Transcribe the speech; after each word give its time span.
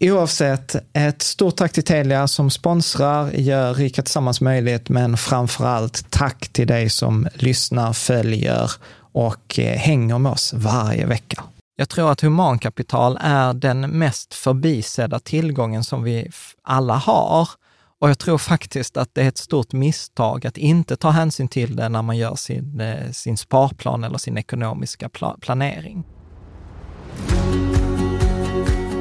Oavsett, 0.00 0.76
ett 0.92 1.22
stort 1.22 1.56
tack 1.56 1.72
till 1.72 1.84
Telia 1.84 2.28
som 2.28 2.50
sponsrar, 2.50 3.30
gör 3.30 3.74
Rika 3.74 4.02
Tillsammans 4.02 4.40
möjligt, 4.40 4.88
men 4.88 5.16
framför 5.16 5.66
allt 5.66 6.10
tack 6.10 6.48
till 6.48 6.66
dig 6.66 6.90
som 6.90 7.28
lyssnar, 7.34 7.92
följer 7.92 8.70
och 9.12 9.58
eh, 9.58 9.78
hänger 9.78 10.18
med 10.18 10.32
oss 10.32 10.52
varje 10.52 11.06
vecka. 11.06 11.44
Jag 11.76 11.88
tror 11.88 12.12
att 12.12 12.20
humankapital 12.20 13.18
är 13.20 13.54
den 13.54 13.80
mest 13.80 14.34
förbisedda 14.34 15.20
tillgången 15.20 15.84
som 15.84 16.02
vi 16.02 16.30
alla 16.62 16.94
har. 16.94 17.48
Och 18.00 18.10
jag 18.10 18.18
tror 18.18 18.38
faktiskt 18.38 18.96
att 18.96 19.14
det 19.14 19.22
är 19.22 19.28
ett 19.28 19.38
stort 19.38 19.72
misstag 19.72 20.46
att 20.46 20.56
inte 20.56 20.96
ta 20.96 21.10
hänsyn 21.10 21.48
till 21.48 21.76
det 21.76 21.88
när 21.88 22.02
man 22.02 22.16
gör 22.16 22.34
sin, 22.34 22.80
eh, 22.80 23.10
sin 23.10 23.36
sparplan 23.36 24.04
eller 24.04 24.18
sin 24.18 24.38
ekonomiska 24.38 25.08
planering. 25.40 26.04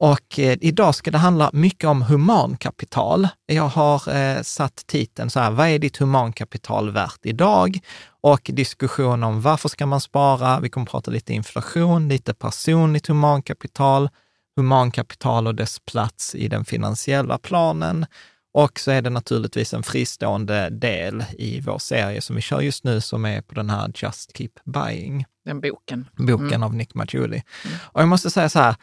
och 0.00 0.38
eh, 0.38 0.58
idag 0.60 0.94
ska 0.94 1.10
det 1.10 1.18
handla 1.18 1.50
mycket 1.52 1.88
om 1.88 2.02
humankapital. 2.02 3.28
Jag 3.46 3.68
har 3.68 4.16
eh, 4.16 4.42
satt 4.42 4.86
titeln 4.86 5.30
så 5.30 5.40
här, 5.40 5.50
vad 5.50 5.68
är 5.68 5.78
ditt 5.78 5.96
humankapital 5.96 6.90
värt 6.90 7.20
idag? 7.22 7.78
Och 8.20 8.40
diskussion 8.52 9.22
om 9.22 9.40
varför 9.40 9.68
ska 9.68 9.86
man 9.86 10.00
spara? 10.00 10.60
Vi 10.60 10.68
kommer 10.68 10.86
prata 10.86 11.10
lite 11.10 11.32
inflation, 11.32 12.08
lite 12.08 12.34
personligt 12.34 13.06
humankapital, 13.06 14.08
humankapital 14.56 15.46
och 15.46 15.54
dess 15.54 15.78
plats 15.78 16.34
i 16.34 16.48
den 16.48 16.64
finansiella 16.64 17.38
planen. 17.38 18.06
Och 18.54 18.80
så 18.80 18.90
är 18.90 19.02
det 19.02 19.10
naturligtvis 19.10 19.74
en 19.74 19.82
fristående 19.82 20.70
del 20.70 21.24
i 21.38 21.60
vår 21.60 21.78
serie 21.78 22.20
som 22.20 22.36
vi 22.36 22.42
kör 22.42 22.60
just 22.60 22.84
nu, 22.84 23.00
som 23.00 23.24
är 23.24 23.42
på 23.42 23.54
den 23.54 23.70
här 23.70 23.92
Just 23.94 24.36
Keep 24.36 24.52
Buying. 24.64 25.24
Den 25.44 25.60
boken. 25.60 26.08
Boken 26.16 26.46
mm. 26.46 26.62
av 26.62 26.74
Nick 26.74 26.94
Maggiuli. 26.94 27.42
Mm. 27.64 27.76
Och 27.82 28.00
jag 28.00 28.08
måste 28.08 28.30
säga 28.30 28.48
så 28.48 28.58
här, 28.58 28.76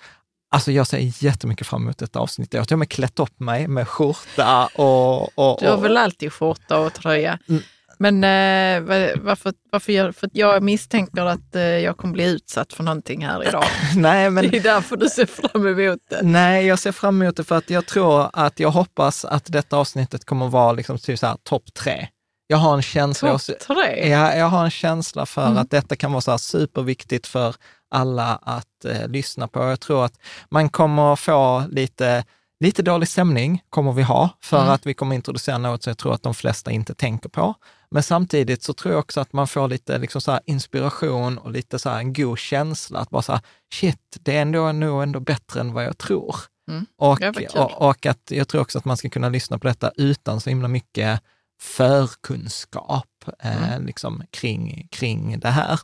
Alltså 0.57 0.71
jag 0.71 0.87
ser 0.87 1.23
jättemycket 1.23 1.67
fram 1.67 1.83
emot 1.83 1.97
detta 1.97 2.19
avsnitt. 2.19 2.53
Jag 2.53 2.61
har 2.61 2.65
till 2.65 2.75
och 2.75 2.79
med 2.79 2.89
klätt 2.89 3.19
upp 3.19 3.39
mig 3.39 3.67
med 3.67 3.87
skjorta 3.87 4.65
och... 4.65 5.39
och, 5.39 5.59
Du 5.61 5.69
har 5.69 5.77
väl 5.77 5.97
alltid 5.97 6.33
skjorta 6.33 6.79
och 6.79 6.93
tröja. 6.93 7.39
Mm. 7.49 7.61
Men 7.97 8.23
eh, 8.23 9.19
varför, 9.21 9.53
varför 9.71 9.93
jag, 9.93 10.15
för 10.15 10.29
jag 10.33 10.63
misstänker 10.63 11.25
att 11.25 11.55
eh, 11.55 11.61
jag 11.61 11.97
kommer 11.97 12.13
bli 12.13 12.25
utsatt 12.25 12.73
för 12.73 12.83
någonting 12.83 13.25
här 13.25 13.47
idag. 13.47 13.63
Nej, 13.95 14.29
men, 14.29 14.49
det 14.49 14.57
är 14.57 14.63
därför 14.63 14.97
du 14.97 15.09
ser 15.09 15.25
fram 15.25 15.67
emot 15.67 15.99
det. 16.09 16.19
Nej, 16.21 16.65
jag 16.65 16.79
ser 16.79 16.91
fram 16.91 17.21
emot 17.21 17.37
det 17.37 17.43
för 17.43 17.57
att 17.57 17.69
jag 17.69 17.85
tror 17.85 18.29
att 18.33 18.59
jag 18.59 18.71
hoppas 18.71 19.25
att 19.25 19.45
detta 19.45 19.77
avsnittet 19.77 20.25
kommer 20.25 20.47
vara 20.47 20.71
liksom 20.71 20.97
typ 20.97 21.19
så 21.19 21.27
här 21.27 21.37
topp 21.43 21.73
tre. 21.73 22.07
Jag 22.47 22.57
har 22.57 22.75
en 22.75 22.81
känsla, 22.81 23.37
Topp 23.37 23.59
tre? 23.67 24.09
Ja, 24.09 24.35
jag 24.35 24.45
har 24.45 24.63
en 24.63 24.71
känsla 24.71 25.25
för 25.25 25.45
mm. 25.45 25.57
att 25.57 25.71
detta 25.71 25.95
kan 25.95 26.11
vara 26.11 26.21
så 26.21 26.37
superviktigt 26.37 27.27
för 27.27 27.55
alla 27.89 28.35
att 28.35 28.85
eh, 28.85 29.07
lyssna 29.07 29.47
på. 29.47 29.59
Jag 29.59 29.79
tror 29.79 30.05
att 30.05 30.19
man 30.49 30.69
kommer 30.69 31.15
få 31.15 31.63
lite, 31.69 32.23
lite 32.59 32.81
dålig 32.81 33.07
stämning, 33.07 33.63
kommer 33.69 33.91
vi 33.91 34.03
ha, 34.03 34.29
för 34.41 34.61
mm. 34.61 34.69
att 34.69 34.85
vi 34.85 34.93
kommer 34.93 35.15
introducera 35.15 35.57
något 35.57 35.83
som 35.83 35.91
jag 35.91 35.97
tror 35.97 36.13
att 36.13 36.23
de 36.23 36.33
flesta 36.33 36.71
inte 36.71 36.95
tänker 36.95 37.29
på. 37.29 37.55
Men 37.91 38.03
samtidigt 38.03 38.63
så 38.63 38.73
tror 38.73 38.93
jag 38.93 38.99
också 38.99 39.19
att 39.19 39.33
man 39.33 39.47
får 39.47 39.67
lite 39.67 39.97
liksom 39.97 40.21
så 40.21 40.39
inspiration 40.45 41.37
och 41.37 41.51
lite 41.51 41.79
så 41.79 41.89
en 41.89 42.13
god 42.13 42.39
känsla, 42.39 42.99
att 42.99 43.09
bara 43.09 43.21
så 43.21 43.31
här, 43.31 43.41
shit, 43.73 44.17
det 44.19 44.37
är 44.37 44.41
ändå, 44.41 44.71
nog 44.71 45.03
ändå 45.03 45.19
bättre 45.19 45.59
än 45.59 45.73
vad 45.73 45.83
jag 45.83 45.97
tror. 45.97 46.35
Mm. 46.69 46.85
Och, 46.97 47.21
och, 47.55 47.81
och, 47.81 48.05
att 48.05 48.31
jag 48.31 48.47
tror 48.47 48.61
också 48.61 48.77
att 48.77 48.85
man 48.85 48.97
ska 48.97 49.09
kunna 49.09 49.29
lyssna 49.29 49.59
på 49.59 49.67
detta 49.67 49.91
utan 49.95 50.41
så 50.41 50.49
himla 50.49 50.67
mycket 50.67 51.21
förkunskap 51.61 53.07
eh, 53.39 53.73
mm. 53.73 53.85
liksom, 53.85 54.23
kring, 54.31 54.87
kring 54.91 55.39
det 55.39 55.49
här. 55.49 55.79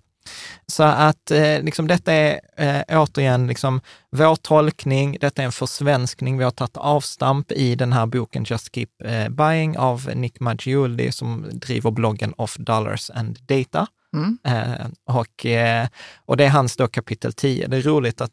Så 0.67 0.83
att 0.83 1.31
eh, 1.31 1.61
liksom 1.61 1.87
detta 1.87 2.13
är 2.13 2.39
eh, 2.57 3.01
återigen 3.01 3.47
liksom 3.47 3.81
vår 4.11 4.35
tolkning, 4.35 5.17
detta 5.21 5.41
är 5.41 5.45
en 5.45 5.51
försvenskning. 5.51 6.37
Vi 6.37 6.43
har 6.43 6.51
tagit 6.51 6.77
avstamp 6.77 7.51
i 7.51 7.75
den 7.75 7.93
här 7.93 8.05
boken 8.05 8.43
Just 8.43 8.75
Keep 8.75 8.87
eh, 9.03 9.29
Buying 9.29 9.77
av 9.77 10.09
Nick 10.15 10.39
Maggiulli 10.39 11.11
som 11.11 11.49
driver 11.51 11.91
bloggen 11.91 12.33
Off 12.37 12.55
Dollars 12.55 13.09
and 13.09 13.39
Data. 13.41 13.87
Mm. 14.13 14.37
Eh, 14.43 14.87
och, 15.15 15.45
eh, 15.45 15.87
och 16.25 16.37
det 16.37 16.45
är 16.45 16.49
hans 16.49 16.77
då 16.77 16.87
kapitel 16.87 17.33
10. 17.33 17.67
Det 17.67 17.77
är 17.77 17.81
roligt 17.81 18.21
att 18.21 18.31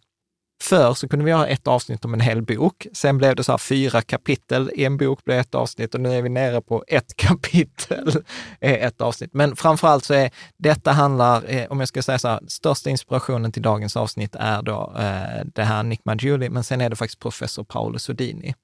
Förr 0.62 0.94
så 0.94 1.08
kunde 1.08 1.24
vi 1.24 1.30
ha 1.32 1.46
ett 1.46 1.66
avsnitt 1.66 2.04
om 2.04 2.14
en 2.14 2.20
hel 2.20 2.42
bok. 2.42 2.86
Sen 2.92 3.18
blev 3.18 3.36
det 3.36 3.44
så 3.44 3.52
här 3.52 3.58
fyra 3.58 4.02
kapitel 4.02 4.70
i 4.74 4.84
en 4.84 4.96
bok 4.96 5.24
blev 5.24 5.38
ett 5.38 5.54
avsnitt 5.54 5.94
och 5.94 6.00
nu 6.00 6.12
är 6.12 6.22
vi 6.22 6.28
nere 6.28 6.60
på 6.60 6.84
ett 6.88 7.16
kapitel 7.16 8.22
är 8.60 8.86
ett 8.86 9.00
avsnitt. 9.00 9.30
Men 9.34 9.56
framför 9.56 9.88
allt 9.88 10.04
så 10.04 10.14
är 10.14 10.30
detta 10.56 10.92
handlar, 10.92 11.50
eh, 11.50 11.66
om 11.70 11.80
jag 11.80 11.88
ska 11.88 12.02
säga 12.02 12.18
så 12.18 12.28
här, 12.28 12.40
största 12.48 12.90
inspirationen 12.90 13.52
till 13.52 13.62
dagens 13.62 13.96
avsnitt 13.96 14.34
är 14.34 14.62
då 14.62 14.94
eh, 14.98 15.44
det 15.54 15.64
här 15.64 15.82
Nick 15.82 16.04
Maggiulli, 16.04 16.48
men 16.48 16.64
sen 16.64 16.80
är 16.80 16.90
det 16.90 16.96
faktiskt 16.96 17.20
professor 17.20 17.64
Paolo 17.64 17.98
Sodini 17.98 18.54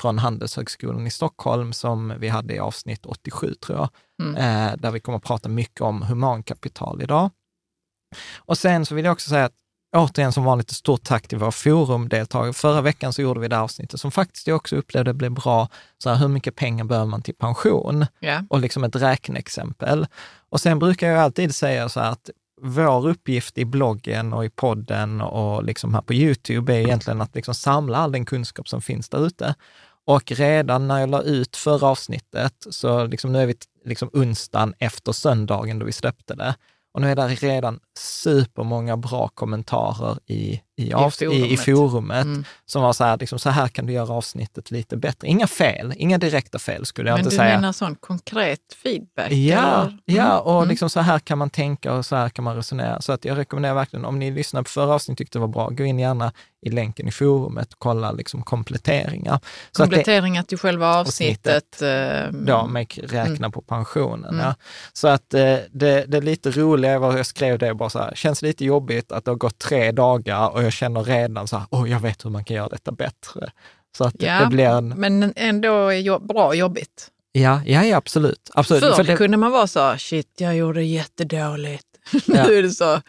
från 0.00 0.18
Handelshögskolan 0.18 1.06
i 1.06 1.10
Stockholm 1.10 1.72
som 1.72 2.14
vi 2.18 2.28
hade 2.28 2.54
i 2.54 2.58
avsnitt 2.58 3.06
87 3.06 3.54
tror 3.54 3.78
jag, 3.78 3.88
Mm. 4.22 4.36
eh, 4.36 4.76
där 4.76 4.90
vi 4.90 5.00
kommer 5.00 5.18
att 5.18 5.24
prata 5.24 5.48
mycket 5.48 5.80
om 5.80 6.02
humankapital 6.02 7.02
idag. 7.02 7.30
Och 8.36 8.58
sen 8.58 8.86
så 8.86 8.94
vill 8.94 9.04
jag 9.04 9.12
också 9.12 9.30
säga 9.30 9.44
att 9.44 9.52
återigen 9.96 10.32
som 10.32 10.44
vanligt 10.44 10.70
ett 10.70 10.76
stort 10.76 11.04
tack 11.04 11.28
till 11.28 11.38
våra 11.38 11.52
forumdeltagare. 11.52 12.52
Förra 12.52 12.80
veckan 12.80 13.12
så 13.12 13.22
gjorde 13.22 13.40
vi 13.40 13.48
det 13.48 13.58
avsnittet 13.58 14.00
som 14.00 14.10
faktiskt 14.10 14.46
jag 14.46 14.56
också 14.56 14.76
upplevde 14.76 15.14
blev 15.14 15.32
bra. 15.32 15.68
Så 15.98 16.10
här, 16.10 16.16
hur 16.16 16.28
mycket 16.28 16.56
pengar 16.56 16.84
behöver 16.84 17.06
man 17.06 17.22
till 17.22 17.34
pension? 17.34 18.06
Ja. 18.20 18.42
Och 18.50 18.60
liksom 18.60 18.84
ett 18.84 18.96
räkneexempel. 18.96 20.06
Och 20.50 20.60
sen 20.60 20.78
brukar 20.78 21.08
jag 21.08 21.18
alltid 21.18 21.54
säga 21.54 21.88
så 21.88 22.00
här 22.00 22.10
att 22.10 22.30
vår 22.60 23.08
uppgift 23.08 23.58
i 23.58 23.64
bloggen 23.64 24.32
och 24.32 24.44
i 24.44 24.50
podden 24.50 25.20
och 25.20 25.64
liksom 25.64 25.94
här 25.94 26.02
på 26.02 26.14
Youtube 26.14 26.74
är 26.74 26.78
egentligen 26.78 27.20
att 27.20 27.34
liksom 27.34 27.54
samla 27.54 27.98
all 27.98 28.12
den 28.12 28.24
kunskap 28.24 28.68
som 28.68 28.82
finns 28.82 29.08
där 29.08 29.26
ute. 29.26 29.54
Och 30.04 30.32
redan 30.32 30.88
när 30.88 31.00
jag 31.00 31.08
la 31.08 31.22
ut 31.22 31.56
förra 31.56 31.86
avsnittet, 31.86 32.66
så 32.70 33.04
liksom 33.04 33.32
nu 33.32 33.42
är 33.42 33.46
vi 33.46 33.54
liksom 33.84 34.10
onsdagen 34.12 34.74
efter 34.78 35.12
söndagen 35.12 35.78
då 35.78 35.86
vi 35.86 35.92
släppte 35.92 36.34
det. 36.34 36.54
Och 36.94 37.00
nu 37.00 37.10
är 37.10 37.16
det 37.16 37.28
redan 37.28 37.80
supermånga 37.98 38.96
bra 38.96 39.28
kommentarer 39.28 40.18
i, 40.26 40.60
i, 40.76 40.92
av, 40.92 41.12
i, 41.20 41.24
i 41.52 41.56
forumet. 41.56 41.64
forumet 41.66 42.24
Mm. 42.24 42.44
som 42.66 42.82
var 42.82 42.92
så 42.92 43.04
här, 43.04 43.16
liksom, 43.18 43.38
så 43.38 43.50
här 43.50 43.68
kan 43.68 43.86
du 43.86 43.92
göra 43.92 44.12
avsnittet 44.14 44.70
lite 44.70 44.96
bättre. 44.96 45.28
Inga 45.28 45.46
fel, 45.46 45.94
inga 45.96 46.18
direkta 46.18 46.58
fel 46.58 46.86
skulle 46.86 47.10
jag 47.10 47.14
Men 47.16 47.20
inte 47.24 47.34
du 47.34 47.36
säga. 47.38 47.54
menar 47.56 47.72
sån 47.72 47.94
konkret 47.94 48.60
feedback? 48.82 49.32
Ja, 49.32 49.80
eller? 49.82 49.98
ja 50.04 50.24
Mm. 50.32 50.38
och 50.46 50.56
Mm. 50.56 50.68
liksom 50.68 50.90
så 50.90 51.00
här 51.00 51.18
kan 51.18 51.38
man 51.38 51.50
tänka 51.50 51.92
och 51.92 52.06
så 52.06 52.16
här 52.16 52.28
kan 52.28 52.44
man 52.44 52.56
resonera. 52.56 53.00
Så 53.00 53.12
att 53.12 53.24
jag 53.24 53.38
rekommenderar 53.38 53.74
verkligen, 53.74 54.04
om 54.04 54.18
ni 54.18 54.30
lyssnar 54.30 54.62
på 54.62 54.68
förra 54.70 54.94
avsnittet 54.94 55.14
och 55.14 55.18
tyckte 55.18 55.38
det 55.38 55.40
var 55.40 55.48
bra, 55.48 55.68
gå 55.68 55.84
in 55.84 55.98
gärna 55.98 56.32
i 56.66 56.70
länken 56.70 57.08
i 57.08 57.12
forumet 57.12 57.72
och 57.72 57.78
kolla 57.78 58.12
liksom 58.12 58.42
kompletteringar. 58.42 59.40
Så 59.72 59.82
att 59.82 59.90
det, 59.90 59.96
Kompletteringar 59.96 60.42
till 60.42 60.58
själva 60.58 60.96
avsnittet. 60.96 61.82
eh, 61.82 61.88
Ja, 62.46 62.66
med 62.66 62.86
räkna 63.10 63.50
på 63.50 63.60
pensionen. 63.62 64.34
Mm. 64.34 64.46
Ja. 64.46 64.54
Så 64.92 65.08
att 65.08 65.34
eh, 65.34 65.40
det, 65.72 66.04
det 66.08 66.16
är 66.16 66.22
lite 66.22 66.50
roliga 66.50 66.98
var 66.98 67.16
jag 67.16 67.26
skrev 67.26 67.58
det 67.58 67.74
bara 67.74 67.85
så 67.92 67.98
här, 67.98 68.12
känns 68.14 68.42
lite 68.42 68.64
jobbigt 68.64 69.12
att 69.12 69.24
det 69.24 69.30
har 69.30 69.36
gått 69.36 69.58
tre 69.58 69.92
dagar 69.92 70.48
och 70.48 70.62
jag 70.62 70.72
känner 70.72 71.02
redan 71.04 71.48
så 71.48 71.56
här, 71.56 71.66
åh, 71.70 71.90
jag 71.90 72.00
vet 72.00 72.24
hur 72.24 72.30
man 72.30 72.44
kan 72.44 72.56
göra 72.56 72.68
detta 72.68 72.92
bättre. 72.92 73.50
Så 73.96 74.04
att 74.04 74.14
Ja, 74.18 74.40
det 74.40 74.46
blir 74.46 74.64
en, 74.66 74.88
men 74.88 75.32
ändå 75.36 75.88
är 75.88 75.98
jo- 75.98 76.18
bra 76.18 76.54
jobbigt. 76.54 77.08
ja, 77.32 77.60
ja, 77.66 77.84
ja 77.84 77.96
absolut. 77.96 78.50
absolut. 78.54 78.82
Förr 78.84 78.92
För 78.92 79.04
det, 79.04 79.16
kunde 79.16 79.36
man 79.36 79.52
vara 79.52 79.66
så, 79.66 79.94
shit, 79.98 80.32
jag 80.38 80.56
gjorde 80.56 80.82
jättedåligt. 80.82 81.84
Ja. 82.26 82.46
nu 82.46 82.58
är 82.58 82.62
det 82.62 82.70
så, 82.70 83.00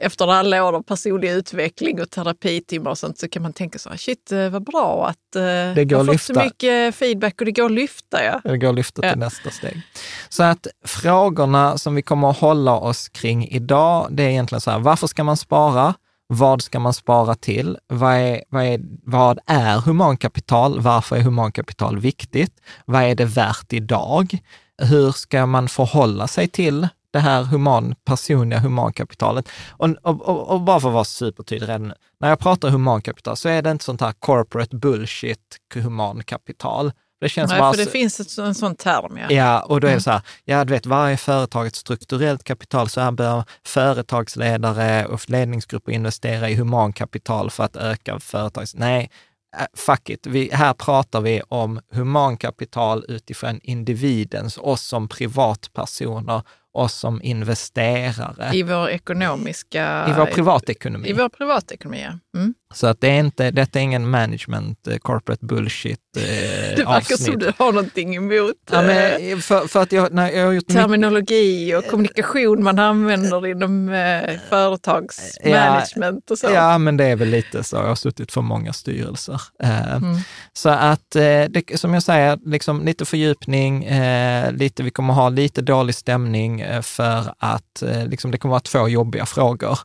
efter 0.00 0.32
alla 0.32 0.64
år 0.64 0.72
av 0.76 0.82
personlig 0.82 1.30
utveckling 1.30 2.00
och 2.00 2.10
terapitimmar 2.10 2.90
och 2.90 2.98
sånt 2.98 3.18
så 3.18 3.28
kan 3.28 3.42
man 3.42 3.52
tänka 3.52 3.78
så, 3.78 3.90
shit 3.96 4.32
eh, 4.32 4.48
vad 4.48 4.64
bra 4.64 5.06
att 5.08 5.36
eh, 5.36 5.42
går 5.84 5.92
jag 5.92 5.98
har 5.98 6.04
fått 6.12 6.22
så 6.22 6.34
mycket 6.34 6.94
feedback 6.94 7.40
och 7.40 7.44
det 7.44 7.52
går 7.52 7.64
att 7.64 7.72
lyfta. 7.72 8.24
Ja. 8.24 8.40
det 8.44 8.58
går 8.58 8.68
att 8.68 8.74
lyfta 8.74 9.02
till 9.02 9.10
Ja. 9.10 9.16
nästa 9.16 9.50
steg. 9.50 9.82
Så 10.28 10.42
att 10.42 10.66
frågorna 10.86 11.78
som 11.78 11.94
vi 11.94 12.02
kommer 12.02 12.30
att 12.30 12.38
hålla 12.38 12.74
oss 12.76 13.08
kring 13.08 13.48
idag, 13.48 14.08
det 14.10 14.22
är 14.22 14.28
egentligen 14.28 14.60
så 14.60 14.70
här, 14.70 14.78
varför 14.78 15.06
ska 15.06 15.24
man 15.24 15.36
spara? 15.36 15.94
Vad 16.26 16.62
ska 16.62 16.78
man 16.78 16.94
spara 16.94 17.34
till? 17.34 17.78
Vad 17.86 18.14
är, 18.14 18.44
vad 18.48 18.64
är, 18.64 18.80
vad 19.04 19.38
är 19.46 19.78
humankapital? 19.78 20.80
Varför 20.80 21.16
är 21.16 21.20
humankapital 21.20 21.98
viktigt? 21.98 22.52
Vad 22.84 23.02
är 23.02 23.14
det 23.14 23.24
värt 23.24 23.72
idag? 23.72 24.38
Hur 24.82 25.12
ska 25.12 25.46
man 25.46 25.68
förhålla 25.68 26.28
sig 26.28 26.48
till 26.48 26.88
det 27.12 27.18
här 27.18 27.42
human, 27.42 27.94
personliga 28.04 28.58
humankapitalet? 28.60 29.48
Och, 29.70 29.88
och, 30.02 30.48
och, 30.48 30.60
bara 30.60 30.80
för 30.80 30.88
att 30.88 30.94
vara 30.94 31.04
supertydlig 31.04 31.68
redan 31.68 31.88
nu, 31.88 31.94
när 32.20 32.28
jag 32.28 32.38
pratar 32.38 32.70
humankapital 32.70 33.36
så 33.36 33.48
är 33.48 33.62
det 33.62 33.70
inte 33.70 33.84
sånt 33.84 34.00
här 34.00 34.12
corporate 34.18 34.76
bullshit 34.76 35.56
humankapital. 35.74 36.92
Det 37.20 37.28
känns 37.28 37.50
Nej, 37.50 37.60
bara 37.60 37.72
för 37.72 37.78
det 37.78 37.84
så- 37.84 37.90
finns 37.90 38.20
ett, 38.20 38.38
en 38.38 38.54
sån 38.54 38.74
term. 38.74 39.16
Ja. 39.18 39.26
Ja, 39.30 39.60
och 39.62 39.80
då 39.80 39.86
är 39.86 39.90
det 39.90 39.94
Mm. 39.94 40.00
så 40.00 40.10
här, 40.10 40.22
ja 40.44 40.64
du 40.64 40.72
vet, 40.72 40.86
varje 40.86 41.16
företag 41.16 41.66
ett 41.66 41.76
strukturellt 41.76 42.44
kapital, 42.44 42.88
så 42.88 43.00
här 43.00 43.10
bör 43.10 43.44
företagsledare 43.66 45.06
och 45.06 45.30
ledningsgrupper 45.30 45.92
investera 45.92 46.48
i 46.50 46.54
humankapital 46.54 47.50
för 47.50 47.64
att 47.64 47.76
öka 47.76 48.20
företags... 48.20 48.74
Nej, 48.74 49.10
äh, 49.58 49.66
fuck 49.76 50.10
it. 50.10 50.26
Vi, 50.26 50.50
här 50.52 50.72
pratar 50.74 51.20
vi 51.20 51.42
om 51.48 51.80
humankapital 51.92 53.04
utifrån 53.08 53.60
individens, 53.62 54.58
oss 54.58 54.82
som 54.82 55.08
privatpersoner, 55.08 56.42
oss 56.72 56.94
som 56.94 57.22
investerare, 57.22 58.54
i, 58.54 58.58
I 58.58 58.62
vår 58.62 58.88
ekonomiska... 58.88 60.06
vår 60.12 60.26
privatekonomi. 60.26 61.08
I 61.08 61.12
vår 61.12 61.28
privatekonomi, 61.28 62.02
ja. 62.02 62.40
Mm. 62.40 62.54
Så 62.74 62.86
att 62.86 63.00
det 63.00 63.08
är 63.08 63.20
inte, 63.20 63.50
detta 63.50 63.78
är 63.78 63.82
ingen 63.82 64.10
management, 64.10 64.86
eh, 64.88 64.96
corporate 64.96 65.46
bullshit 65.46 65.98
eh, 66.16 66.22
Det 66.76 66.76
verkar 66.76 66.96
avsnitt. 66.96 67.20
som 67.20 67.38
du 67.38 67.52
har 67.58 67.72
någonting 67.72 68.16
emot 68.16 68.54
Ja, 68.70 68.82
eh, 68.82 69.20
men 69.30 69.42
för, 69.42 69.66
för 69.68 69.82
att 69.82 69.92
jag, 69.92 70.12
när 70.12 70.30
jag 70.30 70.46
har 70.46 70.52
gjort 70.52 70.68
mycket- 70.68 70.82
terminologi 70.82 71.74
och 71.74 71.84
kommunikation 71.86 72.62
man 72.62 72.78
använder 72.78 73.46
inom 73.46 73.88
eh, 73.88 74.30
företagsmanagement 74.48 76.30
och 76.30 76.38
så. 76.38 76.46
Ja, 76.54 76.78
men 76.78 76.96
det 76.96 77.04
är 77.04 77.16
väl 77.16 77.28
lite 77.28 77.64
så. 77.64 77.76
Jag 77.76 77.86
har 77.86 77.94
suttit 77.94 78.32
för 78.32 78.40
många 78.40 78.72
styrelser. 78.72 79.40
Eh, 79.62 79.80
Mm. 79.96 80.16
Så 80.52 80.68
att, 80.68 81.16
eh, 81.16 81.44
det, 81.50 81.80
som 81.80 81.94
jag 81.94 82.02
säger, 82.02 82.38
liksom 82.44 82.84
lite 82.84 83.04
fördjupning, 83.04 83.84
eh, 83.84 84.52
lite, 84.52 84.82
vi 84.82 84.90
kommer 84.90 85.14
ha 85.14 85.28
lite 85.28 85.62
dålig 85.62 85.94
stämning 85.94 86.60
eh, 86.60 86.82
för 86.82 87.34
att 87.38 87.82
eh, 87.82 88.06
liksom, 88.06 88.30
det 88.30 88.38
kommer 88.38 88.50
vara 88.50 88.60
två 88.60 88.88
jobbiga 88.88 89.26
frågor. 89.26 89.78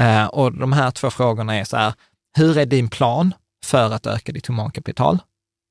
Eh, 0.00 0.26
och 0.26 0.52
de 0.52 0.72
här 0.72 0.90
två 0.90 1.10
frågorna 1.10 1.54
är 1.56 1.64
så 1.64 1.76
här, 1.76 1.92
hur 2.36 2.58
är 2.58 2.66
din 2.66 2.88
plan 2.88 3.34
för 3.64 3.90
att 3.90 4.06
öka 4.06 4.32
ditt 4.32 4.46
humankapital? 4.46 5.18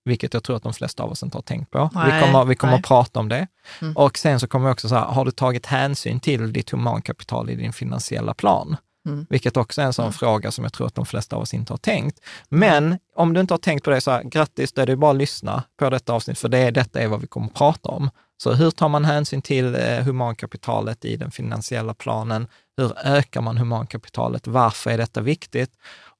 Vilket 0.06 0.34
jag 0.34 0.44
tror 0.44 0.56
att 0.56 0.64
de 0.64 0.74
flesta 0.74 1.04
av 1.04 1.12
oss 1.12 1.24
inte 1.24 1.38
har 1.38 1.42
tänkt 1.42 1.72
på. 1.72 1.90
vi 1.94 2.00
Nej, 2.00 2.24
kommer, 2.24 2.46
vi 2.46 2.56
kommer 2.56 2.74
nej. 2.74 2.80
att 2.80 2.88
prata 2.88 3.20
om 3.20 3.30
det. 3.30 3.48
Mm. 3.82 3.98
Och 3.98 4.18
sen 4.18 4.40
så 4.40 4.48
kommer 4.48 4.66
vi 4.66 4.74
också 4.74 4.90
så 4.90 4.96
här, 4.96 5.06
har 5.06 5.26
du 5.26 5.32
tagit 5.32 5.66
hänsyn 5.66 6.20
till 6.20 6.54
ditt 6.54 6.70
humankapital 6.70 7.50
i 7.50 7.56
din 7.56 7.74
finansiella 7.74 8.34
plan? 8.34 8.78
Mm. 9.06 9.26
Vilket 9.30 9.58
också 9.58 9.82
är 9.82 9.86
en 9.86 9.94
sån 9.94 10.14
fråga 10.14 10.52
som 10.52 10.64
jag 10.64 10.74
tror 10.74 10.88
att 10.88 10.96
de 10.96 11.06
flesta 11.06 11.36
av 11.36 11.42
oss 11.42 11.54
inte 11.54 11.74
har 11.74 11.78
tänkt. 11.78 12.20
Men 12.50 13.00
om 13.16 13.34
du 13.34 13.42
inte 13.42 13.54
har 13.54 13.60
tänkt 13.60 13.84
på 13.84 13.90
det, 13.90 14.02
så 14.02 14.12
här, 14.12 14.24
grattis, 14.24 14.72
då 14.72 14.82
är 14.82 14.86
det 14.86 14.96
bara 14.96 15.12
att 15.12 15.18
lyssna 15.18 15.64
på 15.80 15.90
detta 15.90 16.14
avsnitt, 16.14 16.40
för 16.40 16.50
det, 16.50 16.72
detta 16.72 17.00
är 17.00 17.08
vad 17.08 17.22
vi 17.22 17.28
kommer 17.28 17.48
att 17.48 17.54
prata 17.54 17.90
om. 17.90 18.10
Så 18.38 18.54
hur 18.54 18.72
tar 18.72 18.90
man 18.90 19.06
hänsyn 19.06 19.42
till 19.42 19.76
eh, 19.76 20.00
humankapitalet 20.00 21.06
i 21.06 21.16
den 21.16 21.32
finansiella 21.32 21.94
planen? 21.94 22.48
Hur 22.78 22.94
ökar 23.04 23.42
man 23.42 23.58
humankapitalet? 23.58 24.48
Varför 24.48 24.92
är 24.92 24.98
detta 24.98 25.22
viktigt? 25.22 25.72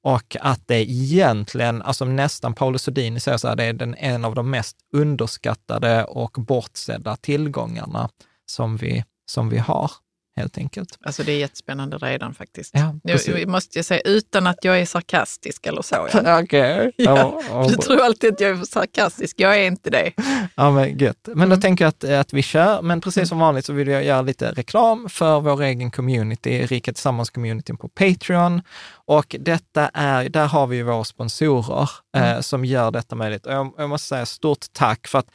Och 0.06 0.38
att 0.40 0.68
det 0.68 0.92
egentligen, 0.92 1.82
alltså 1.82 2.06
nästan 2.06 2.54
Paolo 2.54 2.78
Sodini 2.78 3.20
säger 3.20 3.38
så 3.38 3.48
här, 3.48 3.56
det 3.56 3.64
är 3.64 3.74
den, 3.74 3.96
en 3.96 4.26
av 4.26 4.36
de 4.36 4.50
mest 4.50 4.78
underskattade 4.94 6.04
och 6.04 6.32
bortsedda 6.32 7.16
tillgångarna 7.16 8.10
som 8.46 8.78
vi, 8.78 9.04
som 9.32 9.50
vi 9.50 9.58
har, 9.58 9.92
helt 10.36 10.58
enkelt. 10.58 10.98
Alltså 11.06 11.24
det 11.24 11.32
är 11.32 11.38
jättespännande 11.38 11.98
redan 11.98 12.34
faktiskt. 12.34 12.72
Ja, 12.74 12.96
Nu 13.04 13.46
måste 13.46 13.78
jag 13.78 13.86
säga, 13.86 14.02
utan 14.02 14.48
att 14.48 14.64
jag 14.64 14.80
är 14.80 14.86
sarkastisk 14.86 15.66
eller 15.68 15.82
så. 15.82 16.08
Okej. 16.44 16.92
Ja, 16.98 17.42
Ja, 17.50 17.68
Du 17.70 17.76
tror 17.76 18.02
alltid 18.02 18.34
att 18.34 18.40
jag 18.40 18.52
är 18.60 18.64
sarkastisk, 18.64 19.40
jag 19.40 19.58
är 19.60 19.68
inte 19.68 19.90
det. 19.90 20.12
ja, 20.56 20.72
men 20.72 20.98
gött. 20.98 21.18
Men 21.26 21.38
Mm. 21.38 21.50
då 21.50 21.58
tänker 21.58 21.86
jag 21.86 21.90
att, 21.90 22.04
att 22.04 22.34
vi 22.34 22.42
kör, 22.42 22.82
men 22.82 23.02
precis 23.02 23.30
som 23.30 23.40
vanligt 23.40 23.66
så 23.66 23.74
vill 23.74 23.88
jag 23.88 24.04
göra 24.04 24.22
lite 24.22 24.52
reklam 24.52 25.10
för 25.10 25.40
vår 25.40 25.62
egen 25.62 25.92
community, 25.92 26.66
Rika 26.66 26.92
Tillsammans-communityn 26.94 27.78
på 27.78 27.90
Patreon. 27.90 28.62
Och 29.06 29.36
detta 29.40 29.90
är, 29.94 30.30
där 30.30 30.46
har 30.48 30.68
vi 30.68 30.76
ju 30.78 30.84
våra 30.84 31.04
sponsorer 31.04 31.90
Mm. 32.18 32.36
eh, 32.36 32.42
som 32.42 32.66
gör 32.66 32.92
detta 32.92 33.16
möjligt. 33.16 33.46
Och 33.46 33.54
jag, 33.54 33.74
jag 33.78 33.90
måste 33.90 34.08
säga 34.08 34.26
stort 34.26 34.66
tack 34.74 35.08
för 35.08 35.20
att, 35.20 35.28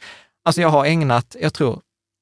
alltså 0.45 0.61
jag 0.61 0.69
har 0.69 0.85
ägnat, 0.85 1.35
jag 1.41 1.53
tror, 1.53 1.81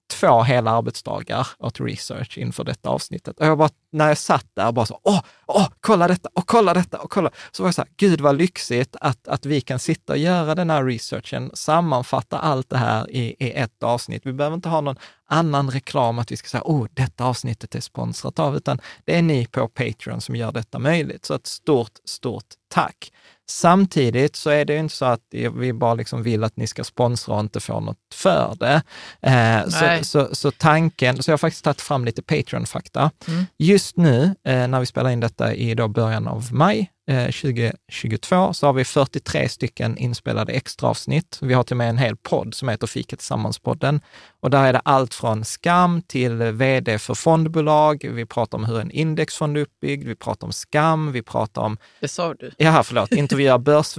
två 0.10 0.44
hela 0.44 0.72
arbetsdagar 0.72 1.48
åt 1.60 1.80
research 1.80 2.38
inför 2.38 2.64
detta 2.64 2.90
avsnittet. 2.90 3.40
Och 3.40 3.46
jag 3.46 3.58
bara 3.58 3.70
när 3.92 4.08
jag 4.08 4.18
satt 4.18 4.46
där 4.54 4.68
och 4.68 4.74
bara 4.74 4.86
så, 4.86 5.00
åh, 5.04 5.22
åh, 5.46 5.68
kolla 5.80 6.08
detta 6.08 6.30
och 6.34 6.48
kolla 6.48 6.74
detta 6.74 6.98
och 6.98 7.12
kolla. 7.12 7.32
Så 7.52 7.64
var 7.64 7.68
jag 7.68 7.76
så 7.76 7.82
här, 7.82 7.90
gud 7.98 8.22
vad 8.22 8.38
lyxigt 8.38 8.96
att, 9.02 9.28
att 9.28 9.46
vi 9.46 9.62
kan 9.62 9.80
sitta 9.80 10.14
och 10.14 10.20
göra 10.20 10.56
den 10.56 10.70
här 10.70 10.86
researchen, 10.86 11.52
sammanfatta 11.54 12.40
allt 12.40 12.70
det 12.70 12.78
här 12.78 13.12
i, 13.12 13.36
i 13.40 13.52
ett 13.52 13.84
avsnitt. 13.84 14.26
Vi 14.26 14.34
behöver 14.34 14.56
inte 14.56 14.70
ha 14.70 14.82
någon 14.82 14.98
annan 15.28 15.72
reklam, 15.72 16.20
att 16.20 16.32
vi 16.32 16.38
ska 16.38 16.48
säga, 16.48 16.64
oh, 16.66 16.88
detta 16.94 17.26
avsnittet 17.26 17.76
är 17.76 17.80
sponsrat 17.80 18.40
av, 18.40 18.58
utan 18.58 18.82
det 19.06 19.18
är 19.18 19.22
ni 19.22 19.46
på 19.46 19.68
Patreon 19.68 20.22
som 20.22 20.36
gör 20.36 20.52
detta 20.52 20.80
möjligt. 20.80 21.26
Så 21.26 21.34
ett 21.34 21.48
stort, 21.48 21.94
stort 22.06 22.46
tack. 22.70 23.12
Samtidigt 23.50 24.36
så 24.36 24.50
är 24.50 24.66
det 24.66 24.78
inte 24.78 24.96
så 24.96 25.06
att 25.06 25.22
vi 25.56 25.74
bara 25.74 25.94
liksom 25.94 26.24
vill 26.24 26.44
att 26.44 26.58
ni 26.58 26.68
ska 26.68 26.84
sponsra 26.84 27.34
och 27.36 27.40
inte 27.40 27.60
få 27.60 27.80
något 27.80 27.98
för 28.14 28.56
det. 28.60 28.82
Eh, 29.22 29.70
så, 29.70 30.06
så, 30.06 30.36
så, 30.36 30.52
tanken, 30.52 31.24
så 31.24 31.32
jag 31.32 31.34
har 31.34 31.38
faktiskt 31.38 31.64
tagit 31.64 31.82
fram 31.82 32.06
lite 32.06 32.22
Patreon-fakta. 32.22 33.12
Mm. 33.28 33.46
Just 33.80 33.98
nu, 33.98 34.36
eh, 34.44 34.68
när 34.68 34.80
vi 34.80 34.86
spelar 34.86 35.10
in 35.10 35.20
detta 35.20 35.54
i 35.54 35.76
då 35.76 35.88
början 35.88 36.28
av 36.28 36.54
maj, 36.54 36.92
2022 37.08 38.36
eh, 38.36 38.52
så 38.52 38.66
har 38.66 38.74
vi 38.74 38.86
43 38.86 39.50
stycken 39.50 39.98
inspelade 39.98 40.54
extraavsnitt. 40.54 41.40
Vi 41.42 41.54
har 41.54 41.64
till 41.64 41.74
och 41.74 41.78
med 41.78 41.90
en 41.90 41.98
hel 41.98 42.16
podd 42.16 42.54
som 42.54 42.70
heter 42.70 42.88
Fika 42.88 43.16
Tillsammans-podden. 43.16 44.02
Och 44.40 44.50
där 44.50 44.64
är 44.64 44.74
det 44.74 44.80
allt 44.80 45.14
från 45.14 45.46
skam 45.46 46.02
till 46.02 46.34
vd 46.34 47.00
för 47.00 47.14
fondbolag. 47.14 48.10
Vi 48.14 48.26
pratar 48.26 48.58
om 48.58 48.66
hur 48.66 48.80
en 48.80 48.92
indexfond 48.92 49.58
är 49.58 49.62
uppbyggd. 49.62 50.08
Vi 50.08 50.16
pratar 50.16 50.48
om 50.48 50.54
skam. 50.54 51.12
Vi 51.12 51.22
pratar 51.22 51.62
om... 51.62 51.78
Det 52.00 52.08
sa 52.08 52.34
du. 52.34 52.52
Ja, 52.58 52.84
förlåt. 52.84 53.12
Intervjuar 53.12 53.58
börs 53.58 53.98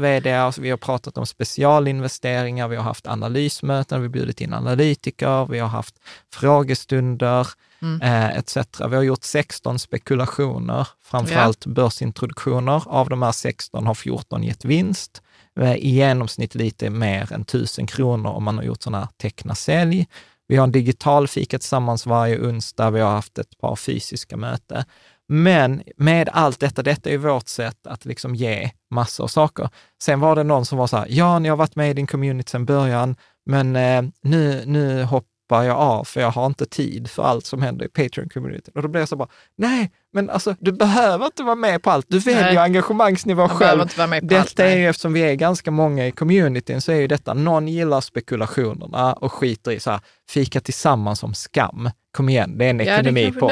Vi 0.58 0.70
har 0.70 0.76
pratat 0.76 1.18
om 1.18 1.26
specialinvesteringar. 1.26 2.68
Vi 2.68 2.76
har 2.76 2.84
haft 2.84 3.06
analysmöten. 3.06 4.00
Vi 4.00 4.06
har 4.06 4.12
bjudit 4.12 4.40
in 4.40 4.54
analytiker. 4.54 5.46
Vi 5.50 5.58
har 5.58 5.68
haft 5.68 5.94
frågestunder 6.34 7.46
mm. 7.82 8.02
eh, 8.02 8.38
etc. 8.38 8.56
Vi 8.90 8.96
har 8.96 9.02
gjort 9.02 9.24
16 9.24 9.78
spekulationer, 9.78 10.88
framförallt 11.02 11.66
ja. 11.66 11.72
börsintroduktioner. 11.72 12.82
Av 12.86 13.08
de 13.08 13.22
här 13.22 13.32
16 13.32 13.86
har 13.86 13.94
14 13.94 14.42
gett 14.42 14.64
vinst. 14.64 15.22
Eh, 15.60 15.74
I 15.74 15.90
genomsnitt 15.90 16.54
lite 16.54 16.90
mer 16.90 17.32
än 17.32 17.42
1000 17.42 17.86
kronor 17.86 18.30
om 18.30 18.44
man 18.44 18.56
har 18.56 18.64
gjort 18.64 18.82
sådana 18.82 18.98
här 18.98 19.08
teckna 19.16 19.54
sälj. 19.54 20.06
Vi 20.48 20.56
har 20.56 20.64
en 20.64 20.72
digital 20.72 21.28
fika 21.28 21.58
tillsammans 21.58 22.06
varje 22.06 22.38
onsdag. 22.38 22.90
Vi 22.90 23.00
har 23.00 23.10
haft 23.10 23.38
ett 23.38 23.58
par 23.58 23.76
fysiska 23.76 24.36
möten. 24.36 24.84
Men 25.32 25.82
med 25.96 26.28
allt 26.32 26.60
detta, 26.60 26.82
detta 26.82 27.10
är 27.10 27.18
vårt 27.18 27.48
sätt 27.48 27.86
att 27.86 28.04
liksom 28.04 28.34
ge 28.34 28.70
massor 28.90 29.24
av 29.24 29.28
saker. 29.28 29.68
Sen 30.02 30.20
var 30.20 30.36
det 30.36 30.42
någon 30.42 30.64
som 30.64 30.78
var 30.78 30.86
så 30.86 30.96
här, 30.96 31.06
ja, 31.08 31.38
ni 31.38 31.48
har 31.48 31.56
varit 31.56 31.76
med 31.76 31.90
i 31.90 31.94
din 31.94 32.06
community 32.06 32.50
sedan 32.50 32.64
början, 32.64 33.16
men 33.46 33.76
eh, 33.76 34.02
nu, 34.22 34.62
nu 34.66 35.04
hopp, 35.04 35.26
hoppar 35.50 35.64
jag 35.64 35.76
av 35.76 36.04
för 36.04 36.20
jag 36.20 36.30
har 36.30 36.46
inte 36.46 36.66
tid 36.66 37.10
för 37.10 37.22
allt 37.22 37.46
som 37.46 37.62
händer 37.62 37.86
i 37.86 37.88
Patreon-communityn. 37.88 38.74
Och 38.74 38.82
då 38.82 38.88
blir 38.88 39.00
jag 39.00 39.08
så 39.08 39.16
bara, 39.16 39.28
nej, 39.56 39.90
men 40.12 40.30
alltså 40.30 40.54
du 40.60 40.72
behöver 40.72 41.26
inte 41.26 41.42
vara 41.42 41.54
med 41.54 41.82
på 41.82 41.90
allt. 41.90 42.06
Du 42.08 42.18
väljer 42.18 42.42
nej. 42.42 42.56
engagemangsnivå 42.58 43.42
jag 43.42 43.50
själv. 43.50 43.86
Detta 44.22 44.40
allt, 44.40 44.60
är 44.60 44.76
ju, 44.76 44.88
eftersom 44.88 45.12
vi 45.12 45.20
är 45.20 45.34
ganska 45.34 45.70
många 45.70 46.06
i 46.06 46.12
communityn, 46.12 46.80
så 46.80 46.92
är 46.92 46.96
ju 46.96 47.06
detta, 47.06 47.34
någon 47.34 47.68
gillar 47.68 48.00
spekulationerna 48.00 49.12
och 49.12 49.32
skiter 49.32 49.70
i 49.70 49.80
så 49.80 49.90
här, 49.90 50.00
fika 50.28 50.60
tillsammans 50.60 51.22
om 51.22 51.34
skam. 51.34 51.90
Kom 52.12 52.28
igen, 52.28 52.58
det 52.58 52.64
är 52.64 52.70
en 52.70 52.78
ja, 52.78 52.84
ekonomipodd. 52.84 53.50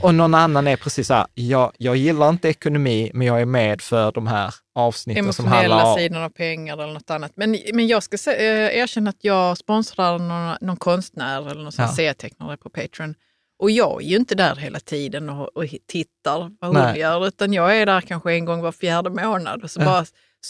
Och 0.00 0.14
någon 0.14 0.34
annan 0.34 0.66
är 0.66 0.76
precis 0.76 1.06
så 1.06 1.14
här, 1.14 1.26
jag, 1.34 1.72
jag 1.78 1.96
gillar 1.96 2.28
inte 2.28 2.48
ekonomi, 2.48 3.10
men 3.14 3.26
jag 3.26 3.40
är 3.40 3.44
med 3.44 3.80
för 3.80 4.12
de 4.12 4.26
här 4.26 4.54
avsnitten 4.74 5.32
som 5.32 5.46
handlar 5.46 5.76
om... 5.76 5.80
Emotionella 5.80 5.96
sidan 5.96 6.22
av 6.22 6.28
pengar 6.28 6.74
eller 6.82 6.92
något 6.92 7.10
annat. 7.10 7.32
Men, 7.34 7.58
men 7.72 7.86
jag 7.86 8.02
ska 8.02 8.18
se, 8.18 8.30
äh, 8.30 8.78
erkänna 8.78 9.10
att 9.10 9.24
jag 9.24 9.58
sponsrar 9.58 10.18
någon, 10.18 10.56
någon 10.60 10.76
konstnär 10.76 11.50
eller 11.50 11.62
någon 11.62 11.72
ja. 11.78 11.88
serietecknare 11.88 12.56
på 12.56 12.70
Patreon. 12.70 13.14
Och 13.58 13.70
jag 13.70 14.02
är 14.02 14.06
ju 14.06 14.16
inte 14.16 14.34
där 14.34 14.56
hela 14.56 14.80
tiden 14.80 15.30
och, 15.30 15.56
och 15.56 15.64
tittar 15.86 16.38
vad 16.60 16.76
hon 16.76 16.82
Nej. 16.82 16.98
gör, 16.98 17.26
utan 17.26 17.52
jag 17.52 17.76
är 17.76 17.86
där 17.86 18.00
kanske 18.00 18.32
en 18.32 18.44
gång 18.44 18.60
var 18.60 18.72
fjärde 18.72 19.10
månad 19.10 19.62
och 19.62 19.70
så 19.70 19.80
ja. 19.80 19.84
bara 19.84 20.04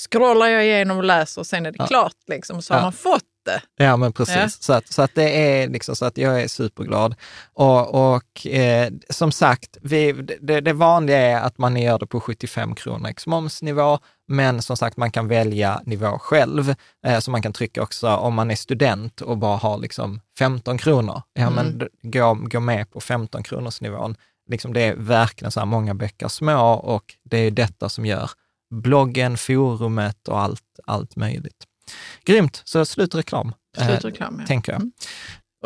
scrollar 0.05 0.47
jag 0.47 0.65
igenom 0.65 0.97
och 0.99 1.05
läser 1.05 1.41
och 1.41 1.47
sen 1.47 1.67
är 1.67 1.73
det 1.73 1.79
ja. 1.79 1.87
klart. 1.87 2.17
Liksom, 2.27 2.63
så 2.63 2.75
har 2.75 2.83
man 2.83 2.93
fått 2.93 3.23
det. 3.47 3.85
Ja, 3.85 3.97
men 3.97 4.13
precis. 4.13 4.37
Ja. 4.37 4.49
Så, 4.49 4.73
att, 4.73 4.93
så 4.93 5.03
att 5.03 5.15
det 5.15 5.31
är 5.31 5.69
liksom 5.69 5.97
så 5.97 6.05
att 6.05 6.19
jag 6.19 6.43
är 6.43 6.49
superglad. 6.49 7.15
Och, 7.53 8.15
och 8.15 8.47
eh, 8.47 8.93
som 9.11 9.33
sagt, 9.33 9.79
vi, 9.83 10.13
det, 10.41 10.61
det, 10.61 10.73
vanliga 10.73 11.19
är 11.19 11.41
att 11.41 11.59
man 11.59 11.77
gör 11.77 11.99
det 11.99 12.07
på 12.07 12.21
75 12.21 12.75
kronor 12.75 13.09
ex 13.09 13.27
momsnivå, 13.27 13.99
men 14.29 14.63
som 14.63 14.77
sagt, 14.77 14.97
man 14.97 15.11
kan 15.11 15.29
välja 15.29 15.81
nivå 15.85 16.19
själv. 16.19 16.75
Eh, 17.07 17.19
så 17.19 17.31
man 17.31 17.43
kan 17.43 17.53
trycka 17.53 17.83
också 17.83 18.09
om 18.09 18.35
man 18.35 18.51
är 18.51 18.57
student 18.57 19.21
och 19.21 19.39
bara 19.39 19.57
har 19.57 19.79
liksom 19.79 20.21
15 20.39 20.79
kronor. 20.79 21.23
Ja, 21.33 21.47
mm. 21.47 21.55
men 21.55 21.89
gå, 22.03 22.35
gå 22.35 22.61
med 22.61 22.91
på 22.91 23.01
15 23.01 23.43
kronors 23.43 23.81
nivån. 23.81 24.17
Liksom 24.49 24.73
det 24.73 24.81
är 24.81 24.95
verkligen 24.95 25.53
så 25.53 25.61
här 25.61 25.67
många 25.67 25.95
bäckar 25.95 26.29
små 26.29 26.73
och 26.73 27.05
det 27.25 27.39
är 27.39 27.51
detta 27.51 27.89
som 27.89 28.07
gör 28.07 28.31
bloggen, 28.71 29.37
forumet 29.37 30.29
och 30.29 30.41
allt, 30.41 30.81
allt 30.87 31.17
möjligt. 31.17 31.65
Grymt, 32.25 32.63
så 32.65 32.85
slutreklam. 32.85 33.55
Slutreklam, 33.77 34.35
eh, 34.35 34.41
ja. 34.41 34.47
Tänker 34.47 34.73
jag. 34.73 34.81
Mm. 34.81 34.93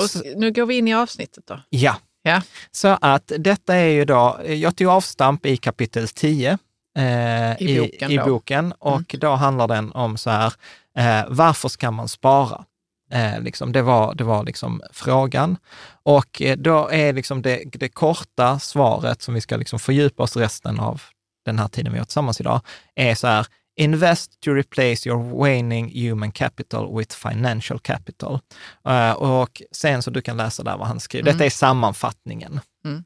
Och 0.00 0.36
nu 0.36 0.52
går 0.52 0.66
vi 0.66 0.78
in 0.78 0.88
i 0.88 0.94
avsnittet 0.94 1.46
då. 1.46 1.60
Ja. 1.70 1.96
ja. 2.22 2.42
Så 2.70 2.98
att 3.00 3.32
detta 3.38 3.74
är 3.74 3.88
ju 3.88 4.04
då, 4.04 4.40
jag 4.46 4.76
tog 4.76 4.86
avstamp 4.86 5.46
i 5.46 5.56
kapitel 5.56 6.08
10 6.08 6.58
eh, 6.98 7.62
i 7.62 7.78
boken, 7.80 8.10
i, 8.10 8.14
i 8.14 8.18
boken 8.18 8.72
och 8.72 9.14
mm. 9.14 9.20
då 9.20 9.30
handlar 9.30 9.68
den 9.68 9.92
om 9.92 10.18
så 10.18 10.30
här, 10.30 10.52
eh, 10.96 11.24
varför 11.28 11.68
ska 11.68 11.90
man 11.90 12.08
spara? 12.08 12.64
Eh, 13.12 13.40
liksom, 13.40 13.72
det 13.72 13.82
var, 13.82 14.14
det 14.14 14.24
var 14.24 14.44
liksom 14.44 14.82
frågan. 14.92 15.56
Och 16.02 16.42
eh, 16.42 16.56
då 16.56 16.88
är 16.88 17.12
liksom 17.12 17.42
det, 17.42 17.62
det 17.72 17.88
korta 17.88 18.58
svaret 18.58 19.22
som 19.22 19.34
vi 19.34 19.40
ska 19.40 19.56
liksom 19.56 19.78
fördjupa 19.78 20.22
oss 20.22 20.36
resten 20.36 20.80
av 20.80 21.02
den 21.44 21.58
här 21.58 21.68
tiden 21.68 21.92
vi 21.92 21.98
har 21.98 22.04
tillsammans 22.04 22.40
idag, 22.40 22.60
är 22.94 23.14
så 23.14 23.26
här, 23.26 23.46
Invest 23.76 24.40
to 24.40 24.54
replace 24.54 25.08
your 25.08 25.18
waning 25.18 25.88
human 25.88 26.32
capital 26.32 26.98
with 26.98 27.14
financial 27.14 27.78
capital. 27.78 28.40
Uh, 28.88 29.12
och 29.12 29.62
sen 29.72 30.02
så 30.02 30.10
du 30.10 30.22
kan 30.22 30.36
läsa 30.36 30.62
där 30.62 30.76
vad 30.76 30.86
han 30.86 31.00
skriver. 31.00 31.28
Mm. 31.28 31.38
Detta 31.38 31.46
är 31.46 31.50
sammanfattningen. 31.50 32.60
Mm. 32.84 33.04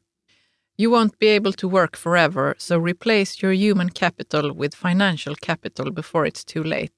You 0.77 0.91
won't 0.91 1.17
be 1.19 1.35
able 1.35 1.53
to 1.53 1.69
work 1.69 1.95
forever, 1.95 2.55
so 2.57 2.75
replace 2.87 3.45
your 3.45 3.53
human 3.53 3.91
capital 3.91 4.51
with 4.61 4.75
financial 4.75 5.35
capital 5.35 5.91
before 5.91 6.27
it's 6.27 6.43
too 6.53 6.63
late. 6.63 6.93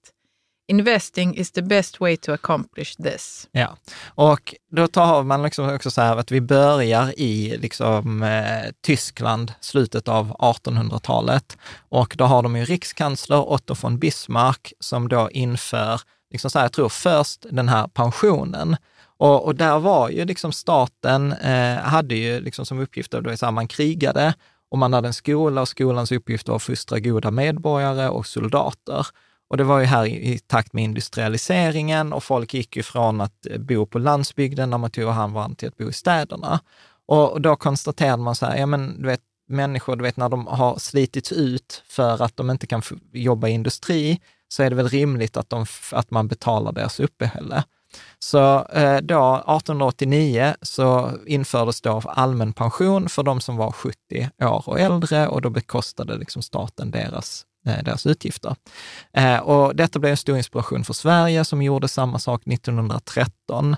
Investing 0.69 1.36
is 1.36 1.51
the 1.51 1.62
best 1.62 2.01
way 2.01 2.17
to 2.17 2.33
accomplish 2.33 2.95
this. 2.95 3.47
Ja, 3.51 3.77
och 4.05 4.55
då 4.71 4.88
tar 4.88 5.24
man 5.24 5.43
liksom 5.43 5.75
också 5.75 5.91
så 5.91 6.01
här 6.01 6.17
att 6.17 6.31
vi 6.31 6.41
börjar 6.41 7.19
i 7.19 7.57
liksom, 7.57 8.24
eh, 8.24 8.71
Tyskland, 8.81 9.53
slutet 9.59 10.07
av 10.07 10.33
1800-talet. 10.33 11.57
Och 11.89 12.15
då 12.17 12.25
har 12.25 12.43
de 12.43 12.55
ju 12.55 12.65
rikskansler 12.65 13.50
Otto 13.50 13.75
von 13.81 14.00
Bismarck 14.00 14.74
som 14.79 15.07
då 15.07 15.29
inför, 15.31 16.01
liksom 16.31 16.51
så 16.51 16.59
här, 16.59 16.65
jag 16.65 16.74
tror 16.74 16.89
först 16.89 17.45
den 17.51 17.69
här 17.69 17.88
pensionen. 17.88 18.77
Och, 19.17 19.45
och 19.45 19.55
där 19.55 19.79
var 19.79 20.09
ju 20.09 20.25
liksom 20.25 20.51
staten, 20.51 21.33
eh, 21.33 21.77
hade 21.77 22.15
ju 22.15 22.39
liksom 22.39 22.65
som 22.65 22.79
uppgift, 22.79 23.12
då, 23.12 23.21
då 23.21 23.51
man 23.51 23.67
krigade 23.67 24.33
och 24.71 24.77
man 24.77 24.93
hade 24.93 25.07
en 25.07 25.13
skola 25.13 25.62
och 25.62 25.67
skolans 25.67 26.12
uppgift 26.12 26.47
var 26.47 26.55
att 26.55 26.63
fostra 26.63 27.00
goda 27.00 27.31
medborgare 27.31 28.09
och 28.09 28.27
soldater. 28.27 29.07
Och 29.50 29.58
det 29.58 29.63
var 29.63 29.80
ju 29.80 29.86
här 29.86 30.06
i, 30.06 30.34
i, 30.34 30.39
takt 30.39 30.74
med 30.74 30.84
industrialiseringen 30.84 32.13
och 32.13 32.24
folk 32.24 32.54
gick 32.54 32.75
ju 32.75 32.84
från 32.84 33.22
att 33.22 33.46
eh, 33.50 33.58
bo 33.58 33.86
på 33.86 34.00
landsbygden 34.00 34.70
när 34.70 34.77
man 34.77 34.92
tog 34.92 35.10
hand 35.10 35.34
varandra 35.34 35.56
till 35.56 35.68
att 35.68 35.77
bo 35.77 35.89
i 35.89 35.94
städerna. 35.94 36.60
Och, 37.06 37.32
och 37.32 37.42
då 37.42 37.56
konstaterade 37.56 38.24
man 38.24 38.36
så 38.36 38.46
här, 38.46 38.58
ja 38.58 38.66
men 38.66 39.01
du 39.01 39.08
vet, 39.08 39.22
människor, 39.50 39.96
du 39.96 40.04
vet 40.04 40.18
när 40.18 40.30
de 40.30 40.48
har 40.48 40.77
slitits 40.77 41.32
ut 41.32 41.84
för 41.88 42.24
att 42.24 42.38
de 42.38 42.50
inte 42.50 42.68
kan 42.68 42.82
jobba 43.13 43.48
i 43.48 43.51
industri, 43.51 44.22
så 44.48 44.63
är 44.63 44.70
det 44.70 44.75
väl 44.75 44.89
rimligt 44.89 45.38
att, 45.38 45.50
de, 45.50 45.66
att 45.92 46.12
man 46.12 46.27
betalar 46.27 46.72
deras 46.72 47.00
uppehälle. 47.00 47.63
Så 48.20 48.66
eh, 48.66 48.98
då 48.98 49.36
1889 49.36 50.56
så 50.62 51.12
infördes 51.25 51.82
då 51.82 52.01
allmän 52.06 52.54
pension 52.54 53.10
för 53.10 53.24
de 53.24 53.42
som 53.42 53.58
var 53.58 53.72
70 53.72 54.30
år 54.42 54.70
och 54.70 54.80
äldre 54.80 55.27
och 55.27 55.42
då 55.42 55.50
bekostade 55.50 56.18
liksom 56.18 56.42
staten 56.42 56.92
deras 56.92 57.46
Eh, 57.67 57.83
deras 57.83 58.05
utgifter. 58.05 58.55
Eh, 59.13 59.38
och 59.38 59.75
detta 59.75 60.00
blev 60.00 60.12
en 60.12 60.17
stor 60.17 60.38
inspiration 60.38 60.83
för 60.83 60.93
Sverige 60.93 61.45
som 61.45 61.62
gjorde 61.62 61.88
samma 61.88 62.19
sak 62.19 62.47
1913. 62.47 63.75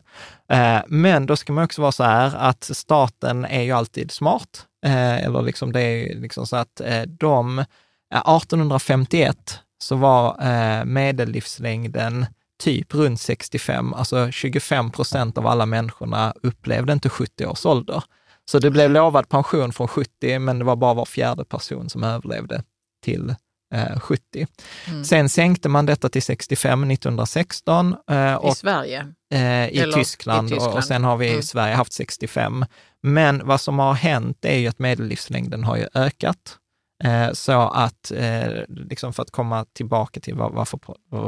Eh, 0.51 0.79
men 0.87 1.25
då 1.25 1.35
ska 1.35 1.53
man 1.53 1.63
också 1.63 1.81
vara 1.81 1.91
så 1.91 2.03
här 2.03 2.35
att 2.35 2.63
staten 2.63 3.45
är 3.45 3.61
ju 3.61 3.71
alltid 3.71 4.11
smart. 4.11 4.65
Eller 4.85 5.41
liksom 5.41 5.71
det 5.71 5.81
är 5.81 6.15
liksom 6.15 6.47
så 6.47 6.55
att 6.55 6.81
de, 7.07 7.59
1851 7.59 9.59
så 9.83 9.95
var 9.95 10.85
medellivslängden 10.85 12.25
typ 12.59 12.93
runt 12.93 13.21
65, 13.21 13.93
alltså 13.93 14.31
25 14.31 14.91
procent 14.91 15.37
av 15.37 15.47
alla 15.47 15.65
människorna 15.65 16.33
upplevde 16.43 16.93
inte 16.93 17.09
70 17.09 17.45
års 17.45 17.65
ålder. 17.65 18.03
Så 18.45 18.59
det 18.59 18.71
blev 18.71 18.91
lovad 18.91 19.29
pension 19.29 19.73
från 19.73 19.87
70, 19.87 20.39
men 20.39 20.59
det 20.59 20.65
var 20.65 20.75
bara 20.75 20.93
var 20.93 21.05
fjärde 21.05 21.45
person 21.45 21.89
som 21.89 22.03
överlevde 22.03 22.63
till 23.03 23.35
70. 23.99 24.39
Eh, 24.39 24.47
mm. 24.87 25.03
Sen 25.03 25.29
sänkte 25.29 25.69
man 25.69 25.85
detta 25.85 26.09
till 26.09 26.23
65 26.23 26.91
1916. 26.91 27.95
Eh, 28.11 28.33
och, 28.33 28.51
I 28.51 28.55
Sverige? 28.55 29.07
Eh, 29.33 29.67
i, 29.67 29.91
Tyskland, 29.93 30.47
i, 30.47 30.51
Tyskland, 30.51 30.77
och, 30.77 30.83
sen 30.83 31.03
har 31.03 31.17
vi 31.17 31.25
i 31.25 31.31
mm. 31.31 31.43
Sverige 31.43 31.75
haft 31.75 31.93
65. 31.93 32.65
Men 33.01 33.47
vad 33.47 33.61
som 33.61 33.79
har 33.79 33.93
hänt 33.93 34.45
är 34.45 34.57
ju 34.57 34.67
att 34.67 34.79
medellivslängden 34.79 35.63
har 35.63 35.77
ju 35.77 35.87
ökat. 35.93 36.57
Eh, 37.03 37.31
så 37.33 37.61
att, 37.61 38.11
eh, 38.11 38.63
liksom 38.67 39.13
för 39.13 39.23
att 39.23 39.31
komma 39.31 39.65
tillbaka 39.73 40.19
till 40.19 40.35
var, 40.35 40.49
varför 40.49 40.79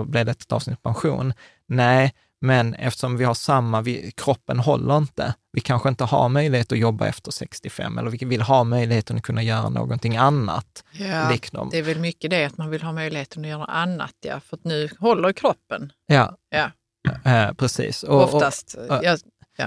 blev 0.06 0.26
det 0.26 0.32
ett 0.32 0.52
avsnitt 0.52 0.84
pension? 0.84 1.34
Nej, 1.68 2.14
men 2.42 2.74
eftersom 2.74 3.18
vi 3.18 3.24
har 3.24 3.34
samma, 3.34 3.82
vi, 3.82 4.12
kroppen 4.12 4.60
håller 4.60 4.98
inte. 4.98 5.34
Vi 5.54 5.62
kanske 5.62 5.90
inte 5.90 6.04
har 6.04 6.30
möjlighet 6.30 6.72
att 6.72 6.78
jobba 6.78 7.08
efter 7.08 7.32
65 7.32 7.98
eller 7.98 8.12
vi 8.12 8.26
vill 8.26 8.42
ha 8.42 8.64
möjligheten 8.64 9.18
att 9.18 9.24
kunna 9.24 9.44
göra 9.44 9.70
någonting 9.70 10.18
annat. 10.18 10.84
Ja, 10.92 11.30
liksom. 11.30 11.70
det 11.70 11.78
är 11.78 11.84
väl 11.84 12.00
mycket 12.00 12.30
det 12.30 12.46
att 12.46 12.58
man 12.58 12.70
vill 12.70 12.82
ha 12.82 12.92
möjligheten 12.92 13.46
att 13.46 13.50
göra 13.50 13.66
annat, 13.66 14.16
ja. 14.22 14.40
För 14.40 14.58
att 14.58 14.64
nu 14.64 14.90
håller 15.00 15.34
kroppen. 15.34 15.92
Ja, 16.08 16.38
ja. 16.50 16.72
Eh, 17.32 17.54
precis. 17.54 18.04
Och, 18.04 18.24
Oftast. 18.24 18.74
Och, 18.74 18.98
och, 18.98 19.06
ja. 19.06 19.18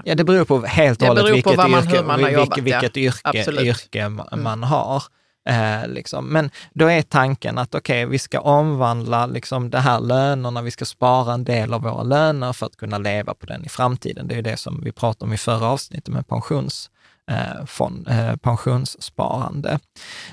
ja. 0.05 0.15
det 0.15 0.25
beror 0.25 0.45
på 0.45 0.61
helt 0.61 1.03
och 1.03 1.09
hållet 1.09 1.35
vilket, 1.35 1.53
yrke, 1.53 2.61
vilket, 2.61 2.61
vilket 2.61 2.97
yrke, 2.97 3.63
yrke 3.63 4.09
man 4.09 4.29
mm. 4.33 4.63
har. 4.63 5.03
Eh, 5.49 5.89
liksom. 5.89 6.27
Men 6.27 6.51
då 6.73 6.91
är 6.91 7.03
tanken 7.03 7.59
att 7.59 7.75
okej, 7.75 8.05
okay, 8.05 8.11
vi 8.11 8.19
ska 8.19 8.41
omvandla 8.41 9.27
liksom, 9.27 9.71
de 9.71 9.79
här 9.79 10.01
lönerna, 10.01 10.63
vi 10.63 10.71
ska 10.71 10.85
spara 10.85 11.35
en 11.35 11.45
del 11.45 11.75
av 11.75 11.83
våra 11.83 12.03
löner 12.03 12.53
för 12.53 12.67
att 12.67 12.77
kunna 12.77 12.99
leva 12.99 13.35
på 13.35 13.47
den 13.47 13.65
i 13.65 13.69
framtiden. 13.69 14.29
Det 14.29 14.35
är 14.35 14.43
det 14.43 14.57
som 14.57 14.81
vi 14.85 14.93
pratade 14.93 15.29
om 15.29 15.33
i 15.33 15.39
förra 15.39 15.67
avsnittet 15.67 16.09
med 16.09 16.29
pensions, 16.29 16.91
eh, 17.31 17.65
fond, 17.67 18.09
eh, 18.09 18.37
pensionssparande. 18.37 19.79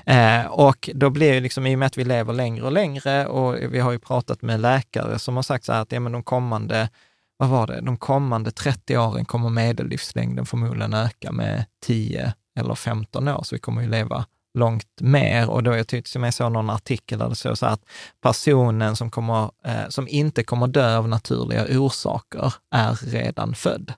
Eh, 0.06 0.46
och 0.46 0.90
då 0.94 1.10
blir 1.10 1.32
det 1.32 1.40
liksom, 1.40 1.66
i 1.66 1.74
och 1.74 1.78
med 1.78 1.86
att 1.86 1.98
vi 1.98 2.04
lever 2.04 2.32
längre 2.32 2.64
och 2.64 2.72
längre 2.72 3.26
och 3.26 3.56
vi 3.74 3.80
har 3.80 3.92
ju 3.92 3.98
pratat 3.98 4.42
med 4.42 4.60
läkare 4.60 5.18
som 5.18 5.36
har 5.36 5.42
sagt 5.42 5.64
så 5.64 5.72
här 5.72 5.82
att 5.82 5.92
ja, 5.92 6.00
men 6.00 6.12
de 6.12 6.22
kommande 6.22 6.88
vad 7.36 7.48
var 7.48 7.66
det, 7.66 7.80
de 7.80 7.96
kommande 7.96 8.50
30 8.50 8.98
åren 8.98 9.24
kommer 9.24 9.48
medellivslängden 9.48 10.46
förmodligen 10.46 10.94
öka 10.94 11.32
med 11.32 11.64
10 11.84 12.34
eller 12.58 12.74
15 12.74 13.28
år, 13.28 13.42
så 13.42 13.54
vi 13.54 13.58
kommer 13.58 13.82
ju 13.82 13.88
leva 13.88 14.24
långt 14.54 15.00
mer. 15.00 15.50
Och 15.50 15.62
då 15.62 15.76
jag 15.76 15.88
tyckte 15.88 16.18
jag 16.18 16.34
såg 16.34 16.52
någon 16.52 16.70
artikel 16.70 17.18
där 17.18 17.28
det 17.28 17.34
stod 17.34 17.58
så 17.58 17.66
att 17.66 17.84
personen 18.20 18.96
som, 18.96 19.10
kommer, 19.10 19.50
eh, 19.64 19.88
som 19.88 20.08
inte 20.08 20.44
kommer 20.44 20.66
dö 20.66 20.96
av 20.96 21.08
naturliga 21.08 21.78
orsaker 21.78 22.54
är 22.70 22.94
redan 22.94 23.54
född. 23.54 23.92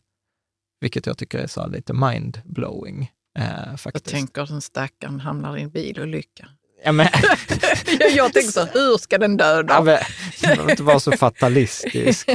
Vilket 0.80 1.06
jag 1.06 1.18
tycker 1.18 1.38
är 1.38 1.46
så 1.46 1.66
lite 1.66 1.92
mindblowing. 1.92 3.10
Eh, 3.38 3.76
faktiskt. 3.76 4.06
Jag 4.06 4.20
tänker 4.20 4.42
att 4.42 4.48
den 4.48 4.60
stackaren 4.60 5.20
hamnar 5.20 5.56
i 5.56 5.62
en 5.62 5.70
bilolycka. 5.70 6.48
Ja, 6.84 6.92
men... 6.92 7.08
jag, 8.16 8.32
tänker 8.32 8.52
så, 8.52 8.64
hur 8.64 8.98
ska 8.98 9.18
den 9.18 9.36
dö 9.36 9.62
då? 9.62 9.74
Ja, 9.74 9.82
men, 10.56 10.70
inte 10.70 10.82
vara 10.82 11.00
så 11.00 11.12
fatalistisk. 11.12 12.30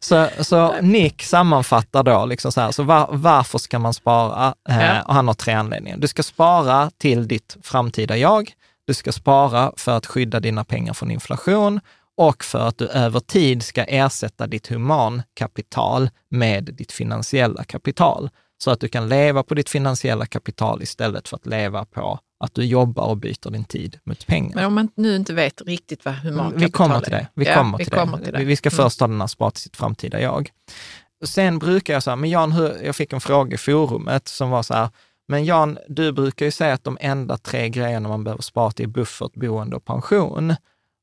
Så, 0.00 0.28
så 0.40 0.80
Nick 0.80 1.22
sammanfattar 1.22 2.02
då, 2.02 2.26
liksom 2.26 2.52
så, 2.52 2.60
här, 2.60 2.70
så 2.70 2.82
var, 2.82 3.08
varför 3.10 3.58
ska 3.58 3.78
man 3.78 3.94
spara? 3.94 4.54
Eh, 4.68 4.98
och 5.06 5.14
han 5.14 5.26
har 5.26 5.34
tre 5.34 5.54
anledningar. 5.54 5.96
Du 5.96 6.08
ska 6.08 6.22
spara 6.22 6.90
till 6.98 7.28
ditt 7.28 7.56
framtida 7.62 8.16
jag. 8.16 8.52
Du 8.86 8.94
ska 8.94 9.12
spara 9.12 9.72
för 9.76 9.96
att 9.96 10.06
skydda 10.06 10.40
dina 10.40 10.64
pengar 10.64 10.92
från 10.92 11.10
inflation 11.10 11.80
och 12.16 12.44
för 12.44 12.68
att 12.68 12.78
du 12.78 12.88
över 12.88 13.20
tid 13.20 13.62
ska 13.62 13.84
ersätta 13.84 14.46
ditt 14.46 14.66
humankapital 14.66 16.10
med 16.30 16.64
ditt 16.64 16.92
finansiella 16.92 17.64
kapital. 17.64 18.30
Så 18.58 18.70
att 18.70 18.80
du 18.80 18.88
kan 18.88 19.08
leva 19.08 19.42
på 19.42 19.54
ditt 19.54 19.70
finansiella 19.70 20.26
kapital 20.26 20.82
istället 20.82 21.28
för 21.28 21.36
att 21.36 21.46
leva 21.46 21.84
på 21.84 22.18
att 22.44 22.54
du 22.54 22.64
jobbar 22.64 23.04
och 23.04 23.16
byter 23.16 23.50
din 23.50 23.64
tid 23.64 23.98
mot 24.04 24.26
pengar. 24.26 24.54
Men 24.54 24.64
om 24.64 24.74
man 24.74 24.88
nu 24.94 25.16
inte 25.16 25.34
vet 25.34 25.62
riktigt 25.66 26.04
vad 26.04 26.14
humankapital 26.14 26.62
är? 26.62 26.66
Vi 26.66 26.72
kommer 26.72 27.00
till 27.00 27.12
det. 27.12 27.28
Vi, 27.34 27.46
ja, 27.46 27.54
kommer, 27.54 27.78
till 27.78 27.86
vi 27.90 27.96
kommer 27.96 28.18
till 28.18 28.32
det. 28.32 28.44
Vi 28.44 28.56
ska 28.56 28.68
mm. 28.68 28.76
först 28.76 29.00
ha 29.00 29.06
den 29.06 29.20
här 29.20 29.26
spara 29.26 29.50
till 29.50 29.62
sitt 29.62 29.76
framtida 29.76 30.20
jag. 30.20 30.50
Sen 31.24 31.58
brukar 31.58 31.94
jag 31.94 32.02
säga, 32.02 32.16
men 32.16 32.30
Jan, 32.30 32.52
hur, 32.52 32.84
jag 32.84 32.96
fick 32.96 33.12
en 33.12 33.20
fråga 33.20 33.54
i 33.54 33.58
forumet 33.58 34.28
som 34.28 34.50
var 34.50 34.62
så 34.62 34.74
här, 34.74 34.88
men 35.28 35.44
Jan, 35.44 35.78
du 35.88 36.12
brukar 36.12 36.46
ju 36.46 36.52
säga 36.52 36.74
att 36.74 36.84
de 36.84 36.98
enda 37.00 37.38
tre 37.38 37.68
grejerna 37.68 38.08
man 38.08 38.24
behöver 38.24 38.42
spara 38.42 38.70
till 38.70 38.84
är 38.84 38.88
buffert, 38.88 39.34
boende 39.34 39.76
och 39.76 39.84
pension. 39.84 40.54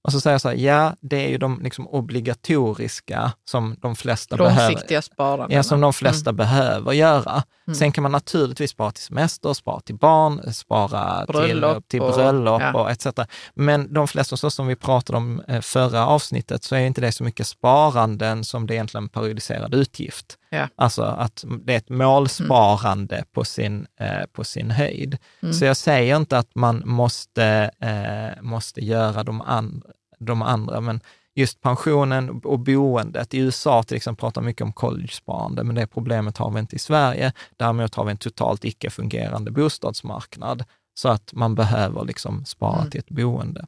Och 0.04 0.12
så 0.12 0.22
säger 0.22 0.34
jag 0.34 0.42
så 0.42 0.50
här, 0.50 0.56
ja, 0.56 0.96
det 1.02 1.26
är 1.26 1.30
ju 1.30 1.38
de 1.38 1.62
liksom 1.64 1.88
obligatoriska 1.88 3.32
som 3.46 3.76
de 3.82 3.96
flesta 3.96 4.36
Långsiktiga 4.36 5.02
behöver. 5.18 5.48
Ja, 5.50 5.64
som 5.64 5.82
de 5.82 5.94
flesta 5.94 6.30
mm. 6.30 6.38
behöver 6.38 6.92
göra. 6.92 7.44
Mm. 7.72 7.76
Sen 7.76 7.92
kan 7.92 8.02
man 8.02 8.12
naturligtvis 8.12 8.72
spara 8.72 8.92
till 8.92 9.04
semester, 9.04 9.54
spara 9.54 9.80
till 9.80 9.96
barn, 9.96 10.54
spara 10.54 11.26
bröllop 11.26 11.88
till, 11.88 12.00
till 12.00 12.02
bröllop 12.02 12.62
och, 12.74 12.82
och 12.82 12.92
etc. 12.92 13.08
Men 13.54 13.94
de 13.94 14.08
flesta, 14.08 14.38
så 14.38 14.52
som 14.52 14.68
vi 14.68 14.76
pratade 14.76 15.18
om 15.18 15.42
eh, 15.48 15.62
förra 15.62 16.08
avsnittet, 16.08 16.64
så 16.64 16.76
är 16.76 16.80
inte 16.80 17.02
det 17.02 17.12
så 17.12 17.24
mycket 17.24 17.48
sparanden 17.48 18.44
som 18.44 18.68
det 18.68 18.74
är 18.74 18.76
egentligen 18.76 19.10
periodiserad 19.10 19.74
utgift. 19.74 20.38
Ja. 20.50 20.68
Alltså 20.76 21.04
att 21.04 21.44
det 21.66 21.74
är 21.74 21.78
ett 21.78 21.90
målsparande 21.90 23.16
mm. 23.16 23.28
på, 23.34 23.44
sin, 23.44 23.88
eh, 24.00 24.26
på 24.34 24.44
sin 24.44 24.72
höjd. 24.72 25.18
Mm. 25.42 25.54
Så 25.54 25.66
jag 25.66 25.78
säger 25.78 26.16
inte 26.16 26.38
att 26.38 26.56
man 26.56 26.84
måste, 26.86 27.72
eh, 27.80 28.42
måste 28.42 28.82
göra 28.82 29.24
de, 29.24 29.42
and, 29.42 29.84
de 30.20 30.42
andra, 30.42 30.82
men 30.82 31.02
just 31.36 31.62
pensionen 31.62 32.42
och 32.44 32.60
boendet. 32.60 33.34
I 33.34 33.38
USA 33.38 33.84
till 33.84 33.98
exempel 33.98 34.20
pratar 34.22 34.42
mycket 34.42 34.62
om 34.62 34.74
college-sparande, 34.74 35.64
men 35.64 35.76
det 35.76 35.88
problemet 35.88 36.38
har 36.38 36.52
vi 36.52 36.60
inte 36.60 36.76
i 36.76 36.80
Sverige. 36.80 37.34
Däremot 37.58 37.96
har 37.96 38.06
vi 38.06 38.12
en 38.12 38.18
totalt 38.18 38.66
icke-fungerande 38.66 39.52
bostadsmarknad, 39.52 40.64
så 40.94 41.10
att 41.10 41.34
man 41.34 41.56
behöver 41.56 42.06
liksom 42.06 42.46
spara 42.46 42.80
mm. 42.80 42.90
till 42.92 43.00
ett 43.00 43.10
boende. 43.10 43.66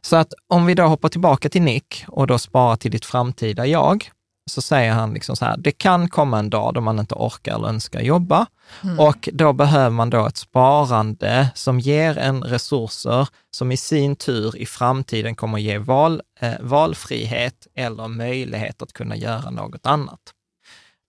Så 0.00 0.16
att 0.16 0.32
om 0.48 0.66
vi 0.66 0.74
då 0.74 0.82
hoppar 0.82 1.08
tillbaka 1.08 1.48
till 1.48 1.62
Nick 1.62 2.04
och 2.08 2.26
då 2.26 2.38
sparar 2.38 2.76
till 2.76 2.90
ditt 2.90 3.04
framtida 3.04 3.66
jag, 3.66 4.10
så 4.50 4.62
säger 4.62 4.92
han 4.92 5.14
liksom 5.14 5.36
så 5.36 5.44
här, 5.44 5.56
det 5.56 5.72
kan 5.72 6.08
komma 6.08 6.38
en 6.38 6.50
dag 6.50 6.74
då 6.74 6.80
man 6.80 6.98
inte 6.98 7.14
orkar 7.14 7.54
eller 7.54 7.68
önskar 7.68 8.00
jobba 8.00 8.46
mm. 8.84 9.00
och 9.00 9.28
då 9.32 9.52
behöver 9.52 9.90
man 9.90 10.10
då 10.10 10.26
ett 10.26 10.36
sparande 10.36 11.50
som 11.54 11.80
ger 11.80 12.18
en 12.18 12.42
resurser 12.42 13.28
som 13.50 13.72
i 13.72 13.76
sin 13.76 14.16
tur 14.16 14.56
i 14.56 14.66
framtiden 14.66 15.34
kommer 15.34 15.58
ge 15.58 15.78
val, 15.78 16.22
eh, 16.40 16.54
valfrihet 16.60 17.66
eller 17.74 18.08
möjlighet 18.08 18.82
att 18.82 18.92
kunna 18.92 19.16
göra 19.16 19.50
något 19.50 19.86
annat. 19.86 20.20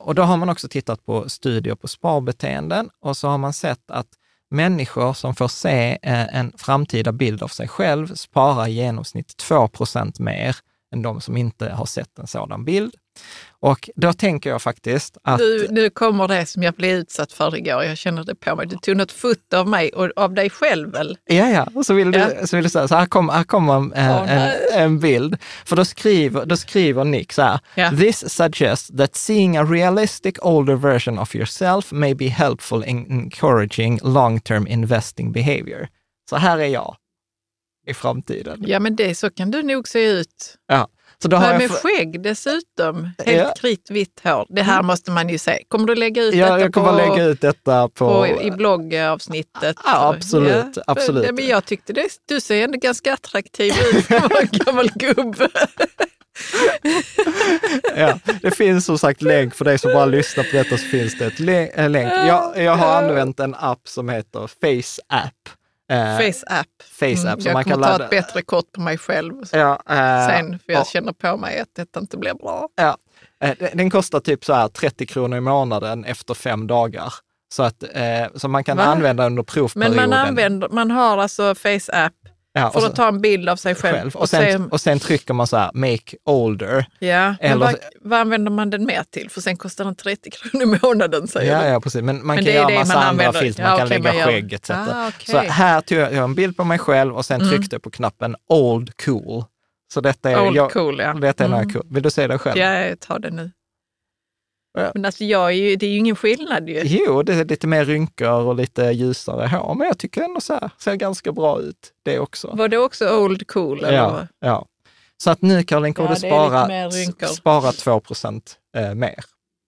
Och 0.03 0.15
då 0.15 0.21
har 0.23 0.37
man 0.37 0.49
också 0.49 0.67
tittat 0.67 1.05
på 1.05 1.29
studier 1.29 1.75
på 1.75 1.87
sparbeteenden 1.87 2.89
och 3.01 3.17
så 3.17 3.27
har 3.27 3.37
man 3.37 3.53
sett 3.53 3.91
att 3.91 4.07
människor 4.49 5.13
som 5.13 5.35
får 5.35 5.47
se 5.47 5.97
eh, 6.01 6.35
en 6.35 6.53
framtida 6.57 7.11
bild 7.11 7.43
av 7.43 7.47
sig 7.47 7.67
själv 7.67 8.15
sparar 8.15 8.67
i 8.67 8.71
genomsnitt 8.71 9.43
2% 9.49 10.21
mer 10.21 10.55
än 10.93 11.01
de 11.01 11.21
som 11.21 11.37
inte 11.37 11.69
har 11.69 11.85
sett 11.85 12.19
en 12.19 12.27
sådan 12.27 12.65
bild. 12.65 12.95
Och 13.61 13.89
då 13.95 14.13
tänker 14.13 14.49
jag 14.49 14.61
faktiskt 14.61 15.17
att... 15.23 15.39
Nu, 15.39 15.67
nu 15.69 15.89
kommer 15.89 16.27
det 16.27 16.45
som 16.45 16.63
jag 16.63 16.73
blev 16.73 16.97
utsatt 16.97 17.33
för 17.33 17.55
igår. 17.55 17.83
Jag 17.83 17.97
känner 17.97 18.23
det 18.23 18.35
på 18.35 18.55
mig. 18.55 18.67
Du 18.67 18.75
tog 18.75 18.97
något 18.97 19.11
foto 19.11 19.57
av 19.57 19.67
mig 19.67 19.89
och 19.89 20.09
av 20.15 20.33
dig 20.33 20.49
själv 20.49 20.91
väl? 20.91 21.17
Ja, 21.25 21.49
ja. 21.49 21.67
Och 21.75 21.85
så 21.85 21.93
vill 21.93 22.11
du, 22.11 22.19
ja. 22.19 22.47
så 22.47 22.55
vill 22.55 22.63
du 22.63 22.69
säga, 22.69 22.87
så 22.87 22.95
här 22.95 23.05
kommer 23.05 23.33
här 23.33 23.43
kom 23.43 23.69
en, 23.69 23.93
oh, 23.93 24.31
en, 24.31 24.51
en, 24.73 24.99
bild. 24.99 25.37
För 25.65 25.75
då 25.75 25.85
skriver, 25.85 26.45
då 26.45 26.57
skriver 26.57 27.03
Nick 27.03 27.33
så 27.33 27.41
här, 27.41 27.59
ja. 27.75 27.89
this 27.89 28.33
suggests 28.35 28.97
that 28.97 29.15
seeing 29.15 29.57
a 29.57 29.63
realistic 29.63 30.35
older 30.41 30.75
version 30.75 31.19
of 31.19 31.35
yourself 31.35 31.91
may 31.91 32.13
be 32.13 32.27
helpful 32.27 32.83
in 32.83 33.11
encouraging 33.11 33.99
long-term 34.03 34.67
investing 34.67 35.31
behavior. 35.31 35.87
Så 36.29 36.35
här 36.35 36.57
är 36.57 36.67
jag 36.67 36.95
i 37.87 37.93
framtiden. 37.93 38.63
Ja, 38.67 38.79
men 38.79 38.95
det, 38.95 39.15
så 39.15 39.29
kan 39.29 39.51
du 39.51 39.63
nog 39.63 39.87
se 39.87 40.05
ut. 40.05 40.57
Ja. 40.67 40.87
Så 41.21 41.27
då 41.27 41.37
har 41.37 41.53
med 41.53 41.61
jag... 41.61 41.71
skägg 41.71 42.21
dessutom. 42.21 43.09
Helt 43.25 43.37
ja. 43.37 43.53
kritvitt 43.59 44.21
hår. 44.23 44.45
Det 44.49 44.61
här 44.61 44.83
måste 44.83 45.11
man 45.11 45.29
ju 45.29 45.37
se. 45.37 45.63
Kommer 45.67 45.87
du 45.87 45.95
lägga 45.95 46.23
ut 46.23 46.35
ja, 46.35 46.45
detta 46.45 46.59
jag 46.59 46.73
kommer 46.73 46.91
på, 46.91 46.97
lägga 46.97 47.23
ut 47.23 47.41
detta 47.41 47.89
på... 47.89 48.09
på 48.09 48.41
I 48.41 48.51
bloggavsnittet? 48.51 49.77
Ja, 49.85 50.13
absolut. 50.15 50.75
Ja. 50.75 50.83
absolut. 50.87 51.25
Ja, 51.25 51.31
men 51.31 51.47
jag 51.47 51.65
tyckte 51.65 51.93
det, 51.93 52.07
du 52.25 52.41
ser 52.41 52.63
ändå 52.63 52.77
ganska 52.77 53.13
attraktiv 53.13 53.73
ut 53.93 54.05
för 54.05 54.41
en 54.41 54.47
gammal 54.65 54.89
gubbe. 54.95 55.49
ja, 57.95 58.19
det 58.41 58.51
finns 58.51 58.85
som 58.85 58.97
sagt 58.97 59.21
länk 59.21 59.55
för 59.55 59.65
dig 59.65 59.77
som 59.77 59.93
bara 59.93 60.05
lyssnar 60.05 60.43
på 60.43 60.49
detta 60.57 60.77
så 60.77 60.85
finns 60.85 61.17
det 61.17 61.25
ett 61.25 61.39
länk. 61.39 62.13
Jag, 62.13 62.63
jag 62.63 62.75
har 62.75 63.01
använt 63.01 63.39
en 63.39 63.55
app 63.55 63.87
som 63.87 64.09
heter 64.09 64.47
Face 64.47 65.01
App. 65.07 65.60
Eh, 65.91 66.17
Face 66.17 66.45
App. 66.47 66.67
Face 66.99 67.31
app 67.31 67.39
mm, 67.39 67.45
jag 67.45 67.53
man 67.53 67.63
kommer 67.63 67.75
kan 67.75 67.97
ta 67.97 68.03
ett 68.03 68.09
bättre 68.09 68.41
kort 68.41 68.71
på 68.71 68.81
mig 68.81 68.97
själv 68.97 69.33
ja, 69.51 69.81
eh, 69.89 70.27
sen, 70.27 70.59
för 70.59 70.73
jag 70.73 70.81
och, 70.81 70.87
känner 70.87 71.13
på 71.13 71.37
mig 71.37 71.59
att 71.59 71.69
detta 71.75 71.99
inte 71.99 72.17
blir 72.17 72.33
bra. 72.33 72.69
Ja, 72.75 72.97
eh, 73.43 73.57
den 73.73 73.89
kostar 73.89 74.19
typ 74.19 74.45
så 74.45 74.53
här 74.53 74.67
30 74.67 75.05
kronor 75.05 75.37
i 75.37 75.41
månaden 75.41 76.05
efter 76.05 76.33
fem 76.33 76.67
dagar. 76.67 77.13
Så, 77.53 77.63
att, 77.63 77.83
eh, 77.93 78.27
så 78.35 78.47
man 78.47 78.63
kan 78.63 78.77
Va? 78.77 78.83
använda 78.83 79.25
under 79.25 79.43
provperioden. 79.43 79.95
Men 79.95 80.09
man, 80.09 80.27
använder, 80.27 80.69
man 80.69 80.91
har 80.91 81.17
alltså 81.17 81.55
Face 81.55 82.05
App 82.05 82.13
Ja, 82.53 82.71
för 82.71 82.85
att 82.85 82.95
ta 82.95 83.07
en 83.07 83.21
bild 83.21 83.49
av 83.49 83.55
sig 83.55 83.75
själv. 83.75 83.95
själv. 83.95 84.15
Och, 84.15 84.29
sen, 84.29 84.51
sen, 84.51 84.69
och 84.71 84.81
sen 84.81 84.99
trycker 84.99 85.33
man 85.33 85.47
så 85.47 85.57
här, 85.57 85.71
make 85.73 86.17
older. 86.25 86.85
Ja, 86.99 87.35
Eller, 87.39 87.65
vad, 87.65 87.75
vad, 88.01 88.19
använder 88.19 88.51
man 88.51 88.69
den 88.69 88.85
mer 88.85 89.03
till? 89.11 89.29
För 89.29 89.41
sen 89.41 89.57
kostar 89.57 89.85
den 89.85 89.95
30 89.95 90.31
kronor 90.31 90.75
i 90.75 90.79
månaden 90.83 91.27
säger 91.27 91.53
ja, 91.53 91.63
du. 91.63 91.67
Ja, 91.67 91.79
precis. 91.79 92.01
Men 92.01 92.15
man 92.15 92.35
men 92.35 92.45
kan 92.45 92.53
göra 92.53 92.69
massa 92.69 92.93
andra 92.93 93.09
använder. 93.09 93.39
filter, 93.39 93.63
man 93.63 93.71
ja, 93.71 93.77
kan 93.77 93.87
okay, 93.87 93.99
lägga 93.99 94.13
man 94.13 94.23
skägg 94.23 94.53
etc. 94.53 94.69
Ah, 94.69 95.07
okay. 95.07 95.25
Så 95.25 95.37
här 95.37 95.81
tog 95.81 95.97
jag 95.97 96.13
en 96.13 96.35
bild 96.35 96.57
på 96.57 96.63
mig 96.63 96.79
själv 96.79 97.15
och 97.15 97.25
sen 97.25 97.41
mm. 97.41 97.53
tryckte 97.53 97.75
jag 97.75 97.83
på 97.83 97.89
knappen 97.89 98.35
old 98.47 99.01
cool. 99.05 99.43
Så 99.93 100.01
detta 100.01 100.31
är, 100.31 100.47
old 100.47 100.55
jag, 100.55 100.71
cool, 100.71 100.99
ja. 100.99 101.13
Detta 101.13 101.43
är 101.43 101.47
mm. 101.47 101.73
cool. 101.73 101.83
Vill 101.89 102.03
du 102.03 102.11
se 102.11 102.27
det 102.27 102.37
själv? 102.37 102.57
Ja, 102.57 102.73
jag 102.73 102.99
tar 102.99 103.19
det 103.19 103.29
nu. 103.29 103.51
Ja. 104.73 104.91
Men 104.93 105.05
alltså 105.05 105.23
jag 105.23 105.45
är 105.47 105.55
ju, 105.55 105.75
det 105.75 105.85
är 105.85 105.89
ju 105.89 105.97
ingen 105.97 106.15
skillnad 106.15 106.69
ju. 106.69 106.81
Jo, 106.85 107.23
det 107.23 107.33
är 107.33 107.45
lite 107.45 107.67
mer 107.67 107.85
rynkor 107.85 108.29
och 108.31 108.55
lite 108.55 108.83
ljusare 108.83 109.47
hår, 109.47 109.75
men 109.75 109.87
jag 109.87 109.97
tycker 109.97 110.21
ändå 110.21 110.41
så 110.41 110.53
här, 110.53 110.69
ser 110.79 110.95
ganska 110.95 111.31
bra 111.31 111.59
ut 111.61 111.91
det 112.05 112.19
också. 112.19 112.51
Var 112.53 112.67
det 112.67 112.77
också 112.77 113.17
old 113.17 113.47
cool? 113.47 113.83
Eller? 113.83 113.97
Ja, 113.97 114.27
ja. 114.39 114.65
Så 115.17 115.31
att 115.31 115.41
nu 115.41 115.63
Caroline 115.63 115.93
kommer 115.93 116.09
Ja, 116.09 116.15
du 116.15 116.19
spara, 117.07 117.27
spara 117.33 117.71
2 117.71 117.99
procent 117.99 118.55
eh, 118.77 118.93
mer 118.93 119.15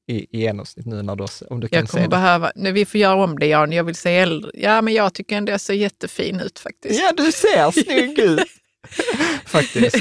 i, 0.08 0.16
i 0.38 0.42
genomsnitt 0.42 0.86
nu 0.86 1.02
när 1.02 1.16
du, 1.16 1.26
om 1.50 1.60
du 1.60 1.68
kan 1.68 1.80
Jag 1.80 1.88
se 1.90 1.92
kommer 1.92 2.04
det. 2.04 2.10
behöva, 2.10 2.52
nu 2.56 2.72
vi 2.72 2.86
får 2.86 3.00
göra 3.00 3.24
om 3.24 3.40
det 3.40 3.46
Jan, 3.48 3.72
jag 3.72 3.84
vill 3.84 3.96
se 3.96 4.18
äldre. 4.18 4.52
Ja 4.54 4.82
men 4.82 4.94
jag 4.94 5.14
tycker 5.14 5.36
ändå 5.38 5.52
jag 5.52 5.62
ser 5.62 5.74
jättefin 5.74 6.40
ut 6.40 6.60
faktiskt. 6.60 7.00
Ja, 7.02 7.12
du 7.18 7.32
ser 7.32 7.72
snygg 7.72 8.20
ut. 8.20 8.40
Faktiskt. 9.46 9.98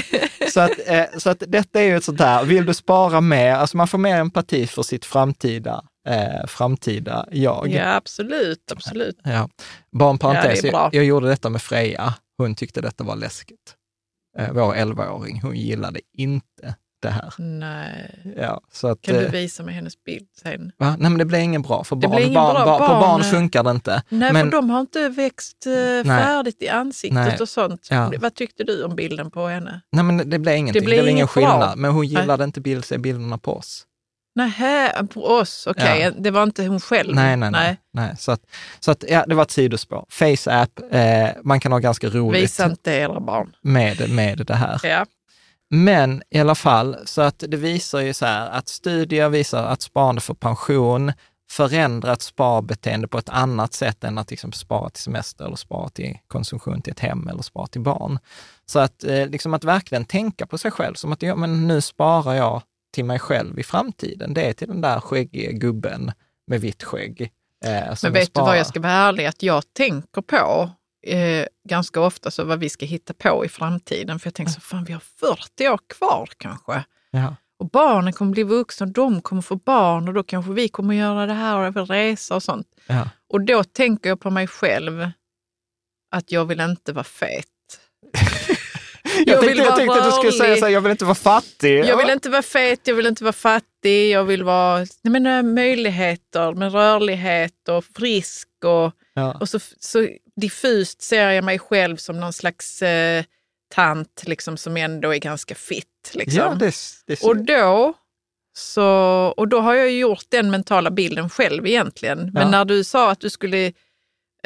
Så 0.53 0.59
att, 0.59 0.71
eh, 0.85 1.05
så 1.17 1.29
att 1.29 1.43
detta 1.47 1.81
är 1.81 1.85
ju 1.85 1.97
ett 1.97 2.03
sånt 2.03 2.19
här, 2.19 2.45
vill 2.45 2.65
du 2.65 2.73
spara 2.73 3.21
mer, 3.21 3.53
alltså 3.53 3.77
man 3.77 3.87
får 3.87 3.97
mer 3.97 4.17
empati 4.17 4.67
för 4.67 4.83
sitt 4.83 5.05
framtida, 5.05 5.83
eh, 6.07 6.47
framtida 6.47 7.25
jag. 7.31 7.67
Ja 7.67 7.95
absolut, 7.95 8.71
absolut. 8.71 9.19
Ja. 9.23 9.49
Bara 9.91 10.09
en 10.09 10.17
parentes, 10.17 10.63
Ja, 10.63 10.69
jag, 10.71 10.95
jag 10.95 11.05
gjorde 11.05 11.27
detta 11.27 11.49
med 11.49 11.61
Freja. 11.61 12.13
Hon 12.37 12.55
tyckte 12.55 12.81
detta 12.81 13.03
var 13.03 13.15
läskigt. 13.15 13.75
Eh, 14.39 14.51
vår 14.51 14.73
11-åring, 14.73 15.41
hon 15.41 15.55
gillade 15.55 15.99
inte 16.17 16.75
det 17.03 17.09
här. 17.09 17.33
Nej. 17.37 18.33
Ja, 18.37 18.61
så 18.71 18.87
att, 18.87 19.01
Kan 19.01 19.15
du 19.15 19.25
eh, 19.25 19.31
visa 19.31 19.63
mig 19.63 19.73
hennes 19.75 20.03
bild 20.03 20.27
sen? 20.43 20.71
va? 20.77 20.95
Nej, 20.99 21.09
men 21.09 21.17
det 21.17 21.25
blir 21.25 21.39
ingen 21.39 21.61
bra, 21.61 21.83
för 21.83 21.95
Det 21.95 22.07
barn, 22.07 22.33
barn, 22.33 22.53
bra. 22.53 22.65
barn, 22.65 22.79
på 22.79 22.93
Barn, 22.93 23.21
eh, 23.21 23.27
funkar 23.27 23.63
det 23.63 23.71
inte. 23.71 24.03
Nej, 24.09 24.33
men, 24.33 24.45
för 24.45 24.51
de 24.57 24.69
har 24.69 24.79
inte 24.81 25.09
växt 25.09 25.65
eh, 25.65 26.07
färdigt 26.07 26.61
i 26.61 26.69
ansiktet 26.69 27.13
Nej. 27.15 27.37
och 27.41 27.49
sånt. 27.49 27.87
Ja. 27.91 28.11
Vad 28.19 28.33
tyckte 28.35 28.63
du 28.63 28.83
om 28.83 28.95
bilden 28.95 29.31
på 29.31 29.47
henne? 29.47 29.81
nej, 29.91 30.03
men 30.03 30.29
det 30.29 30.39
blir 30.39 30.53
ingenting, 30.53 30.81
det 30.81 30.85
blir 30.85 30.95
blir, 31.01 31.03
ingen 31.11 31.17
inget 31.17 31.33
bra. 31.33 31.49
skillnad. 31.51 31.77
Men 31.77 31.91
hon 31.91 32.05
Nej. 32.05 32.09
gillade 32.21 32.43
inte 32.43 32.61
bild, 32.61 32.85
bilderna 32.99 33.37
på 33.37 33.57
oss. 33.57 33.85
Nähä, 34.35 35.07
på 35.13 35.25
oss, 35.25 35.67
okej. 35.67 35.99
Ja. 36.01 36.11
Det 36.17 36.31
var 36.31 36.43
inte 36.43 36.65
hon 36.65 36.79
själv? 36.79 37.15
Nej, 37.15 37.37
nej, 37.37 37.51
nej. 37.51 37.77
nej. 37.93 38.15
Så, 38.19 38.31
att, 38.31 38.39
så 38.79 38.91
att, 38.91 39.03
ja, 39.07 39.25
det 39.27 39.35
var 39.35 39.43
ett 39.43 39.51
sidospår. 39.51 40.05
Face-app, 40.09 40.81
eh, 40.91 41.29
man 41.43 41.59
kan 41.59 41.71
ha 41.71 41.79
ganska 41.79 42.07
roligt 42.09 42.43
Visa 42.43 42.65
inte 42.65 42.91
era 42.91 43.19
barn. 43.19 43.55
med, 43.61 44.09
med 44.09 44.37
det 44.47 44.53
här. 44.55 44.79
Ja. 44.83 45.05
Men 45.69 46.23
i 46.29 46.39
alla 46.39 46.55
fall, 46.55 46.97
så 47.05 47.21
att 47.21 47.43
det 47.47 47.57
visar 47.57 47.99
ju 47.99 48.13
så 48.13 48.25
här 48.25 48.49
att 48.49 48.67
studier 48.67 49.29
visar 49.29 49.63
att 49.63 49.81
sparande 49.81 50.21
för 50.21 50.33
pension 50.33 51.11
förändrar 51.51 52.13
ett 52.13 52.21
sparbeteende 52.21 53.07
på 53.07 53.17
ett 53.17 53.29
annat 53.29 53.73
sätt 53.73 54.03
än 54.03 54.17
att 54.17 54.31
liksom 54.31 54.51
spara 54.51 54.89
till 54.89 55.03
semester 55.03 55.45
eller 55.45 55.55
spara 55.55 55.89
till 55.89 56.17
konsumtion 56.27 56.81
till 56.81 56.91
ett 56.91 56.99
hem 56.99 57.27
eller 57.27 57.41
spara 57.41 57.67
till 57.67 57.81
barn. 57.81 58.19
Så 58.65 58.79
att, 58.79 59.03
eh, 59.03 59.27
liksom 59.27 59.53
att 59.53 59.63
verkligen 59.63 60.05
tänka 60.05 60.45
på 60.45 60.57
sig 60.57 60.71
själv 60.71 60.93
som 60.93 61.11
att 61.11 61.21
ja, 61.21 61.35
men 61.35 61.67
nu 61.67 61.81
sparar 61.81 62.33
jag 62.33 62.61
till 62.93 63.05
mig 63.05 63.19
själv 63.19 63.59
i 63.59 63.63
framtiden. 63.63 64.33
Det 64.33 64.43
är 64.43 64.53
till 64.53 64.67
den 64.67 64.81
där 64.81 64.99
skäggiga 64.99 65.51
gubben 65.51 66.11
med 66.47 66.61
vitt 66.61 66.83
skägg. 66.83 67.31
Eh, 67.65 67.93
som 67.93 68.07
Men 68.07 68.13
vet 68.13 68.33
du 68.33 68.41
vad 68.41 68.57
jag 68.57 68.67
ska 68.67 68.79
vara 68.79 68.91
ärlig, 68.91 69.25
att 69.25 69.43
jag 69.43 69.63
tänker 69.73 70.21
på 70.21 70.69
eh, 71.03 71.45
ganska 71.69 72.01
ofta 72.01 72.31
så 72.31 72.43
vad 72.43 72.59
vi 72.59 72.69
ska 72.69 72.85
hitta 72.85 73.13
på 73.13 73.45
i 73.45 73.49
framtiden. 73.49 74.19
För 74.19 74.27
jag 74.27 74.33
tänker 74.33 74.53
så, 74.53 74.61
fan 74.61 74.83
vi 74.83 74.93
har 74.93 75.03
40 75.19 75.67
år 75.69 75.79
kvar 75.89 76.29
kanske. 76.37 76.83
Ja. 77.11 77.35
Och 77.59 77.69
barnen 77.69 78.13
kommer 78.13 78.31
bli 78.31 78.43
vuxna, 78.43 78.85
de 78.85 79.21
kommer 79.21 79.41
få 79.41 79.55
barn 79.55 80.07
och 80.07 80.13
då 80.13 80.23
kanske 80.23 80.51
vi 80.51 80.69
kommer 80.69 80.95
göra 80.95 81.25
det 81.25 81.33
här 81.33 81.77
och 81.77 81.89
resa 81.89 82.35
och 82.35 82.43
sånt. 82.43 82.67
Ja. 82.87 83.09
Och 83.29 83.41
då 83.41 83.63
tänker 83.63 84.09
jag 84.09 84.19
på 84.19 84.29
mig 84.29 84.47
själv 84.47 85.09
att 86.11 86.31
jag 86.31 86.45
vill 86.45 86.59
inte 86.59 86.93
vara 86.93 87.03
fet. 87.03 87.45
Jag, 89.25 89.27
Jag 89.35 89.41
vill 89.41 89.47
tänkte, 89.49 89.63
jag 89.63 89.75
tänkte 89.75 89.99
att 89.99 90.05
du 90.05 90.11
skulle 90.11 90.31
säga 90.31 90.55
så 90.57 90.65
här, 90.65 90.71
jag 90.71 90.81
vill 90.81 90.91
inte 90.91 91.05
vara 91.05 91.15
fattig. 91.15 91.85
Jag 91.85 91.97
vill 91.97 92.09
inte 92.09 92.29
vara 92.29 92.41
fet, 92.41 92.79
jag 92.87 92.95
vill 92.95 93.05
inte 93.07 93.23
vara 93.23 93.33
fattig, 93.33 94.09
jag 94.09 94.23
vill 94.23 94.43
vara 94.43 94.77
nej 94.77 95.19
men, 95.21 95.25
äh, 95.25 95.43
möjligheter 95.53 96.53
med 96.53 96.71
rörlighet 96.71 97.69
och 97.69 97.85
frisk. 97.95 98.47
Och, 98.65 98.91
Ja. 99.15 99.37
och 99.39 99.49
så, 99.49 99.59
så 99.79 100.07
diffust 100.41 101.01
ser 101.01 101.29
jag 101.29 101.43
mig 101.43 101.59
själv 101.59 101.97
som 101.97 102.19
någon 102.19 102.33
slags 102.33 102.81
eh, 102.81 103.23
tant 103.73 104.23
liksom, 104.25 104.57
som 104.57 104.77
ändå 104.77 105.13
är 105.13 105.19
ganska 105.19 105.55
fit. 105.55 106.11
Liksom. 106.13 106.39
Ja, 106.41 106.55
det, 106.59 106.75
det 107.07 107.23
Och 107.23 107.37
då, 107.37 107.93
så, 108.55 108.85
och 109.37 109.47
då 109.47 109.59
har 109.59 109.73
jag 109.75 109.91
gjort 109.91 110.25
den 110.29 110.51
mentala 110.51 110.91
bilden 110.91 111.29
själv 111.29 111.67
egentligen. 111.67 112.31
Men 112.33 112.43
Ja. 112.43 112.49
när 112.49 112.65
du 112.65 112.83
sa 112.83 113.11
att 113.11 113.19
du 113.19 113.29
skulle 113.29 113.73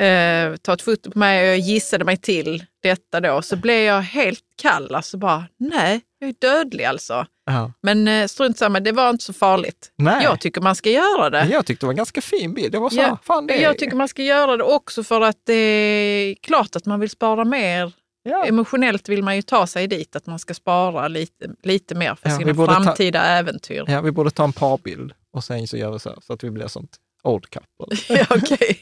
eh, 0.01 0.55
ta 0.61 0.73
ett 0.73 0.81
foto 0.81 1.11
på 1.11 1.19
mig 1.19 1.41
och 1.41 1.47
jag 1.47 1.57
gissade 1.59 2.05
mig 2.05 2.17
till 2.17 2.65
detta 2.83 3.19
då, 3.19 3.41
så 3.41 3.55
blev 3.55 3.83
jag 3.83 4.01
helt 4.01 4.39
kall. 4.61 4.95
Alltså 4.95 5.17
bara, 5.17 5.45
nej, 5.57 6.01
jag 6.19 6.29
är 6.29 6.35
dödlig 6.41 6.83
alltså. 6.83 7.25
ja. 7.45 7.71
Men 7.81 8.07
eh, 8.07 8.27
strunt 8.27 8.57
samma, 8.57 8.79
det 8.79 8.91
var 8.91 9.09
inte 9.09 9.23
så 9.23 9.33
farligt. 9.33 9.91
Nej. 9.95 10.23
Jag 10.23 10.39
tycker 10.41 10.61
man 10.61 10.75
ska 10.75 10.89
göra 10.89 11.29
det. 11.29 11.45
Jag 11.51 11.65
tyckte 11.65 11.83
det 11.83 11.87
var 11.87 11.93
en 11.93 11.97
ganska 11.97 12.21
fin 12.21 12.53
bild. 12.53 12.71
Det 12.71 12.79
var 12.79 12.89
så 12.89 12.95
Ja, 12.97 13.17
fan 13.23 13.47
det 13.47 13.53
är... 13.53 13.61
Jag 13.63 13.77
tycker 13.77 13.95
man 13.95 14.07
ska 14.07 14.23
göra 14.23 14.57
det 14.57 14.63
också 14.63 15.03
för 15.03 15.21
att 15.21 15.37
det 15.45 15.53
är 15.53 16.35
klart 16.35 16.75
att 16.75 16.85
man 16.85 16.99
vill 16.99 17.09
spara 17.09 17.45
mer. 17.45 17.91
ja. 18.23 18.45
Emotionellt 18.45 19.09
vill 19.09 19.23
man 19.23 19.35
ju 19.35 19.41
ta 19.41 19.67
sig 19.67 19.87
dit, 19.87 20.15
att 20.15 20.25
man 20.25 20.39
ska 20.39 20.53
spara 20.53 21.07
lite, 21.07 21.49
lite 21.63 21.95
mer 21.95 22.15
för 22.15 22.29
Ja, 22.29 22.37
sina 22.37 22.53
borde 22.53 22.73
ta- 22.73 22.83
framtida 22.83 23.21
äventyr. 23.25 23.83
ja, 23.87 24.01
vi 24.01 24.11
borde 24.11 24.31
ta 24.31 24.43
en 24.43 24.53
parbild 24.53 25.11
och 25.33 25.43
sen 25.43 25.67
så 25.67 25.77
gör 25.77 25.91
vi 25.91 25.99
så 25.99 26.09
här, 26.09 26.17
så 26.21 26.33
att 26.33 26.43
vi 26.43 26.49
blir 26.51 26.67
sånt 26.67 26.95
old 27.23 27.45
couple. 27.49 27.97
Ja, 28.19 28.25
okej. 28.29 28.79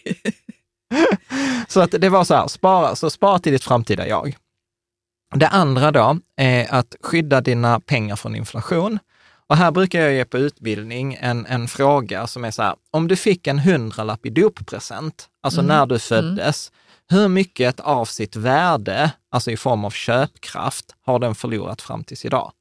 så 1.67 1.81
att 1.81 1.91
det 1.91 2.09
var 2.09 2.23
så 2.23 2.33
här, 2.35 2.47
spara, 2.47 2.95
så 2.95 3.09
spara 3.09 3.39
till 3.39 3.51
ditt 3.51 3.63
framtida 3.63 4.07
jag. 4.07 4.37
Det 5.35 5.47
andra 5.47 5.91
då 5.91 6.17
är 6.37 6.73
att 6.73 6.95
skydda 7.03 7.41
dina 7.41 7.79
pengar 7.79 8.15
från 8.15 8.35
inflation. 8.35 8.99
Och 9.47 9.57
här 9.57 9.71
brukar 9.71 10.01
jag 10.01 10.13
ge 10.13 10.25
på 10.25 10.37
utbildning 10.37 11.17
en, 11.21 11.45
en 11.45 11.67
fråga 11.67 12.27
som 12.27 12.45
är 12.45 12.51
så 12.51 12.63
här, 12.63 12.75
om 12.91 13.07
du 13.07 13.15
fick 13.15 13.47
en 13.47 13.59
hundralapp 13.59 14.25
i 14.25 14.29
doppresent, 14.29 15.29
alltså 15.41 15.61
när 15.67 15.85
du 15.85 15.99
föddes, 15.99 16.71
hur 17.09 17.27
mycket 17.27 17.79
av 17.79 18.05
sitt 18.05 18.35
värde, 18.35 19.11
alltså 19.29 19.51
i 19.51 19.57
form 19.57 19.85
av 19.85 19.89
köpkraft, 19.91 20.95
har 21.01 21.19
den 21.19 21.35
förlorat 21.35 21.81
fram 21.81 22.03
tills 22.03 22.25
idag? 22.25 22.51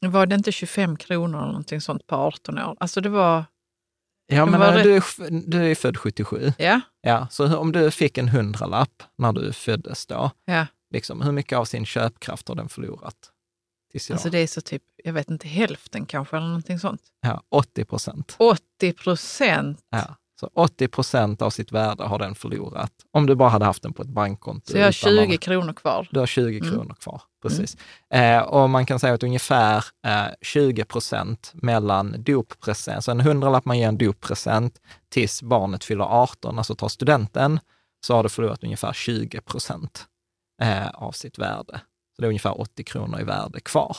Var 0.00 0.26
det 0.26 0.34
inte 0.34 0.52
25 0.52 0.96
kronor 0.96 1.38
eller 1.38 1.46
någonting 1.48 1.80
sånt 1.80 2.06
på 2.06 2.16
18 2.16 2.58
år? 2.58 2.76
Alltså 2.80 3.00
det 3.00 3.08
var, 3.08 3.44
Ja, 4.26 4.44
Men 4.46 4.50
men 4.50 4.60
var 4.60 4.72
det- 4.76 4.82
du, 4.82 4.96
är- 4.96 5.50
du 5.50 5.70
är 5.70 5.74
född 5.74 5.96
77. 5.98 6.52
ja, 6.58 6.80
Ja, 7.02 7.28
så 7.30 7.56
om 7.56 7.72
du 7.72 7.90
fick 7.90 8.18
en 8.18 8.28
hundralapp 8.28 9.02
när 9.16 9.32
du 9.32 9.52
föddes 9.52 10.06
då, 10.06 10.30
ja. 10.44 10.66
liksom, 10.90 11.22
hur 11.22 11.32
mycket 11.32 11.58
av 11.58 11.64
sin 11.64 11.86
köpkraft 11.86 12.48
har 12.48 12.54
den 12.54 12.68
förlorat? 12.68 13.16
Tills? 13.92 14.10
Alltså 14.10 14.30
det 14.30 14.38
är 14.38 14.46
så 14.46 14.60
typ, 14.60 14.82
jag 15.04 15.12
vet 15.12 15.30
inte, 15.30 15.48
hälften 15.48 16.06
kanske 16.06 16.36
eller 16.36 16.46
någonting 16.46 16.78
sånt. 16.78 17.02
ja, 17.20 17.42
80 17.48 17.84
procent. 17.84 18.36
80 18.38 18.92
procent. 18.92 19.80
Ja. 19.90 20.16
Så 20.40 20.50
80 20.54 20.88
procent 20.88 21.42
av 21.42 21.50
sitt 21.50 21.72
värde 21.72 22.04
har 22.04 22.18
den 22.18 22.34
förlorat. 22.34 22.92
Om 23.10 23.26
du 23.26 23.34
bara 23.34 23.48
hade 23.48 23.64
haft 23.64 23.82
den 23.82 23.92
på 23.92 24.02
ett 24.02 24.08
bankkonto. 24.08 24.72
Så 24.72 24.78
jag 24.78 24.84
har 24.84 24.88
utan 24.88 24.92
20 25.10 25.26
någon- 25.26 25.38
kronor 25.38 25.72
kvar. 25.72 26.08
Du 26.10 26.18
har 26.20 26.26
20 26.26 26.58
Mm. 26.58 26.70
kronor 26.70 26.94
kvar, 26.94 27.22
precis. 27.42 27.76
Eh, 28.14 28.38
och 28.42 28.70
man 28.70 28.86
kan 28.86 28.98
säga 29.00 29.14
att 29.14 29.22
ungefär 29.22 29.84
eh, 30.06 30.26
20 30.42 30.84
procent 30.84 31.50
mellan 31.54 32.22
doppresent, 32.22 33.04
så 33.04 33.10
en 33.10 33.20
hundralapp 33.20 33.64
man 33.64 33.78
ger 33.78 33.88
en 33.88 33.98
doppresent 33.98 34.80
tills 35.08 35.42
barnet 35.42 35.84
fyller 35.84 36.04
18, 36.04 36.58
alltså 36.58 36.74
tar 36.74 36.88
studenten, 36.88 37.60
så 38.06 38.14
har 38.14 38.22
du 38.22 38.28
förlorat 38.28 38.64
ungefär 38.64 38.92
20 38.92 39.40
procent 39.40 40.06
eh, 40.62 40.88
av 40.88 41.12
sitt 41.12 41.38
värde. 41.38 41.80
Så 42.16 42.22
det 42.22 42.26
är 42.26 42.28
ungefär 42.28 42.60
80 42.60 42.84
kronor 42.84 43.20
i 43.20 43.24
värde 43.24 43.60
kvar. 43.60 43.96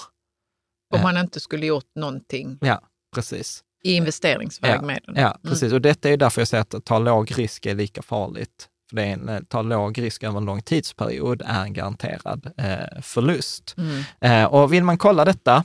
Om 0.95 1.01
man 1.01 1.17
inte 1.17 1.39
skulle 1.39 1.65
gjort 1.65 1.89
någonting 1.95 2.57
Ja, 2.61 2.81
precis. 3.15 3.63
I 3.83 3.93
investeringsväg 3.93 4.75
Ja, 4.75 4.81
med 4.81 4.99
den. 5.05 5.15
Ja, 5.15 5.37
precis. 5.43 5.73
Och 5.73 5.81
detta 5.81 6.09
är 6.09 6.17
därför 6.17 6.41
jag 6.41 6.47
säger 6.47 6.61
att 6.61 6.85
ta 6.85 6.99
låg 6.99 7.37
risk 7.37 7.65
är 7.65 7.75
lika 7.75 8.01
farligt. 8.01 8.67
För 8.89 8.95
det 8.95 9.03
är 9.03 9.13
en, 9.13 9.29
eh, 9.29 9.39
ta 9.47 9.61
låg 9.61 10.01
risk 10.01 10.23
över 10.23 10.37
en 10.37 10.45
lång 10.45 10.61
tidsperiod 10.61 11.41
är 11.45 11.63
en 11.63 11.73
garanterad 11.73 12.51
eh, 12.57 13.01
förlust. 13.01 13.75
Mm. 13.77 14.03
Eh, 14.21 14.53
och 14.53 14.73
vill 14.73 14.83
man 14.83 14.97
kolla 14.97 15.25
detta 15.25 15.63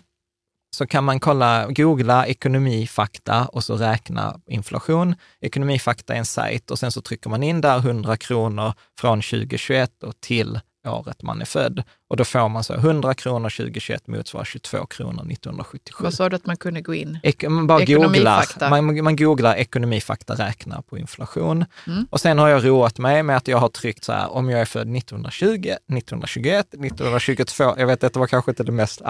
så 0.76 0.86
kan 0.86 1.04
man 1.04 1.20
kolla, 1.20 1.66
googla 1.68 2.26
ekonomifakta 2.26 3.46
och 3.46 3.64
så 3.64 3.76
räkna 3.76 4.40
inflation. 4.46 5.14
Ekonomifakta 5.40 6.14
är 6.14 6.18
en 6.18 6.24
sajt 6.24 6.70
och 6.70 6.78
sen 6.78 6.92
så 6.92 7.00
trycker 7.00 7.30
man 7.30 7.42
in 7.42 7.60
där 7.60 7.78
100 7.78 8.16
kronor 8.16 8.72
från 8.98 9.22
2021 9.22 10.02
och 10.02 10.20
till 10.20 10.60
året 10.86 11.22
man 11.22 11.40
är 11.40 11.44
född. 11.44 11.82
Och 12.08 12.16
då 12.16 12.24
får 12.24 12.48
man 12.48 12.64
så 12.64 12.74
100 12.74 13.14
kronor 13.14 13.50
2021 13.50 14.06
motsvarar 14.06 14.44
22 14.44 14.86
kronor 14.86 15.32
1977. 15.32 16.04
Vad 16.04 16.14
sa 16.14 16.28
du 16.28 16.36
att 16.36 16.46
man 16.46 16.56
kunde 16.56 16.80
gå 16.80 16.94
in? 16.94 17.18
Ek- 17.22 17.48
man 17.48 17.66
bara 17.66 17.84
googlar, 17.84 18.70
man, 18.70 19.04
man 19.04 19.16
googlar 19.16 19.54
ekonomifakta 19.54 20.34
räkna 20.34 20.82
på 20.82 20.98
inflation. 20.98 21.64
Mm. 21.86 22.06
Och 22.10 22.20
sen 22.20 22.38
har 22.38 22.48
jag 22.48 22.66
roat 22.66 22.98
mig 22.98 23.22
med 23.22 23.36
att 23.36 23.48
jag 23.48 23.58
har 23.58 23.68
tryckt 23.68 24.04
så 24.04 24.12
här, 24.12 24.32
om 24.32 24.50
jag 24.50 24.60
är 24.60 24.64
född 24.64 24.96
1920, 24.96 25.46
1921, 25.46 26.66
1922, 26.74 27.74
jag 27.78 27.86
vet 27.86 28.04
att 28.04 28.12
det 28.12 28.18
var 28.20 28.26
kanske 28.26 28.50
inte 28.50 28.64
det 28.64 28.72
mest, 28.72 29.02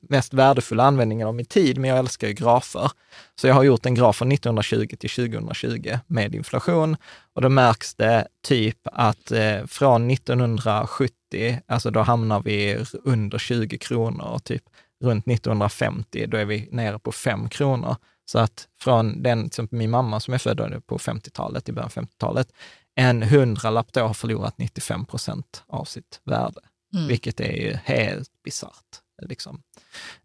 mest 0.00 0.34
värdefulla 0.34 0.84
användningen 0.84 1.28
av 1.28 1.34
min 1.34 1.46
tid, 1.46 1.78
men 1.78 1.90
jag 1.90 1.98
älskar 1.98 2.28
ju 2.28 2.34
grafer. 2.34 2.90
Så 3.34 3.46
jag 3.46 3.54
har 3.54 3.62
gjort 3.62 3.86
en 3.86 3.94
graf 3.94 4.16
från 4.16 4.32
1920 4.32 4.96
till 4.98 5.10
2020 5.10 5.98
med 6.06 6.34
inflation 6.34 6.96
och 7.32 7.42
då 7.42 7.48
märks 7.48 7.94
det 7.94 8.28
typ 8.42 8.78
att 8.84 9.32
eh, 9.32 9.66
från 9.66 10.10
1970, 10.10 11.60
alltså 11.66 11.90
då 11.90 12.00
hamnar 12.00 12.42
vi 12.42 12.84
under 13.04 13.38
20 13.38 13.78
kronor, 13.78 14.38
typ 14.38 14.62
runt 15.04 15.28
1950, 15.28 16.26
då 16.26 16.36
är 16.36 16.44
vi 16.44 16.68
nere 16.70 16.98
på 16.98 17.12
5 17.12 17.48
kronor. 17.48 17.96
Så 18.26 18.38
att 18.38 18.68
från 18.80 19.22
den, 19.22 19.40
till 19.40 19.46
exempel 19.46 19.78
min 19.78 19.90
mamma 19.90 20.20
som 20.20 20.34
är 20.34 20.38
född 20.38 20.82
på 20.86 20.98
50-talet, 20.98 21.68
i 21.68 21.72
början 21.72 21.90
av 21.96 22.02
50-talet, 22.04 22.48
en 22.94 23.22
hundralapp 23.22 23.92
då 23.92 24.00
har 24.00 24.14
förlorat 24.14 24.58
95 24.58 25.06
procent 25.06 25.62
av 25.66 25.84
sitt 25.84 26.20
värde, 26.24 26.60
mm. 26.94 27.08
vilket 27.08 27.40
är 27.40 27.52
ju 27.52 27.76
helt 27.84 28.30
bisarrt. 28.44 29.03
Liksom. 29.22 29.62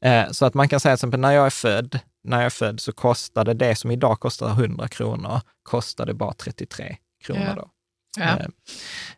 Eh, 0.02 0.32
så 0.32 0.45
att 0.45 0.54
man 0.54 0.69
kan 0.69 0.80
säga 0.80 0.91
till 0.91 0.99
exempel 0.99 1.19
när 1.19 1.32
jag 1.32 1.45
är 1.45 1.49
född, 1.49 1.99
när 2.23 2.38
jag 2.38 2.45
är 2.45 2.49
född 2.49 2.80
så 2.80 2.91
kostade 2.91 3.54
det 3.54 3.75
som 3.75 3.91
idag 3.91 4.19
kostar 4.19 4.49
100 4.49 4.88
kronor, 4.88 5.41
kostade 5.63 6.13
bara 6.13 6.34
33 6.34 6.97
kronor 7.23 7.45
ja. 7.47 7.56
då. 7.56 7.69
Ja. 8.17 8.39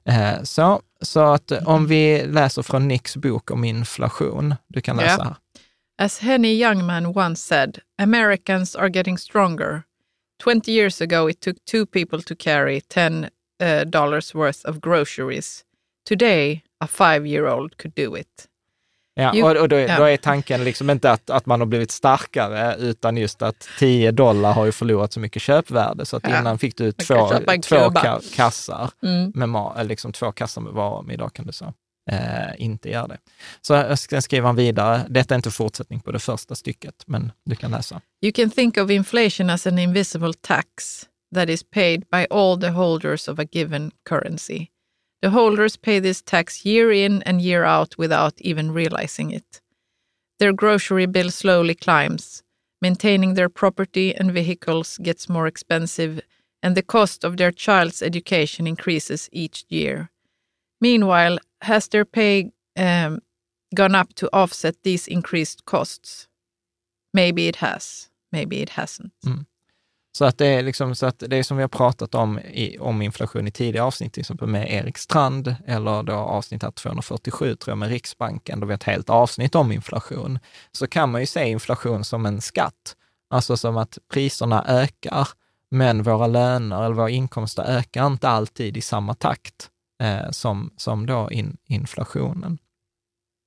Eh, 0.06 0.32
eh, 0.34 0.44
så, 0.44 0.82
så 1.02 1.34
att 1.34 1.52
om 1.52 1.88
vi 1.88 2.26
läser 2.26 2.62
från 2.62 2.88
Nicks 2.88 3.18
bok 3.18 3.52
om 3.52 3.64
inflation, 3.64 4.56
du 4.68 4.82
kan 4.82 4.98
läsa 4.98 5.24
här. 5.24 5.36
As 5.98 6.20
Henny 6.20 6.54
Youngman 6.54 7.06
once 7.06 7.42
said, 7.42 7.80
Americans 8.02 8.76
are 8.76 8.90
getting 8.90 9.18
stronger. 9.18 9.84
20 10.44 10.72
years 10.72 11.02
ago 11.02 11.30
it 11.30 11.40
took 11.40 11.66
two 11.66 11.86
people 11.86 12.22
to 12.24 12.36
carry 12.36 12.82
10 12.82 13.30
uh, 13.62 13.84
dollars 13.86 14.34
worth 14.34 14.66
of 14.66 14.82
groceries. 14.82 15.64
Today 16.04 16.64
a 16.80 16.88
five 16.88 17.28
year 17.28 17.48
old 17.48 17.78
could 17.78 17.94
do 17.94 18.16
it. 18.16 18.48
Ja, 19.14 19.32
jo, 19.34 19.48
och, 19.48 19.56
och 19.56 19.70
då, 19.70 19.76
ja. 19.80 19.98
då, 19.98 20.04
är 20.04 20.18
tanken 20.18 20.64
liksom 20.64 20.90
inte 20.90 21.12
att, 21.12 21.30
att 21.30 21.46
man 21.46 21.60
har 21.62 21.68
blivit 21.68 21.92
starkare, 21.92 22.76
utan 22.80 23.18
just 23.18 23.42
att 23.42 23.68
10 23.80 24.12
dollar 24.12 24.54
har 24.54 24.66
ju 24.66 24.72
förlorat 24.72 25.14
så 25.14 25.20
mycket 25.20 25.42
köpvärde, 25.42 26.06
så 26.06 26.18
att 26.18 26.24
ja. 26.24 26.40
innan 26.40 26.60
fick 26.60 26.78
du 26.78 26.92
två, 26.92 27.32
två 27.64 27.92
ka 27.92 28.22
kassar 28.36 28.90
mm. 29.04 29.32
med 29.36 29.88
liksom 29.88 30.12
två 30.12 30.32
kassar 30.32 30.62
med 30.62 30.74
varor, 30.74 31.04
men 31.04 31.14
idag 31.14 31.34
kan 31.34 31.46
du 31.46 31.54
så 31.54 31.74
eh, 32.12 32.52
inte 32.58 32.90
göra 32.90 33.08
det. 33.08 33.18
Så 33.62 33.74
jag 33.74 34.00
ska 34.00 34.22
skriva 34.22 34.54
vidare. 34.54 35.02
Detta 35.10 35.34
är 35.34 35.36
inte 35.36 35.52
fortsättning 35.52 36.00
på 36.00 36.12
det 36.12 36.20
första 36.20 36.56
stycket, 36.56 37.04
men 37.06 37.32
du 37.46 37.56
kan 37.56 37.72
läsa. 37.72 38.02
You 38.22 38.32
can 38.34 38.50
think 38.50 38.78
of 38.78 38.92
inflation 38.92 39.50
as 39.50 39.68
an 39.68 39.80
invisible 39.80 40.34
tax 40.42 40.66
that 41.36 41.50
is 41.50 41.64
paid 41.64 42.04
by 42.12 42.26
all 42.30 42.62
the 42.62 42.70
holders 42.70 43.28
of 43.28 43.40
a 43.40 43.46
given 43.52 43.92
currency. 44.10 44.68
The 45.22 45.30
holders 45.30 45.78
pay 45.78 46.00
this 46.00 46.22
tax 46.22 46.66
year 46.66 46.92
in 46.92 47.22
and 47.24 47.42
year 47.42 47.64
out 47.64 47.98
without 47.98 48.34
even 48.42 48.72
realizing 48.72 49.32
it. 49.32 49.62
Their 50.40 50.54
grocery 50.54 51.06
bill 51.06 51.30
slowly 51.30 51.76
climbs. 51.76 52.44
Maintaining 52.82 53.36
their 53.36 53.50
property 53.50 54.16
and 54.16 54.32
vehicles 54.32 54.98
gets 54.98 55.30
more 55.30 55.46
expensive, 55.46 56.22
and 56.64 56.76
the 56.76 56.82
cost 56.82 57.24
of 57.24 57.38
their 57.38 57.52
child's 57.52 58.02
education 58.02 58.66
increases 58.66 59.30
each 59.32 59.66
year. 59.70 60.10
Meanwhile, 60.80 61.38
has 61.62 61.88
their 61.88 62.06
pay 62.06 62.52
um, 62.76 63.20
gone 63.76 63.94
up 63.94 64.14
to 64.16 64.30
offset 64.34 64.82
these 64.82 65.08
increased 65.08 65.66
costs? 65.66 66.28
Maybe 67.14 67.48
it 67.48 67.58
has, 67.58 68.10
maybe 68.32 68.62
it 68.62 68.70
hasn't. 68.70 69.12
Mm. 69.24 69.46
Så 70.14 70.26
att 70.26 70.38
det 70.38 70.48
är 70.48 70.64
liksom 70.64 70.96
så 70.96 71.06
att 71.06 71.24
det 71.28 71.38
är 71.38 71.44
som 71.44 71.58
vi 71.58 71.64
har 71.64 71.68
pratat 71.68 72.16
om, 72.16 72.40
i, 72.40 72.78
om 72.80 73.02
inflation 73.02 73.48
i 73.48 73.52
tidigare 73.52 73.86
avsnitt, 73.86 74.14
till 74.14 74.22
exempel 74.22 74.48
med 74.48 74.72
Erik 74.74 74.98
Strand, 74.98 75.56
eller 75.68 76.04
då 76.04 76.14
avsnitt 76.14 76.76
247 76.76 77.56
tror 77.56 77.72
jag 77.72 77.78
med 77.78 77.90
Riksbanken, 77.90 78.60
då 78.60 78.66
vi 78.66 78.72
har 78.72 78.76
ett 78.76 78.84
helt 78.84 79.10
avsnitt 79.10 79.56
om 79.56 79.72
inflation, 79.72 80.40
så 80.72 80.88
kan 80.88 81.12
man 81.12 81.22
ju 81.22 81.28
se 81.28 81.50
inflation 81.50 82.04
som 82.04 82.26
en 82.26 82.42
skatt. 82.42 82.96
Alltså 83.30 83.58
som 83.58 83.78
att 83.78 83.98
priserna 84.14 84.66
ökar, 84.68 85.28
men 85.70 86.04
våra 86.04 86.28
löner 86.28 86.84
eller 86.84 86.96
våra 86.96 87.10
inkomster 87.10 87.64
ökar 87.64 88.08
inte 88.08 88.30
alltid 88.30 88.78
i 88.78 88.82
samma 88.82 89.14
takt 89.14 89.70
eh, 90.04 90.32
som, 90.32 90.72
som 90.78 91.06
då 91.06 91.32
in, 91.32 91.58
inflationen. 91.68 92.58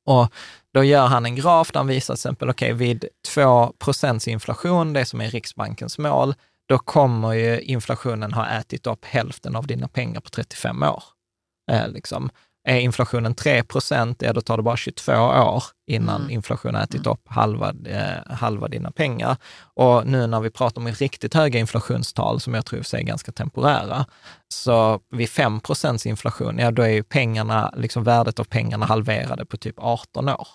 Och 0.07 0.33
då 0.74 0.85
gör 0.85 1.07
han 1.07 1.27
en 1.27 1.35
graf 1.35 1.72
där 1.72 1.81
han 1.81 1.87
visar 1.87 2.14
till 2.14 2.18
exempel, 2.18 2.50
okej, 2.50 2.74
okay, 2.74 2.87
vid 2.87 3.05
2 3.35 3.74
inflation, 4.27 4.92
det 4.92 5.05
som 5.05 5.20
är 5.20 5.31
Riksbankens 5.31 5.98
mål, 5.98 6.35
då 6.68 6.79
kommer 6.79 7.33
ju 7.33 7.61
inflationen 7.61 8.33
ha 8.33 8.48
ätit 8.48 8.87
upp 8.87 9.05
hälften 9.05 9.57
av 9.57 9.66
dina 9.66 9.88
pengar 9.88 10.20
på 10.20 10.31
35 10.31 10.83
år. 10.83 11.03
Eh, 11.72 11.88
liksom. 11.88 12.31
Är 12.68 12.79
inflationen 12.79 13.35
3 13.35 13.62
procent, 13.62 14.22
ja 14.22 14.33
då 14.33 14.40
tar 14.40 14.57
det 14.57 14.62
bara 14.62 14.77
22 14.77 15.12
år 15.22 15.62
innan 15.90 16.20
mm. 16.20 16.31
inflationen 16.31 16.83
ätit 16.83 17.07
upp 17.07 17.20
halva, 17.29 17.74
eh, 17.87 18.35
halva 18.35 18.68
dina 18.68 18.90
pengar. 18.90 19.37
Och 19.74 20.07
nu 20.07 20.27
när 20.27 20.40
vi 20.40 20.50
pratar 20.50 20.81
om 20.81 20.88
riktigt 20.88 21.35
höga 21.35 21.61
inflationstal, 21.61 22.40
som 22.40 22.55
jag 22.55 22.66
tror 22.66 22.94
är 22.94 23.03
ganska 23.03 23.33
temporära, 23.33 24.07
så 24.48 25.00
vid 25.11 25.29
5 25.29 25.61
procents 25.61 26.07
inflation, 26.07 26.59
ja 26.59 26.70
då 26.70 26.83
är 26.83 26.88
ju 26.88 27.03
pengarna, 27.03 27.74
liksom 27.77 28.05
värdet 28.05 28.40
av 28.40 28.44
pengarna 28.44 28.87
halverade 28.87 29.46
på 29.46 29.57
typ 29.57 29.74
18 29.79 30.29
år. 30.29 30.48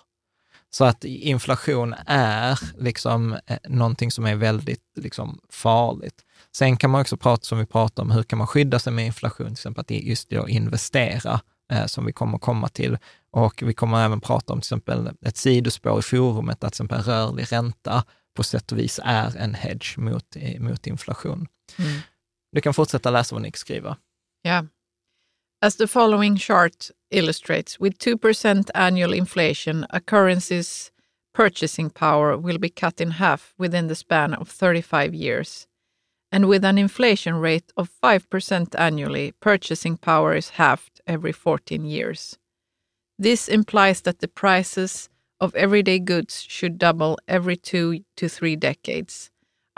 Så 0.72 0.86
att 0.86 1.04
inflation 1.04 1.96
är 2.06 2.60
liksom 2.78 3.34
eh, 3.34 3.58
någonting 3.68 4.12
som 4.12 4.26
är 4.26 4.36
väldigt 4.36 4.84
liksom, 4.96 5.40
farligt. 5.50 6.26
Sen 6.56 6.78
kan 6.78 6.90
man 6.90 7.02
också 7.02 7.18
prata, 7.18 7.44
som 7.44 7.60
vi 7.60 7.66
pratar 7.66 8.04
om, 8.04 8.12
hur 8.12 8.24
kan 8.24 8.38
man 8.38 8.48
skydda 8.48 8.80
sig 8.80 8.94
med 8.94 9.06
inflation, 9.06 9.46
till 9.48 9.54
exempel 9.54 9.82
att 9.82 9.92
just 9.92 10.30
då 10.30 10.50
investera, 10.50 11.42
eh, 11.72 11.86
som 11.86 12.06
vi 12.06 12.14
kommer 12.14 12.38
komma 12.38 12.68
till. 12.68 12.98
Och 13.32 13.64
vi 13.66 13.74
kommer 13.74 14.06
även 14.06 14.22
prata 14.22 14.54
om 14.54 14.60
till 14.60 14.68
exempel 14.68 15.10
ett 15.26 15.38
sidospår 15.38 16.00
i 16.00 16.02
forumet, 16.02 16.64
att 16.64 16.74
till 16.74 16.86
exempel 16.86 17.02
rörlig 17.02 17.52
ränta 17.52 18.04
på 18.36 18.44
sätt 18.44 18.72
och 18.72 18.80
vis 18.80 19.00
är 19.04 19.38
en 19.38 19.56
hedge 19.56 19.98
mot, 19.98 20.36
eh, 20.36 20.62
mot 20.62 20.88
inflation. 20.88 21.48
Mm. 21.78 22.00
Du 22.52 22.62
kan 22.62 22.74
fortsätta 22.74 23.12
läsa 23.12 23.36
vad 23.36 23.42
Nick 23.42 23.58
skriver. 23.58 23.96
Ja. 24.42 24.66
As 25.62 25.76
the 25.76 25.88
following 25.88 26.38
chart 26.38 26.90
illustrates, 27.12 27.82
with 27.82 28.00
2% 28.00 28.70
annual 28.74 29.12
inflation, 29.12 29.86
a 29.90 30.00
currency's 30.00 30.90
purchasing 31.34 31.90
power 31.90 32.38
will 32.38 32.58
be 32.58 32.70
cut 32.70 33.02
in 33.02 33.12
half 33.12 33.54
within 33.58 33.88
the 33.88 33.96
span 33.96 34.34
of 34.34 34.48
35 34.48 35.14
years. 35.14 35.68
And 36.32 36.48
with 36.48 36.64
an 36.64 36.78
inflation 36.78 37.36
rate 37.36 37.74
of 37.76 37.92
5% 38.02 38.80
annually, 38.80 39.34
purchasing 39.42 39.98
power 39.98 40.34
is 40.34 40.52
halved 40.52 41.02
every 41.06 41.34
14 41.34 41.84
years. 41.84 42.38
This 43.18 43.50
implies 43.50 44.00
that 44.02 44.20
the 44.20 44.30
prices 44.30 45.10
of 45.42 45.54
everyday 45.56 46.00
goods 46.00 46.42
should 46.48 46.78
double 46.78 47.18
every 47.28 47.58
two 47.58 48.06
to 48.16 48.30
three 48.30 48.56
decades, 48.56 49.30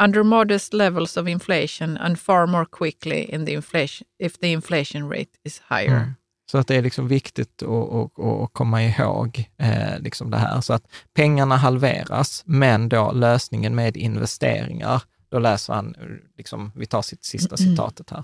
under 0.05 0.23
modest 0.23 0.73
levels 0.73 1.17
of 1.17 1.27
inflation 1.27 1.97
and 1.97 2.19
far 2.19 2.47
more 2.47 2.65
quickly 2.65 3.23
in 3.23 3.45
the 3.45 3.53
inflation, 3.53 4.07
if 4.19 4.39
the 4.39 4.51
inflation 4.51 5.09
rate 5.09 5.37
is 5.43 5.61
higher. 5.69 5.97
Mm. 5.97 6.15
Så 6.51 6.57
att 6.57 6.67
det 6.67 6.75
är 6.75 6.81
liksom 6.81 7.07
viktigt 7.07 7.63
att, 7.63 8.19
att, 8.19 8.53
komma 8.53 8.83
ihåg 8.83 9.49
eh, 9.57 9.99
liksom 9.99 10.31
det 10.31 10.37
här. 10.37 10.61
Så 10.61 10.73
att 10.73 10.83
pengarna 11.13 11.55
halveras, 11.55 12.43
men 12.45 12.89
då 12.89 13.11
lösningen 13.11 13.75
med 13.75 13.97
investeringar, 13.97 15.03
då 15.29 15.39
läser 15.39 15.73
han, 15.73 15.95
liksom, 16.37 16.71
vi 16.75 16.85
tar 16.85 17.01
sitt 17.01 17.23
sista 17.23 17.55
mm. 17.55 17.75
citatet 17.75 18.09
här. 18.09 18.23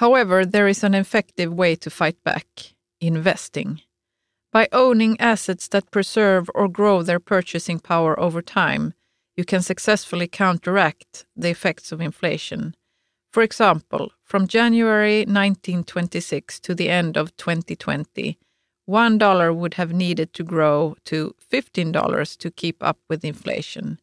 However, 0.00 0.44
there 0.44 0.70
is 0.70 0.84
an 0.84 0.94
effective 0.94 1.54
way 1.54 1.76
to 1.76 1.90
fight 1.90 2.24
back, 2.24 2.74
investing. 3.00 3.82
By 4.52 4.66
owning 4.72 5.16
assets 5.20 5.68
that 5.68 5.90
preserve 5.90 6.46
or 6.54 6.68
grow 6.68 7.04
their 7.04 7.18
purchasing 7.18 7.78
power 7.78 8.20
over 8.20 8.42
time, 8.42 8.92
you 9.40 9.44
can 9.46 9.62
successfully 9.62 10.28
counteract 10.28 11.26
the 11.42 11.50
effects 11.50 11.92
of 11.92 12.00
inflation 12.00 12.74
For 13.32 13.44
example, 13.44 14.10
from 14.24 14.48
January 14.48 15.20
1926 15.20 16.60
to 16.60 16.74
the 16.74 16.88
end 16.88 17.16
of 17.16 17.36
2020, 17.36 18.36
one 18.86 19.18
dollar 19.18 19.52
would 19.52 19.74
have 19.74 19.92
needed 19.92 20.32
to 20.32 20.42
grow 20.42 20.96
to 21.04 21.34
$15 21.52 22.36
to 22.38 22.50
keep 22.50 22.82
up 22.82 22.98
with 23.08 23.24
inflation. 23.24 23.98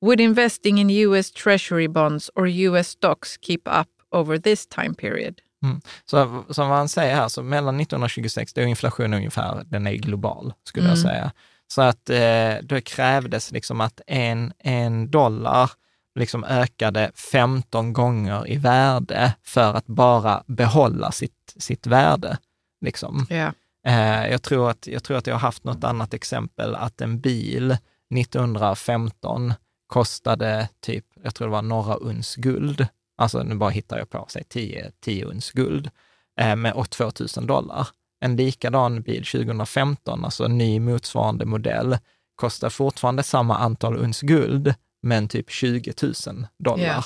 Would 0.00 0.20
investing 0.20 0.78
in 0.78 0.90
US 0.90 1.30
Treasury 1.30 1.86
bonds 1.86 2.30
or 2.34 2.46
US 2.46 2.88
stocks 2.88 3.36
keep 3.36 3.68
up 3.68 3.88
over 4.10 4.38
this 4.38 4.66
time 4.66 4.94
period? 4.94 5.40
Mm. 5.64 5.80
Så 6.04 6.44
som 6.50 6.70
han 6.70 6.88
säger 6.88 7.14
här, 7.14 7.28
så 7.28 7.42
mellan 7.42 7.80
1926, 7.80 8.52
då 8.52 8.60
är 8.60 8.66
inflationen 8.66 9.14
ungefär, 9.14 9.64
den 9.66 9.86
är 9.86 9.94
global, 9.94 10.52
skulle 10.64 10.86
mm. 10.86 10.90
jag 10.90 10.98
säga. 10.98 11.32
Så 11.68 11.82
att 11.82 12.10
eh, 12.10 12.54
då 12.62 12.80
krävdes 12.80 13.52
liksom 13.52 13.80
att 13.80 14.00
en, 14.06 14.52
en 14.58 15.10
dollar 15.10 15.70
liksom 16.14 16.44
ökade 16.44 17.10
15 17.14 17.92
gånger 17.92 18.50
i 18.50 18.56
värde 18.56 19.34
för 19.42 19.74
att 19.74 19.86
bara 19.86 20.42
behålla 20.46 21.12
sitt, 21.12 21.54
sitt 21.56 21.86
värde. 21.86 22.38
Liksom. 22.80 23.26
Yeah. 23.30 23.52
Eh, 23.86 24.30
jag, 24.30 24.42
tror 24.42 24.70
att, 24.70 24.86
jag 24.86 25.04
tror 25.04 25.16
att 25.16 25.26
jag 25.26 25.34
har 25.34 25.40
haft 25.40 25.64
något 25.64 25.84
annat 25.84 26.14
exempel, 26.14 26.74
att 26.74 27.00
en 27.00 27.20
bil 27.20 27.76
1915 28.14 29.54
kostade 29.86 30.68
typ, 30.80 31.04
jag 31.22 31.34
tror 31.34 31.48
det 31.48 31.52
var 31.52 31.62
några 31.62 31.94
uns 31.94 32.36
guld. 32.36 32.86
Alltså 33.16 33.42
nu 33.42 33.54
bara 33.54 33.70
hittar 33.70 33.98
jag 33.98 34.10
på, 34.10 34.26
säg 34.28 34.44
10, 34.44 34.90
10 35.00 35.24
uns 35.24 35.50
guld 35.50 35.90
eh, 36.40 36.56
med 36.56 36.90
2000 36.90 37.46
dollar. 37.46 37.88
En 38.20 38.36
likadan 38.36 39.02
bil 39.02 39.24
2015, 39.24 40.24
alltså 40.24 40.44
en 40.44 40.58
ny 40.58 40.80
motsvarande 40.80 41.44
modell, 41.44 41.98
kostar 42.34 42.70
fortfarande 42.70 43.22
samma 43.22 43.58
antal 43.58 43.96
uns 43.96 44.20
guld, 44.20 44.74
men 45.02 45.28
typ 45.28 45.50
20 45.50 45.92
000 46.02 46.14
dollar. 46.58 46.82
Yeah. 46.82 47.04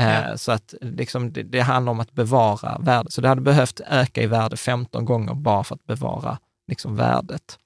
Yeah. 0.00 0.36
Så 0.36 0.52
att 0.52 0.74
liksom, 0.80 1.32
det, 1.32 1.42
det, 1.42 1.60
handlar 1.60 1.92
om 1.92 2.00
att 2.00 2.12
bevara 2.12 2.78
värdet. 2.78 3.12
Så 3.12 3.20
det 3.20 3.28
hade 3.28 3.40
behövt 3.40 3.80
öka 3.80 4.22
i 4.22 4.26
värde 4.26 4.56
15 4.56 5.04
gånger 5.04 5.34
bara 5.34 5.64
för 5.64 5.74
att 5.74 5.86
bevara 5.86 6.38
liksom, 6.68 6.96
värdet. 6.96 7.58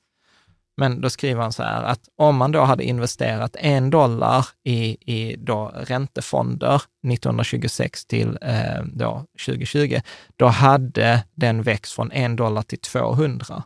Men 0.83 1.01
då 1.01 1.11
skriver 1.11 1.43
han 1.43 1.53
så 1.53 1.63
här 1.63 1.83
att 1.83 2.01
om 2.17 2.37
man 2.37 2.53
då 2.53 2.61
hade 2.61 2.85
investerat 2.85 3.57
en 3.59 3.91
dollar 3.91 4.47
i, 4.65 4.97
i 5.15 5.37
då 5.39 5.73
räntefonder 5.75 6.75
1926 6.75 8.07
till 8.07 8.39
eh, 8.43 8.85
då 8.93 9.25
2020, 9.47 10.01
då 10.37 10.47
hade 10.47 11.25
den 11.35 11.63
växt 11.63 11.93
från 11.93 12.13
en 12.13 12.37
dollar 12.37 12.63
till 12.63 12.79
200. 12.79 13.63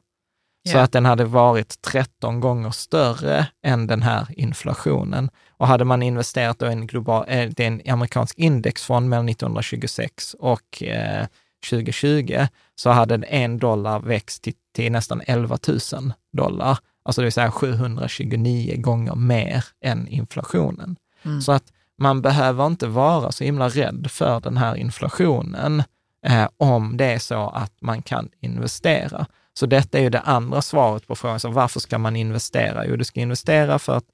Så 0.69 0.79
att 0.79 0.93
den 0.93 1.05
hade 1.05 1.25
varit 1.25 1.83
13 1.83 2.41
gånger 2.41 2.71
större 2.71 3.47
än 3.63 3.87
den 3.87 4.03
här 4.03 4.27
inflationen. 4.31 5.31
Och 5.57 5.67
hade 5.67 5.85
man 5.85 6.03
investerat 6.03 6.63
i 6.63 6.65
en, 6.65 6.87
global, 6.87 7.25
eh, 7.29 7.51
en 7.57 7.83
amerikansk 7.89 8.39
indexfond 8.39 9.09
mellan 9.09 9.29
1926 9.29 10.35
och 10.39 10.83
eh, 10.83 11.27
2020, 11.71 12.47
så 12.75 12.91
hade 12.91 13.15
en 13.15 13.59
dollar 13.59 14.01
växt 14.01 14.43
till, 14.43 14.55
till 14.75 14.93
nästan 14.93 15.23
11 15.27 15.59
000 15.93 16.13
dollar. 16.33 16.79
Alltså 17.07 17.21
det 17.21 17.25
vill 17.25 17.33
säga 17.33 17.51
729 17.51 18.75
gånger 18.77 19.15
mer 19.15 19.65
än 19.85 20.09
inflationen. 20.09 20.97
Mm. 21.23 21.43
Så 21.43 21.53
att 21.53 21.65
man 21.99 22.23
behöver 22.23 22.67
inte 22.67 22.87
vara 22.87 23.33
så 23.33 23.45
himla 23.45 23.69
rädd 23.69 24.07
för 24.11 24.41
den 24.41 24.57
här 24.57 24.77
inflationen 24.77 25.83
eh, 26.27 26.49
om 26.57 26.97
det 26.97 27.05
är 27.05 27.19
så 27.19 27.49
att 27.49 27.73
man 27.81 28.03
kan 28.03 28.29
investera. 28.41 29.27
Så 29.55 29.67
detta 29.67 29.99
är 29.99 30.03
ju 30.03 30.11
det 30.11 30.21
andra 30.21 30.63
svaret 30.63 31.07
på 31.07 31.17
frågan, 31.17 31.41
så 31.41 31.51
varför 31.51 31.81
ska 31.81 31.99
man 31.99 32.17
investera? 32.17 32.87
Jo, 32.87 32.97
du 32.97 33.05
ska 33.05 33.21
investera 33.21 33.79
för 33.79 33.97
att 33.97 34.05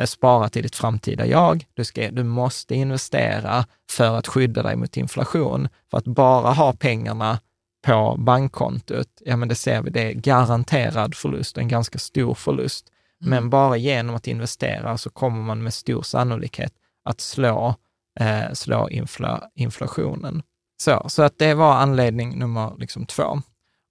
eh, 0.00 0.06
spara 0.06 0.48
till 0.48 0.62
ditt 0.62 0.76
framtida 0.76 1.26
jag. 1.26 1.64
Du, 1.74 1.84
ska, 1.84 2.10
du 2.10 2.24
måste 2.24 2.74
investera 2.74 3.64
för 3.90 4.18
att 4.18 4.28
skydda 4.28 4.62
dig 4.62 4.76
mot 4.76 4.96
inflation. 4.96 5.68
För 5.90 5.98
att 5.98 6.04
bara 6.04 6.52
ha 6.52 6.72
pengarna 6.72 7.38
på 7.82 8.16
bankkontot, 8.18 9.08
ja 9.24 9.36
men 9.36 9.48
det 9.48 9.54
ser 9.54 9.82
vi, 9.82 9.90
det 9.90 10.02
är 10.02 10.12
garanterad 10.12 11.14
förlust, 11.14 11.58
en 11.58 11.68
ganska 11.68 11.98
stor 11.98 12.34
förlust. 12.34 12.86
Mm. 13.20 13.30
Men 13.30 13.50
bara 13.50 13.76
genom 13.76 14.16
att 14.16 14.26
investera 14.26 14.98
så 14.98 15.10
kommer 15.10 15.42
man 15.42 15.62
med 15.62 15.74
stor 15.74 16.02
sannolikhet 16.02 16.72
att 17.04 17.20
slå, 17.20 17.74
eh, 18.20 18.52
slå 18.52 18.88
infla, 18.88 19.50
inflationen. 19.54 20.42
Så, 20.82 21.04
så 21.08 21.22
att 21.22 21.38
det 21.38 21.54
var 21.54 21.74
anledning 21.74 22.38
nummer 22.38 22.74
liksom 22.78 23.06
två. 23.06 23.42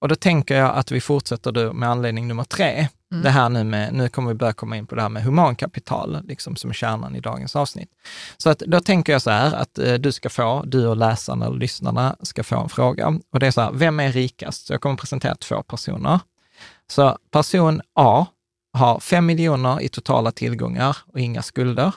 Och 0.02 0.08
då 0.08 0.15
tänker 0.15 0.56
jag 0.56 0.75
att 0.75 0.91
vi 0.91 1.02
fortsätter 1.02 1.73
med 1.73 1.89
anledning 1.89 2.28
nummer 2.28 2.43
tre. 2.43 2.88
Mm. 3.12 3.24
Det 3.24 3.30
här 3.30 3.50
nu 3.50 3.63
med, 3.63 3.93
nu 3.93 4.10
kommer 4.10 4.30
vi 4.30 4.36
börja 4.36 4.54
komma 4.54 4.78
in 4.78 4.88
på 4.88 4.95
det 4.95 5.02
här 5.02 5.10
med 5.10 5.24
humankapital, 5.24 6.24
liksom 6.28 6.56
som 6.56 6.74
kärnan 6.74 7.15
i 7.15 7.19
dagens 7.19 7.56
avsnitt. 7.56 7.89
Så 8.38 8.50
att 8.50 8.60
då 8.60 8.80
tänker 8.80 9.13
jag 9.13 9.22
så 9.22 9.30
här 9.30 9.54
att 9.54 9.80
eh, 9.80 9.93
du 9.93 10.12
ska 10.12 10.30
få, 10.30 10.63
du 10.65 10.88
och 10.88 10.98
läsarna 10.98 11.45
eller 11.45 11.58
lyssnarna 11.58 12.15
ska 12.22 12.43
få 12.43 12.60
en 12.60 12.69
fråga. 12.69 13.19
Och 13.32 13.39
det 13.39 13.48
är 13.48 13.52
så 13.52 13.62
här, 13.62 13.72
vem 13.72 14.00
är 14.00 14.12
rikast? 14.12 14.67
Så 14.67 14.74
jag 14.74 14.82
kommer 14.82 14.95
presentera 14.95 15.36
två 15.36 15.63
personer. 15.63 16.19
Så 16.88 17.17
person 17.32 17.82
A 17.95 18.26
har 18.74 19.00
5 19.00 19.26
miljoner 19.26 19.82
i 19.82 19.89
totala 19.89 20.32
tillgångar 20.32 20.98
och 21.13 21.19
inga 21.19 21.41
skulder. 21.41 21.93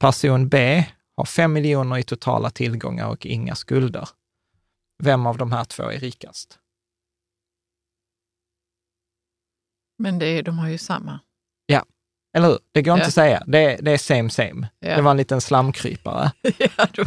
Person 0.00 0.48
B 0.48 0.84
har 1.16 1.24
5 1.24 1.52
miljoner 1.52 1.98
i 1.98 2.02
totala 2.02 2.50
tillgångar 2.50 3.08
och 3.08 3.26
inga 3.26 3.54
skulder. 3.54 4.08
Vem 5.02 5.26
av 5.26 5.36
de 5.38 5.52
här 5.52 5.64
två 5.64 5.82
är 5.82 5.98
rikast? 5.98 6.58
Men 9.98 10.18
det, 10.18 10.42
de 10.42 10.58
har 10.58 10.68
ju 10.68 10.78
samma. 10.78 11.20
Ja, 11.66 11.84
eller 12.36 12.48
hur? 12.48 12.58
Det 12.72 12.82
går 12.82 12.94
inte 12.94 13.06
att 13.06 13.14
säga. 13.14 13.42
Det, 13.46 13.76
det 13.76 13.90
är 13.90 13.98
same 13.98 14.30
same. 14.30 14.68
Ja. 14.78 14.96
Det 14.96 15.02
var 15.02 15.10
en 15.10 15.16
liten 15.16 15.40
slamkrypare. 15.40 16.32
ja, 16.58 16.86
då. 16.92 17.04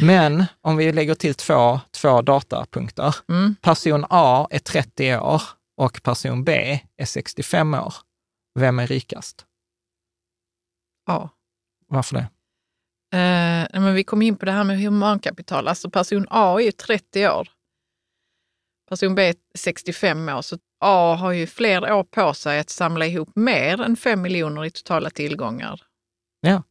Men 0.00 0.44
om 0.60 0.76
vi 0.76 0.92
lägger 0.92 1.14
till 1.14 1.34
två, 1.34 1.80
två 1.90 2.22
datapunkter. 2.22 3.16
Mm. 3.28 3.56
Person 3.62 4.06
A 4.10 4.46
är 4.50 4.58
30 4.58 5.16
år 5.16 5.42
och 5.76 6.02
person 6.02 6.44
B 6.44 6.80
är 6.96 7.04
65 7.04 7.74
år. 7.74 7.94
Vem 8.58 8.78
är 8.78 8.86
rikast? 8.86 9.44
A. 11.10 11.28
Varför 11.88 12.16
det? 12.16 12.28
Eh, 13.12 13.80
men 13.80 13.94
vi 13.94 14.04
kom 14.04 14.22
in 14.22 14.36
på 14.36 14.44
det 14.44 14.52
här 14.52 14.64
med 14.64 14.80
humankapital. 14.80 15.68
Alltså 15.68 15.90
person 15.90 16.26
A 16.30 16.60
är 16.60 16.64
ju 16.64 16.72
30 16.72 17.28
år. 17.28 17.48
Person 18.88 19.14
B 19.14 19.28
är 19.28 19.34
65 19.54 20.28
år, 20.28 20.42
så 20.42 20.58
A 20.80 21.16
har 21.20 21.32
ju 21.32 21.46
fler 21.46 21.92
år 21.92 22.04
på 22.04 22.34
sig 22.34 22.58
att 22.58 22.70
samla 22.70 23.06
ihop 23.06 23.28
mer 23.34 23.80
än 23.80 23.96
5 23.96 24.22
miljoner 24.22 24.64
i 24.64 24.70
totala 24.70 25.10
tillgångar. 25.10 25.80
Ja, 26.40 26.62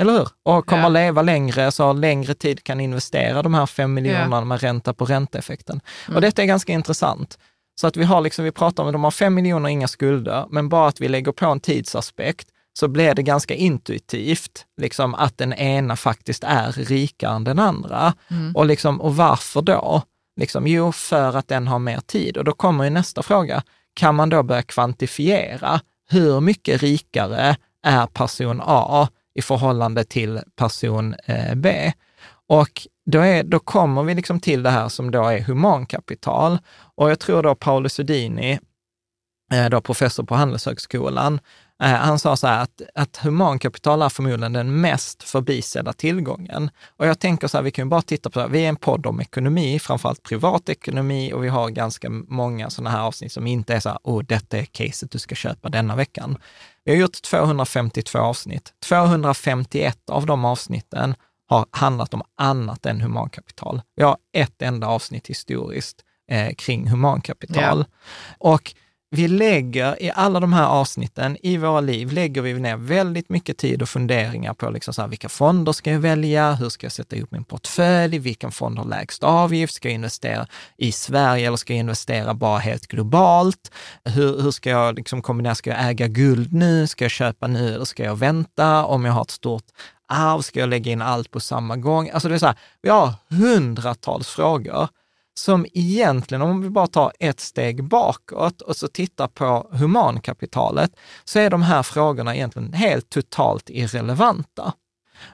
eller 0.00 0.12
hur? 0.12 0.28
Och 0.42 0.66
kommer 0.66 0.82
ja. 0.82 0.88
leva 0.88 1.22
längre, 1.22 1.72
så 1.72 1.84
har 1.84 1.94
längre 1.94 2.34
tid 2.34 2.64
kan 2.64 2.80
investera 2.80 3.42
de 3.42 3.54
här 3.54 3.66
5 3.66 3.94
miljonerna 3.94 4.36
ja. 4.36 4.44
med 4.44 4.60
ränta 4.60 4.94
på 4.94 5.04
ränteeffekten. 5.04 5.80
Mm. 6.06 6.16
Och 6.16 6.20
detta 6.20 6.42
är 6.42 6.46
ganska 6.46 6.72
intressant. 6.72 7.38
Så 7.80 7.86
att 7.86 7.96
vi 7.96 8.04
har 8.04 8.20
liksom, 8.20 8.44
vi 8.44 8.52
pratar 8.52 8.82
om 8.82 8.88
att 8.88 8.92
de 8.94 9.04
har 9.04 9.10
5 9.10 9.34
miljoner 9.34 9.68
inga 9.68 9.88
skulder, 9.88 10.46
men 10.50 10.68
bara 10.68 10.88
att 10.88 11.00
vi 11.00 11.08
lägger 11.08 11.32
på 11.32 11.46
en 11.46 11.60
tidsaspekt 11.60 12.48
så 12.78 12.88
blir 12.88 13.14
det 13.14 13.22
ganska 13.22 13.54
intuitivt 13.54 14.66
liksom 14.80 15.14
att 15.14 15.38
den 15.38 15.52
ena 15.52 15.96
faktiskt 15.96 16.44
är 16.44 16.72
rikare 16.72 17.36
än 17.36 17.44
den 17.44 17.58
andra. 17.58 18.14
Mm. 18.30 18.56
Och, 18.56 18.66
liksom, 18.66 19.00
och 19.00 19.16
varför 19.16 19.62
då? 19.62 20.02
Liksom, 20.36 20.66
jo, 20.66 20.92
för 20.92 21.36
att 21.36 21.48
den 21.48 21.68
har 21.68 21.78
mer 21.78 22.00
tid. 22.00 22.36
Och 22.36 22.44
då 22.44 22.52
kommer 22.52 22.84
ju 22.84 22.90
nästa 22.90 23.22
fråga, 23.22 23.62
kan 23.94 24.14
man 24.14 24.30
då 24.30 24.42
börja 24.42 24.62
kvantifiera 24.62 25.80
hur 26.10 26.40
mycket 26.40 26.82
rikare 26.82 27.56
är 27.82 28.06
person 28.06 28.60
A 28.64 29.08
i 29.34 29.42
förhållande 29.42 30.04
till 30.04 30.40
person 30.56 31.14
eh, 31.26 31.54
B? 31.54 31.92
Och 32.48 32.86
då, 33.06 33.20
är, 33.20 33.42
då 33.42 33.58
kommer 33.58 34.02
vi 34.02 34.14
liksom 34.14 34.40
till 34.40 34.62
det 34.62 34.70
här 34.70 34.88
som 34.88 35.10
då 35.10 35.24
är 35.24 35.40
humankapital. 35.40 36.58
Och 36.94 37.10
jag 37.10 37.20
tror 37.20 37.42
då 37.42 37.54
Paolo 37.54 37.88
Sudini, 37.88 38.58
eh, 39.52 39.68
då 39.68 39.80
professor 39.80 40.24
på 40.24 40.34
Handelshögskolan, 40.34 41.40
han 41.78 42.18
sa 42.18 42.36
så 42.36 42.46
här 42.46 42.62
att, 42.62 42.82
att 42.94 43.16
humankapital 43.16 44.02
är 44.02 44.08
förmodligen 44.08 44.52
den 44.52 44.80
mest 44.80 45.22
förbisedda 45.22 45.92
tillgången. 45.92 46.70
Och 46.96 47.06
jag 47.06 47.18
tänker 47.18 47.48
så 47.48 47.58
här, 47.58 47.62
vi 47.62 47.70
kan 47.70 47.84
ju 47.84 47.88
bara 47.88 48.02
titta 48.02 48.30
på, 48.30 48.46
vi 48.48 48.64
är 48.64 48.68
en 48.68 48.76
podd 48.76 49.06
om 49.06 49.20
ekonomi, 49.20 49.78
framförallt 49.78 50.22
privatekonomi 50.22 51.32
och 51.32 51.44
vi 51.44 51.48
har 51.48 51.68
ganska 51.68 52.10
många 52.10 52.70
sådana 52.70 52.90
här 52.90 53.02
avsnitt 53.02 53.32
som 53.32 53.46
inte 53.46 53.74
är 53.74 53.80
så 53.80 53.88
här, 53.88 53.98
oh, 54.02 54.22
detta 54.22 54.58
är 54.58 54.64
caset 54.64 55.10
du 55.10 55.18
ska 55.18 55.34
köpa 55.34 55.68
denna 55.68 55.96
veckan. 55.96 56.36
Vi 56.84 56.92
har 56.92 56.98
gjort 56.98 57.22
252 57.22 58.18
avsnitt. 58.18 58.72
251 58.88 60.10
av 60.10 60.26
de 60.26 60.44
avsnitten 60.44 61.14
har 61.46 61.66
handlat 61.70 62.14
om 62.14 62.22
annat 62.38 62.86
än 62.86 63.00
humankapital. 63.00 63.82
Vi 63.96 64.02
har 64.02 64.16
ett 64.32 64.62
enda 64.62 64.86
avsnitt 64.86 65.26
historiskt 65.26 66.04
eh, 66.30 66.54
kring 66.54 66.88
humankapital. 66.88 67.84
Ja. 67.88 67.96
Och 68.38 68.74
vi 69.14 69.28
lägger 69.28 70.02
i 70.02 70.10
alla 70.14 70.40
de 70.40 70.52
här 70.52 70.66
avsnitten 70.66 71.36
i 71.42 71.56
våra 71.56 71.80
liv, 71.80 72.12
lägger 72.12 72.42
vi 72.42 72.54
ner 72.54 72.76
väldigt 72.76 73.28
mycket 73.28 73.58
tid 73.58 73.82
och 73.82 73.88
funderingar 73.88 74.54
på 74.54 74.70
liksom 74.70 74.94
så 74.94 75.02
här, 75.02 75.08
vilka 75.08 75.28
fonder 75.28 75.72
ska 75.72 75.90
jag 75.90 76.00
välja? 76.00 76.52
Hur 76.52 76.68
ska 76.68 76.84
jag 76.84 76.92
sätta 76.92 77.16
ihop 77.16 77.30
min 77.30 77.44
portfölj? 77.44 78.18
Vilken 78.18 78.52
fond 78.52 78.78
har 78.78 78.84
lägst 78.84 79.24
avgift? 79.24 79.74
Ska 79.74 79.88
jag 79.88 79.94
investera 79.94 80.46
i 80.76 80.92
Sverige 80.92 81.46
eller 81.46 81.56
ska 81.56 81.72
jag 81.72 81.80
investera 81.80 82.34
bara 82.34 82.58
helt 82.58 82.86
globalt? 82.86 83.70
Hur, 84.04 84.42
hur 84.42 84.50
ska 84.50 84.70
jag 84.70 84.94
liksom 84.94 85.22
kombinera? 85.22 85.54
Ska 85.54 85.70
jag 85.70 85.88
äga 85.88 86.08
guld 86.08 86.52
nu? 86.52 86.86
Ska 86.86 87.04
jag 87.04 87.12
köpa 87.12 87.46
nu 87.46 87.74
eller 87.74 87.84
ska 87.84 88.04
jag 88.04 88.16
vänta? 88.16 88.84
Om 88.84 89.04
jag 89.04 89.12
har 89.12 89.22
ett 89.22 89.30
stort 89.30 89.64
arv, 90.08 90.40
ska 90.40 90.60
jag 90.60 90.68
lägga 90.68 90.92
in 90.92 91.02
allt 91.02 91.30
på 91.30 91.40
samma 91.40 91.76
gång? 91.76 92.10
Alltså 92.10 92.28
det 92.28 92.34
är 92.34 92.38
så 92.38 92.46
här, 92.46 92.58
vi 92.82 92.90
har 92.90 93.12
hundratals 93.30 94.28
frågor 94.28 94.88
som 95.34 95.66
egentligen, 95.72 96.42
om 96.42 96.62
vi 96.62 96.70
bara 96.70 96.86
tar 96.86 97.12
ett 97.18 97.40
steg 97.40 97.84
bakåt 97.84 98.60
och 98.60 98.76
så 98.76 98.88
tittar 98.88 99.28
på 99.28 99.68
humankapitalet, 99.72 100.90
så 101.24 101.38
är 101.38 101.50
de 101.50 101.62
här 101.62 101.82
frågorna 101.82 102.34
egentligen 102.34 102.72
helt 102.72 103.10
totalt 103.10 103.70
irrelevanta. 103.70 104.72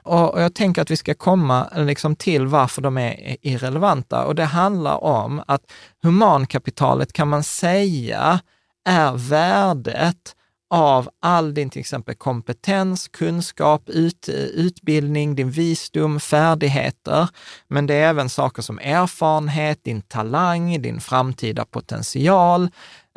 Och, 0.03 0.41
jag 0.41 0.55
tänker 0.55 0.81
att 0.81 0.91
vi 0.91 0.97
ska 0.97 1.13
komma 1.13 1.69
liksom 1.75 2.15
till 2.15 2.47
varför 2.47 2.81
de 2.81 2.97
är 2.97 3.37
irrelevanta. 3.41 4.25
Och 4.25 4.35
det 4.35 4.45
handlar 4.45 5.03
om 5.03 5.43
att 5.47 5.71
humankapitalet 6.03 7.13
kan 7.13 7.27
man 7.27 7.43
säga 7.43 8.39
är 8.85 9.29
värdet 9.29 10.35
av 10.71 11.09
all 11.19 11.53
din 11.53 11.69
till 11.69 11.79
exempel 11.79 12.15
kompetens, 12.15 13.07
kunskap, 13.07 13.89
ut, 13.89 14.29
utbildning, 14.53 15.35
din 15.35 15.51
visdom, 15.51 16.19
färdigheter. 16.19 17.29
Men 17.67 17.87
det 17.87 17.93
är 17.93 18.09
även 18.09 18.29
saker 18.29 18.61
som 18.61 18.79
erfarenhet, 18.79 19.83
din 19.83 20.01
talang, 20.01 20.81
din 20.81 21.01
framtida 21.01 21.65
potential, 21.65 22.63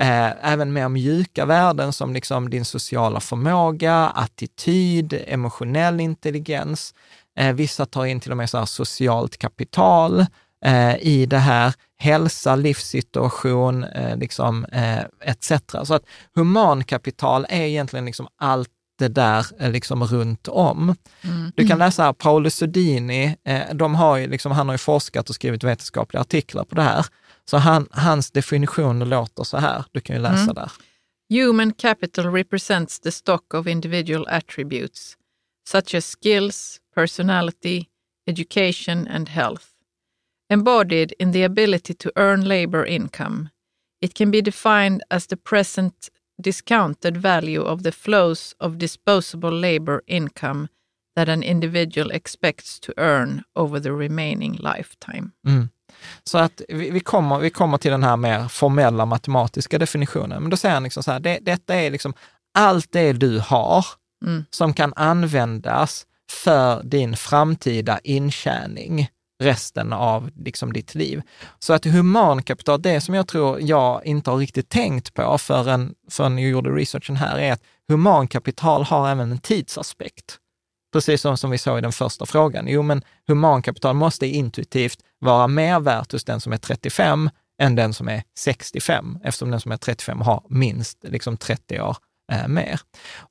eh, 0.01 0.53
även 0.53 0.73
mer 0.73 0.89
mjuka 0.89 1.45
värden 1.47 1.93
som 1.93 2.13
liksom 2.13 2.51
din 2.51 2.65
sociala 2.65 3.21
förmåga, 3.21 3.95
attityd, 3.95 5.23
emotionell 5.27 6.01
intelligens. 6.01 6.95
Eh, 7.39 7.53
vissa 7.53 7.87
tar 7.87 8.05
in 8.05 8.21
till 8.21 8.31
och 8.31 8.37
med 8.37 8.51
så 8.51 8.67
socialt 8.67 9.39
kapital 9.39 10.27
eh, 10.65 10.97
i 10.97 11.27
det 11.27 11.39
här, 11.39 11.75
hälsa, 11.99 12.57
livssituation, 12.57 13.85
eh, 13.85 14.17
liksom, 14.17 14.65
eh, 14.65 15.05
etc. 15.21 15.53
Så 15.85 15.95
att 15.95 16.05
humankapital 16.35 17.47
är 17.49 17.63
egentligen 17.63 18.05
liksom 18.05 18.29
allt 18.39 18.71
det 18.99 19.09
där 19.09 19.47
eh, 19.59 19.71
liksom 19.71 20.05
runt 20.05 20.49
om. 20.49 20.97
Mm. 21.23 21.53
Du 21.57 21.67
kan 21.67 21.79
läsa 21.79 22.03
här, 22.03 22.13
Paolo 22.13 22.51
Sudini, 22.51 23.37
eh, 23.45 23.75
de 23.75 23.95
har 23.95 24.17
ju 24.17 24.27
liksom, 24.27 24.53
han 24.53 24.69
har 24.69 24.75
ju 24.75 24.79
forskat 24.79 25.29
och 25.29 25.35
skrivit 25.35 25.65
vetenskapliga 25.65 26.21
artiklar 26.21 26.65
på 26.65 26.75
det 26.75 26.83
här. 26.83 27.07
Så 27.51 27.57
han, 27.57 27.89
hans 27.91 28.31
definition 28.31 28.99
låter 28.99 29.45
så 29.45 29.57
här, 29.57 29.85
du 29.93 30.01
kan 30.01 30.17
ju 30.17 30.23
läsa 30.23 30.43
mm. 30.43 30.55
där. 30.55 30.73
Human 31.29 31.73
capital 31.73 32.33
represents 32.33 33.01
the 33.01 33.13
stock 33.13 33.55
of 33.55 33.67
individual 33.67 34.27
attributes, 34.29 35.15
such 35.69 35.95
as 35.95 36.17
skills, 36.23 36.81
personality, 36.95 37.85
education, 38.27 39.09
and 39.09 39.29
health. 39.29 39.74
Embodied 40.55 41.15
in 41.19 41.33
the 41.33 41.43
ability 41.43 41.95
to 41.95 42.13
earn 42.17 42.45
labor 42.49 42.87
income, 42.87 43.49
it 44.01 44.15
can 44.15 44.31
be 44.31 44.41
defined 44.41 45.03
as 45.11 45.27
the 45.27 45.37
present 45.37 46.11
discounted 46.43 47.17
value 47.17 47.63
of 47.63 47.83
the 47.83 47.93
flows 47.93 48.55
of 48.61 48.79
disposable 48.79 49.51
labor 49.51 50.01
income 50.07 50.69
that 51.17 51.29
an 51.29 51.43
individual 51.43 52.11
expects 52.11 52.81
to 52.81 52.93
earn 52.97 53.43
over 53.57 53.81
the 53.81 53.93
remaining 53.93 54.53
lifetime. 54.53 55.33
Mm. 55.47 55.69
Så 56.25 56.39
att 56.39 56.63
vi, 56.69 56.91
vi, 56.91 57.01
kommer, 57.01 57.39
vi 57.39 57.51
kommer 57.51 57.79
till 57.79 57.91
den 57.91 58.03
här 58.03 58.17
mer 58.17 58.49
formella 58.49 59.07
matematiska 59.07 59.79
definitionen. 59.79 60.43
Men 60.43 60.51
då 60.51 60.57
säger 60.57 60.75
han 60.75 60.83
liksom 60.83 61.03
så 61.03 61.13
här, 61.13 61.21
det, 61.21 61.39
detta 61.43 61.75
är 61.75 61.91
liksom 61.91 62.15
allt 62.55 62.93
det 62.93 63.13
du 63.13 63.39
har 63.39 63.87
mm. 64.25 64.45
som 64.51 64.75
kan 64.75 64.93
användas 64.97 66.07
för 66.31 66.83
din 66.83 67.17
framtida 67.17 67.99
intjäning 68.05 69.09
resten 69.45 69.93
av 69.93 70.31
liksom 70.37 70.73
ditt 70.73 70.95
liv. 70.95 71.23
Så 71.59 71.73
att 71.73 71.85
humankapital, 71.85 72.83
det 72.83 73.01
som 73.01 73.15
jag 73.15 73.29
tror 73.29 73.61
jag 73.61 74.07
inte 74.07 74.31
har 74.31 74.39
riktigt 74.39 74.69
tänkt 74.69 75.15
på 75.15 75.39
förrän, 75.39 75.95
förrän 76.11 76.39
jag 76.39 76.51
gjorde 76.51 76.71
researchen 76.71 77.17
här, 77.17 77.39
är 77.39 77.53
att 77.53 77.63
humankapital 77.89 78.83
har 78.83 79.09
även 79.09 79.33
en 79.33 79.39
tidsaspekt. 79.39 80.39
Precis 80.93 81.21
som, 81.21 81.37
som 81.37 81.51
vi 81.51 81.59
såg 81.59 81.79
i 81.79 81.81
den 81.81 81.93
första 81.93 82.27
frågan. 82.27 82.69
Jo, 82.69 82.83
men 82.83 83.03
humankapital 83.27 83.95
måste 83.95 84.27
intuitivt 84.27 84.99
vara 85.19 85.49
mer 85.49 85.81
värt 85.81 86.13
hos 86.13 86.25
den 86.25 86.41
som 86.41 86.53
är 86.53 86.57
35 86.57 87.31
än 87.63 87.75
den 87.75 87.95
som 87.95 88.09
är 88.09 88.23
65, 88.39 89.19
eftersom 89.25 89.51
den 89.51 89.61
som 89.61 89.73
är 89.73 89.77
35 89.77 90.21
har 90.21 90.43
minst 90.49 90.99
liksom 91.03 91.37
30 91.37 91.81
år 91.81 91.97
eh, 92.33 92.49
mer. 92.49 92.81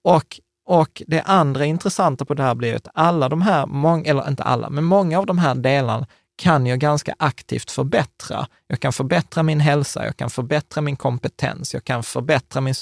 Och 0.03 0.39
och 0.65 1.01
det 1.07 1.21
andra 1.21 1.65
intressanta 1.65 2.25
på 2.25 2.33
det 2.33 2.43
här 2.43 2.55
blir 2.55 2.75
att 2.75 2.87
alla 2.93 3.29
de 3.29 3.41
här, 3.41 4.07
eller 4.07 4.27
inte 4.27 4.43
alla, 4.43 4.69
men 4.69 4.83
många 4.83 5.19
av 5.19 5.25
de 5.25 5.37
här 5.37 5.55
delarna 5.55 6.07
kan 6.35 6.65
jag 6.65 6.79
ganska 6.79 7.15
aktivt 7.19 7.71
förbättra. 7.71 8.47
Jag 8.67 8.79
kan 8.79 8.93
förbättra 8.93 9.43
min 9.43 9.59
hälsa, 9.59 10.05
jag 10.05 10.17
kan 10.17 10.29
förbättra 10.29 10.81
min 10.81 10.95
kompetens, 10.95 11.73
jag 11.73 11.83
kan 11.83 12.03
förbättra 12.03 12.61
min 12.61 12.73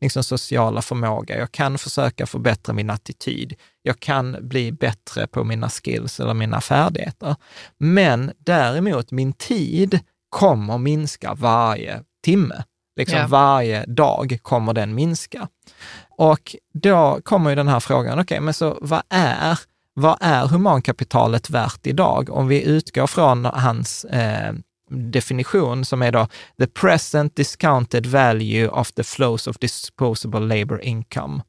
liksom, 0.00 0.24
sociala 0.24 0.82
förmåga, 0.82 1.38
jag 1.38 1.52
kan 1.52 1.78
försöka 1.78 2.26
förbättra 2.26 2.72
min 2.72 2.90
attityd, 2.90 3.54
jag 3.82 4.00
kan 4.00 4.36
bli 4.40 4.72
bättre 4.72 5.26
på 5.26 5.44
mina 5.44 5.68
skills 5.68 6.20
eller 6.20 6.34
mina 6.34 6.60
färdigheter. 6.60 7.36
Men 7.78 8.32
däremot, 8.38 9.10
min 9.10 9.32
tid 9.32 10.00
kommer 10.28 10.78
minska 10.78 11.34
varje 11.34 12.02
timme. 12.24 12.64
Liksom 13.00 13.16
yeah. 13.16 13.28
Varje 13.28 13.84
dag 13.86 14.38
kommer 14.42 14.72
den 14.72 14.94
minska. 14.94 15.48
Och 16.10 16.56
då 16.74 17.20
kommer 17.24 17.50
ju 17.50 17.56
den 17.56 17.68
här 17.68 17.80
frågan, 17.80 18.12
okej, 18.12 18.22
okay, 18.22 18.40
men 18.40 18.54
så 18.54 18.78
vad 18.80 19.02
är, 19.08 19.58
vad 19.94 20.18
är 20.20 20.46
humankapitalet 20.46 21.50
värt 21.50 21.86
idag? 21.86 22.30
Om 22.30 22.48
vi 22.48 22.62
utgår 22.62 23.06
från 23.06 23.44
hans 23.44 24.04
eh, 24.04 24.52
definition 24.90 25.84
som 25.84 26.02
är 26.02 26.12
då 26.12 26.28
the 26.58 26.66
present 26.66 27.36
discounted 27.36 28.06
value 28.06 28.68
of 28.68 28.92
the 28.92 29.04
flows 29.04 29.46
of 29.46 29.58
disposable 29.58 30.40
labor 30.40 30.82
income. 30.82 31.42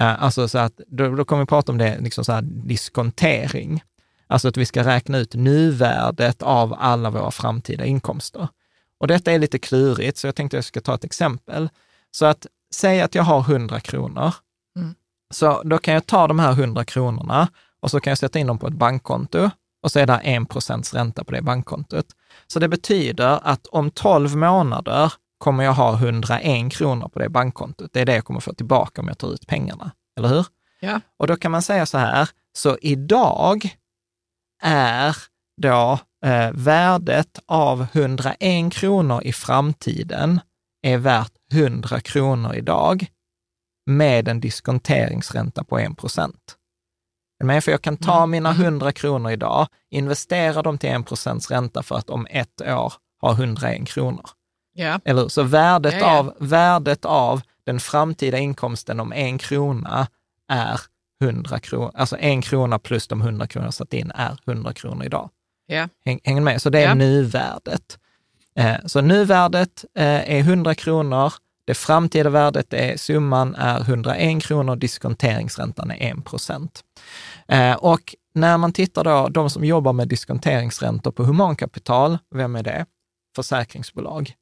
Uh, 0.00 0.22
alltså 0.22 0.48
så 0.48 0.58
att, 0.58 0.80
då, 0.86 1.16
då 1.16 1.24
kommer 1.24 1.42
vi 1.42 1.46
prata 1.46 1.72
om 1.72 1.78
det, 1.78 1.98
liksom 2.00 2.24
så 2.24 2.32
här 2.32 2.42
diskontering. 2.42 3.82
Alltså 4.26 4.48
att 4.48 4.56
vi 4.56 4.66
ska 4.66 4.84
räkna 4.84 5.18
ut 5.18 5.34
nuvärdet 5.34 6.42
av 6.42 6.74
alla 6.78 7.10
våra 7.10 7.30
framtida 7.30 7.84
inkomster. 7.84 8.48
Och 9.00 9.06
detta 9.06 9.32
är 9.32 9.38
lite 9.38 9.58
klurigt, 9.58 10.18
så 10.18 10.26
jag 10.26 10.34
tänkte 10.34 10.56
jag 10.56 10.64
ska 10.64 10.80
ta 10.80 10.94
ett 10.94 11.04
exempel. 11.04 11.68
Så 12.10 12.26
att 12.26 12.46
säg 12.74 13.00
att 13.00 13.14
jag 13.14 13.22
har 13.22 13.40
100 13.40 13.80
kronor. 13.80 14.34
Mm. 14.78 14.94
Så 15.34 15.62
då 15.62 15.78
kan 15.78 15.94
jag 15.94 16.06
ta 16.06 16.26
de 16.26 16.38
här 16.38 16.52
100 16.52 16.84
kronorna 16.84 17.48
och 17.80 17.90
så 17.90 18.00
kan 18.00 18.10
jag 18.10 18.18
sätta 18.18 18.38
in 18.38 18.46
dem 18.46 18.58
på 18.58 18.66
ett 18.66 18.74
bankkonto 18.74 19.50
och 19.82 19.92
så 19.92 19.98
är 19.98 20.06
det 20.06 20.14
1 20.14 20.48
procents 20.48 20.94
ränta 20.94 21.24
på 21.24 21.32
det 21.32 21.42
bankkontot. 21.42 22.06
Så 22.46 22.58
det 22.58 22.68
betyder 22.68 23.40
att 23.42 23.66
om 23.66 23.90
12 23.90 24.36
månader 24.36 25.12
kommer 25.38 25.64
jag 25.64 25.72
ha 25.72 25.94
101 25.94 26.72
kronor 26.72 27.08
på 27.08 27.18
det 27.18 27.28
bankkontot. 27.28 27.90
Det 27.92 28.00
är 28.00 28.06
det 28.06 28.14
jag 28.14 28.24
kommer 28.24 28.40
få 28.40 28.54
tillbaka 28.54 29.00
om 29.00 29.08
jag 29.08 29.18
tar 29.18 29.32
ut 29.32 29.46
pengarna, 29.46 29.90
eller 30.18 30.28
hur? 30.28 30.46
Ja. 30.80 31.00
Och 31.16 31.26
då 31.26 31.36
kan 31.36 31.50
man 31.50 31.62
säga 31.62 31.86
så 31.86 31.98
här, 31.98 32.28
så 32.52 32.78
idag 32.80 33.76
är 34.62 35.16
då 35.62 35.98
eh, 36.26 36.52
värdet 36.52 37.38
av 37.46 37.86
101 37.92 38.72
kronor 38.72 39.22
i 39.22 39.32
framtiden 39.32 40.40
är 40.82 40.98
värt 40.98 41.32
100 41.52 42.00
kronor 42.00 42.54
idag 42.54 43.06
med 43.86 44.28
en 44.28 44.40
diskonteringsränta 44.40 45.64
på 45.64 45.78
1 45.78 45.96
procent. 45.96 46.56
Men 47.44 47.62
för 47.62 47.72
jag 47.72 47.82
kan 47.82 47.96
ta 47.96 48.16
mm. 48.16 48.30
mina 48.30 48.50
100 48.50 48.86
mm. 48.86 48.92
kronor 48.92 49.30
idag, 49.30 49.66
investera 49.90 50.62
dem 50.62 50.78
till 50.78 50.90
1 50.90 51.06
procents 51.06 51.50
ränta 51.50 51.82
för 51.82 51.96
att 51.96 52.10
om 52.10 52.26
ett 52.30 52.60
år 52.60 52.92
ha 53.20 53.32
101 53.32 53.88
kronor. 53.88 54.30
Ja. 54.72 55.00
Eller 55.04 55.28
Så 55.28 55.42
värdet, 55.42 55.94
ja, 55.94 56.00
ja. 56.00 56.18
Av, 56.18 56.34
värdet 56.38 57.04
av 57.04 57.40
den 57.64 57.80
framtida 57.80 58.38
inkomsten 58.38 59.00
om 59.00 59.12
en 59.12 59.38
krona 59.38 60.06
är 60.48 60.80
100 61.24 61.58
kronor, 61.58 61.90
alltså 61.94 62.16
en 62.16 62.42
krona 62.42 62.78
plus 62.78 63.08
de 63.08 63.20
100 63.20 63.46
kronor 63.46 63.70
satt 63.70 63.94
in 63.94 64.10
är 64.14 64.38
100 64.46 64.72
kronor 64.72 65.04
idag. 65.04 65.30
Ja. 65.66 65.88
Häng, 66.04 66.20
hänger 66.24 66.40
med? 66.40 66.62
Så 66.62 66.70
det 66.70 66.82
är 66.82 66.94
nuvärdet. 66.94 67.98
Eh, 68.58 68.76
så 68.86 69.00
nuvärdet 69.00 69.84
eh, 69.94 70.30
är 70.36 70.38
100 70.38 70.74
kronor. 70.74 71.32
Det 71.66 71.74
framtida 71.74 72.30
värdet 72.30 72.72
är, 72.72 72.96
summan 72.96 73.54
är 73.54 73.80
101 73.80 74.42
kronor, 74.42 74.76
diskonteringsräntan 74.76 75.90
är 75.90 76.12
1 76.12 76.24
procent. 76.24 76.84
Eh, 77.48 77.74
och 77.74 78.14
när 78.34 78.58
man 78.58 78.72
tittar 78.72 79.04
då, 79.04 79.28
de 79.28 79.50
som 79.50 79.64
jobbar 79.64 79.92
med 79.92 80.08
diskonteringsräntor 80.08 81.10
på 81.10 81.24
humankapital, 81.24 82.18
vem 82.34 82.56
är 82.56 82.62
det? 82.62 82.86
Försäkringsbolag. 83.36 84.32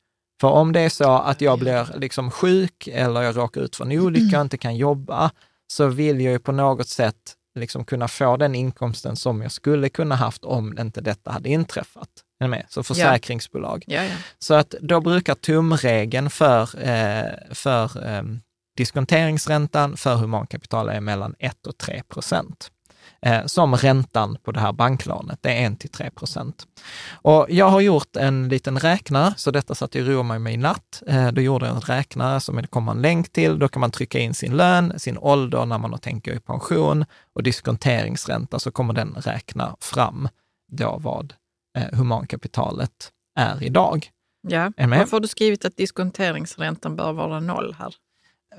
För 0.40 0.48
om 0.48 0.72
det 0.72 0.80
är 0.80 0.88
så 0.88 1.12
att 1.12 1.40
jag 1.40 1.58
blir 1.58 1.98
liksom 1.98 2.30
sjuk 2.30 2.88
eller 2.92 3.22
jag 3.22 3.36
råkar 3.36 3.60
ut 3.60 3.76
för 3.76 3.84
en 3.84 4.00
olycka 4.00 4.38
och 4.38 4.44
inte 4.44 4.58
kan 4.58 4.76
jobba, 4.76 5.30
så 5.66 5.86
vill 5.86 6.20
jag 6.20 6.32
ju 6.32 6.38
på 6.38 6.52
något 6.52 6.88
sätt 6.88 7.34
liksom 7.55 7.84
kunna 7.84 8.09
få 8.09 8.36
den 8.36 8.55
inkomsten 8.55 9.16
som 9.16 9.42
jag 9.42 9.52
skulle 9.52 9.88
kunna 9.88 10.14
haft 10.14 10.44
om 10.44 10.78
inte 10.78 11.00
detta 11.00 11.30
hade 11.30 11.48
inträffat. 11.48 12.09
Är 12.40 12.48
med? 12.48 12.66
Så 12.68 12.82
försäkringsbolag. 12.82 13.84
Ja. 13.86 14.02
Ja, 14.02 14.05
ja. 14.05 14.16
Så 14.38 14.55
att 14.55 14.74
då 14.80 15.00
brukar 15.00 15.34
tumregeln 15.34 16.30
för, 16.30 16.62
eh, 16.82 17.30
för 17.50 18.09
eh, 18.09 18.22
diskonteringsräntan 18.76 19.96
för 19.96 20.14
humankapital 20.14 20.88
är 20.88 21.00
mellan 21.00 21.34
1 21.38 21.66
och 21.66 21.78
3 21.78 22.02
procent. 22.09 22.70
Eh, 23.24 23.46
som 23.46 23.76
räntan 23.76 24.36
på 24.42 24.52
det 24.52 24.60
här 24.60 24.72
banklånet, 24.72 25.38
det 25.42 25.62
är 25.62 25.66
1 25.66 25.80
till 25.80 25.90
3 25.90 26.10
procent. 26.10 26.66
Och 27.12 27.46
jag 27.48 27.68
har 27.68 27.80
gjort 27.80 28.16
en 28.16 28.48
liten 28.48 28.78
räknare, 28.78 29.34
så 29.36 29.50
detta 29.50 29.74
satt 29.74 29.94
jag 29.94 30.02
och 30.02 30.08
roade 30.08 30.28
mig 30.28 30.38
med 30.38 30.54
i 30.54 30.56
natt. 30.56 31.02
Eh, 31.06 31.32
då 31.32 31.40
gjorde 31.40 31.66
jag 31.66 31.74
en 31.74 31.80
räknare 31.80 32.40
som 32.40 32.56
det 32.56 32.66
kommer 32.66 32.92
en 32.92 33.02
länk 33.02 33.32
till. 33.32 33.58
Då 33.58 33.68
kan 33.68 33.80
man 33.80 33.90
trycka 33.90 34.18
in 34.18 34.34
sin 34.34 34.56
lön, 34.56 34.98
sin 34.98 35.18
ålder 35.18 35.66
när 35.66 35.78
man 35.78 35.90
har 35.90 35.98
tänkt 35.98 36.26
gå 36.26 36.32
i 36.32 36.40
pension 36.40 37.04
och 37.34 37.42
diskonteringsränta, 37.42 38.58
så 38.58 38.70
kommer 38.70 38.94
den 38.94 39.14
räkna 39.14 39.76
fram 39.80 40.28
då 40.72 40.98
vad 40.98 41.34
eh, 41.78 41.98
humankapitalet 41.98 43.10
är 43.38 43.62
idag. 43.62 44.10
Ja, 44.48 44.72
varför 44.76 45.12
har 45.12 45.20
du 45.20 45.28
skrivit 45.28 45.64
att 45.64 45.76
diskonteringsräntan 45.76 46.96
bör 46.96 47.12
vara 47.12 47.40
noll 47.40 47.76
här? 47.78 47.94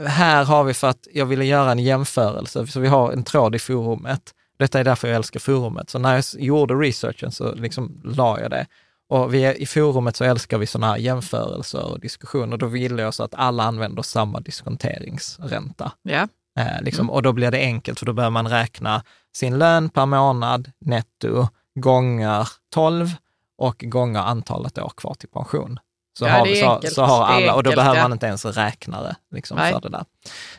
Här 0.07 0.45
har 0.45 0.63
vi 0.63 0.74
för 0.74 0.88
att 0.88 1.07
jag 1.13 1.26
ville 1.26 1.45
göra 1.45 1.72
en 1.72 1.80
jämförelse, 1.80 2.68
så 2.68 2.80
vi 2.80 2.88
har 2.88 3.11
en 3.11 3.24
tråd 3.24 3.55
i 3.55 3.59
forumet. 3.59 4.34
Detta 4.58 4.80
är 4.80 4.84
därför 4.84 5.08
jag 5.08 5.16
älskar 5.16 5.39
forumet. 5.39 5.89
Så 5.89 5.99
när 5.99 6.16
jag 6.16 6.24
gjorde 6.38 6.74
researchen 6.74 7.32
så 7.32 7.56
liksom 7.56 8.01
la 8.03 8.39
jag 8.39 8.51
det. 8.51 8.68
Och 9.10 9.34
vi, 9.34 9.56
i 9.56 9.66
forumet 9.66 10.16
så 10.16 10.24
älskar 10.24 10.58
vi 10.58 10.68
sådana 10.68 10.88
här 10.88 10.97
jämförelser 10.97 11.91
och 11.91 11.99
diskussioner. 11.99 12.58
Då 12.58 12.66
ville 12.66 13.01
jag 13.01 13.14
så 13.14 13.24
att 13.24 13.36
alla 13.36 13.64
använder 13.64 14.01
samma 14.01 14.39
diskonteringsränta. 14.39 15.91
Ja. 16.01 16.28
Eh, 16.60 16.82
liksom, 16.82 17.06
mm. 17.06 17.10
Och 17.10 17.22
då 17.22 17.34
blir 17.34 17.51
det 17.51 17.60
enkelt, 17.60 17.99
för 17.99 18.06
då 18.06 18.14
börjar 18.14 18.30
man 18.30 18.47
räkna 18.47 19.03
sin 19.36 19.58
lön 19.58 19.89
per 19.89 20.06
månad 20.06 20.72
netto 20.80 21.47
gånger 21.80 22.49
12 22.74 23.10
och 23.58 23.84
gånger 23.88 24.20
antalet 24.20 24.78
år 24.78 24.91
kvar 24.97 25.14
till 25.14 25.30
pension. 25.30 25.80
Så, 26.18 26.26
ja, 26.26 26.32
har, 26.32 26.45
så, 26.55 26.88
så, 26.95 27.03
har 27.03 27.26
alla, 27.26 27.53
och 27.53 27.63
då 27.63 27.72
behöver 27.72 27.97
ja. 27.97 28.03
man 28.03 28.11
inte 28.11 28.26
ens 28.26 28.45
räknare 28.45 29.16
liksom, 29.32 29.57
för 29.57 29.82
det 29.82 29.89
där. 29.89 30.05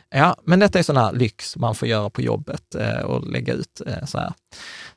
Ja, 0.09 0.35
men 0.43 0.59
detta 0.59 0.79
är 0.79 0.83
sån 0.83 0.97
här 0.97 1.11
lyx 1.11 1.57
man 1.57 1.75
får 1.75 1.87
göra 1.87 2.09
på 2.09 2.21
jobbet 2.21 2.75
eh, 2.75 2.99
och 2.99 3.27
lägga 3.27 3.53
ut 3.53 3.81
eh, 3.87 4.05
så 4.05 4.17
här. 4.17 4.33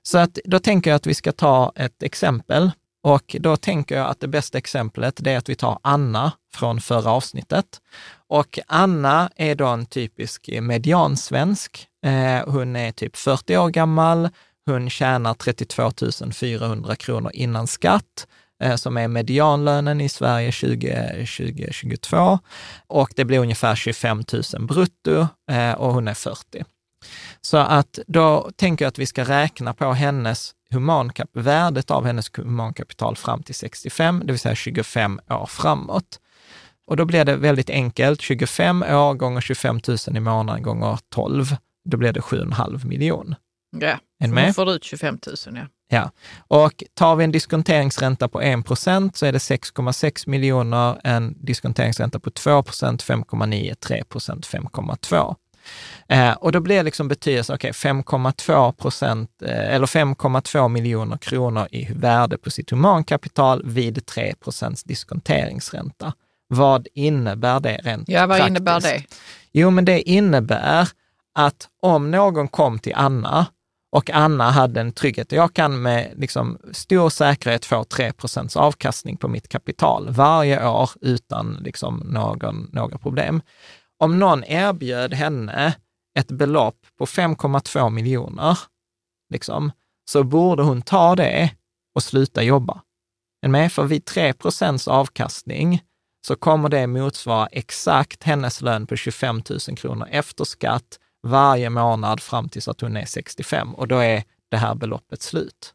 Så 0.02 0.18
att, 0.18 0.38
då 0.44 0.58
tänker 0.58 0.90
jag 0.90 0.96
att 0.96 1.06
vi 1.06 1.14
ska 1.14 1.32
ta 1.32 1.72
ett 1.76 2.02
exempel 2.02 2.70
och 3.02 3.36
då 3.40 3.56
tänker 3.56 3.96
jag 3.96 4.08
att 4.08 4.20
det 4.20 4.28
bästa 4.28 4.58
exemplet 4.58 5.14
det 5.18 5.32
är 5.32 5.38
att 5.38 5.48
vi 5.48 5.54
tar 5.54 5.78
Anna 5.82 6.32
från 6.54 6.80
förra 6.80 7.10
avsnittet. 7.10 7.66
Och 8.28 8.58
Anna 8.66 9.30
är 9.36 9.54
då 9.54 9.66
en 9.66 9.86
typisk 9.86 10.50
mediansvensk. 10.60 11.86
Eh, 12.06 12.50
hon 12.52 12.76
är 12.76 12.92
typ 12.92 13.16
40 13.16 13.56
år 13.56 13.68
gammal. 13.68 14.28
Hon 14.66 14.90
tjänar 14.90 15.34
32 15.34 15.90
400 16.32 16.96
kronor 16.96 17.30
innan 17.34 17.66
skatt. 17.66 18.26
Eh, 18.60 18.76
som 18.76 18.96
är 18.96 19.08
medianlönen 19.08 20.00
i 20.00 20.08
Sverige 20.08 20.52
2022 20.52 22.38
och 22.86 23.12
det 23.16 23.24
blir 23.24 23.38
ungefär 23.38 23.74
25 23.74 24.22
000 24.54 24.66
brutto 24.66 25.26
eh, 25.50 25.72
och 25.72 25.94
hon 25.94 26.08
är 26.08 26.14
40. 26.14 26.64
Så 27.40 27.56
att 27.56 27.98
då 28.06 28.50
tänker 28.56 28.84
jag 28.84 28.88
att 28.88 28.98
vi 28.98 29.06
ska 29.06 29.24
räkna 29.24 29.74
på 29.74 29.92
hennes 29.92 30.54
humankap 30.70 31.30
värdet 31.32 31.90
av 31.90 32.06
hennes 32.06 32.30
humankapital 32.38 33.16
fram 33.16 33.42
till 33.42 33.54
65, 33.54 34.22
det 34.24 34.32
vill 34.32 34.38
säga 34.38 34.54
25 34.54 35.20
år 35.30 35.46
framåt. 35.46 36.20
Och 36.86 36.96
då 36.96 37.04
blir 37.04 37.24
det 37.24 37.36
väldigt 37.36 37.70
enkelt, 37.70 38.20
25 38.20 38.82
år 38.82 39.14
gånger 39.14 39.40
25 39.40 39.80
000 39.88 40.16
i 40.16 40.20
månaden 40.20 40.62
gånger 40.62 40.98
12, 41.08 41.56
då 41.84 41.96
blir 41.96 42.12
det 42.12 42.20
7,5 42.20 42.86
miljoner. 42.86 43.36
Ja, 43.76 43.98
så 44.22 44.28
med? 44.28 44.44
hon 44.44 44.54
får 44.54 44.70
ut 44.70 44.84
25 44.84 45.18
000 45.46 45.56
ja. 45.56 45.66
Ja, 45.92 46.10
och 46.48 46.84
tar 46.94 47.16
vi 47.16 47.24
en 47.24 47.32
diskonteringsränta 47.32 48.28
på 48.28 48.40
1 48.40 48.66
procent 48.66 49.16
så 49.16 49.26
är 49.26 49.32
det 49.32 49.38
6,6 49.38 50.28
miljoner, 50.28 51.00
en 51.04 51.36
diskonteringsränta 51.40 52.20
på 52.20 52.30
2 52.30 52.62
procent 52.62 53.04
5,9, 53.04 53.74
3 53.74 54.04
procent 54.04 54.46
5,2. 54.46 55.34
Eh, 56.08 56.32
och 56.32 56.52
då 56.52 56.60
blir 56.60 56.82
liksom 56.82 57.08
betydelsen, 57.08 57.54
okej, 57.54 57.70
5,2 57.70 58.72
procent 58.72 59.30
eh, 59.42 59.74
eller 59.74 59.86
5,2 59.86 60.68
miljoner 60.68 61.16
kronor 61.16 61.68
i 61.70 61.92
värde 61.92 62.38
på 62.38 62.50
sitt 62.50 62.70
humankapital 62.70 63.62
vid 63.64 64.06
3 64.06 64.34
procents 64.44 64.84
diskonteringsränta. 64.84 66.12
Vad 66.48 66.88
innebär 66.94 67.60
det 67.60 67.80
rent 67.84 68.08
Ja, 68.08 68.26
vad 68.26 68.28
praktiskt? 68.38 68.50
innebär 68.50 68.80
det? 68.80 69.02
Jo, 69.52 69.70
men 69.70 69.84
det 69.84 70.00
innebär 70.10 70.88
att 71.34 71.68
om 71.82 72.10
någon 72.10 72.48
kom 72.48 72.78
till 72.78 72.94
Anna 72.96 73.46
och 73.92 74.10
Anna 74.10 74.50
hade 74.50 74.80
en 74.80 74.92
trygghet, 74.92 75.32
jag 75.32 75.54
kan 75.54 75.82
med 75.82 76.12
liksom 76.16 76.58
stor 76.72 77.10
säkerhet 77.10 77.64
få 77.64 77.82
3% 77.82 78.56
avkastning 78.56 79.16
på 79.16 79.28
mitt 79.28 79.48
kapital 79.48 80.10
varje 80.10 80.68
år 80.68 80.90
utan 81.00 81.58
liksom 81.60 81.96
någon, 81.96 82.70
några 82.72 82.98
problem. 82.98 83.42
Om 83.98 84.18
någon 84.18 84.44
erbjöd 84.44 85.14
henne 85.14 85.74
ett 86.18 86.30
belopp 86.30 86.86
på 86.98 87.06
5,2 87.06 87.90
miljoner, 87.90 88.58
liksom, 89.32 89.72
så 90.10 90.24
borde 90.24 90.62
hon 90.62 90.82
ta 90.82 91.16
det 91.16 91.50
och 91.94 92.02
sluta 92.02 92.42
jobba. 92.42 92.82
Men? 93.46 93.70
För 93.70 93.84
vid 93.84 94.04
3% 94.04 94.88
avkastning 94.88 95.82
så 96.26 96.36
kommer 96.36 96.68
det 96.68 96.86
motsvara 96.86 97.46
exakt 97.46 98.22
hennes 98.22 98.60
lön 98.60 98.86
på 98.86 98.96
25 98.96 99.42
000 99.68 99.76
kronor 99.76 100.08
efter 100.10 100.44
skatt 100.44 100.98
varje 101.26 101.70
månad 101.70 102.20
fram 102.20 102.48
tills 102.48 102.68
att 102.68 102.80
hon 102.80 102.96
är 102.96 103.04
65 103.04 103.74
och 103.74 103.88
då 103.88 103.98
är 103.98 104.22
det 104.50 104.56
här 104.56 104.74
beloppet 104.74 105.22
slut. 105.22 105.74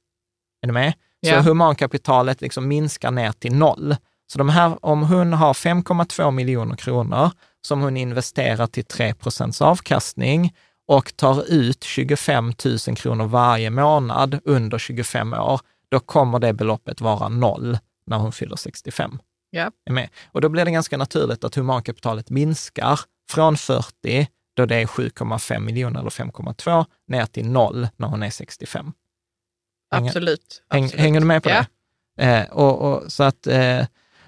Är 0.61 0.67
ni 0.67 0.73
med? 0.73 0.93
Så 1.25 1.31
Ja. 1.31 1.41
humankapitalet 1.41 2.41
liksom 2.41 2.67
minskar 2.67 3.11
ner 3.11 3.31
till 3.31 3.55
noll. 3.55 3.95
Så 4.27 4.37
de 4.37 4.49
här, 4.49 4.85
om 4.85 5.03
hon 5.03 5.33
har 5.33 5.53
5,2 5.53 6.31
miljoner 6.31 6.75
kronor 6.75 7.31
som 7.67 7.81
hon 7.81 7.97
investerar 7.97 8.67
till 8.67 8.85
3% 8.85 9.61
avkastning 9.61 10.53
och 10.87 11.15
tar 11.17 11.43
ut 11.51 11.83
25 11.83 12.53
000 12.87 12.95
kronor 12.97 13.25
varje 13.25 13.69
månad 13.69 14.39
under 14.45 14.77
25 14.77 15.33
år, 15.33 15.61
då 15.91 15.99
kommer 15.99 16.39
det 16.39 16.53
beloppet 16.53 17.01
vara 17.01 17.29
noll 17.29 17.77
när 18.07 18.17
hon 18.17 18.31
fyller 18.31 18.55
65 18.55 19.19
Ja. 19.49 19.71
är 19.89 19.91
med. 19.93 20.09
Och 20.31 20.41
då 20.41 20.49
blir 20.49 20.65
det 20.65 20.71
ganska 20.71 20.97
naturligt 20.97 21.43
att 21.43 21.55
humankapitalet 21.55 22.29
minskar 22.29 22.99
från 23.31 23.57
40, 23.57 24.27
då 24.55 24.65
det 24.65 24.75
är 24.75 24.85
7,5 24.85 25.59
miljoner 25.59 25.99
eller 25.99 26.09
5,2, 26.09 26.85
ner 27.07 27.25
till 27.25 27.49
noll 27.49 27.87
när 27.97 28.07
hon 28.07 28.23
är 28.23 28.29
65. 28.29 28.91
Hänger- 29.91 30.09
Absolut. 30.09 30.63
Häng, 30.69 30.83
absolut. 30.83 31.01
hänger 31.01 31.19
du 31.19 31.25
med 31.25 31.43
på 31.43 31.49
ja. 31.49 31.65
det? 32.15 32.23
Eh, 32.23 32.51
och, 32.51 32.81
och, 32.81 33.11
så 33.11 33.23
att, 33.23 33.47
eh, 33.47 33.85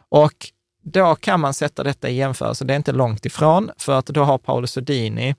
och 0.09 0.51
då 0.83 1.15
kan 1.15 1.39
man 1.39 1.53
sätta 1.53 1.83
detta 1.83 2.09
i 2.09 2.15
jämförelse, 2.15 2.65
det 2.65 2.73
är 2.73 2.77
inte 2.77 2.91
långt 2.91 3.25
ifrån, 3.25 3.71
för 3.77 3.99
att 3.99 4.05
då 4.05 4.23
har 4.23 4.37
Paolo 4.37 4.67
Sodini 4.67 5.35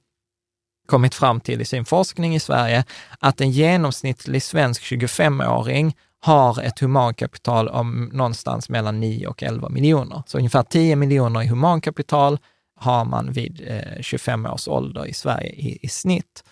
kommit 0.86 1.14
fram 1.14 1.40
till 1.40 1.60
i 1.60 1.64
sin 1.64 1.84
forskning 1.84 2.34
i 2.34 2.40
Sverige 2.40 2.84
att 3.18 3.40
en 3.40 3.50
genomsnittlig 3.50 4.42
svensk 4.42 4.82
25-åring 4.82 5.96
har 6.20 6.62
ett 6.62 6.78
humankapital 6.78 7.68
om 7.68 8.10
någonstans 8.12 8.68
mellan 8.68 9.00
9 9.00 9.26
och 9.26 9.42
11 9.42 9.68
miljoner. 9.68 10.22
Så 10.26 10.38
ungefär 10.38 10.62
10 10.62 10.96
miljoner 10.96 11.42
i 11.42 11.46
humankapital 11.46 12.38
har 12.78 13.04
man 13.04 13.32
vid 13.32 13.64
eh, 13.66 14.00
25 14.02 14.46
års 14.46 14.68
ålder 14.68 15.06
i 15.06 15.12
Sverige 15.12 15.50
i, 15.50 15.78
i 15.82 15.88
snitt. 15.88 16.44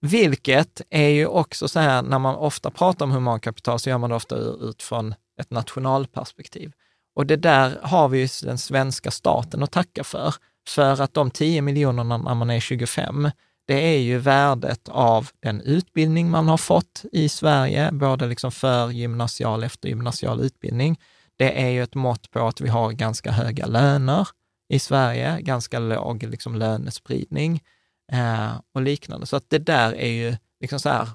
Vilket 0.00 0.80
är 0.90 1.08
ju 1.08 1.26
också 1.26 1.68
så 1.68 1.80
här, 1.80 2.02
när 2.02 2.18
man 2.18 2.34
ofta 2.34 2.70
pratar 2.70 3.04
om 3.04 3.10
humankapital 3.10 3.78
så 3.78 3.90
gör 3.90 3.98
man 3.98 4.10
det 4.10 4.16
ofta 4.16 4.36
utifrån 4.36 5.14
ett 5.40 5.50
nationalperspektiv. 5.50 6.72
Och 7.14 7.26
det 7.26 7.36
där 7.36 7.78
har 7.82 8.08
vi 8.08 8.18
ju 8.18 8.28
den 8.42 8.58
svenska 8.58 9.10
staten 9.10 9.62
att 9.62 9.70
tacka 9.70 10.04
för. 10.04 10.34
För 10.68 11.00
att 11.00 11.14
de 11.14 11.30
10 11.30 11.62
miljonerna 11.62 12.16
när 12.16 12.34
man 12.34 12.50
är 12.50 12.60
25, 12.60 13.30
det 13.66 13.94
är 13.94 13.98
ju 13.98 14.18
värdet 14.18 14.88
av 14.88 15.28
den 15.40 15.60
utbildning 15.60 16.30
man 16.30 16.48
har 16.48 16.56
fått 16.56 17.04
i 17.12 17.28
Sverige, 17.28 17.92
både 17.92 18.26
liksom 18.26 18.52
för 18.52 18.90
gymnasial 18.90 19.60
och 19.60 19.66
eftergymnasial 19.66 20.40
utbildning. 20.40 21.00
Det 21.36 21.62
är 21.62 21.68
ju 21.68 21.82
ett 21.82 21.94
mått 21.94 22.30
på 22.30 22.46
att 22.46 22.60
vi 22.60 22.68
har 22.68 22.92
ganska 22.92 23.30
höga 23.32 23.66
löner 23.66 24.28
i 24.72 24.78
Sverige, 24.78 25.40
ganska 25.40 25.78
låg 25.78 26.22
liksom 26.22 26.56
lönespridning 26.56 27.62
eh, 28.12 28.52
och 28.74 28.82
liknande. 28.82 29.26
Så 29.26 29.36
att 29.36 29.50
det 29.50 29.58
där 29.58 29.94
är 29.94 30.08
ju 30.08 30.36
liksom 30.60 30.80
så 30.80 30.88
här, 30.88 31.08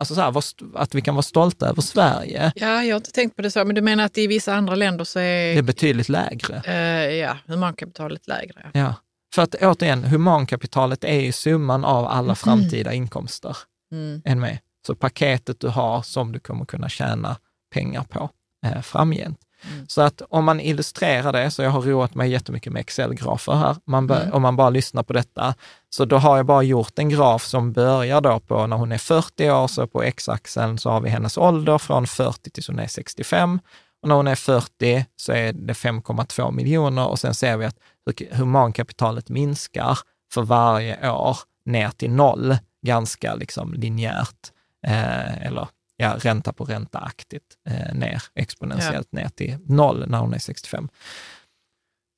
alltså 0.00 0.14
så 0.14 0.20
här, 0.20 0.42
att 0.74 0.94
vi 0.94 1.00
kan 1.00 1.14
vara 1.14 1.22
stolta 1.22 1.68
över 1.68 1.82
Sverige, 1.82 2.52
ja, 2.54 2.84
jag 2.84 2.94
har 2.94 2.96
inte 3.00 3.10
tänkt 3.10 3.36
på 3.36 3.42
det 3.42 3.50
så, 3.50 3.64
men 3.64 3.74
du 3.74 3.80
menar 3.80 4.04
att 4.04 4.18
i 4.18 4.26
vissa 4.26 4.54
andra 4.54 4.74
länder 4.74 5.04
så 5.04 5.18
det 5.18 5.24
är 5.24 5.56
är 5.56 5.62
betydligt 5.62 6.08
lägre. 6.08 6.62
eh, 6.64 7.14
ja, 7.14 7.36
humankapitalet 7.46 8.28
lägre? 8.28 8.70
Ja. 8.74 8.94
För 9.34 9.42
att 9.42 9.54
återigen, 9.54 10.04
humankapitalet 10.04 11.04
är 11.04 11.20
ju 11.20 11.32
summan 11.32 11.84
av 11.84 12.06
alla 12.06 12.34
framtida 12.34 12.92
inkomster. 12.92 13.56
Mm. 13.92 14.22
än 14.24 14.40
med. 14.40 14.58
Så 14.86 14.94
paketet 14.94 15.60
du 15.60 15.68
har 15.68 16.02
som 16.02 16.32
du 16.32 16.40
kommer 16.40 16.64
kunna 16.64 16.88
tjäna 16.88 17.36
pengar 17.74 18.02
på 18.02 18.30
eh, 18.66 18.80
framgent. 18.80 19.38
Så 19.88 20.02
att 20.02 20.22
om 20.30 20.44
man 20.44 20.60
illustrerar 20.60 21.32
det, 21.32 21.50
så 21.50 21.62
jag 21.62 21.70
har 21.70 21.82
roat 21.82 22.14
mig 22.14 22.30
jättemycket 22.30 22.72
med 22.72 22.80
Excel-grafer 22.80 23.52
här, 23.54 23.76
man 23.84 24.06
bör, 24.06 24.34
om 24.34 24.42
man 24.42 24.56
bara 24.56 24.70
lyssnar 24.70 25.02
på 25.02 25.12
detta, 25.12 25.54
så 25.90 26.04
då 26.04 26.16
har 26.18 26.36
jag 26.36 26.46
bara 26.46 26.62
gjort 26.62 26.98
en 26.98 27.08
graf 27.08 27.44
som 27.44 27.72
börjar 27.72 28.20
då 28.20 28.40
på 28.40 28.66
när 28.66 28.76
hon 28.76 28.92
är 28.92 28.98
40 28.98 29.50
år, 29.50 29.66
så 29.68 29.86
på 29.86 30.02
x-axeln 30.02 30.78
så 30.78 30.90
har 30.90 31.00
vi 31.00 31.10
hennes 31.10 31.36
ålder 31.38 31.78
från 31.78 32.06
40 32.06 32.50
tills 32.50 32.68
hon 32.68 32.78
är 32.78 32.86
65. 32.86 33.60
Och 34.02 34.08
när 34.08 34.14
hon 34.14 34.26
är 34.26 34.34
40 34.34 35.06
så 35.16 35.32
är 35.32 35.52
det 35.52 35.72
5,2 35.72 36.52
miljoner 36.52 37.06
och 37.08 37.18
sen 37.18 37.34
ser 37.34 37.56
vi 37.56 37.64
att 37.64 37.76
hur- 38.06 38.36
humankapitalet 38.36 39.28
minskar 39.28 39.98
för 40.34 40.42
varje 40.42 41.10
år 41.10 41.36
ner 41.64 41.90
till 41.90 42.10
noll, 42.10 42.56
ganska 42.86 43.34
liksom 43.34 43.74
linjärt, 43.74 44.52
eh, 44.86 45.46
eller 45.46 45.68
ja, 46.00 46.16
ränta 46.18 46.52
på 46.52 46.64
ränta-aktigt 46.64 47.44
eh, 47.68 47.94
ner, 47.94 48.22
exponentiellt 48.34 49.12
ner 49.12 49.28
till 49.28 49.56
noll 49.66 50.08
när 50.08 50.18
hon 50.18 50.34
är 50.34 50.38
65. 50.38 50.88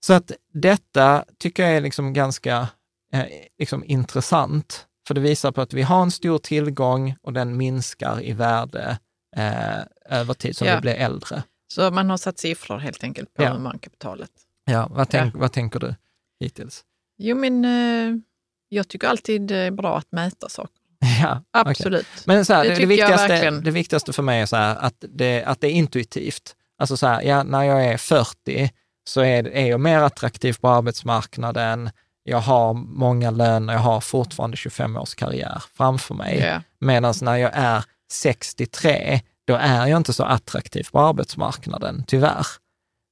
Så 0.06 0.12
att 0.12 0.32
detta 0.52 1.24
tycker 1.38 1.62
jag 1.62 1.72
är 1.76 1.80
liksom 1.80 2.12
ganska 2.12 2.68
eh, 3.12 3.24
liksom 3.58 3.84
intressant, 3.84 4.86
för 5.08 5.14
det 5.14 5.20
visar 5.20 5.52
på 5.52 5.60
att 5.60 5.72
vi 5.72 5.82
har 5.82 6.02
en 6.02 6.10
stor 6.10 6.38
tillgång 6.38 7.16
och 7.22 7.32
den 7.32 7.56
minskar 7.56 8.22
i 8.22 8.32
värde 8.32 8.98
eh, 9.36 9.78
över 10.18 10.34
tid 10.34 10.56
som 10.56 10.66
Ja. 10.68 10.74
vi 10.74 10.80
blir 10.80 10.94
äldre. 10.94 11.42
Så 11.72 11.90
man 11.90 12.10
har 12.10 12.16
satt 12.16 12.38
siffror 12.38 12.78
helt 12.78 13.04
enkelt 13.04 13.34
på 13.34 13.42
Ja. 13.42 13.52
humankapitalet. 13.52 14.30
Ja, 14.64 14.88
vad, 14.90 15.08
tänk, 15.08 15.34
vad 15.34 15.52
tänker 15.52 15.80
du 15.80 15.94
hittills? 16.40 16.84
Jo, 17.18 17.36
men 17.36 17.64
eh, 17.64 18.20
jag 18.68 18.88
tycker 18.88 19.08
alltid 19.08 19.42
det 19.42 19.56
är 19.56 19.70
bra 19.70 19.98
att 19.98 20.12
mäta 20.12 20.48
saker. 20.48 20.79
Ja. 21.22 21.42
Absolut. 21.50 22.06
Men 22.24 22.44
så 22.44 22.54
här, 22.54 22.64
Det 22.64 22.68
det, 22.68 22.80
det, 22.80 22.86
viktigaste, 22.86 23.50
det 23.50 23.70
viktigaste 23.70 24.12
för 24.12 24.22
mig 24.22 24.40
är 24.40 24.46
så 24.46 24.56
här, 24.56 24.76
att, 24.76 24.94
det, 25.08 25.44
att 25.44 25.60
det 25.60 25.66
är 25.66 25.72
intuitivt. 25.72 26.56
Alltså 26.78 26.96
så 26.96 27.06
här, 27.06 27.22
ja, 27.22 27.42
när 27.42 27.62
jag 27.62 27.84
är 27.84 27.96
40 27.96 28.70
så 29.04 29.20
är, 29.20 29.48
är 29.48 29.66
jag 29.66 29.80
mer 29.80 29.98
attraktiv 29.98 30.56
på 30.60 30.68
arbetsmarknaden, 30.68 31.90
jag 32.24 32.38
har 32.38 32.74
många 32.74 33.30
löner, 33.30 33.72
jag 33.72 33.80
har 33.80 34.00
fortfarande 34.00 34.56
25 34.56 34.96
års 34.96 35.14
karriär 35.14 35.62
framför 35.76 36.14
mig. 36.14 36.38
Ja. 36.38 36.62
Medan 36.80 37.14
när 37.22 37.36
jag 37.36 37.50
är 37.54 37.84
63, 38.12 39.20
då 39.46 39.54
är 39.54 39.86
jag 39.86 39.96
inte 39.96 40.12
så 40.12 40.24
attraktiv 40.24 40.86
på 40.92 41.00
arbetsmarknaden, 41.00 42.04
tyvärr. 42.06 42.46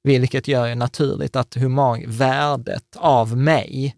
Vilket 0.04 0.48
gör 0.48 0.66
ju 0.66 0.74
naturligt 0.74 1.36
att 1.36 1.54
human, 1.54 2.04
värdet 2.06 2.96
av 2.96 3.36
mig, 3.36 3.96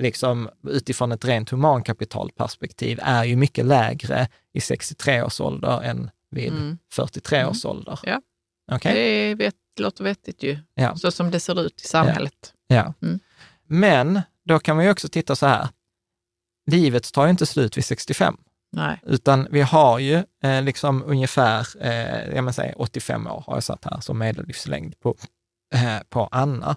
liksom 0.00 0.48
utifrån 0.66 1.12
ett 1.12 1.24
rent 1.24 1.50
humankapitalperspektiv, 1.50 2.98
är 3.02 3.24
ju 3.24 3.36
mycket 3.36 3.64
lägre 3.66 4.28
i 4.52 4.60
63 4.60 5.22
års 5.22 5.40
ålder 5.40 5.82
än 5.82 6.10
vid 6.30 6.52
Mm. 6.52 6.78
43 6.92 7.44
års 7.44 7.64
ålder. 7.64 7.98
Ja. 8.02 8.20
Okej? 8.72 8.94
Det 8.94 9.34
vet, 9.34 9.54
låter 9.80 10.04
vettigt 10.04 10.42
ju, 10.42 10.58
Ja. 10.74 10.96
så 10.96 11.10
som 11.10 11.30
det 11.30 11.40
ser 11.40 11.60
ut 11.60 11.80
i 11.84 11.86
samhället. 11.86 12.54
Ja. 12.66 12.94
Mm. 13.02 13.20
Men 13.66 14.20
då 14.44 14.58
kan 14.58 14.76
man 14.76 14.84
ju 14.84 14.90
också 14.90 15.08
titta 15.08 15.36
så 15.36 15.46
här, 15.46 15.68
livet 16.70 17.12
tar 17.12 17.24
ju 17.24 17.30
inte 17.30 17.46
slut 17.46 17.76
vid 17.76 17.84
65. 17.84 18.36
Nej. 18.72 19.00
Utan 19.02 19.48
vi 19.50 19.60
har 19.60 19.98
ju 19.98 20.24
eh, 20.42 20.62
liksom 20.62 21.02
ungefär, 21.06 21.66
eh, 21.80 22.34
jag 22.36 22.54
säga 22.54 22.74
85 22.76 23.26
år 23.26 23.44
har 23.46 23.56
jag 23.56 23.64
satt 23.64 23.84
här 23.84 24.00
som 24.00 24.18
medellivslängd 24.18 25.00
på, 25.00 25.16
eh, 25.74 25.98
på 26.08 26.28
Anna. 26.32 26.76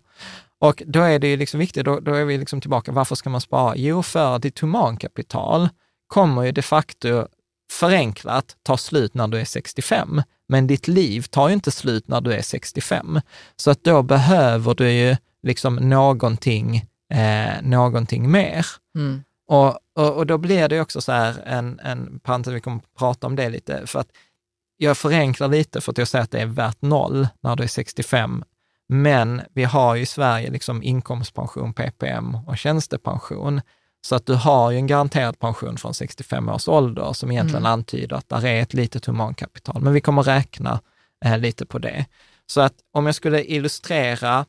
Och 0.64 0.84
då 0.86 1.02
är 1.02 1.20
det 1.20 1.28
ju 1.28 1.38
liksom 1.38 1.60
viktigt, 1.60 1.86
då, 1.86 2.00
då 2.00 2.14
är 2.14 2.26
vi 2.26 2.38
liksom 2.38 2.62
tillbaka, 2.62 2.92
varför 2.92 3.16
ska 3.16 3.30
man 3.30 3.42
spara? 3.42 3.76
Jo, 3.76 4.04
för 4.04 4.40
ditt 4.40 4.60
humankapital 4.60 5.70
kommer 6.08 6.44
ju 6.44 6.52
de 6.52 6.62
facto 6.62 7.28
förenklat 7.72 8.56
ta 8.64 8.78
slut 8.78 9.14
när 9.14 9.28
du 9.28 9.40
är 9.40 9.46
65, 9.46 10.22
men 10.48 10.68
ditt 10.68 10.88
liv 10.88 11.22
tar 11.22 11.48
ju 11.48 11.54
inte 11.54 11.72
slut 11.72 12.08
när 12.08 12.22
du 12.22 12.34
är 12.34 12.42
65. 12.42 13.20
Så 13.56 13.72
att 13.72 13.84
då 13.84 14.04
behöver 14.04 14.76
du 14.76 14.92
ju 14.92 15.16
liksom 15.42 15.76
någonting, 15.76 16.86
eh, 17.14 17.62
någonting 17.62 18.32
mer. 18.32 18.66
Mm. 18.96 19.24
Och, 19.48 19.78
och, 19.96 20.14
och, 20.18 20.28
då 20.28 20.38
blir 20.38 20.70
det 20.70 20.82
också 20.82 21.02
så 21.02 21.12
här 21.12 21.44
en, 21.46 21.80
en 21.80 22.20
parentes, 22.20 22.54
vi 22.54 22.62
kommer 22.62 22.78
att 22.78 22.96
prata 22.98 23.28
om 23.28 23.36
det 23.36 23.50
lite, 23.50 23.88
för 23.88 24.00
att 24.00 24.10
jag 24.78 24.98
förenklar 24.98 25.48
lite 25.48 25.82
för 25.82 25.92
att 25.92 25.98
jag 25.98 26.08
säger 26.08 26.24
att 26.24 26.32
det 26.32 26.42
är 26.42 26.46
värt 26.46 26.82
noll 26.82 27.28
när 27.42 27.56
du 27.56 27.64
är 27.64 27.68
65. 27.68 28.44
Men 28.94 29.42
vi 29.54 29.64
har 29.64 29.96
ju 29.96 30.02
i 30.02 30.06
Sverige 30.06 30.50
liksom 30.50 30.84
inkomstpension, 30.84 31.74
PPM 31.74 32.36
och 32.36 32.58
tjänstepension. 32.58 33.62
Så 34.06 34.16
att 34.16 34.26
du 34.26 34.34
har 34.34 34.72
ju 34.72 34.78
en 34.78 34.88
garanterad 34.88 35.40
pension 35.40 35.78
från 35.78 35.94
65 35.94 36.50
års 36.50 36.68
ålder 36.68 37.14
som 37.14 37.32
egentligen 37.32 37.62
mm. 37.62 37.72
antyder 37.72 38.16
att 38.16 38.30
det 38.30 38.50
är 38.50 38.62
ett 38.62 38.74
litet 38.74 39.06
humankapital. 39.06 39.82
Men 39.82 39.94
vi 39.94 40.02
kommer 40.02 40.24
räkna 40.24 40.80
eh, 41.26 41.38
lite 41.38 41.66
på 41.66 41.80
det. 41.80 42.06
Så 42.46 42.62
att 42.62 42.74
om 42.92 43.06
jag 43.06 43.16
skulle 43.16 43.44
illustrera, 43.44 44.46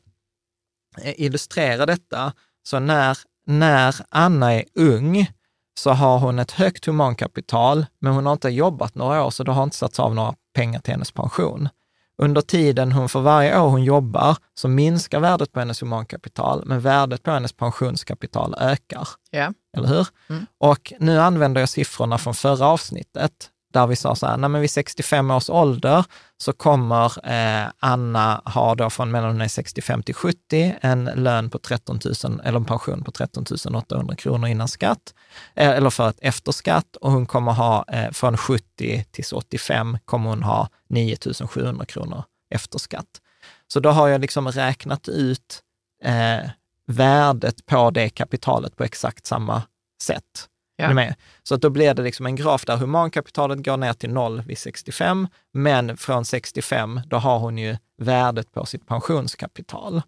eh, 1.01 1.13
illustrera 1.21 1.85
detta, 1.85 2.33
så 2.63 2.79
när, 2.79 3.17
när 3.45 3.95
Anna 4.09 4.53
är 4.53 4.63
ung 4.73 5.31
så 5.79 5.91
har 5.91 6.19
hon 6.19 6.39
ett 6.39 6.51
högt 6.51 6.85
humankapital, 6.85 7.85
men 7.99 8.13
hon 8.13 8.25
har 8.25 8.33
inte 8.33 8.49
jobbat 8.49 8.95
några 8.95 9.25
år, 9.25 9.29
så 9.29 9.43
det 9.43 9.51
har 9.51 9.63
inte 9.63 9.77
satts 9.77 9.99
av 9.99 10.15
några 10.15 10.35
pengar 10.53 10.79
till 10.79 10.93
hennes 10.93 11.11
pension. 11.11 11.69
Under 12.17 12.41
tiden 12.41 12.91
hon 12.91 13.09
för 13.09 13.19
varje 13.19 13.59
år 13.59 13.69
hon 13.69 13.83
jobbar 13.83 14.37
så 14.53 14.67
minskar 14.67 15.19
värdet 15.19 15.51
på 15.51 15.59
hennes 15.59 15.81
humankapital, 15.81 16.63
men 16.65 16.79
värdet 16.79 17.23
på 17.23 17.31
hennes 17.31 17.53
pensionskapital 17.53 18.55
ökar. 18.59 19.07
Ja. 19.31 19.53
Eller 19.77 19.87
hur? 19.87 20.07
Mm. 20.29 20.45
Och 20.59 20.93
nu 20.99 21.19
använder 21.19 21.61
jag 21.61 21.69
siffrorna 21.69 22.17
från 22.17 22.33
förra 22.33 22.67
avsnittet, 22.67 23.49
där 23.73 23.87
vi 23.87 23.95
sa 23.95 24.15
så 24.15 24.27
här, 24.27 24.37
nej 24.37 24.49
men 24.49 24.61
vid 24.61 24.71
65 24.71 25.31
års 25.31 25.49
ålder 25.49 26.05
så 26.37 26.53
kommer 26.53 27.29
eh, 27.29 27.71
Anna 27.79 28.41
ha 28.45 28.75
då 28.75 28.89
från 28.89 29.11
mellan 29.11 29.31
hon 29.31 29.41
är 29.41 29.47
65 29.47 30.03
till 30.03 30.15
70 30.15 30.75
en 30.81 31.05
lön 31.05 31.49
på 31.49 31.57
13 31.57 31.99
000, 32.23 32.41
eller 32.43 32.59
en 32.59 32.65
pension 32.65 33.03
på 33.03 33.11
13 33.11 33.45
800 33.75 34.15
kronor 34.15 34.47
innan 34.47 34.67
skatt, 34.67 35.13
eh, 35.55 35.69
eller 35.69 35.89
för 35.89 36.07
att 36.07 36.19
efter 36.19 36.51
skatt 36.51 36.95
och 36.95 37.11
hon 37.11 37.25
kommer 37.25 37.51
ha 37.51 37.85
eh, 37.87 38.11
från 38.11 38.37
70 38.37 39.05
till 39.11 39.25
85 39.33 39.97
kommer 40.05 40.29
hon 40.29 40.43
ha 40.43 40.69
9 40.89 41.17
700 41.47 41.85
kronor 41.85 42.23
efter 42.49 42.79
skatt. 42.79 43.21
Så 43.67 43.79
då 43.79 43.89
har 43.89 44.07
jag 44.07 44.21
liksom 44.21 44.47
räknat 44.47 45.07
ut 45.07 45.61
eh, 46.03 46.49
värdet 46.87 47.65
på 47.65 47.91
det 47.91 48.09
kapitalet 48.09 48.75
på 48.75 48.83
exakt 48.83 49.25
samma 49.25 49.63
sätt. 50.01 50.49
Ja. 50.77 51.13
Så 51.43 51.55
att 51.55 51.61
då 51.61 51.69
blir 51.69 51.93
det 51.93 52.01
liksom 52.03 52.25
en 52.25 52.35
graf 52.35 52.65
där 52.65 52.77
humankapitalet 52.77 53.65
går 53.65 53.77
ner 53.77 53.93
till 53.93 54.09
noll 54.09 54.41
vid 54.41 54.57
65, 54.57 55.27
men 55.53 55.97
från 55.97 56.25
65, 56.25 57.01
då 57.07 57.17
har 57.17 57.39
hon 57.39 57.57
ju 57.57 57.77
värdet 57.97 58.51
på 58.51 58.65
sitt 58.65 58.87
pensionskapital. 58.87 60.01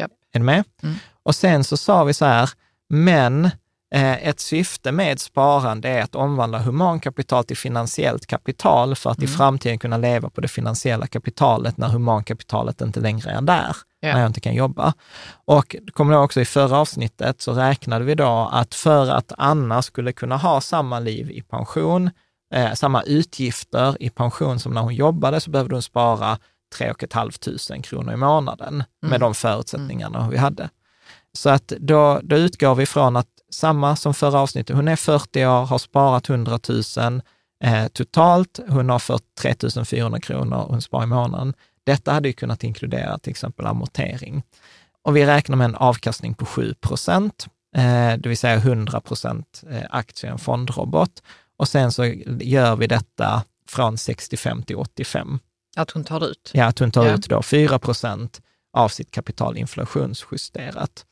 Yep. 0.00 0.10
Är 0.32 0.38
du 0.38 0.44
med? 0.44 0.64
Mm. 0.82 0.94
Och 1.22 1.34
sen 1.34 1.64
så 1.64 1.76
sa 1.76 2.04
vi 2.04 2.14
så 2.14 2.24
här, 2.24 2.50
men 2.88 3.44
eh, 3.94 4.28
ett 4.28 4.40
syfte 4.40 4.92
med 4.92 5.20
sparande 5.20 5.88
är 5.88 6.02
att 6.02 6.14
omvandla 6.14 6.58
humankapital 6.58 7.44
till 7.44 7.56
finansiellt 7.56 8.26
kapital 8.26 8.94
för 8.96 9.10
att 9.10 9.18
Mm. 9.18 9.30
i 9.30 9.36
framtiden 9.36 9.78
kunna 9.78 9.96
leva 9.96 10.30
på 10.30 10.40
det 10.40 10.48
finansiella 10.48 11.06
kapitalet 11.06 11.76
när 11.76 11.88
humankapitalet 11.88 12.80
inte 12.80 13.00
längre 13.00 13.30
är 13.30 13.40
där, 13.40 13.66
Ja. 13.66 13.74
När 14.02 14.20
jag 14.20 14.26
inte 14.26 14.40
kan 14.40 14.54
jobba. 14.54 14.94
Och 15.44 15.76
kommer 15.92 16.14
ihåg 16.14 16.24
också 16.24 16.40
i 16.40 16.44
förra 16.44 16.78
avsnittet 16.78 17.40
så 17.40 17.52
räknade 17.52 18.04
vi 18.04 18.14
då 18.14 18.50
att 18.52 18.74
för 18.74 19.10
att 19.10 19.32
Anna 19.38 19.82
skulle 19.82 20.12
kunna 20.12 20.36
ha 20.36 20.60
samma 20.60 21.00
liv 21.00 21.30
i 21.30 21.42
pension, 21.42 22.10
eh, 22.54 22.72
samma 22.72 23.02
utgifter 23.02 23.96
i 24.02 24.10
pension 24.10 24.58
som 24.58 24.74
när 24.74 24.80
hon 24.80 24.94
jobbade, 24.94 25.40
så 25.40 25.50
behövde 25.50 25.74
hon 25.74 25.82
spara 25.82 26.38
3 26.78 26.94
500 27.12 27.82
kronor 27.82 28.12
i 28.12 28.16
månaden 28.16 28.84
med 29.02 29.20
de 29.20 29.34
förutsättningarna 29.34 30.28
vi 30.30 30.36
hade. 30.36 30.68
Så 31.32 31.50
att 31.50 31.68
då, 31.68 32.20
då 32.22 32.36
utgår 32.36 32.74
vi 32.74 32.86
från 32.86 33.16
att 33.16 33.28
samma 33.50 33.96
som 33.96 34.14
förra 34.14 34.40
avsnittet, 34.40 34.76
hon 34.76 34.88
är 34.88 34.96
40 34.96 35.46
år, 35.46 35.64
har 35.64 35.78
sparat 35.78 36.28
100 36.28 36.58
000 36.68 37.22
eh, 37.64 37.88
totalt, 37.88 38.60
hon 38.68 38.90
har 38.90 38.98
fått 38.98 39.34
3 39.40 39.54
400 39.84 40.20
kronor 40.20 40.66
hon 40.68 40.82
sparar 40.82 41.04
i 41.04 41.06
månaden. 41.06 41.54
Detta 41.86 42.12
hade 42.12 42.28
ju 42.28 42.32
kunnat 42.32 42.64
inkludera 42.64 43.18
till 43.18 43.30
exempel 43.30 43.66
amortering. 43.66 44.42
Och 45.02 45.16
vi 45.16 45.26
räknar 45.26 45.56
med 45.56 45.64
en 45.64 45.74
avkastning 45.74 46.34
på 46.34 46.46
7 46.46 46.74
procent, 46.74 47.46
eh, 47.76 48.16
det 48.18 48.26
vill 48.28 48.36
säga 48.38 48.56
100 48.56 49.00
procent 49.00 49.62
eh, 49.70 49.82
aktier 49.90 50.30
i 50.30 50.32
en 50.32 50.38
fondrobot. 50.38 51.22
Och 51.56 51.68
sen 51.68 51.92
så 51.92 52.04
gör 52.40 52.76
vi 52.76 52.86
detta 52.86 53.44
från 53.68 53.98
65 53.98 54.62
till 54.62 54.76
85. 54.76 55.38
Att 55.76 55.90
hon 55.90 56.04
tar 56.04 56.26
ut. 56.26 56.50
Ja, 56.54 56.64
att 56.66 56.78
hon 56.78 56.90
tar 56.90 57.06
Ja. 57.06 57.14
ut 57.14 57.28
då 57.28 57.42
4 57.42 57.78
procent 57.78 58.40
av 58.72 58.88
sitt 58.88 59.10
kapital 59.10 59.56
inflationsjusterat. 59.58 61.06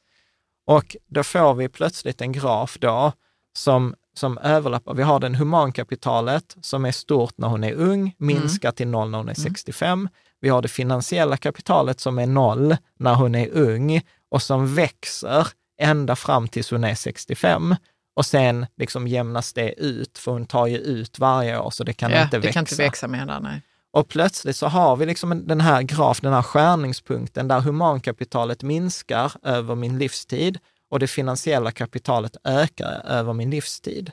Och 0.67 0.97
då 1.07 1.23
får 1.23 1.55
vi 1.55 1.69
plötsligt 1.69 2.21
en 2.21 2.33
graf 2.33 2.77
då 2.81 3.13
som, 3.59 3.95
som 4.17 4.39
överlappar. 4.39 4.95
Vi 4.95 5.03
har 5.03 5.21
den 5.21 5.35
humankapitalet 5.35 6.57
som 6.61 6.85
är 6.85 6.93
stort 6.93 7.35
när 7.39 7.49
hon 7.49 7.65
är 7.65 7.73
ung, 7.73 8.15
minskar 8.19 8.73
till 8.73 8.89
noll 8.89 9.11
när 9.11 9.19
hon 9.19 9.29
är 9.29 9.35
65. 9.35 10.09
Vi 10.41 10.49
har 10.49 10.63
det 10.63 10.69
finansiella 10.69 11.37
kapitalet 11.37 12.01
som 12.01 12.19
är 12.19 12.27
noll 12.27 12.77
när 12.99 13.15
hon 13.15 13.35
är 13.35 13.49
ung 13.53 14.01
och 14.31 14.43
som 14.43 14.75
växer 14.75 15.47
ända 15.81 16.17
fram 16.17 16.49
tills 16.49 16.71
hon 16.71 16.85
är 16.85 16.95
65. 16.95 17.77
Och 18.17 18.27
sen 18.27 18.67
liksom 18.77 19.09
jämnas 19.09 19.53
det 19.53 19.73
ut, 19.81 20.19
för 20.19 20.33
hon 20.33 20.47
tar 20.47 20.67
ju 20.67 20.77
ut 20.79 21.19
varje 21.19 21.59
år, 21.59 21.71
så 21.71 21.85
det 21.85 21.93
kan 21.93 22.11
ja, 22.11 22.23
inte 22.23 22.37
det 22.37 22.41
växa. 22.41 22.53
kan 22.53 22.63
inte 22.63 22.75
växa 22.75 23.09
mer 23.09 23.27
där, 23.27 23.41
nej. 23.41 23.63
Och 23.93 24.09
plötsligt 24.09 24.57
så 24.57 24.67
har 24.67 24.97
vi 24.97 25.07
liksom 25.07 25.33
en- 25.33 25.47
den 25.47 25.61
här 25.61 25.83
graf, 25.83 26.21
den 26.21 26.33
här 26.33 26.43
skärningspunkten 26.43 27.49
där 27.49 27.61
humankapitalet 27.61 28.63
minskar 28.63 29.33
över 29.43 29.75
min 29.75 29.99
livstid 29.99 30.59
och 30.91 30.99
det 30.99 31.07
finansiella 31.07 31.71
kapitalet 31.71 32.37
ökar 32.45 33.03
över 33.07 33.33
min 33.33 33.51
livstid. 33.51 34.13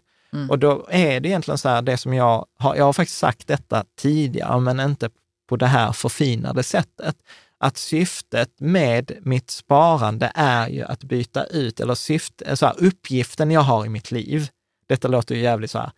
Och 0.50 0.60
då 0.60 0.88
är 0.90 1.20
det 1.20 1.30
egentligen 1.30 1.58
så 1.58 1.70
här, 1.70 1.82
det 1.82 1.98
som 1.98 2.14
jag 2.14 2.46
har, 2.58 2.76
jag 2.76 2.86
har 2.86 2.94
faktiskt 2.94 3.18
sagt 3.20 3.48
detta 3.48 3.84
tidigare, 3.98 4.60
men 4.60 4.80
inte 4.80 5.10
på 5.48 5.56
det 5.56 5.68
här 5.68 5.92
förfinade 5.92 6.64
sättet, 6.64 7.16
att 7.60 7.78
syftet 7.78 8.60
med 8.60 9.12
mitt 9.22 9.50
sparande 9.52 10.32
är 10.36 10.68
ju 10.70 10.84
att 10.84 11.04
byta 11.04 11.46
ut, 11.46 11.80
eller 11.80 11.96
syfte, 11.96 12.58
så 12.58 12.66
här, 12.66 12.76
uppgiften 12.78 13.52
jag 13.52 13.62
har 13.62 13.86
i 13.86 13.90
mitt 13.90 14.12
liv, 14.12 14.50
detta 14.88 15.08
låter 15.08 15.36
ju 15.36 15.42
jävligt 15.42 15.72
så 15.72 15.80
här, 15.80 15.92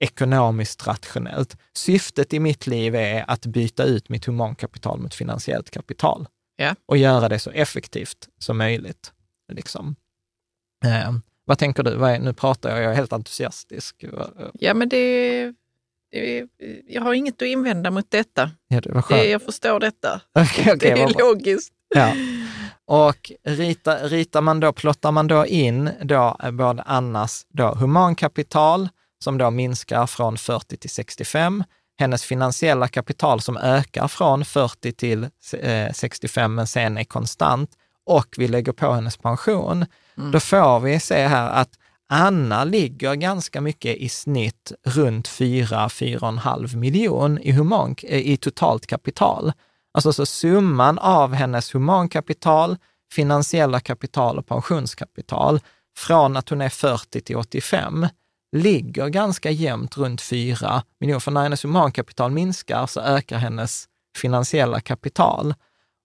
ekonomiskt 0.00 0.86
rationellt. 0.86 1.56
Syftet 1.74 2.32
i 2.34 2.40
mitt 2.40 2.66
liv 2.66 2.94
är 2.94 3.24
att 3.30 3.46
byta 3.46 3.84
ut 3.84 4.08
mitt 4.08 4.24
humankapital 4.24 5.00
mot 5.00 5.14
finansiellt 5.14 5.70
kapital 5.70 6.26
Ja. 6.56 6.74
och 6.86 6.96
göra 6.96 7.28
det 7.28 7.38
så 7.38 7.50
effektivt 7.50 8.28
som 8.38 8.58
möjligt. 8.58 9.12
Liksom. 9.52 9.96
Eh, 10.84 11.12
vad 11.44 11.58
tänker 11.58 11.82
du? 11.82 11.94
Vad 11.96 12.10
är, 12.10 12.18
nu 12.18 12.32
pratar 12.32 12.70
jag, 12.70 12.82
jag 12.82 12.90
är 12.92 12.96
helt 12.96 13.12
entusiastisk. 13.12 14.04
Ja, 14.54 14.74
men 14.74 14.88
det... 14.88 15.54
Jag 16.86 17.02
har 17.02 17.14
inget 17.14 17.42
att 17.42 17.48
invända 17.48 17.90
mot 17.90 18.10
detta. 18.10 18.50
Ja, 18.68 18.80
det 19.08 19.24
jag 19.24 19.42
förstår 19.42 19.80
detta. 19.80 20.20
Okej, 20.34 20.72
okej, 20.74 20.76
det 20.78 21.02
är 21.02 21.18
logiskt. 21.18 21.72
Ja. 21.94 22.12
Och 22.86 23.32
rita, 23.44 23.96
ritar 23.96 24.40
man 24.40 24.60
då, 24.60 24.72
plottar 24.72 25.12
man 25.12 25.26
då 25.26 25.46
in 25.46 25.90
då 26.02 26.36
eh, 26.42 26.50
både 26.50 26.82
Annas 26.82 27.46
då 27.48 27.74
humankapital, 27.74 28.88
som 29.24 29.38
då 29.38 29.50
minskar 29.50 30.06
från 30.06 30.38
40 30.38 30.76
till 30.76 30.90
65, 30.90 31.64
hennes 31.98 32.24
finansiella 32.24 32.88
kapital 32.88 33.40
som 33.40 33.56
ökar 33.56 34.08
från 34.08 34.44
40 34.44 34.92
till 34.92 35.28
eh, 35.60 35.92
65, 35.92 36.54
men 36.54 36.66
sen 36.66 36.98
är 36.98 37.04
konstant, 37.04 37.70
och 38.06 38.34
vi 38.36 38.48
lägger 38.48 38.72
på 38.72 38.92
hennes 38.92 39.16
pension, 39.16 39.86
då 40.32 40.40
får 40.40 40.80
vi 40.80 41.00
se 41.00 41.26
här 41.26 41.50
att 41.50 41.70
Anna 42.08 42.64
ligger 42.64 43.14
ganska 43.14 43.60
mycket 43.60 43.96
i 43.96 44.08
snitt 44.08 44.72
runt 44.84 45.28
4-4,5 45.28 46.76
miljon 46.76 47.38
i, 47.38 47.52
human, 47.52 47.94
eh, 48.02 48.18
i 48.18 48.36
totalt 48.36 48.86
kapital. 48.86 49.52
Alltså 49.94 50.12
så 50.12 50.26
summan 50.26 50.98
av 50.98 51.34
hennes 51.34 51.74
humankapital, 51.74 52.76
finansiella 53.12 53.80
kapital 53.80 54.38
och 54.38 54.46
pensionskapital 54.46 55.60
från 55.96 56.36
att 56.36 56.48
hon 56.48 56.60
är 56.60 56.68
40 56.68 57.20
till 57.20 57.36
85 57.36 58.06
ligger 58.56 59.08
ganska 59.08 59.50
jämnt 59.50 59.96
runt 59.96 60.20
4 60.20 60.82
miljoner. 61.00 61.20
För 61.20 61.30
när 61.30 61.42
hennes 61.42 61.64
humankapital 61.64 62.30
minskar 62.30 62.86
så 62.86 63.00
ökar 63.00 63.38
hennes 63.38 63.88
finansiella 64.16 64.80
kapital. 64.80 65.54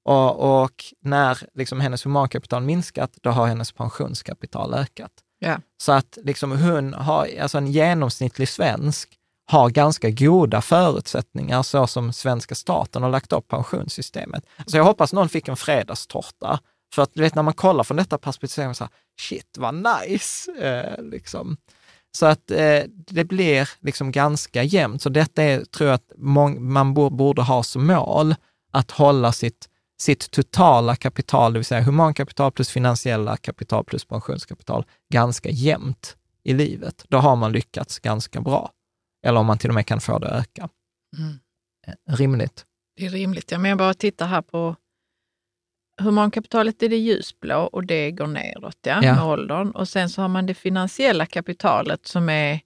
Och, 0.05 0.63
och 0.63 0.83
när 1.01 1.37
liksom 1.53 1.79
hennes 1.79 2.05
humankapital 2.05 2.63
minskat, 2.63 3.17
då 3.21 3.29
har 3.29 3.47
hennes 3.47 3.71
pensionskapital 3.71 4.73
ökat. 4.73 5.11
Yeah. 5.41 5.59
Så 5.77 5.91
att 5.91 6.17
liksom 6.23 6.51
hon 6.51 6.93
har, 6.93 7.29
alltså 7.41 7.57
en 7.57 7.71
genomsnittlig 7.71 8.49
svensk 8.49 9.09
har 9.51 9.69
ganska 9.69 10.09
goda 10.09 10.61
förutsättningar 10.61 11.63
så 11.63 11.87
som 11.87 12.13
svenska 12.13 12.55
staten 12.55 13.03
har 13.03 13.09
lagt 13.09 13.33
upp 13.33 13.47
pensionssystemet. 13.47 14.45
Så 14.65 14.77
jag 14.77 14.83
hoppas 14.83 15.13
någon 15.13 15.29
fick 15.29 15.47
en 15.47 15.57
fredagstårta. 15.57 16.59
För 16.93 17.01
att 17.01 17.13
du 17.13 17.21
vet, 17.21 17.35
när 17.35 17.43
man 17.43 17.53
kollar 17.53 17.83
från 17.83 17.97
detta 17.97 18.17
perspektiv, 18.17 18.73
så 18.73 18.83
här, 18.83 18.91
shit 19.19 19.57
vad 19.57 19.75
nice! 19.75 20.51
Eh, 20.51 21.03
liksom. 21.03 21.57
Så 22.17 22.25
att 22.25 22.51
eh, 22.51 22.83
det 22.87 23.23
blir 23.23 23.69
liksom 23.79 24.11
ganska 24.11 24.63
jämnt. 24.63 25.01
Så 25.01 25.09
detta 25.09 25.43
är, 25.43 25.65
tror 25.65 25.89
jag 25.89 25.95
att 25.95 26.11
man 26.59 26.93
borde 26.93 27.41
ha 27.41 27.63
som 27.63 27.87
mål, 27.87 28.35
att 28.71 28.91
hålla 28.91 29.31
sitt, 29.31 29.69
sitt 30.01 30.31
totala 30.31 30.95
kapital, 30.95 31.53
det 31.53 31.59
vill 31.59 31.65
säga 31.65 31.81
humankapital 31.81 32.51
plus 32.51 32.69
finansiella 32.69 33.37
kapital 33.37 33.83
plus 33.83 34.05
pensionskapital, 34.05 34.85
ganska 35.13 35.49
jämnt 35.49 36.17
i 36.43 36.53
livet. 36.53 37.05
Då 37.07 37.17
har 37.17 37.35
man 37.35 37.51
lyckats 37.51 37.99
ganska 37.99 38.41
bra. 38.41 38.71
Eller 39.25 39.39
om 39.39 39.45
man 39.45 39.57
till 39.57 39.69
och 39.69 39.73
med 39.73 39.85
kan 39.85 40.01
få 40.01 40.19
det 40.19 40.27
att 40.27 40.41
öka. 40.41 40.69
Mm. 41.17 41.39
Eh, 41.87 42.15
rimligt. 42.15 42.65
Det 42.95 43.05
är 43.05 43.09
rimligt. 43.09 43.51
Ja, 43.51 43.57
men 43.57 43.69
jag 43.69 43.77
bara 43.77 43.93
tittar 43.93 44.27
här 44.27 44.41
på 44.41 44.75
humankapitalet 46.01 46.83
är 46.83 46.89
det 46.89 46.97
ljusblå 46.97 47.69
och 47.71 47.85
det 47.85 48.11
går 48.11 48.27
neråt 48.27 48.77
ja, 48.81 49.03
ja. 49.03 49.15
med 49.15 49.23
åldern. 49.23 49.71
Och 49.71 49.87
sen 49.87 50.09
så 50.09 50.21
har 50.21 50.29
man 50.29 50.45
det 50.45 50.53
finansiella 50.53 51.25
kapitalet 51.25 52.07
som 52.07 52.29
är 52.29 52.59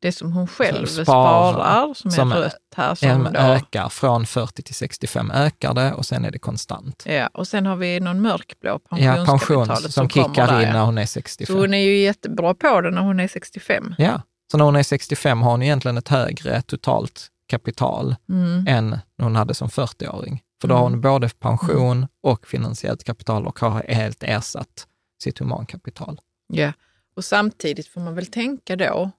det 0.00 0.12
som 0.12 0.32
hon 0.32 0.46
själv 0.46 0.86
sparar, 0.86 1.52
sparar, 1.52 1.94
som, 1.94 2.10
som 2.10 2.32
är 2.32 2.36
rött 2.36 2.54
här. 2.76 2.94
Som 2.94 3.24
då, 3.24 3.40
ökar 3.40 3.88
från 3.88 4.26
40 4.26 4.62
till 4.62 4.74
65 4.74 5.30
ökar 5.30 5.74
det 5.74 5.92
och 5.92 6.06
sen 6.06 6.24
är 6.24 6.30
det 6.30 6.38
konstant. 6.38 7.02
Ja, 7.06 7.26
och 7.26 7.48
sen 7.48 7.66
har 7.66 7.76
vi 7.76 8.00
någon 8.00 8.22
mörkblå 8.22 8.78
pensionskapitalet 8.78 9.26
ja, 9.26 9.32
pension, 9.32 9.76
som, 9.76 9.92
som 9.92 10.08
kickar 10.08 10.62
in 10.62 10.68
när 10.68 10.84
hon 10.84 10.98
är 10.98 11.06
65. 11.06 11.54
Så 11.54 11.60
hon 11.60 11.74
är 11.74 11.78
ju 11.78 11.98
jättebra 11.98 12.54
på 12.54 12.80
det 12.80 12.90
när 12.90 13.02
hon 13.02 13.20
är 13.20 13.28
65. 13.28 13.94
Ja, 13.98 14.22
så 14.50 14.58
när 14.58 14.64
hon 14.64 14.76
är 14.76 14.82
65 14.82 15.42
har 15.42 15.50
hon 15.50 15.62
egentligen 15.62 15.98
ett 15.98 16.08
högre 16.08 16.62
totalt 16.62 17.28
kapital 17.46 18.16
mm. 18.28 18.66
än 18.68 18.90
när 18.90 19.24
hon 19.24 19.36
hade 19.36 19.54
som 19.54 19.68
40-åring. 19.68 20.42
För 20.60 20.68
då 20.68 20.74
har 20.74 20.82
hon 20.82 20.92
mm. 20.92 21.00
både 21.00 21.28
pension 21.28 22.06
och 22.22 22.46
finansiellt 22.46 23.04
kapital 23.04 23.46
och 23.46 23.58
har 23.58 23.84
helt 23.88 24.22
ersatt 24.22 24.86
sitt 25.22 25.38
humankapital. 25.38 26.20
Ja, 26.46 26.72
och 27.16 27.24
samtidigt 27.24 27.86
får 27.86 28.00
man 28.00 28.14
väl 28.14 28.26
tänka 28.26 28.76
då 28.76 29.10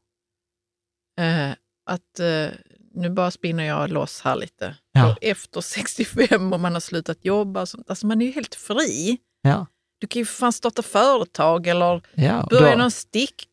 eh, 1.20 1.52
att 1.86 2.20
eh, 2.20 2.48
nu 2.94 3.10
bara 3.10 3.32
spinner 3.32 3.64
jag 3.64 3.90
loss 3.90 4.22
här 4.22 4.36
lite. 4.36 4.76
Ja. 4.94 5.16
Efter 5.22 5.62
65 5.62 6.54
och 6.54 6.60
man 6.60 6.74
har 6.74 6.80
slutat 6.80 7.26
jobba, 7.26 7.60
alltså 7.60 8.08
man 8.08 8.22
är 8.22 8.26
ju 8.26 8.32
helt 8.32 8.56
fri. 8.56 9.18
Ja. 9.42 9.66
Du 10.00 10.08
kan 10.08 10.20
ju 10.20 10.26
för 10.26 10.34
fan 10.34 10.54
starta 10.54 10.82
företag 10.82 11.68
eller 11.68 12.02
ja, 12.14 12.48
börja 12.50 12.76
någon 12.76 12.92
stick 12.92 13.46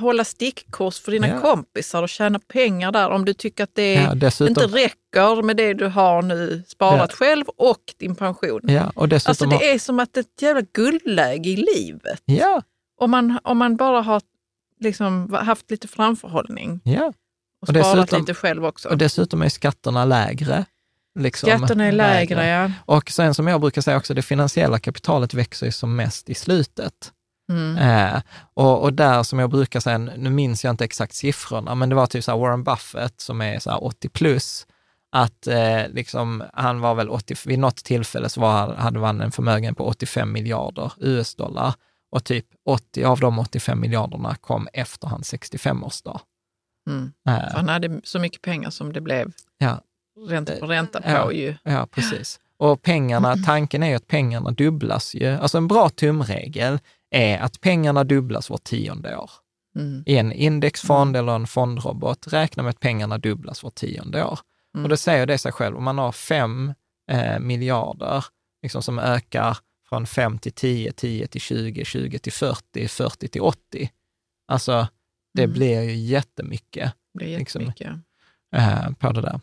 hålla 0.00 0.24
stickkurs 0.24 1.00
för 1.00 1.12
dina 1.12 1.28
ja. 1.28 1.40
kompisar 1.40 2.02
och 2.02 2.08
tjäna 2.08 2.38
pengar 2.38 2.92
där 2.92 3.10
om 3.10 3.24
du 3.24 3.34
tycker 3.34 3.64
att 3.64 3.74
det 3.74 3.94
ja, 3.94 4.14
dessutom... 4.14 4.48
inte 4.48 4.76
räcker 4.76 5.42
med 5.42 5.56
det 5.56 5.74
du 5.74 5.86
har 5.86 6.22
nu 6.22 6.62
sparat 6.66 7.12
själv 7.12 7.44
och 7.56 7.94
din 7.98 8.14
pension. 8.14 8.60
Ja, 8.62 8.92
och 8.94 9.08
dessutom 9.08 9.30
alltså 9.30 9.46
det 9.46 9.72
är 9.72 9.78
som 9.78 10.00
att 10.00 10.12
det 10.12 10.20
är 10.20 10.22
ett 10.22 10.42
jävla 10.42 10.62
guldläge 10.72 11.50
i 11.50 11.56
livet. 11.56 12.22
Ja. 12.24 12.62
Om, 13.00 13.10
man, 13.10 13.38
om 13.42 13.58
man 13.58 13.76
bara 13.76 14.00
har 14.00 14.22
liksom 14.84 15.38
haft 15.42 15.70
lite 15.70 15.88
framförhållning 15.88 16.80
ja. 16.84 17.12
och, 17.60 17.68
och 17.68 17.68
sparat 17.68 18.12
lite 18.12 18.34
själv 18.34 18.66
också. 18.66 18.88
Och 18.88 18.98
dessutom 18.98 19.42
är 19.42 19.48
skatterna 19.48 20.04
lägre. 20.04 20.64
Liksom, 21.18 21.48
Skatterna 21.48 21.84
är 21.84 21.92
lägre, 21.92 22.36
lägre, 22.36 22.46
ja. 22.46 22.72
Och 22.84 23.10
sen 23.10 23.34
som 23.34 23.46
jag 23.46 23.60
brukar 23.60 23.82
säga 23.82 23.96
också, 23.96 24.14
det 24.14 24.22
finansiella 24.22 24.78
kapitalet 24.78 25.34
växer 25.34 25.66
ju 25.66 25.72
som 25.72 25.96
mest 25.96 26.30
i 26.30 26.34
slutet. 26.34 27.12
Mm. 27.52 27.76
Eh, 27.76 28.22
och, 28.54 28.82
och, 28.82 28.92
där 28.92 29.22
som 29.22 29.38
jag 29.38 29.50
brukar 29.50 29.80
säga, 29.80 29.98
nu 29.98 30.30
minns 30.30 30.64
jag 30.64 30.70
inte 30.70 30.84
exakt 30.84 31.14
siffrorna, 31.14 31.74
men 31.74 31.88
det 31.88 31.94
var 31.94 32.06
typ 32.06 32.24
så 32.24 32.38
Warren 32.38 32.64
Buffett 32.64 33.20
som 33.20 33.40
är 33.40 33.58
så 33.58 33.76
80 33.76 34.08
plus, 34.08 34.66
att 35.12 35.46
eh, 35.46 35.88
liksom, 35.88 36.44
han 36.52 36.80
var 36.80 36.94
väl 36.94 37.10
80, 37.10 37.34
vid 37.46 37.58
något 37.58 37.76
tillfälle 37.76 38.28
så 38.28 38.40
var, 38.40 38.74
hade 38.74 39.00
han 39.00 39.20
en 39.20 39.32
förmögenhet 39.32 39.76
på 39.76 39.84
85 39.84 40.32
miljarder 40.32 40.92
US-dollar 41.00 41.74
och 42.14 42.24
typ 42.24 42.46
80 42.64 43.04
av 43.04 43.20
de 43.20 43.38
85 43.38 43.80
miljarderna 43.80 44.34
kom 44.34 44.68
efter 44.72 45.08
hans 45.08 45.34
65-årsdag. 45.34 46.20
Mm. 46.90 47.12
Eh, 47.28 47.54
han 47.54 47.68
hade 47.68 48.00
så 48.04 48.18
mycket 48.18 48.42
pengar 48.42 48.70
som 48.70 48.92
det 48.92 49.00
blev 49.00 49.32
ja. 49.58 49.80
ränta 50.28 50.56
på 50.56 50.66
ränta 50.66 51.00
på 51.00 51.10
ja, 51.10 51.32
ju. 51.32 51.54
Ja, 51.62 51.86
precis. 51.90 52.40
Och 52.56 52.82
pengarna, 52.82 53.36
tanken 53.46 53.82
är 53.82 53.88
ju 53.88 53.94
att 53.94 54.06
pengarna 54.06 54.50
dubblas 54.50 55.14
ju. 55.14 55.26
Alltså 55.26 55.58
en 55.58 55.68
bra 55.68 55.88
tumregel 55.88 56.78
är 57.10 57.38
att 57.38 57.60
pengarna 57.60 58.04
dubblas 58.04 58.50
vart 58.50 58.64
tionde 58.64 59.16
år. 59.16 59.30
Mm. 59.76 60.02
I 60.06 60.16
en 60.16 60.32
indexfond 60.32 61.16
mm. 61.16 61.24
eller 61.24 61.36
en 61.36 61.46
fondrobot, 61.46 62.32
räkna 62.32 62.62
med 62.62 62.70
att 62.70 62.80
pengarna 62.80 63.18
dubblas 63.18 63.62
vart 63.62 63.74
tionde 63.74 64.24
år. 64.24 64.38
Mm. 64.74 64.84
Och 64.84 64.88
då 64.88 64.96
säger 64.96 65.26
det 65.26 65.38
sig 65.38 65.52
själv, 65.52 65.76
om 65.76 65.84
man 65.84 65.98
har 65.98 66.12
fem 66.12 66.74
eh, 67.10 67.38
miljarder 67.38 68.24
liksom 68.62 68.82
som 68.82 68.98
ökar 68.98 69.58
från 69.94 70.06
5 70.06 70.38
till 70.38 70.52
10, 70.52 70.92
10 70.92 71.26
till 71.26 71.40
20, 71.40 71.84
20 71.84 72.18
till 72.18 72.32
40, 72.32 72.88
40 72.88 73.28
till 73.28 73.40
80. 73.40 73.90
Alltså, 74.48 74.88
det 75.34 75.42
mm. 75.42 75.54
blir 75.54 75.82
ju 75.82 75.94
jättemycket. 75.94 76.92
Det 77.12 77.18
blir 77.18 77.28
jättemycket. 77.28 77.90
Liksom, 78.50 78.94
på 78.98 79.12
det 79.12 79.20
där. 79.20 79.40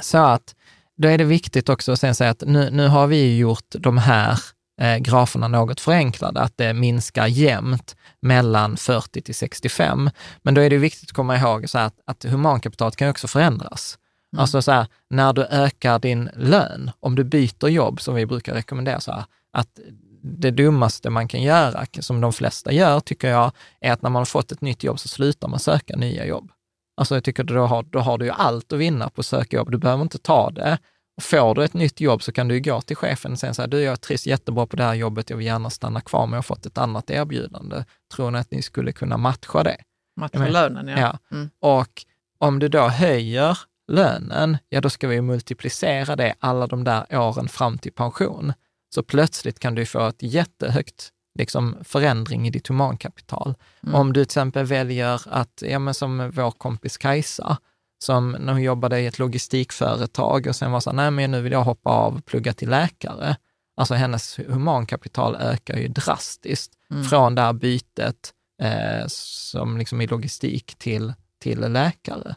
Så 0.00 0.18
att 0.18 0.54
då 0.96 1.08
är 1.08 1.18
det 1.18 1.24
viktigt 1.24 1.68
också 1.68 1.92
att 1.92 2.00
sen 2.00 2.14
säga 2.14 2.30
att 2.30 2.42
nu, 2.46 2.70
nu 2.70 2.88
har 2.88 3.06
vi 3.06 3.36
gjort 3.38 3.66
de 3.70 3.98
här 3.98 4.38
eh, 4.80 4.96
graferna 4.96 5.48
något 5.48 5.80
förenklade, 5.80 6.40
att 6.40 6.56
det 6.56 6.74
minskar 6.74 7.26
jämnt 7.26 7.96
mellan 8.22 8.76
40 8.76 9.20
till 9.20 9.34
65. 9.34 10.10
Men 10.42 10.54
då 10.54 10.60
är 10.60 10.70
det 10.70 10.78
viktigt 10.78 11.10
att 11.10 11.16
komma 11.16 11.36
ihåg 11.36 11.70
så 11.70 11.78
att, 11.78 11.94
att 12.06 12.24
humankapitalet 12.24 12.96
kan 12.96 13.10
också 13.10 13.28
förändras. 13.28 13.98
Mm. 14.32 14.40
Alltså 14.40 14.62
så 14.62 14.72
här, 14.72 14.86
när 15.10 15.32
du 15.32 15.44
ökar 15.44 15.98
din 15.98 16.30
lön, 16.36 16.90
om 17.00 17.14
du 17.14 17.24
byter 17.24 17.68
jobb, 17.68 18.00
som 18.00 18.14
vi 18.14 18.26
brukar 18.26 18.54
rekommendera, 18.54 19.00
så 19.00 19.12
här, 19.12 19.24
att 19.52 19.78
det 20.22 20.50
dummaste 20.50 21.10
man 21.10 21.28
kan 21.28 21.42
göra, 21.42 21.86
som 22.00 22.20
de 22.20 22.32
flesta 22.32 22.72
gör, 22.72 23.00
tycker 23.00 23.28
jag, 23.28 23.52
är 23.80 23.92
att 23.92 24.02
när 24.02 24.10
man 24.10 24.20
har 24.20 24.24
fått 24.24 24.52
ett 24.52 24.60
nytt 24.60 24.84
jobb 24.84 25.00
så 25.00 25.08
slutar 25.08 25.48
man 25.48 25.58
söka 25.58 25.96
nya 25.96 26.26
jobb. 26.26 26.52
Alltså 26.96 27.14
jag 27.14 27.24
tycker 27.24 27.44
då 27.44 27.66
har, 27.66 27.82
då 27.82 27.98
har 27.98 28.18
du 28.18 28.24
ju 28.24 28.30
allt 28.30 28.72
att 28.72 28.78
vinna 28.78 29.08
på 29.08 29.20
att 29.20 29.26
söka 29.26 29.56
jobb. 29.56 29.70
Du 29.70 29.78
behöver 29.78 30.02
inte 30.02 30.18
ta 30.18 30.50
det 30.50 30.78
får 31.20 31.54
du 31.54 31.64
ett 31.64 31.74
nytt 31.74 32.00
jobb 32.00 32.22
så 32.22 32.32
kan 32.32 32.48
du 32.48 32.60
gå 32.60 32.80
till 32.80 32.96
chefen 32.96 33.32
och 33.32 33.38
säga 33.38 33.54
så 33.54 33.62
här, 33.62 33.68
du 33.68 33.80
jag 33.80 34.00
trivs 34.00 34.26
jättebra 34.26 34.66
på 34.66 34.76
det 34.76 34.82
här 34.82 34.94
jobbet, 34.94 35.30
jag 35.30 35.36
vill 35.36 35.46
gärna 35.46 35.70
stanna 35.70 36.00
kvar, 36.00 36.26
men 36.26 36.32
jag 36.32 36.38
har 36.38 36.42
fått 36.42 36.66
ett 36.66 36.78
annat 36.78 37.10
erbjudande. 37.10 37.84
Tror 38.14 38.30
ni 38.30 38.38
att 38.38 38.50
ni 38.50 38.62
skulle 38.62 38.92
kunna 38.92 39.16
matcha 39.16 39.62
det? 39.62 39.76
Matcha 40.16 40.48
lönen, 40.48 40.88
ja. 40.88 40.98
ja. 40.98 41.18
Mm. 41.30 41.50
Och 41.60 42.04
om 42.38 42.58
du 42.58 42.68
då 42.68 42.88
höjer 42.88 43.58
lönen, 43.90 44.58
ja 44.68 44.80
då 44.80 44.90
ska 44.90 45.08
vi 45.08 45.20
multiplicera 45.20 46.16
det 46.16 46.34
alla 46.38 46.66
de 46.66 46.84
där 46.84 47.06
åren 47.10 47.48
fram 47.48 47.78
till 47.78 47.92
pension. 47.92 48.52
Så 48.94 49.02
plötsligt 49.02 49.58
kan 49.58 49.74
du 49.74 49.86
få 49.86 50.06
ett 50.06 50.22
jättehögt 50.22 51.10
liksom, 51.38 51.76
förändring 51.84 52.46
i 52.46 52.50
ditt 52.50 52.68
humankapital. 52.68 53.54
Mm. 53.82 53.94
Om 53.94 54.12
du 54.12 54.14
till 54.14 54.22
exempel 54.22 54.66
väljer 54.66 55.22
att, 55.28 55.62
ja 55.66 55.78
men 55.78 55.94
som 55.94 56.30
vår 56.30 56.50
kompis 56.50 56.96
Kajsa, 56.96 57.58
som 58.04 58.30
när 58.30 58.52
hon 58.52 58.62
jobbade 58.62 59.00
i 59.00 59.06
ett 59.06 59.18
logistikföretag 59.18 60.46
och 60.46 60.56
sen 60.56 60.72
var 60.72 60.80
så 60.80 60.90
här, 60.90 60.96
nej 60.96 61.10
men 61.10 61.30
nu 61.30 61.40
vill 61.40 61.52
jag 61.52 61.64
hoppa 61.64 61.90
av 61.90 62.16
och 62.16 62.24
plugga 62.24 62.52
till 62.52 62.70
läkare. 62.70 63.36
Alltså 63.76 63.94
hennes 63.94 64.38
humankapital 64.38 65.36
ökar 65.36 65.76
ju 65.76 65.88
drastiskt 65.88 66.72
mm. 66.90 67.04
från 67.04 67.34
det 67.34 67.42
här 67.42 67.52
bytet 67.52 68.32
eh, 68.62 69.06
som 69.08 69.78
liksom 69.78 70.00
i 70.00 70.06
logistik 70.06 70.74
till, 70.78 71.12
till 71.42 71.60
läkare. 71.60 72.34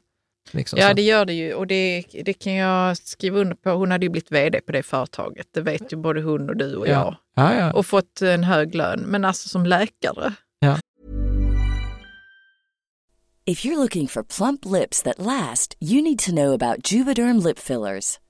Liksom 0.51 0.79
ja, 0.79 0.87
så. 0.87 0.93
det 0.93 1.01
gör 1.01 1.25
det 1.25 1.33
ju 1.33 1.53
och 1.53 1.67
det, 1.67 2.03
det 2.25 2.33
kan 2.33 2.53
jag 2.53 2.97
skriva 2.97 3.39
under 3.39 3.55
på. 3.55 3.69
Hon 3.69 3.91
hade 3.91 4.05
ju 4.05 4.09
blivit 4.09 4.31
vd 4.31 4.61
på 4.61 4.71
det 4.71 4.83
företaget. 4.83 5.47
Det 5.51 5.61
vet 5.61 5.93
ju 5.93 5.97
både 5.97 6.21
hon 6.21 6.49
och 6.49 6.57
du 6.57 6.75
och 6.75 6.87
ja. 6.87 6.91
jag. 6.91 7.15
Ja, 7.35 7.55
ja. 7.55 7.73
Och 7.73 7.85
fått 7.85 8.21
en 8.21 8.43
hög 8.43 8.75
lön. 8.75 8.99
Men 8.99 9.25
alltså 9.25 9.49
som 9.49 9.65
läkare, 9.65 10.33
If 13.45 13.65
you're 13.65 13.75
looking 13.75 14.07
for 14.07 14.23
plump 14.23 14.65
lips 14.65 15.01
that 15.01 15.19
last, 15.19 15.75
you 15.81 16.01
need 16.01 16.19
to 16.19 16.31
know 16.31 16.53
about 16.53 16.91
Juvederm 16.91 17.43
lip 17.43 17.59
fillers. 17.59 18.19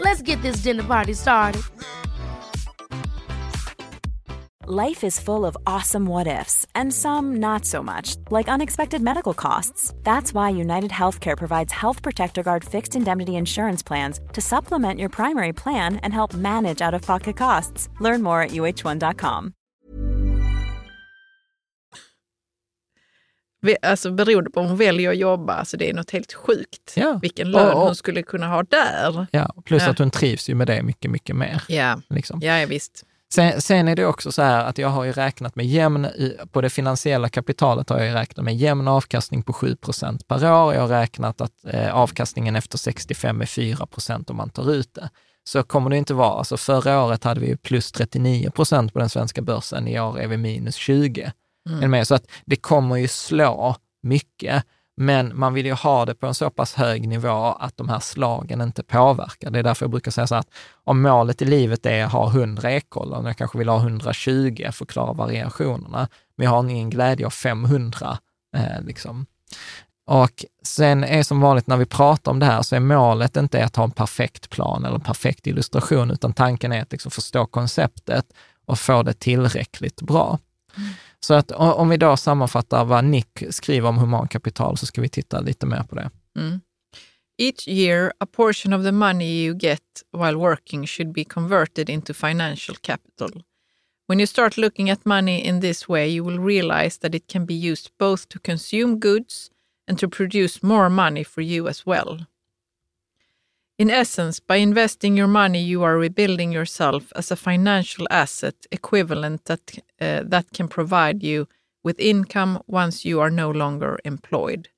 Let's 0.00 0.22
get 0.22 0.40
this 0.42 0.56
dinner 0.56 0.82
party 0.82 1.12
started. 1.14 1.62
Life 4.66 5.04
is 5.04 5.20
full 5.20 5.44
of 5.44 5.58
awesome 5.66 6.06
what 6.06 6.26
ifs, 6.26 6.64
and 6.74 6.90
some 6.90 7.36
not 7.36 7.66
so 7.66 7.82
much, 7.82 8.16
like 8.30 8.48
unexpected 8.48 9.02
medical 9.02 9.34
costs. 9.34 9.92
That's 10.04 10.32
why 10.32 10.48
United 10.48 10.90
Healthcare 10.90 11.36
provides 11.36 11.70
Health 11.70 12.00
Protector 12.02 12.42
Guard 12.42 12.64
fixed 12.64 12.96
indemnity 12.96 13.36
insurance 13.36 13.82
plans 13.82 14.20
to 14.32 14.40
supplement 14.40 14.98
your 14.98 15.10
primary 15.10 15.52
plan 15.52 15.96
and 15.96 16.14
help 16.14 16.32
manage 16.32 16.80
out 16.80 16.94
of 16.94 17.02
pocket 17.02 17.36
costs. 17.36 17.90
Learn 18.00 18.22
more 18.22 18.40
at 18.40 18.52
uh1.com. 18.52 19.52
Alltså 23.82 24.10
beroende 24.10 24.50
på 24.50 24.60
om 24.60 24.66
hon 24.66 24.76
väljer 24.76 25.10
att 25.10 25.16
jobba, 25.18 25.52
alltså 25.54 25.76
det 25.76 25.90
är 25.90 25.94
något 25.94 26.10
helt 26.10 26.32
sjukt. 26.32 26.92
Ja. 26.96 27.18
Vilken 27.22 27.50
lön 27.50 27.68
Och- 27.68 27.74
och- 27.74 27.80
hon 27.86 27.94
skulle 27.94 28.22
kunna 28.22 28.48
ha 28.48 28.62
där. 28.62 29.26
Ja, 29.30 29.54
plus 29.64 29.82
Ja. 29.82 29.90
att 29.90 29.98
hon 29.98 30.10
trivs 30.10 30.48
ju 30.50 30.54
med 30.54 30.66
det 30.66 30.82
mycket, 30.82 31.10
mycket 31.10 31.36
mer. 31.36 31.62
Ja, 31.68 32.00
Liksom. 32.10 32.40
ja, 32.42 32.58
ja 32.58 32.66
visst. 32.66 33.02
Sen, 33.34 33.60
sen 33.62 33.88
är 33.88 33.96
det 33.96 34.06
också 34.06 34.32
så 34.32 34.42
här 34.42 34.64
att 34.64 34.78
jag 34.78 34.88
har 34.88 35.04
ju 35.04 35.12
räknat 35.12 35.56
med 35.56 35.66
jämn, 35.66 36.06
på 36.52 36.60
det 36.60 36.70
finansiella 36.70 37.28
kapitalet 37.28 37.88
har 37.88 37.98
jag 37.98 38.06
ju 38.06 38.12
räknat 38.14 38.44
med 38.44 38.56
jämn 38.56 38.88
avkastning 38.88 39.42
på 39.42 39.52
7% 39.52 40.24
per 40.28 40.36
år. 40.52 40.74
Jag 40.74 40.80
har 40.80 40.88
räknat 40.88 41.40
att 41.40 41.52
eh, 41.66 41.94
avkastningen 41.94 42.56
efter 42.56 42.78
65 42.78 43.40
är 43.40 43.46
4% 43.46 44.30
om 44.30 44.36
man 44.36 44.50
tar 44.50 44.72
ut 44.72 44.94
det. 44.94 45.10
Så 45.44 45.62
kommer 45.62 45.90
det 45.90 45.96
inte 45.96 46.14
vara. 46.14 46.38
Alltså 46.38 46.56
förra 46.56 47.02
året 47.04 47.24
hade 47.24 47.40
vi 47.40 47.56
plus 47.56 47.92
39 47.92 48.50
procent 48.50 48.92
på 48.92 48.98
den 48.98 49.08
svenska 49.08 49.42
börsen, 49.42 49.88
i 49.88 50.00
år 50.00 50.18
är 50.20 50.26
vi 50.26 50.36
minus 50.36 50.74
20. 50.74 51.32
Ni 51.70 51.88
med? 51.88 52.08
Så 52.08 52.14
att 52.14 52.26
det 52.44 52.56
kommer 52.56 52.96
ju 52.96 53.08
slå 53.08 53.76
mycket, 54.02 54.64
men 54.96 55.38
man 55.38 55.54
vill 55.54 55.66
ju 55.66 55.72
ha 55.72 56.04
det 56.04 56.14
på 56.14 56.26
en 56.26 56.34
så 56.34 56.50
pass 56.50 56.74
hög 56.74 57.08
nivå 57.08 57.56
att 57.60 57.76
de 57.76 57.88
här 57.88 58.00
slagen 58.00 58.60
inte 58.60 58.82
påverkar. 58.82 59.50
Det 59.50 59.58
är 59.58 59.62
därför 59.62 59.84
jag 59.84 59.90
brukar 59.90 60.10
säga 60.10 60.26
så 60.26 60.34
här 60.34 60.40
att 60.40 60.50
om 60.84 61.02
målet 61.02 61.42
i 61.42 61.44
livet 61.44 61.86
är 61.86 62.04
att 62.04 62.12
ha 62.12 62.30
100 62.30 62.72
ekollon, 62.72 63.26
jag 63.26 63.36
kanske 63.36 63.58
vill 63.58 63.68
ha 63.68 63.78
120 63.78 64.66
för 64.72 64.84
att 64.84 64.90
klara 64.90 65.12
variationerna, 65.12 66.08
men 66.36 66.44
jag 66.44 66.50
har 66.50 66.70
ingen 66.70 66.90
glädje 66.90 67.26
av 67.26 67.30
500. 67.30 68.18
Eh, 68.56 68.82
liksom. 68.86 69.26
Och 70.06 70.44
sen 70.62 71.04
är 71.04 71.22
som 71.22 71.40
vanligt 71.40 71.66
när 71.66 71.76
vi 71.76 71.86
pratar 71.86 72.32
om 72.32 72.38
det 72.38 72.46
här 72.46 72.62
så 72.62 72.76
är 72.76 72.80
målet 72.80 73.36
inte 73.36 73.64
att 73.64 73.76
ha 73.76 73.84
en 73.84 73.90
perfekt 73.90 74.50
plan 74.50 74.84
eller 74.84 74.94
en 74.94 75.00
perfekt 75.00 75.46
illustration, 75.46 76.10
utan 76.10 76.32
tanken 76.32 76.72
är 76.72 76.82
att 76.82 76.92
liksom 76.92 77.10
förstå 77.10 77.46
konceptet 77.46 78.26
och 78.66 78.78
få 78.78 79.02
det 79.02 79.14
tillräckligt 79.14 80.02
bra. 80.02 80.38
Så 81.24 81.34
att 81.34 81.50
om 81.52 81.88
vi 81.88 81.96
då 81.96 82.16
sammanfattar 82.16 82.84
vad 82.84 83.04
Nick 83.04 83.42
skriver 83.50 83.88
om 83.88 83.98
humankapital 83.98 84.76
så 84.76 84.86
ska 84.86 85.00
vi 85.00 85.08
titta 85.08 85.40
lite 85.40 85.66
mer 85.66 85.82
på 85.82 85.94
det. 85.94 86.10
Mm. 86.38 86.60
Each 87.38 87.68
year, 87.68 88.12
a 88.18 88.26
portion 88.26 88.72
of 88.72 88.84
the 88.84 88.92
money 88.92 89.44
you 89.44 89.58
get 89.58 89.82
while 90.12 90.34
working 90.34 90.86
should 90.86 91.12
be 91.12 91.24
converted 91.24 91.90
into 91.90 92.14
financial 92.14 92.76
capital. 92.76 93.42
When 94.08 94.20
you 94.20 94.26
start 94.26 94.56
looking 94.56 94.90
at 94.90 95.04
money 95.04 95.48
in 95.48 95.60
this 95.60 95.88
way, 95.88 96.08
you 96.08 96.24
will 96.26 96.38
realize 96.38 96.98
that 97.00 97.14
it 97.14 97.32
can 97.32 97.46
be 97.46 97.70
used 97.70 97.90
both 97.98 98.28
to 98.28 98.38
consume 98.38 98.98
goods 98.98 99.50
and 99.88 99.98
to 99.98 100.08
produce 100.08 100.62
more 100.62 100.90
money 100.90 101.24
for 101.24 101.42
you 101.42 101.68
as 101.68 101.86
well. 101.86 102.18
In 103.78 103.90
essence, 103.90 104.40
by 104.40 104.56
investing 104.56 105.16
your 105.16 105.26
money, 105.26 105.60
you 105.62 105.82
are 105.82 105.98
rebuilding 105.98 106.52
yourself 106.52 107.12
as 107.16 107.30
a 107.30 107.36
financial 107.36 108.06
asset 108.10 108.54
equivalent 108.70 109.44
that, 109.44 109.78
uh, 110.00 110.22
that 110.30 110.46
can 110.52 110.68
provide 110.68 111.22
you 111.22 111.46
with 111.82 111.98
income 111.98 112.62
once 112.66 113.08
you 113.08 113.20
are 113.20 113.30
no 113.30 113.50
longer 113.50 113.98
employed. 114.04 114.68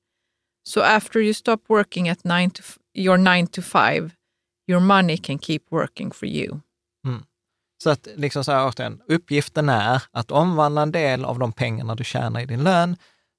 So 0.65 0.81
after 0.81 1.21
you 1.21 1.33
stop 1.33 1.61
working 1.69 2.09
at 2.09 2.25
nine 2.25 2.49
to 2.51 2.63
your 2.93 3.17
nine 3.17 3.47
to 3.47 3.61
five, 3.61 4.17
your 4.67 4.81
money 4.81 5.17
can 5.17 5.37
keep 5.37 5.61
working 5.71 6.11
for 6.11 6.25
you. 6.25 6.61
Så 7.83 7.89
att 7.89 8.07
liksom 8.15 8.43
så 8.43 8.51
här 8.51 8.67
återigen, 8.67 9.01
uppgiften 9.07 9.69
är 9.69 10.03
att 10.11 10.31
omvandla 10.31 10.81
en 10.81 10.91
del 10.91 11.25
av 11.25 11.39
de 11.39 11.51
pengarna 11.51 11.95
du 11.95 12.03
tjänar 12.03 12.41
i 12.41 12.45
din 12.45 12.63
lön, 12.63 12.97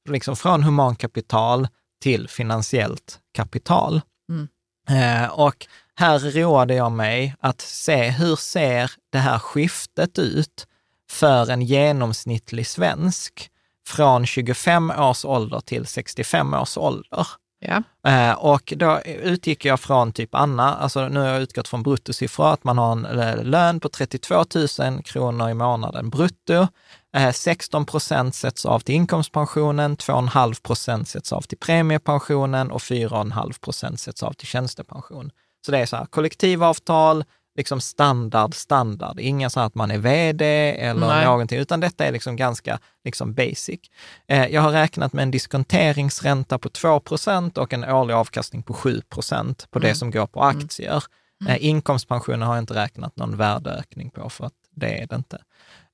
liksom 0.09 0.37
från 0.37 0.63
humankapital 0.63 1.69
till 2.03 2.29
finansiellt 2.29 3.21
kapital. 3.33 4.01
Mm. 4.31 4.49
Eh, 4.89 5.27
och 5.31 5.67
här 5.95 6.19
roade 6.19 6.75
jag 6.75 6.93
mig 6.93 7.35
att 7.41 7.61
se 7.61 8.11
hur 8.11 8.37
ser 8.37 8.91
det 9.11 9.19
här 9.19 9.39
skiftet 9.39 10.19
ut 10.19 10.67
för 11.11 11.51
en 11.51 11.63
genomsnittlig 11.63 12.67
svensk 12.67 13.51
från 13.89 14.27
25 14.27 14.91
års 14.91 15.25
ålder 15.25 15.61
till 15.61 15.87
65 15.87 16.55
års 16.55 16.77
ålder. 16.77 17.27
Ja. 17.61 17.83
Eh, 18.07 18.33
och 18.33 18.73
då 18.77 19.01
utgick 19.05 19.65
jag 19.65 19.81
från 19.81 20.13
typ 20.13 20.35
Anna, 20.35 20.75
alltså 20.75 21.09
nu 21.09 21.21
har 21.21 21.27
jag 21.27 21.43
utgått 21.43 21.69
från 21.69 21.83
bruttosiffror, 21.83 22.53
att 22.53 22.65
man 22.65 22.79
har 22.79 22.93
en 22.93 23.05
eh, 23.05 23.45
lön 23.45 23.81
på 23.81 23.89
32 23.89 24.45
000 24.79 25.03
kronor 25.03 25.51
i 25.51 25.55
månaden 25.55 26.11
brutto. 26.11 26.67
Eh, 27.17 27.33
16 27.33 27.87
procent 27.87 28.35
sätts 28.35 28.67
av 28.67 28.81
till 28.81 28.95
inkomstpensionen, 28.95 29.97
2,5 29.97 30.63
procent 30.63 31.09
sätts 31.09 31.33
av 31.33 31.41
till 31.41 31.59
premiepensionen 31.59 32.71
och 32.71 32.81
4,5 32.81 33.61
procent 33.61 34.01
sätts 34.01 34.23
av 34.23 34.33
till 34.33 34.47
tjänstepension. 34.47 35.31
Så 35.67 35.73
det 35.73 35.79
är 35.79 35.87
så 35.87 35.97
här, 35.97 36.07
kollektivavtal, 36.07 37.25
liksom 37.59 37.81
standard, 37.81 38.55
standard. 38.55 39.21
Inga 39.21 39.51
så 39.51 39.61
att 39.61 39.75
man 39.75 39.91
är 39.91 39.99
vd 39.99 40.45
eller 40.79 41.07
Nej. 41.07 41.25
någonting, 41.25 41.59
utan 41.59 41.81
detta 41.81 42.05
är 42.05 42.13
liksom 42.13 42.37
ganska 42.37 42.79
liksom 43.05 43.35
basic. 43.35 43.81
Eh, 44.29 44.47
jag 44.47 44.63
har 44.63 44.71
räknat 44.71 45.13
med 45.13 45.23
en 45.23 45.31
diskonteringsränta 45.31 46.59
på 46.59 46.69
2% 46.69 47.59
och 47.59 47.73
en 47.73 47.85
årlig 47.85 48.15
avkastning 48.15 48.63
på 48.63 48.75
7% 48.75 49.67
på 49.71 49.79
det 49.79 49.95
som 49.95 50.11
går 50.11 50.27
på 50.27 50.43
aktier. 50.43 51.05
Eh, 51.49 51.65
inkomstpensionen 51.65 52.43
har 52.43 52.55
jag 52.55 52.63
inte 52.63 52.75
räknat 52.75 53.17
någon 53.17 53.37
värdeökning 53.37 54.11
på, 54.11 54.31
för 54.31 54.45
att 54.45 54.55
det 54.71 55.03
är 55.03 55.07
det 55.07 55.17
inte. 55.17 55.39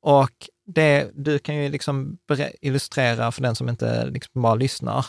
Och 0.01 0.49
det, 0.67 1.11
du 1.15 1.39
kan 1.39 1.57
ju 1.57 1.69
liksom 1.69 2.19
illustrera 2.61 3.33
för 3.33 3.43
den 3.43 3.55
som 3.55 3.69
inte 3.69 4.07
liksom 4.07 4.43
bara 4.43 4.55
lyssnar. 4.55 5.07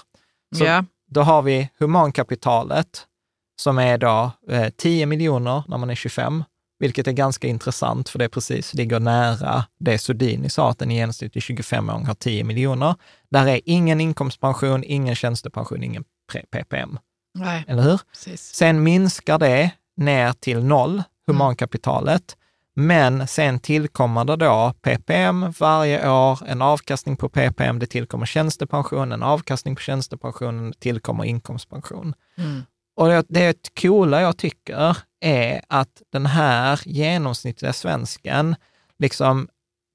Så 0.58 0.64
ja. 0.64 0.86
Då 1.08 1.22
har 1.22 1.41
vi 1.41 1.70
humankapitalet, 1.80 3.08
som 3.56 3.78
är 3.78 3.97
då 3.97 4.32
eh, 4.49 4.70
10 4.70 5.06
miljoner 5.06 5.64
när 5.68 5.78
man 5.78 5.89
är 5.89 5.95
25, 5.95 6.43
vilket 6.80 7.08
är 7.08 7.12
ganska 7.12 7.47
intressant, 7.47 8.10
för 8.10 8.20
det 8.20 8.30
precis 8.30 8.74
ligger 8.74 8.99
nära 8.99 9.66
det 9.80 9.97
Sodini 9.97 10.49
sa, 10.49 10.70
att 10.70 10.82
en 10.82 10.91
genomsnittlig 10.91 11.41
25-åring 11.41 12.06
har 12.06 12.14
10 12.14 12.43
miljoner. 12.43 12.95
Där 13.32 13.47
är 13.47 13.62
ingen 13.66 14.01
inkomstpension, 14.01 14.84
ingen 14.84 15.16
tjänstepension, 15.16 15.84
ingen 15.84 16.03
PPM. 16.51 16.99
Nej, 17.34 17.66
Eller 17.68 17.84
hur? 17.84 17.99
precis. 18.12 18.41
Sen 18.41 18.84
minskar 18.84 19.39
det 19.39 19.72
ner 19.97 20.34
till 20.34 20.64
noll, 20.64 21.03
humankapitalet. 21.28 22.38
Men 22.78 23.28
sen 23.28 23.60
tillkommer 23.60 24.26
det 24.26 24.36
då 24.36 24.74
PPM 24.82 25.51
varje 25.60 26.10
år, 26.10 26.39
en 26.47 26.62
avkastning 26.62 27.18
på 27.18 27.30
PPM, 27.30 27.80
det 27.80 27.86
tillkommer 27.86 28.26
tjänstepension, 28.26 29.12
en 29.12 29.24
avkastning 29.24 29.76
på 29.76 29.82
tjänstepensionen, 29.82 30.72
det 30.72 30.80
tillkommer 30.80 31.24
inkomstpension. 31.24 32.14
Mm. 32.38 32.64
Och 32.96 33.08
det, 33.08 33.26
det 33.28 33.58
coola 33.82 34.22
jag 34.22 34.38
tycker 34.38 34.98
är 35.22 35.62
att 35.68 36.02
den 36.12 36.26
här 36.26 36.82
genomsnittliga 36.86 37.74
svensken 37.74 38.56
liksom 39.00 39.48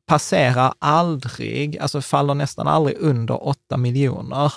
passerar 0.06 0.74
aldrig, 0.78 1.78
alltså 1.78 2.00
faller 2.00 2.34
nästan 2.34 2.68
aldrig 2.68 2.96
under 2.98 3.46
8 3.48 3.76
miljoner 3.76 4.52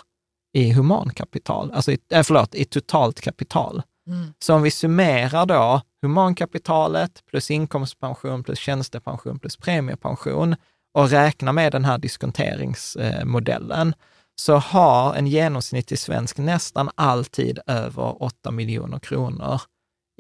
i 0.53 0.71
humankapital, 0.71 1.71
alltså 1.71 1.91
i, 1.91 1.97
äh, 2.09 2.23
förlåt, 2.23 2.55
i 2.55 2.65
totalt 2.65 3.21
kapital. 3.21 3.81
Mm. 4.07 4.33
Så 4.39 4.53
om 4.55 4.61
vi 4.61 4.71
summerar 4.71 5.45
då 5.45 5.81
humankapitalet 6.01 7.23
plus 7.29 7.51
inkomstpension 7.51 8.43
plus 8.43 8.59
tjänstepension 8.59 9.39
plus 9.39 9.57
premiepension 9.57 10.55
och 10.93 11.09
räknar 11.09 11.53
med 11.53 11.71
den 11.71 11.85
här 11.85 11.97
diskonteringsmodellen, 11.97 13.93
så 14.35 14.55
har 14.55 15.15
en 15.15 15.27
genomsnittlig 15.27 15.99
svensk 15.99 16.37
nästan 16.37 16.89
alltid 16.95 17.59
över 17.67 18.23
8 18.23 18.51
miljoner 18.51 18.99
kronor 18.99 19.61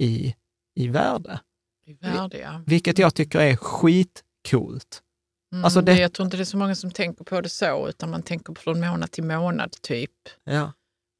i, 0.01 0.35
i 0.79 0.87
värde. 0.87 1.39
I 1.85 1.93
värde, 1.93 2.37
ja. 2.39 2.61
Vilket 2.65 2.97
jag 2.99 3.15
tycker 3.15 3.39
är 3.39 3.55
skitcoolt. 3.55 5.01
Mm, 5.53 5.65
Alltså 5.65 5.81
det- 5.81 5.99
Jag 5.99 6.13
tror 6.13 6.25
inte 6.25 6.37
det 6.37 6.43
är 6.43 6.45
så 6.45 6.57
många 6.57 6.75
som 6.75 6.91
tänker 6.91 7.23
på 7.23 7.41
det 7.41 7.49
så, 7.49 7.87
utan 7.89 8.09
man 8.11 8.23
tänker 8.23 8.53
från 8.55 8.79
månad 8.79 9.11
till 9.11 9.23
månad 9.23 9.71
typ, 9.81 10.11
Ja. 10.43 10.71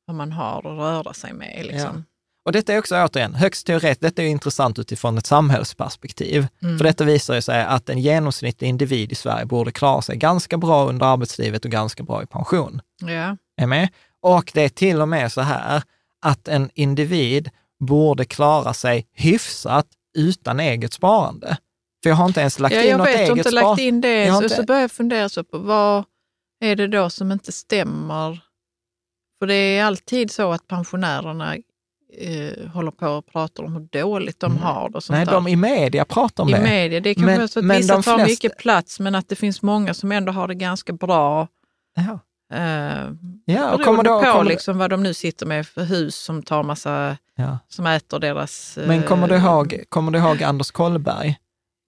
vad 0.05 0.15
man 0.15 0.31
har 0.31 0.57
att 0.57 0.65
röra 0.79 1.13
sig 1.13 1.33
med. 1.33 1.65
Liksom. 1.65 2.05
Och 2.45 2.51
detta 2.51 2.73
är 2.73 2.79
också 2.79 2.95
återigen 2.95 3.35
högst 3.35 3.67
teoretiskt, 3.67 4.01
detta 4.01 4.23
är 4.23 4.27
intressant 4.27 4.79
utifrån 4.79 5.17
ett 5.17 5.25
samhällsperspektiv. 5.25 6.47
Mm. 6.61 6.77
För 6.77 6.83
detta 6.85 7.03
visar 7.03 7.35
ju 7.35 7.41
sig 7.41 7.61
att 7.63 7.89
en 7.89 7.99
genomsnittlig 7.99 8.67
individ 8.67 9.11
i 9.11 9.15
Sverige 9.15 9.45
borde 9.45 9.71
klara 9.71 10.01
sig 10.01 10.17
ganska 10.17 10.57
bra 10.57 10.85
under 10.89 11.05
arbetslivet 11.05 11.65
och 11.65 11.71
ganska 11.71 12.03
bra 12.03 12.23
i 12.23 12.25
pension. 12.25 12.81
Ja. 13.01 13.37
Är 13.61 13.67
med? 13.67 13.89
Och 14.21 14.51
det 14.53 14.61
är 14.61 14.69
till 14.69 15.01
och 15.01 15.09
med 15.09 15.31
så 15.31 15.41
här 15.41 15.83
att 16.21 16.47
en 16.47 16.69
individ 16.73 17.49
borde 17.79 18.25
klara 18.25 18.73
sig 18.73 19.07
hyfsat 19.13 19.87
utan 20.17 20.59
eget 20.59 20.93
sparande. 20.93 21.57
För 22.03 22.09
jag 22.09 22.17
har 22.17 22.25
inte 22.25 22.39
ens 22.39 22.59
lagt 22.59 22.75
ja, 22.75 22.81
in 22.81 22.89
jag 22.89 22.97
något 22.97 23.07
vet, 23.07 23.13
du 23.13 23.19
har 23.19 23.25
eget 23.25 23.37
inte 23.37 23.49
sparande. 23.49 23.69
lagt 23.69 23.81
in 23.81 24.01
det. 24.01 24.25
Jag 24.25 24.33
har 24.33 24.39
Så, 24.39 24.43
inte- 24.43 24.55
så 24.55 24.63
börjar 24.63 24.81
jag 24.81 24.91
fundera 24.91 25.29
så 25.29 25.43
på 25.43 25.57
vad 25.57 26.03
är 26.59 26.75
det 26.75 26.87
då 26.87 27.09
som 27.09 27.31
inte 27.31 27.51
stämmer? 27.51 28.39
För 29.39 29.47
det 29.47 29.53
är 29.55 29.83
alltid 29.83 30.31
så 30.31 30.51
att 30.51 30.67
pensionärerna 30.67 31.55
eh, 32.17 32.67
håller 32.67 32.91
på 32.91 33.07
och 33.07 33.25
pratar 33.25 33.63
om 33.63 33.73
hur 33.73 34.01
dåligt 34.01 34.39
de 34.39 34.57
har 34.57 34.89
det. 34.89 34.95
Och 34.97 35.03
sånt 35.03 35.15
Nej, 35.17 35.25
där. 35.25 35.31
de 35.33 35.47
i 35.47 35.55
media 35.55 36.05
pratar 36.05 36.43
om 36.43 36.49
I 36.49 36.53
det. 36.53 36.61
media. 36.61 36.99
Det 36.99 37.15
kan 37.15 37.25
Men- 37.25 37.37
vara 37.37 37.47
så 37.47 37.59
att 37.59 37.65
vissa 37.65 37.93
tar 37.93 38.01
flesta- 38.01 38.25
mycket 38.25 38.57
plats, 38.57 38.99
men 38.99 39.15
att 39.15 39.29
det 39.29 39.35
finns 39.35 39.61
många 39.61 39.93
som 39.93 40.11
ändå 40.11 40.31
har 40.31 40.47
det 40.47 40.55
ganska 40.55 40.93
bra. 40.93 41.47
Ja. 41.95 42.19
Eh, 42.57 43.09
Ja, 43.45 43.71
och 43.71 43.81
kommer 43.83 44.03
på 44.03 44.21
kommer, 44.21 44.43
liksom 44.43 44.77
vad 44.77 44.89
de 44.89 45.03
nu 45.03 45.13
sitter 45.13 45.45
med 45.45 45.67
för 45.67 45.83
hus 45.83 46.15
som 46.15 46.43
tar 46.43 46.63
massa, 46.63 47.17
ja. 47.35 47.57
som 47.69 47.85
äter 47.87 48.19
deras... 48.19 48.77
eh, 48.77 48.87
Men 48.87 49.03
kommer 49.03 49.27
du, 49.27 49.35
ihåg, 49.35 49.83
kommer 49.89 50.11
du 50.11 50.19
ihåg 50.19 50.43
Anders 50.43 50.71
Kollberg? 50.71 51.37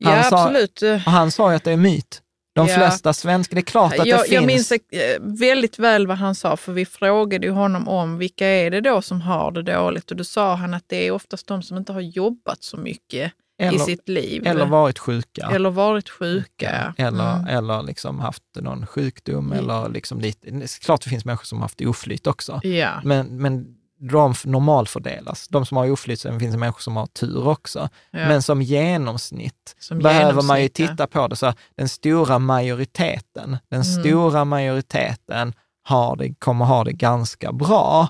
Han 0.06 0.14
Ja, 0.14 0.24
sa- 0.24 0.44
absolut. 0.44 0.82
Eh, 0.84 0.96
han 0.98 1.32
sa 1.32 1.50
ju 1.50 1.56
att 1.56 1.64
det 1.64 1.72
är 1.72 1.78
myt. 1.78 2.22
De 2.56 2.68
Ja. 2.68 2.76
flesta 2.76 3.14
svenskar, 3.14 3.56
det 3.56 3.60
är 3.60 3.64
klart 3.64 4.00
att 4.00 4.06
jag, 4.08 4.20
det 4.20 4.24
finns. 4.24 4.32
jag 4.34 4.46
minns 4.46 4.72
eh, 4.72 4.78
väldigt 5.22 5.80
väl 5.80 6.08
vad 6.08 6.18
han 6.18 6.36
sa, 6.36 6.58
för 6.58 6.74
vi 6.74 6.86
frågade 6.86 7.46
ju 7.48 7.52
honom 7.52 7.88
om 7.88 8.18
vilka 8.18 8.48
är 8.48 8.72
det 8.72 8.82
då 8.82 9.02
som 9.02 9.22
har 9.22 9.52
det 9.52 9.62
dåligt 9.62 10.12
och 10.12 10.18
då 10.18 10.24
sa 10.24 10.56
han 10.56 10.74
att 10.74 10.84
det 10.88 11.08
är 11.08 11.12
oftast 11.12 11.48
de 11.48 11.64
som 11.64 11.78
inte 11.78 11.94
har 11.94 12.02
jobbat 12.02 12.64
så 12.64 12.78
mycket 12.78 13.32
i 13.62 13.64
eller, 13.64 13.80
sitt 13.80 14.10
liv. 14.10 14.48
eller 14.48 14.66
varit 14.66 15.00
sjuka. 15.00 15.50
Eller 15.54 15.70
varit 15.70 16.10
sjuka. 16.10 16.94
Eller, 16.98 17.36
Mm. 17.36 17.48
eller 17.48 17.84
liksom 17.84 18.20
haft 18.20 18.44
någon 18.56 18.88
sjukdom. 18.88 19.52
Mm. 19.52 19.60
Eller 19.60 19.90
liksom 19.90 20.20
lite, 20.22 20.68
klart 20.82 21.02
det 21.04 21.10
finns 21.10 21.26
människor 21.26 21.46
som 21.46 21.62
haft 21.62 21.82
oflyt 21.82 22.28
också. 22.28 22.60
Ja. 22.64 22.90
Men, 23.04 23.42
men 23.42 23.66
de 24.12 24.34
normalfördelas. 24.46 25.48
De 25.48 25.66
som 25.66 25.78
har 25.78 25.92
oflyt, 25.92 26.20
sen 26.20 26.40
finns 26.40 26.54
det 26.54 26.58
människor 26.60 26.80
som 26.82 26.96
har 26.96 27.06
tur 27.06 27.48
också. 27.48 27.90
Ja. 28.12 28.28
Men 28.28 28.42
som 28.42 28.62
genomsnitt 28.62 29.76
Som 29.80 30.00
behöver 30.00 30.42
man 30.42 30.62
ju 30.62 30.70
titta 30.70 31.08
på 31.08 31.28
det. 31.28 31.36
Så 31.36 31.54
den 31.78 31.90
stora 31.90 32.40
majoriteten, 32.40 33.58
den 33.70 33.82
Mm. 33.82 33.84
stora 33.84 34.46
majoriteten 34.46 35.54
har 35.84 36.16
det, 36.16 36.34
kommer 36.40 36.66
ha 36.66 36.84
det 36.84 36.94
ganska 36.94 37.52
bra 37.52 38.08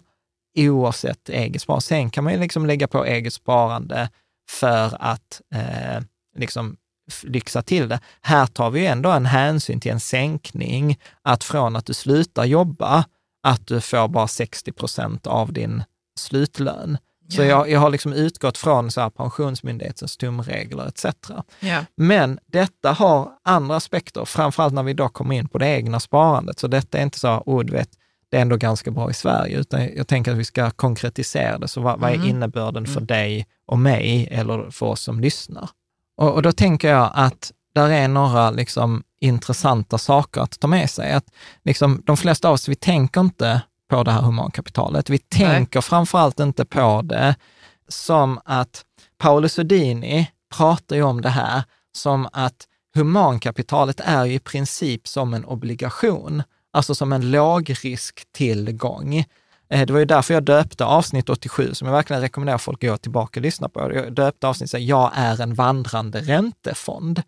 oavsett 0.57 1.29
eget 1.29 1.61
sparande. 1.61 1.81
Sen 1.81 2.09
kan 2.09 2.23
man 2.23 2.33
ju 2.33 2.39
liksom 2.39 2.65
lägga 2.65 2.87
på 2.87 3.05
eget 3.05 3.33
sparande 3.33 4.09
för 4.49 4.97
att 4.99 5.41
eh, 5.55 6.03
liksom 6.37 6.77
lyxa 7.23 7.61
till 7.61 7.87
det. 7.89 7.99
Här 8.21 8.45
tar 8.45 8.69
vi 8.69 8.79
ju 8.79 8.85
ändå 8.85 9.11
en 9.11 9.25
hänsyn 9.25 9.79
till 9.79 9.91
en 9.91 9.99
sänkning, 9.99 10.99
att 11.21 11.43
från 11.43 11.75
att 11.75 11.85
du 11.85 11.93
slutar 11.93 12.45
jobba, 12.45 13.05
att 13.45 13.67
du 13.67 13.81
får 13.81 14.07
bara 14.07 14.27
60 14.27 14.71
procent 14.71 15.27
av 15.27 15.53
din 15.53 15.83
slutlön. 16.19 16.97
Så 17.29 17.41
Ja. 17.41 17.45
jag, 17.47 17.69
jag 17.69 17.79
har 17.79 17.89
liksom 17.89 18.13
utgått 18.13 18.57
från 18.57 18.91
så 18.91 19.01
här 19.01 19.09
Pensionsmyndighetens 19.09 20.17
tumregler 20.17 20.87
etc. 20.87 21.05
Ja. 21.59 21.85
Men 21.97 22.39
detta 22.47 22.91
har 22.91 23.29
andra 23.43 23.75
aspekter, 23.75 24.25
framförallt 24.25 24.73
när 24.73 24.83
vi 24.83 24.93
då 24.93 25.09
kommer 25.09 25.35
in 25.35 25.47
på 25.47 25.57
det 25.57 25.67
egna 25.67 25.99
sparandet. 25.99 26.59
Så 26.59 26.67
detta 26.67 26.97
är 26.97 27.03
inte 27.03 27.19
så, 27.19 27.43
oh, 27.45 27.63
du 27.63 27.73
vet, 27.73 27.89
det 28.29 28.37
är 28.37 28.41
ändå 28.41 28.57
ganska 28.57 28.91
bra 28.91 29.09
i 29.09 29.13
Sverige, 29.13 29.57
utan 29.57 29.95
jag 29.95 30.07
tänker 30.07 30.31
att 30.31 30.37
vi 30.37 30.45
ska 30.45 30.71
konkretisera 30.71 31.57
det. 31.57 31.67
Så 31.67 31.81
vad, 31.81 31.99
vad 31.99 32.09
är 32.09 32.15
Mm. 32.15 32.27
innebörden 32.27 32.85
för 32.85 32.91
Mm. 32.97 33.05
dig 33.07 33.47
och 33.67 33.79
mig, 33.79 34.27
eller 34.31 34.71
för 34.71 34.85
oss 34.85 35.01
som 35.01 35.19
lyssnar? 35.19 35.69
Och, 36.17 36.33
och 36.33 36.41
då 36.41 36.51
tänker 36.51 36.89
jag 36.89 37.11
att 37.13 37.51
där 37.75 37.89
är 37.89 38.07
några 38.07 38.51
liksom 38.51 39.03
intressanta 39.21 39.97
saker 39.97 40.41
att 40.41 40.59
ta 40.59 40.67
med 40.67 40.89
sig. 40.89 41.11
Att 41.11 41.25
liksom, 41.63 42.01
de 42.05 42.17
flesta 42.17 42.47
av 42.47 42.53
oss, 42.53 42.69
vi 42.69 42.75
tänker 42.75 43.21
inte 43.21 43.61
på 43.89 44.03
det 44.03 44.11
här 44.11 44.21
humankapitalet. 44.21 45.09
Vi 45.09 45.17
tänker 45.17 45.81
framförallt 45.81 46.39
inte 46.39 46.65
på 46.65 47.01
det 47.03 47.35
som 47.87 48.39
att 48.45 48.85
Paolo 49.17 49.49
Sodini 49.49 50.31
pratar 50.55 50.95
ju 50.95 51.03
om 51.03 51.21
det 51.21 51.29
här 51.29 51.63
som 51.91 52.29
att 52.31 52.67
humankapitalet 52.95 53.99
är 53.99 54.25
i 54.25 54.39
princip 54.39 55.07
som 55.07 55.33
en 55.33 55.45
obligation, 55.45 56.43
alltså 56.73 56.95
som 56.95 57.13
en 57.13 57.31
lågrisktillgång. 57.31 59.25
Eh, 59.69 59.85
Det 59.85 59.93
var 59.93 59.99
ju 59.99 60.05
därför 60.05 60.33
jag 60.33 60.43
döpte 60.43 60.85
avsnitt 60.85 61.29
87, 61.29 61.73
som 61.73 61.87
jag 61.87 61.95
verkligen 61.95 62.21
rekommenderar 62.21 62.57
folk 62.57 62.83
att 62.83 62.89
gå 62.89 62.97
tillbaka 62.97 63.39
och 63.39 63.41
lyssna 63.41 63.69
på. 63.69 63.93
Jag 63.93 64.13
döpte 64.13 64.47
avsnittet 64.47 64.71
så 64.71 64.77
jag 64.77 65.11
är 65.15 65.41
en 65.41 65.53
vandrande 65.53 66.19
räntefond. 66.21 67.21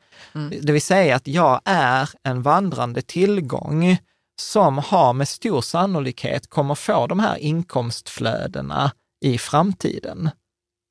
Det 0.61 0.71
vill 0.71 0.81
säga 0.81 1.15
att 1.15 1.27
jag 1.27 1.61
är 1.65 2.09
en 2.23 2.41
vandrande 2.41 3.01
tillgång 3.01 3.97
som 4.41 4.77
har 4.77 5.13
med 5.13 5.27
stor 5.27 5.61
sannolikhet 5.61 6.49
kommer 6.49 6.75
få 6.75 7.07
de 7.07 7.19
här 7.19 7.38
inkomstflödena 7.38 8.91
i 9.21 9.38
framtiden. 9.38 10.29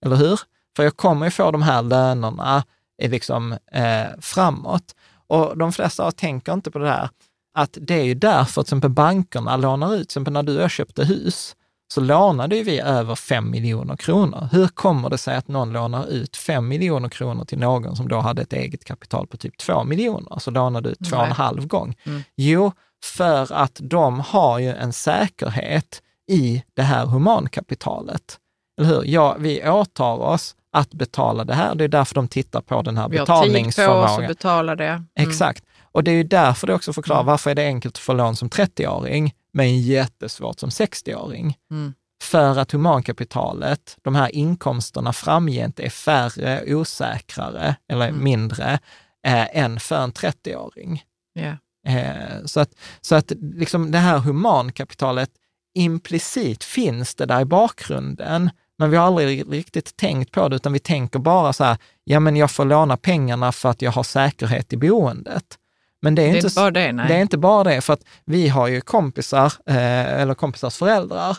Eller 0.05 0.17
hur? 0.17 0.41
För 0.77 0.83
jag 0.83 0.97
kommer 0.97 1.27
ju 1.27 1.31
få 1.31 1.51
de 1.51 1.63
här 1.63 1.83
lönerna 1.83 2.65
liksom, 3.03 3.53
eh, 3.73 4.07
framåt. 4.21 4.95
Och 5.27 5.59
de 5.59 5.73
flesta 5.73 6.13
tänker 6.13 6.53
inte 6.53 6.71
på 6.71 6.79
det 6.79 6.89
här, 6.91 7.09
att 7.57 7.79
det 7.81 7.95
är 7.95 8.05
ju 8.05 8.15
därför 8.15 8.53
till 8.53 8.61
exempel 8.69 8.91
bankerna 8.91 9.57
lånar 9.57 9.95
ut, 9.95 9.99
till 9.99 10.03
exempel 10.03 10.33
när 10.33 10.43
du 10.43 10.57
och 10.57 10.63
jag 10.63 10.71
köpte 10.71 11.05
hus, 11.05 11.57
så 11.95 12.01
lånade 12.01 12.63
vi 12.63 12.81
över 12.81 13.15
5 13.15 13.51
miljoner 13.51 13.97
kronor. 13.97 14.49
Hur 14.53 14.69
kommer 14.69 15.11
det 15.11 15.19
sig 15.19 15.37
att 15.37 15.49
någon 15.49 15.73
lånar 15.73 16.07
ut 16.07 16.37
5 16.37 16.69
miljoner 16.69 17.09
kronor 17.09 17.45
till 17.45 17.59
någon 17.59 17.97
som 17.97 18.09
då 18.09 18.19
hade 18.21 18.43
ett 18.43 18.53
eget 18.53 18.85
kapital 18.85 19.27
på 19.27 19.37
typ 19.37 19.59
2 19.59 19.85
miljoner, 19.85 20.33
alltså 20.33 20.51
lånade 20.51 20.89
ut 20.89 20.99
två 21.11 21.17
och 21.17 21.27
en 21.27 21.33
halv 21.33 21.67
gång? 21.67 21.97
Mm. 22.05 22.23
Jo, 22.37 22.73
för 23.05 23.53
att 23.53 23.81
de 23.83 24.21
har 24.21 24.59
ju 24.59 24.73
en 24.73 24.93
säkerhet 24.93 26.03
i 26.31 26.63
det 26.75 26.83
här 26.83 27.07
humankapitalet. 27.07 28.39
Eller 28.81 28.89
hur? 28.89 29.03
Ja, 29.05 29.37
vi 29.39 29.69
åtar 29.69 30.15
oss 30.17 30.57
att 30.73 30.91
betala 30.95 31.45
det 31.45 31.55
här. 31.55 31.75
Det 31.75 31.85
är 31.85 31.89
därför 31.89 32.15
de 32.15 32.29
tittar 32.29 32.61
på 32.61 32.83
den 32.83 32.97
här 32.97 33.09
Vi 33.09 33.19
har 33.19 33.27
tid 33.27 33.33
på 33.35 33.35
oss 33.35 33.47
att 33.47 33.53
betalningsförmågan. 33.53 34.27
betala 34.29 34.77
det. 34.77 34.89
Mm. 34.89 35.07
Exakt. 35.15 35.65
Och 35.97 36.05
det 36.05 36.11
är 36.11 36.15
ju 36.15 36.23
därför 36.23 36.67
det 36.67 36.75
också 36.75 36.93
förklarar 36.93 37.23
varför 37.23 37.51
är 37.51 37.55
det 37.55 37.67
enkelt 37.67 37.95
att 37.95 37.99
få 37.99 38.13
lån 38.13 38.37
som 38.37 38.49
30-åring, 38.49 39.35
men 39.53 39.81
jättesvårt 39.81 40.61
som 40.61 40.69
60-åring. 40.69 41.57
Mm. 41.71 41.95
För 42.23 42.59
att 42.59 42.73
humankapitalet, 42.73 43.97
de 44.03 44.15
här 44.15 44.35
inkomsterna 44.35 45.13
framgent 45.13 45.81
är 45.81 45.91
färre, 45.91 46.75
osäkrare 46.75 47.77
eller 47.89 48.09
Mm. 48.09 48.25
mindre 48.25 48.79
eh, 49.27 49.57
än 49.57 49.81
för 49.81 49.97
en 49.97 50.13
30-åring. 50.13 51.03
Ja. 51.33 51.57
Eh, 51.93 52.45
så 52.45 52.61
att, 52.61 52.71
så 53.01 53.15
att 53.15 53.33
liksom 53.41 53.91
det 53.91 53.99
här 53.99 54.19
humankapitalet, 54.19 55.31
implicit 55.75 56.65
finns 56.65 57.15
det 57.15 57.27
där 57.27 57.41
i 57.41 57.45
bakgrunden, 57.45 58.51
men 58.79 58.91
vi 58.91 58.97
har 58.97 59.07
aldrig 59.07 59.53
riktigt 59.53 59.97
tänkt 59.97 60.33
på 60.33 60.49
det, 60.49 60.57
utan 60.57 60.73
vi 60.73 60.79
tänker 60.79 61.19
bara 61.19 61.53
så 61.53 61.65
här, 61.65 61.77
ja 62.05 62.21
men 62.21 62.37
jag 62.37 62.51
får 62.51 62.65
låna 62.65 62.97
pengarna 62.97 63.53
för 63.53 63.69
att 63.71 63.83
jag 63.83 63.93
har 63.93 64.03
säkerhet 64.03 64.73
i 64.73 64.77
boendet. 64.77 65.59
Men 66.07 66.15
det 66.15 66.23
är, 66.23 66.27
Det 66.27 66.33
är 66.33 66.37
inte, 66.37 66.47
inte 66.47 66.61
bara 66.61 66.71
det, 66.71 66.93
nej. 66.93 67.09
det 67.09 67.15
är 67.15 67.23
inte 67.23 67.39
bara 67.39 67.65
det, 67.65 67.81
för 67.81 67.93
att 67.93 68.05
vi 68.25 68.49
har 68.49 68.69
ju 68.69 68.81
kompisar, 68.81 69.53
eh, 69.67 70.21
eller 70.21 70.35
kompisars 70.35 70.77
föräldrar, 70.77 71.37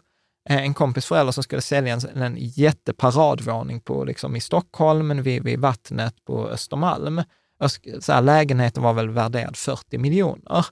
eh, 0.49 0.57
en 0.57 0.73
kompis 0.73 1.05
förälder 1.05 1.31
som 1.31 1.43
skulle 1.43 1.61
sälja 1.61 1.93
en, 1.93 2.21
en 2.21 2.35
jätteparadvåning 2.37 3.79
på, 3.79 4.03
liksom, 4.03 4.35
i 4.35 4.39
Stockholm, 4.39 5.23
vid, 5.23 5.43
vid 5.43 5.59
vattnet 5.59 6.15
på 6.25 6.49
Östermalm. 6.49 7.21
Så 7.99 8.13
här, 8.13 8.21
lägenheten 8.21 8.83
var 8.83 8.93
väl 8.93 9.09
värderad 9.09 9.57
40 9.57 9.97
miljoner. 9.97 10.65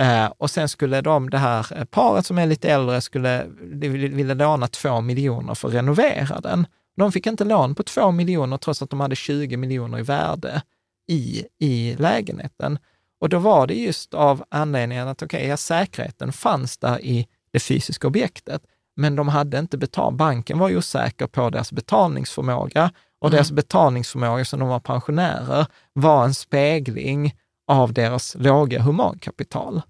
Eh, 0.00 0.26
och 0.38 0.50
sen 0.50 0.68
skulle 0.68 1.00
de, 1.00 1.30
det 1.30 1.38
här 1.38 1.66
eh, 1.76 1.84
paret 1.84 2.26
som 2.26 2.38
är 2.38 2.46
lite 2.46 2.70
äldre, 2.70 3.00
skulle, 3.00 3.46
ville, 3.48 4.34
låna 4.34 4.66
två 4.66 5.00
miljoner 5.00 5.54
för 5.54 5.68
att 5.68 5.74
renovera 5.74 6.40
den. 6.40 6.66
De 6.96 7.12
fick 7.12 7.26
inte 7.26 7.44
lån 7.44 7.74
på 7.74 7.82
två 7.82 8.10
miljoner 8.10 8.56
trots 8.56 8.82
att 8.82 8.90
de 8.90 9.00
hade 9.00 9.16
20 9.16 9.56
miljoner 9.56 9.98
i 9.98 10.02
värde 10.02 10.62
i, 11.08 11.44
i 11.58 11.94
lägenheten. 11.98 12.78
Och 13.22 13.28
då 13.28 13.38
var 13.38 13.66
det 13.66 13.74
just 13.74 14.14
av 14.14 14.44
anledningen 14.48 15.08
att 15.08 15.22
okej, 15.22 15.46
ja, 15.46 15.56
säkerheten 15.56 16.32
fanns 16.32 16.78
där 16.78 17.00
i 17.00 17.26
det 17.52 17.60
fysiska 17.60 18.06
objektet. 18.06 18.62
men 18.96 19.16
de 19.16 19.28
hade 19.28 19.58
inte 19.58 19.78
betalt. 19.78 20.16
Banken 20.16 20.58
var 20.58 20.76
osäker 20.76 21.26
på 21.26 21.50
deras 21.50 21.72
betalningsförmåga 21.72 22.90
och 23.20 23.28
mm. 23.28 23.36
deras 23.36 23.52
betalningsförmåga 23.52 24.44
som 24.44 24.60
de 24.60 24.68
var 24.68 24.80
pensionärer 24.80 25.66
var 25.92 26.24
en 26.24 26.34
spegling 26.34 27.34
av 27.66 27.92
deras 27.92 28.34
låga 28.34 28.82
humankapital. 28.82 29.82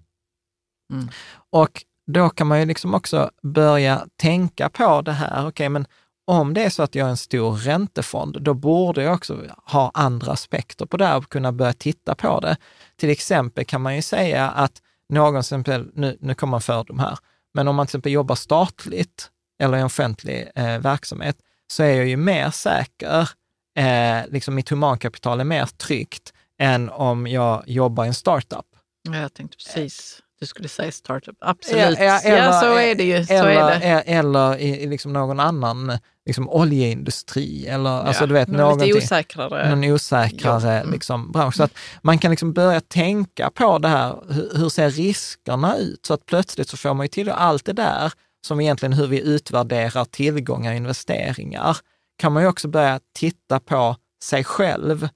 Mm. 0.93 1.09
Och 1.49 1.83
då 2.07 2.29
kan 2.29 2.47
man 2.47 2.59
ju 2.59 2.65
liksom 2.65 2.93
också 2.93 3.31
börja 3.41 4.07
tänka 4.15 4.69
på 4.69 5.01
det 5.01 5.11
här, 5.11 5.39
okej, 5.39 5.47
okay, 5.47 5.69
men 5.69 5.85
om 6.25 6.53
det 6.53 6.63
är 6.63 6.69
så 6.69 6.83
att 6.83 6.95
jag 6.95 7.05
är 7.05 7.09
en 7.09 7.17
stor 7.17 7.55
räntefond, 7.55 8.41
då 8.41 8.53
borde 8.53 9.03
jag 9.03 9.13
också 9.13 9.45
ha 9.65 9.91
andra 9.93 10.31
aspekter 10.31 10.85
på 10.85 10.97
det 10.97 11.05
här 11.05 11.17
och 11.17 11.29
kunna 11.29 11.51
börja 11.51 11.73
titta 11.73 12.15
på 12.15 12.39
det. 12.39 12.57
Till 12.95 13.09
exempel 13.09 13.65
kan 13.65 13.81
man 13.81 13.95
ju 13.95 14.01
säga 14.01 14.49
att 14.49 14.81
någon, 15.09 15.39
exempel, 15.39 15.91
nu, 15.93 16.17
nu 16.21 16.35
kommer 16.35 16.57
en 16.57 16.61
fördom 16.61 16.99
här, 16.99 17.17
men 17.53 17.67
om 17.67 17.75
man 17.75 17.85
till 17.85 17.89
exempel 17.89 18.11
jobbar 18.11 18.35
statligt 18.35 19.29
eller 19.59 19.77
i 19.77 19.79
en 19.79 19.85
offentlig 19.85 20.51
eh, 20.55 20.79
verksamhet, 20.79 21.37
så 21.67 21.83
är 21.83 21.95
jag 21.95 22.07
ju 22.07 22.17
mer 22.17 22.49
säker, 22.49 23.29
eh, 23.77 24.27
liksom 24.29 24.55
mitt 24.55 24.69
humankapital 24.69 25.39
är 25.39 25.43
mer 25.43 25.65
tryggt 25.65 26.33
än 26.59 26.89
om 26.89 27.27
jag 27.27 27.63
jobbar 27.67 28.05
i 28.05 28.07
en 28.07 28.13
startup. 28.13 28.65
Jag 29.09 29.33
tänkte 29.33 29.57
precis 29.57 30.21
du 30.43 30.47
skulle 30.47 30.69
säga 30.69 30.91
startup. 30.91 31.35
Absolut. 31.39 31.99
Ja, 31.99 32.19
eller, 32.19 32.37
ja 32.37 32.59
så 32.61 32.75
är 32.77 32.95
det 32.95 33.03
ju. 33.03 33.25
Så 33.25 33.33
eller, 33.33 33.71
är 33.71 33.79
det. 33.79 34.01
eller 34.01 34.57
i 34.57 34.87
liksom 34.87 35.13
någon 35.13 35.39
annan 35.39 35.99
liksom 36.25 36.49
oljeindustri 36.49 37.67
eller 37.67 37.89
ja, 37.89 38.01
alltså 38.01 38.27
du 38.27 38.33
vet, 38.33 38.47
någonting, 38.47 38.87
lite 38.87 39.05
osäkrare. 39.05 39.69
någon 39.69 39.83
osäkrare 39.83 40.79
mm. 40.79 40.91
liksom, 40.91 41.31
bransch. 41.31 41.55
Så 41.55 41.63
att 41.63 41.77
man 42.01 42.17
kan 42.17 42.31
liksom 42.31 42.53
börja 42.53 42.81
tänka 42.81 43.49
på 43.49 43.77
det 43.77 43.87
här, 43.87 44.15
hur, 44.29 44.51
hur 44.55 44.69
ser 44.69 44.89
riskerna 44.89 45.77
ut? 45.77 46.05
Så 46.05 46.13
att 46.13 46.25
plötsligt 46.25 46.69
så 46.69 46.77
får 46.77 46.93
man 46.93 47.03
ju 47.03 47.07
till 47.07 47.29
allt 47.29 47.65
det 47.65 47.73
där 47.73 48.13
som 48.45 48.61
egentligen 48.61 48.93
hur 48.93 49.07
vi 49.07 49.21
utvärderar 49.21 50.05
tillgångar 50.05 50.71
och 50.71 50.77
investeringar, 50.77 51.77
kan 52.17 52.33
man 52.33 52.43
ju 52.43 52.49
också 52.49 52.67
börja 52.67 52.99
titta 53.15 53.59
på 53.59 53.95
sig 54.23 54.43
själv 54.43 55.07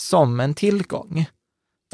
som 0.00 0.40
en 0.40 0.54
tillgång. 0.54 1.26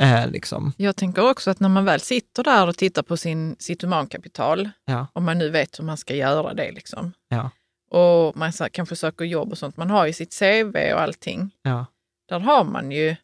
Eh, 0.00 0.30
liksom. 0.30 0.72
Jag 0.76 0.96
tänker 0.96 1.30
också 1.30 1.50
att 1.50 1.60
när 1.60 1.68
man 1.68 1.84
väl 1.84 2.00
sitter 2.00 2.44
där 2.44 2.68
och 2.68 2.76
tittar 2.76 3.02
på 3.02 3.16
sin, 3.16 3.56
sitt 3.58 3.82
humankapital, 3.82 4.70
ja. 4.84 5.06
om 5.12 5.24
man 5.24 5.38
nu 5.38 5.50
vet 5.50 5.78
hur 5.78 5.84
man 5.84 5.96
ska 5.96 6.14
göra 6.14 6.54
det, 6.54 6.72
liksom. 6.72 7.12
Ja. 7.28 7.50
och 7.90 8.36
man 8.36 8.52
kanske 8.72 8.96
söker 8.96 9.24
jobb 9.24 9.52
och 9.52 9.58
sånt, 9.58 9.76
man 9.76 9.90
har 9.90 10.06
ju 10.06 10.12
sitt 10.12 10.38
CV 10.38 10.76
och 10.94 11.00
allting. 11.00 11.50
Ja. 11.62 11.86
Där 12.28 12.40
har 12.40 12.64
man 12.64 12.90
ju 12.90 13.16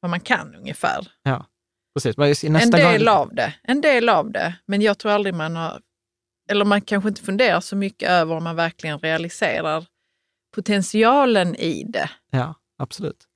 vad 0.00 0.10
man 0.10 0.20
kan 0.20 0.54
ungefär. 0.54 1.08
Ja, 1.22 1.46
precis. 1.94 2.42
Nästa 2.44 2.78
en 2.78 2.92
del 2.92 3.04
gång... 3.04 3.14
av 3.14 3.34
det, 3.34 3.54
en 3.62 3.80
del 3.80 4.08
av 4.08 4.30
det. 4.30 4.54
Men 4.66 4.82
jag 4.82 4.98
tror 4.98 5.12
aldrig 5.12 5.34
man 5.34 5.56
har, 5.56 5.80
eller 6.50 6.64
man 6.64 6.80
kanske 6.80 7.08
inte 7.08 7.22
funderar 7.22 7.60
så 7.60 7.76
mycket 7.76 8.08
över 8.08 8.34
om 8.34 8.44
man 8.44 8.56
verkligen 8.56 8.98
realiserar 8.98 9.86
potentialen 10.54 11.54
i 11.56 11.84
det. 11.84 12.10
Ja, 12.30 12.54
absolut. 12.78 13.26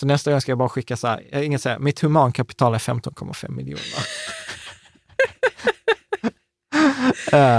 Så 0.00 0.06
nästa 0.06 0.30
gång 0.30 0.40
ska 0.40 0.50
jag 0.50 0.58
bara 0.58 0.68
skicka 0.68 0.96
så 0.96 1.06
här, 1.06 1.22
eh, 1.30 1.46
inget 1.46 1.62
säga, 1.62 1.78
mitt 1.78 2.00
humankapital 2.00 2.74
är 2.74 2.78
15,5 2.78 3.50
miljoner. 3.50 3.82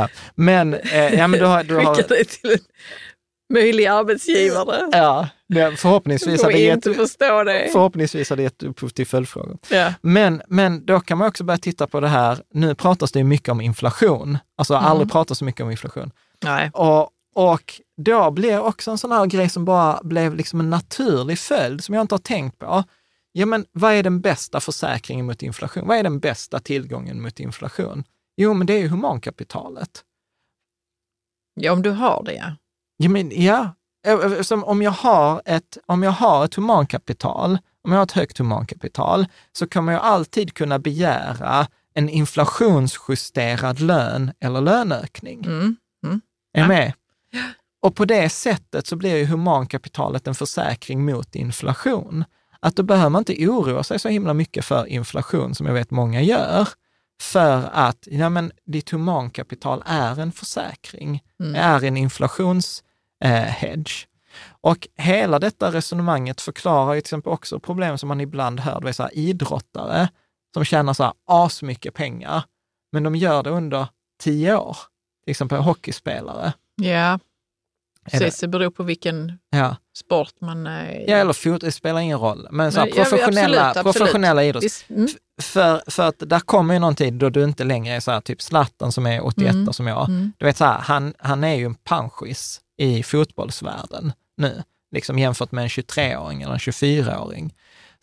uh, 0.02 0.08
men, 0.36 0.74
uh, 0.74 1.14
ja 1.14 1.28
men 1.28 1.40
du 1.40 1.46
har... 1.46 1.64
Du 1.64 1.76
har 1.76 1.96
Skicka 1.96 2.08
det 2.08 2.24
till 2.24 2.52
en 2.52 2.58
möjlig 3.54 3.86
arbetsgivare. 3.86 4.90
Ja, 4.92 5.28
förhoppningsvis, 5.78 6.44
hade 6.44 6.58
gett, 6.58 6.84
det. 6.84 7.70
förhoppningsvis 7.72 8.30
hade 8.30 8.40
det 8.40 8.44
gett 8.44 8.64
upphov 8.64 8.90
till 8.90 9.08
följdfrågor. 9.08 9.58
Ja. 9.70 9.94
Men, 10.02 10.42
men 10.48 10.86
då 10.86 11.00
kan 11.00 11.18
man 11.18 11.28
också 11.28 11.44
börja 11.44 11.58
titta 11.58 11.88
på 11.88 12.00
det 12.00 12.08
här, 12.08 12.44
nu 12.54 12.76
pratas 12.76 13.12
det 13.12 13.24
mycket 13.24 13.50
om 13.50 13.62
inflation, 13.62 14.38
alltså 14.58 14.74
mm. 14.74 14.86
aldrig 14.86 15.12
pratat 15.12 15.38
så 15.38 15.46
mycket 15.46 15.62
om 15.62 15.72
inflation. 15.72 16.12
Nej. 16.44 16.72
Och 16.74 17.10
och 17.40 17.82
då 17.98 18.32
blir 18.32 18.60
också 18.60 18.92
en 18.92 18.98
sån 18.98 19.12
här 19.12 19.26
grej 19.26 19.50
som 19.50 19.66
bara 19.66 20.00
blev 20.04 20.36
liksom 20.36 20.60
en 20.60 20.70
naturlig 20.70 21.40
följd, 21.40 21.84
som 21.84 21.96
jag 21.96 22.02
inte 22.02 22.16
har 22.16 22.20
tänkt 22.20 22.60
på. 22.60 22.84
Ja, 23.32 23.46
men 23.46 23.66
vad 23.72 23.94
är 23.94 24.04
den 24.04 24.22
bästa 24.22 24.60
försäkringen 24.60 25.26
mot 25.26 25.44
inflation? 25.44 25.88
Vad 25.88 25.98
är 25.98 26.04
den 26.04 26.20
bästa 26.20 26.60
tillgången 26.60 27.22
mot 27.22 27.40
inflation? 27.40 28.04
Jo, 28.38 28.54
men 28.54 28.68
det 28.68 28.74
är 28.74 28.78
ju 28.80 28.88
humankapitalet. 28.88 30.04
Ja, 31.54 31.72
om 31.72 31.82
du 31.82 31.90
har 31.90 32.24
det, 32.24 32.34
ja. 32.34 32.56
Ja, 32.98 33.10
men 33.10 33.32
ja. 33.44 33.76
Som 34.42 34.64
om, 34.64 34.82
jag 34.82 34.92
har 34.92 35.42
ett, 35.46 35.78
om 35.86 36.04
jag 36.04 36.12
har 36.12 36.46
ett 36.46 36.56
humankapital, 36.56 37.58
om 37.84 37.92
jag 37.92 38.00
har 38.00 38.04
ett 38.04 38.12
högt 38.12 38.38
humankapital, 38.38 39.26
så 39.52 39.68
kommer 39.68 39.94
jag 39.94 40.02
alltid 40.02 40.54
kunna 40.54 40.80
begära 40.80 41.68
en 41.94 42.10
inflationsjusterad 42.10 43.80
lön 43.80 44.32
eller 44.40 44.62
löneökning. 44.62 45.46
Mm. 45.46 45.76
Mm. 46.06 46.22
Är 46.54 46.62
ja. 46.62 46.68
med? 46.68 46.94
Och 47.82 47.96
på 47.96 48.06
det 48.06 48.30
sättet 48.30 48.88
så 48.88 48.96
blir 48.96 49.16
ju 49.16 49.26
humankapitalet 49.26 50.28
en 50.28 50.36
försäkring 50.36 51.06
mot 51.06 51.36
inflation. 51.36 52.24
Att 52.60 52.76
då 52.76 52.84
behöver 52.84 53.10
man 53.10 53.22
inte 53.22 53.48
oroa 53.48 53.84
sig 53.84 54.00
så 54.00 54.10
himla 54.10 54.34
mycket 54.34 54.66
för 54.66 54.86
inflation, 54.86 55.56
som 55.56 55.66
jag 55.66 55.74
vet 55.74 55.92
många 55.92 56.22
gör, 56.22 56.68
för 57.22 57.70
att 57.74 58.08
ja, 58.12 58.30
men 58.30 58.52
ditt 58.66 58.90
humankapital 58.90 59.84
är 59.86 60.20
en 60.20 60.32
försäkring, 60.32 61.24
mm. 61.40 61.56
är 61.56 61.84
en 61.84 61.98
inflationshedge. 61.98 62.84
Eh, 63.22 64.10
och 64.62 64.88
hela 64.96 65.40
detta 65.40 65.72
resonemanget 65.72 66.42
förklarar 66.42 66.94
ju 66.94 67.02
till 67.02 67.08
exempel 67.08 67.34
också 67.34 67.60
problem 67.60 67.98
som 67.98 68.08
man 68.08 68.22
ibland 68.22 68.60
hör, 68.60 68.80
det 68.80 68.86
vill 68.86 68.94
säga 68.94 69.10
idrottare 69.10 70.10
som 70.54 70.66
tjänar 70.66 70.94
så 70.94 71.04
här 71.04 71.14
asmycket 71.28 71.94
pengar, 71.94 72.44
men 72.92 73.04
de 73.04 73.16
gör 73.16 73.44
det 73.44 73.50
under 73.50 73.88
tio 74.20 74.56
år. 74.58 74.78
Till 75.24 75.32
exempel 75.32 75.60
hockeyspelare. 75.60 76.54
Ja, 76.80 77.20
precis. 78.12 78.40
Det 78.40 78.48
beror 78.48 78.70
på 78.70 78.84
vilken 78.84 79.40
ja. 79.50 79.76
sport 79.98 80.34
man 80.42 80.68
är 80.68 81.10
Ja, 81.10 81.18
eller 81.18 81.34
fot, 81.34 81.62
det 81.62 81.72
spelar 81.72 82.00
ingen 82.00 82.20
roll. 82.20 82.48
Men, 82.52 82.72
så 82.72 82.80
här, 82.80 82.88
professionella, 82.88 83.56
ja, 83.56 83.70
absolut, 83.70 83.96
professionella 83.96 84.44
idrott. 84.44 84.64
Mm. 84.90 85.08
För, 85.42 85.92
för 85.92 86.08
att 86.08 86.16
där 86.20 86.40
kommer 86.40 86.74
ju 86.74 86.80
någon 86.80 86.96
tid 86.96 87.14
då 87.14 87.30
du 87.30 87.44
inte 87.44 87.64
längre 87.64 87.96
är 87.96 88.00
så 88.00 88.12
här, 88.12 88.22
typ 88.22 88.42
Zlatan 88.42 88.92
som 88.92 89.06
är 89.06 89.26
81 89.26 89.54
mm. 89.54 89.74
som 89.74 89.88
jag. 89.88 90.10
Mm. 90.10 90.32
Du 90.38 90.46
vet 90.46 90.58
så 90.58 90.66
här, 90.66 90.80
han, 90.80 91.14
han 91.18 91.44
är 91.44 91.56
ju 91.56 91.66
en 91.66 91.76
panschis 91.76 92.62
i 92.78 93.04
fotbollsvärlden 93.04 94.14
nu, 94.38 94.64
liksom 94.92 95.20
jämfört 95.20 95.52
med 95.52 95.62
en 95.62 95.68
23-åring 95.68 96.42
eller 96.42 96.54
en 96.54 96.60
24-åring. 96.60 97.54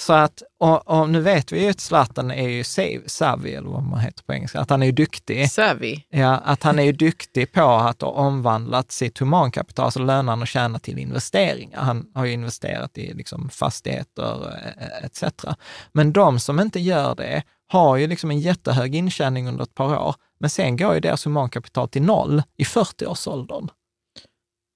Så 0.01 0.13
att, 0.13 0.43
och, 0.59 0.89
och, 0.89 1.11
nu 1.11 1.21
vet 1.21 1.53
vi 1.53 1.65
ju 1.65 1.71
att 1.71 1.81
Zlatan 1.81 2.31
är 2.31 2.49
ju 2.49 2.65
savvy, 3.07 3.51
eller 3.51 3.69
vad 3.69 3.83
man 3.83 4.01
heter 4.01 4.23
på 4.23 4.33
engelska, 4.33 4.61
att 4.61 4.71
han 4.71 4.83
är 4.83 4.87
ju 4.87 4.93
duktig. 4.93 5.51
Savvy? 5.51 6.03
Ja, 6.09 6.37
att 6.37 6.63
han 6.63 6.79
är 6.79 6.83
ju 6.83 6.93
duktig 6.93 7.53
på 7.53 7.63
att 7.63 8.03
ha 8.03 8.09
omvandlat 8.09 8.93
sitt 8.93 9.19
humankapital, 9.19 9.85
alltså 9.85 10.03
lönen 10.03 10.43
och 10.43 10.49
tjäna 10.49 10.79
till 10.79 10.99
investeringar. 10.99 11.81
Han 11.81 12.07
har 12.15 12.25
ju 12.25 12.33
investerat 12.33 12.99
i 12.99 13.15
liksom 13.15 13.49
fastigheter 13.49 14.55
eh, 14.79 15.05
etc. 15.05 15.45
Men 15.93 16.13
de 16.13 16.41
som 16.41 16.61
inte 16.61 16.81
gör 16.81 17.15
det 17.15 17.43
har 17.69 17.97
ju 17.97 18.07
liksom 18.07 18.31
en 18.31 18.41
jättehög 18.41 18.95
intjäning 18.95 19.49
under 19.49 19.63
ett 19.63 19.75
par 19.75 19.99
år, 19.99 20.15
men 20.39 20.51
sen 20.51 20.77
går 20.77 20.95
ju 20.95 21.01
deras 21.01 21.27
humankapital 21.27 21.89
till 21.89 22.03
noll 22.03 22.43
i 22.57 22.65
40-årsåldern. 22.65 23.69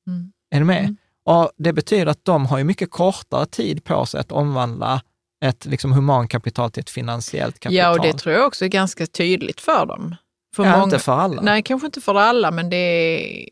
Mm. 0.07 0.33
Är 0.51 0.59
du 0.59 0.64
med? 0.64 0.85
Mm. 0.85 0.97
Och 1.25 1.51
det 1.57 1.73
betyder 1.73 2.07
att 2.07 2.25
de 2.25 2.47
har 2.47 2.59
ju 2.59 2.64
mycket 2.64 2.91
kortare 2.91 3.47
tid 3.47 3.85
på 3.85 4.07
sig 4.07 4.21
att 4.21 4.33
omvandla 4.33 5.03
ett 5.45 5.64
liksom 5.64 5.93
humankapital 5.93 6.70
till 6.70 6.80
ett 6.80 6.91
finansiellt 6.91 7.61
kapital. 7.61 7.76
Ja, 7.76 7.91
och 7.91 8.01
det 8.01 8.12
tror 8.12 8.34
jag 8.34 8.47
också 8.47 8.64
är 8.64 8.68
ganska 8.68 9.07
tydligt 9.07 9.61
för 9.61 9.86
dem. 9.86 10.16
För 10.57 10.64
ja, 10.64 10.70
många, 10.72 10.84
inte 10.84 10.99
för 10.99 11.12
alla. 11.12 11.43
Nej, 11.43 11.62
kanske 11.62 11.86
inte 11.86 12.01
för 12.01 12.14
alla, 12.14 12.51
men 12.51 12.70
det 12.70 12.76
är, 12.76 13.49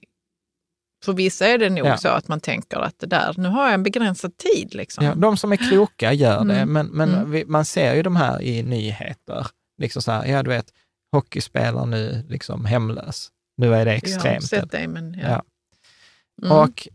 för 1.04 1.12
vissa 1.12 1.46
är 1.46 1.58
det 1.58 1.70
nog 1.70 1.86
ja. 1.86 1.96
så 1.96 2.08
att 2.08 2.28
man 2.28 2.40
tänker 2.40 2.78
att 2.78 2.98
det 2.98 3.06
där, 3.06 3.34
nu 3.36 3.48
har 3.48 3.64
jag 3.64 3.74
en 3.74 3.82
begränsad 3.82 4.36
tid. 4.36 4.74
Liksom. 4.74 5.04
Ja, 5.04 5.14
de 5.14 5.36
som 5.36 5.52
är 5.52 5.56
kloka 5.56 6.12
gör 6.12 6.44
det, 6.44 6.54
mm. 6.54 6.72
men, 6.72 6.86
men 6.86 7.14
mm. 7.14 7.30
vi, 7.30 7.44
man 7.44 7.64
ser 7.64 7.94
ju 7.94 8.02
de 8.02 8.16
här 8.16 8.42
i 8.42 8.62
nyheter. 8.62 9.46
Liksom 9.78 10.02
så 10.02 10.12
här, 10.12 10.26
ja 10.26 10.42
du 10.42 10.50
vet, 10.50 10.72
hockeyspelar 11.12 11.86
nu 11.86 12.26
liksom 12.28 12.64
hemlös. 12.64 13.28
Nu 13.56 13.74
är 13.74 13.84
det 13.84 13.92
extremt. 13.92 14.24
Jag 14.24 14.32
har 14.32 14.40
sett 14.40 14.70
det, 14.70 14.88
men 14.88 15.14
ja. 15.14 15.28
ja. 15.28 15.42
Mm. 16.46 16.58
Och 16.58 16.88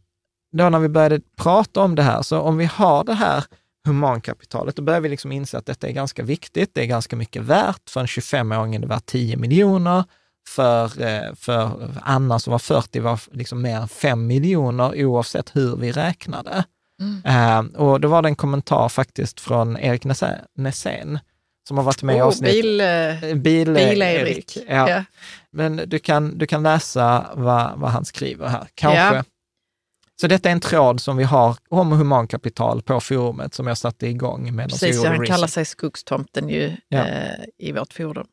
då 0.58 0.70
när 0.70 0.80
vi 0.80 0.90
började 0.90 1.20
prata 1.36 1.82
om 1.82 1.96
det 1.96 2.04
här, 2.04 2.22
så 2.22 2.40
om 2.40 2.58
vi 2.58 2.66
har 2.66 3.04
det 3.04 3.14
här 3.14 3.44
humankapitalet, 3.86 4.76
då 4.76 4.82
börjar 4.82 5.02
vi 5.02 5.10
liksom 5.10 5.32
inse 5.32 5.58
att 5.58 5.66
detta 5.66 5.88
är 5.88 5.92
ganska 5.92 6.24
viktigt. 6.24 6.70
Det 6.74 6.82
är 6.82 6.86
ganska 6.86 7.16
mycket 7.16 7.42
värt. 7.42 7.90
För 7.90 8.02
en 8.02 8.06
25-åring 8.06 8.76
är 8.76 8.80
det 8.80 8.88
värt 8.88 9.06
10 9.06 9.38
miljoner. 9.38 10.04
För, 10.48 11.02
eh, 11.02 11.34
för 11.36 11.90
Anna 12.02 12.40
som 12.40 12.52
var 12.52 12.60
40 12.60 13.00
var 13.00 13.20
liksom 13.32 13.62
mer 13.62 13.76
än 13.76 13.88
5 13.88 14.28
miljoner 14.28 15.06
oavsett 15.06 15.56
hur 15.56 15.76
vi 15.78 15.92
räknade. 15.92 16.64
Mm. 17.02 17.70
Uh, 17.70 17.76
och 17.76 18.02
då 18.02 18.08
var 18.08 18.22
det 18.22 18.30
en 18.30 18.36
kommentar 18.36 18.90
faktiskt 18.90 19.40
från 19.40 19.78
Erik 19.78 20.04
Nässén 20.56 21.20
som 21.68 21.78
har 21.78 21.84
varit 21.84 22.04
med 22.04 22.18
i 22.18 22.22
oh, 22.22 22.26
avsnitt... 22.26 22.52
Bil, 22.52 22.82
eh, 22.82 23.36
bil, 23.36 23.74
bil 23.74 24.02
Erik. 24.02 24.58
Ja. 24.68 24.90
ja. 24.90 25.04
Men 25.52 25.82
du 25.86 26.00
kan, 26.00 26.38
du 26.38 26.48
kan 26.48 26.64
läsa 26.64 27.26
vad, 27.34 27.80
vad 27.80 27.92
han 27.92 28.06
skriver 28.06 28.48
här. 28.48 28.68
Kanske 28.76 29.16
ja. 29.16 29.24
Så 30.22 30.28
detta 30.28 30.50
är 30.50 30.54
en 30.54 30.60
tråd 30.60 31.02
som 31.02 31.18
vi 31.18 31.24
har 31.24 31.58
om 31.70 31.92
humankapital 31.92 32.82
på 32.82 33.00
forumet 33.00 33.54
som 33.54 33.68
jag 33.68 33.78
satte 33.78 34.08
igång 34.08 34.56
med. 34.56 34.70
Precis, 34.70 35.04
han 35.04 35.26
kallar 35.26 35.48
sig 35.48 35.66
Skogstomten 35.66 36.50
ju 36.50 36.78
ja. 36.88 37.08
eh, 37.08 37.46
i 37.58 37.72
vårt 37.72 37.94
forum. 37.94 38.28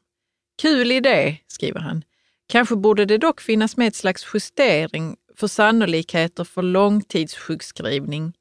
Kul 0.62 0.92
idé, 0.92 1.36
skriver 1.46 1.80
han. 1.80 2.02
Kanske 2.48 2.76
borde 2.76 3.04
det 3.04 3.18
dock 3.18 3.40
finnas 3.40 3.76
med 3.76 3.88
ett 3.88 3.96
slags 3.96 4.26
justering 4.34 5.16
för 5.36 5.46
sannolikheter 5.46 6.44
för 6.44 6.62
långtidssjukskrivning, 6.62 8.32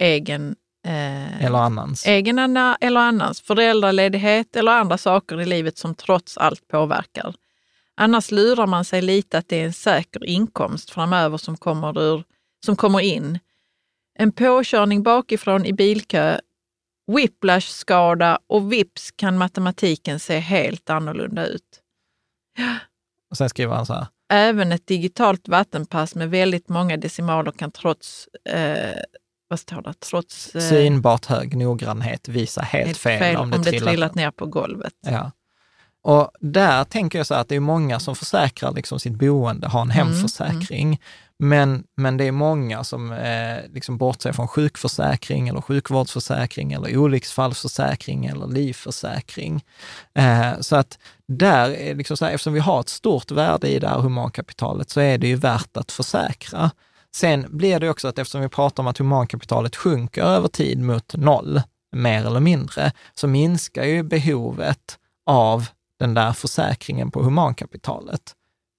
egen, 0.00 0.56
eh, 0.86 1.44
Eller 1.44 1.58
annans. 1.58 2.06
egen 2.06 2.38
anna, 2.38 2.78
eller 2.80 3.00
annans, 3.00 3.40
föräldraledighet 3.40 4.56
eller 4.56 4.72
andra 4.72 4.98
saker 4.98 5.40
i 5.40 5.46
livet 5.46 5.78
som 5.78 5.94
trots 5.94 6.38
allt 6.38 6.68
påverkar. 6.68 7.34
Annars 7.94 8.30
lurar 8.30 8.66
man 8.66 8.84
sig 8.84 9.02
lite 9.02 9.38
att 9.38 9.48
det 9.48 9.60
är 9.60 9.64
en 9.64 9.72
säker 9.72 10.24
inkomst 10.24 10.90
framöver 10.90 11.36
som 11.36 11.56
kommer, 11.56 12.00
ur, 12.00 12.24
som 12.66 12.76
kommer 12.76 13.00
in. 13.00 13.38
En 14.18 14.32
påkörning 14.32 15.02
bakifrån 15.02 15.66
i 15.66 15.72
bilkö, 15.72 16.38
whiplash-skada 17.12 18.38
och 18.46 18.72
vips 18.72 19.10
kan 19.10 19.38
matematiken 19.38 20.20
se 20.20 20.38
helt 20.38 20.90
annorlunda 20.90 21.46
ut. 21.46 21.82
Och 23.30 23.36
sen 23.36 23.48
skriver 23.48 23.74
han 23.74 23.86
så 23.86 23.92
här. 23.92 24.06
Även 24.32 24.72
ett 24.72 24.86
digitalt 24.86 25.48
vattenpass 25.48 26.14
med 26.14 26.30
väldigt 26.30 26.68
många 26.68 26.96
decimaler 26.96 27.52
kan 27.52 27.70
trots, 27.70 28.28
eh, 28.48 29.02
vad 29.48 29.60
står 29.60 29.82
det, 29.82 29.94
trots 30.00 30.54
eh, 30.54 30.60
Synbart 30.60 31.26
hög 31.26 31.56
noggrannhet 31.56 32.28
visa 32.28 32.60
helt 32.60 32.90
ett 32.90 32.96
fel, 32.96 33.36
om 33.36 33.50
det, 33.50 33.62
trillat. 33.62 33.84
trillat 33.84 34.14
ner 34.14 34.30
på 34.30 34.46
golvet. 34.46 34.94
Ja. 35.00 35.30
Och 36.06 36.30
där 36.40 36.84
tänker 36.84 37.18
jag 37.18 37.26
så 37.26 37.34
här 37.34 37.40
att 37.40 37.48
det 37.48 37.56
är 37.56 37.60
många 37.60 38.00
som 38.00 38.16
försäkrar 38.16 38.72
liksom 38.72 39.00
sitt 39.00 39.12
boende, 39.12 39.68
har 39.68 39.80
en 39.80 39.90
Mm, 39.90 40.06
hemförsäkring. 40.06 41.00
Men, 41.38 41.84
men 41.96 42.16
det 42.16 42.24
är 42.24 42.32
många 42.32 42.84
som 42.84 43.12
eh, 43.12 43.58
liksom 43.72 43.98
bortser 43.98 44.32
från 44.32 44.48
sjukförsäkring 44.48 45.48
eller 45.48 45.60
sjukvårdsförsäkring 45.60 46.72
eller 46.72 46.96
olycksfallsförsäkring 46.96 48.26
eller 48.26 48.46
livförsäkring. 48.46 49.64
Eh, 50.14 50.60
så 50.60 50.76
att 50.76 50.98
där, 51.28 51.70
är 51.70 51.94
liksom 51.94 52.16
så 52.16 52.24
här, 52.24 52.32
eftersom 52.32 52.52
vi 52.52 52.60
har 52.60 52.80
ett 52.80 52.88
stort 52.88 53.30
värde 53.30 53.68
i 53.68 53.78
det 53.78 53.88
här 53.88 53.98
humankapitalet 53.98 54.90
så 54.90 55.00
är 55.00 55.18
det 55.18 55.28
ju 55.28 55.36
värt 55.36 55.76
att 55.76 55.92
försäkra. 55.92 56.70
Sen 57.14 57.46
blir 57.48 57.80
det 57.80 57.90
också 57.90 58.08
att 58.08 58.18
eftersom 58.18 58.40
vi 58.40 58.48
pratar 58.48 58.82
om 58.82 58.86
att 58.86 58.98
humankapitalet 58.98 59.76
sjunker 59.76 60.22
över 60.22 60.48
tid 60.48 60.78
mot 60.78 61.16
noll, 61.16 61.62
mer 61.96 62.26
eller 62.26 62.40
mindre, 62.40 62.92
så 63.14 63.26
minskar 63.28 63.84
ju 63.84 64.02
behovet 64.02 64.98
av 65.26 65.66
den 65.98 66.14
där 66.14 66.32
försäkringen 66.32 67.10
på 67.10 67.22
humankapitalet. 67.22 68.34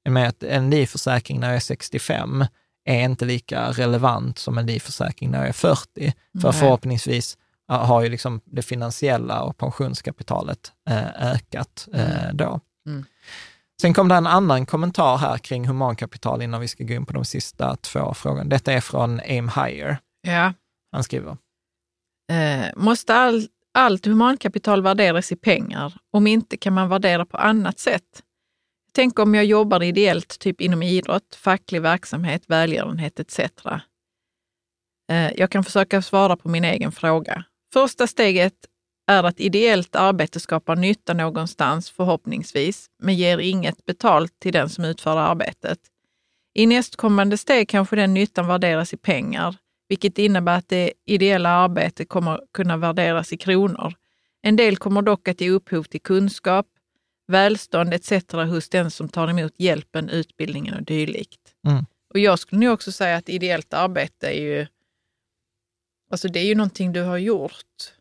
Med 0.09 0.27
att 0.27 0.43
en 0.43 0.69
livförsäkring 0.69 1.39
när 1.39 1.47
jag 1.47 1.55
är 1.55 1.59
65 1.59 2.45
är 2.85 3.03
inte 3.03 3.25
lika 3.25 3.71
relevant 3.71 4.37
som 4.37 4.57
en 4.57 4.65
livförsäkring 4.65 5.31
när 5.31 5.39
jag 5.39 5.47
är 5.47 5.53
40. 5.53 6.13
För 6.41 6.51
Nej. 6.51 6.53
förhoppningsvis 6.53 7.37
ja, 7.67 7.75
har 7.75 8.01
ju 8.01 8.09
liksom 8.09 8.41
det 8.45 8.61
finansiella 8.61 9.41
och 9.41 9.57
pensionskapitalet 9.57 10.71
eh, 10.89 11.31
ökat 11.33 11.87
eh, 11.93 12.33
då. 12.33 12.59
Mm. 12.85 13.05
Sen 13.81 13.93
kom 13.93 14.07
det 14.07 14.15
en 14.15 14.27
annan 14.27 14.65
kommentar 14.65 15.17
här 15.17 15.37
kring 15.37 15.67
humankapital 15.67 16.41
innan 16.41 16.61
vi 16.61 16.67
ska 16.67 16.83
gå 16.83 16.93
in 16.93 17.05
på 17.05 17.13
de 17.13 17.25
sista 17.25 17.75
två 17.75 18.13
frågorna. 18.13 18.49
Detta 18.49 18.73
är 18.73 18.81
från 18.81 19.19
Aim 19.19 19.49
Higher. 19.49 19.97
Ja. 20.21 20.53
Han 20.91 21.03
skriver, 21.03 21.37
Eh, 22.31 22.69
måste 22.75 23.13
all, 23.15 23.47
allt 23.77 24.05
humankapital 24.05 24.81
värderas 24.81 25.31
i 25.31 25.35
pengar? 25.35 25.93
Om 26.11 26.27
inte 26.27 26.57
kan 26.57 26.73
man 26.73 26.89
värdera 26.89 27.25
på 27.25 27.37
annat 27.37 27.79
sätt. 27.79 28.23
Tänk 28.93 29.19
om 29.19 29.35
jag 29.35 29.45
jobbar 29.45 29.83
ideellt, 29.83 30.39
typ 30.39 30.61
inom 30.61 30.83
idrott, 30.83 31.35
facklig 31.35 31.81
verksamhet, 31.81 32.43
välgörenhet 32.47 33.19
etc. 33.19 33.39
Eh, 35.11 35.31
jag 35.37 35.51
kan 35.51 35.63
försöka 35.63 36.01
svara 36.01 36.37
på 36.37 36.49
min 36.49 36.63
egen 36.63 36.91
fråga. 36.91 37.43
Första 37.73 38.07
steget 38.07 38.53
är 39.07 39.23
att 39.23 39.39
ideellt 39.39 39.95
arbete 39.95 40.39
skapar 40.39 40.75
nytta 40.75 41.13
någonstans, 41.13 41.89
förhoppningsvis, 41.89 42.87
men 42.99 43.15
ger 43.15 43.37
inget 43.37 43.85
betalt 43.85 44.39
till 44.39 44.53
den 44.53 44.69
som 44.69 44.85
utför 44.85 45.17
arbetet. 45.17 45.79
I 46.53 46.65
nästkommande 46.65 47.37
steg 47.37 47.69
kanske 47.69 47.95
den 47.95 48.13
nyttan 48.13 48.47
värderas 48.47 48.93
i 48.93 48.97
pengar, 48.97 49.55
vilket 49.87 50.17
innebär 50.17 50.57
att 50.57 50.69
det 50.69 50.93
ideella 51.05 51.49
arbetet 51.49 52.09
kommer 52.09 52.41
kunna 52.53 52.77
värderas 52.77 53.33
i 53.33 53.37
kronor. 53.37 53.93
En 54.41 54.55
del 54.55 54.77
kommer 54.77 55.01
dock 55.01 55.27
att 55.27 55.41
ge 55.41 55.49
upphov 55.49 55.83
till 55.83 56.01
kunskap, 56.01 56.67
välstånd 57.27 57.93
etc. 57.93 58.11
hos 58.33 58.69
den 58.69 58.91
som 58.91 59.09
tar 59.09 59.27
emot 59.27 59.53
hjälpen, 59.57 60.09
utbildningen 60.09 60.73
och 60.73 60.83
dylikt. 60.83 61.53
Mm. 61.67 61.85
Och 62.13 62.19
jag 62.19 62.39
skulle 62.39 62.61
nog 62.61 62.73
också 62.73 62.91
säga 62.91 63.15
att 63.15 63.29
ideellt 63.29 63.73
arbete 63.73 64.27
är 64.27 64.41
ju, 64.41 64.67
alltså 66.11 66.27
det 66.27 66.39
är 66.39 66.45
ju 66.45 66.55
någonting 66.55 66.93
du 66.93 67.01
har 67.01 67.17
gjort 67.17 67.93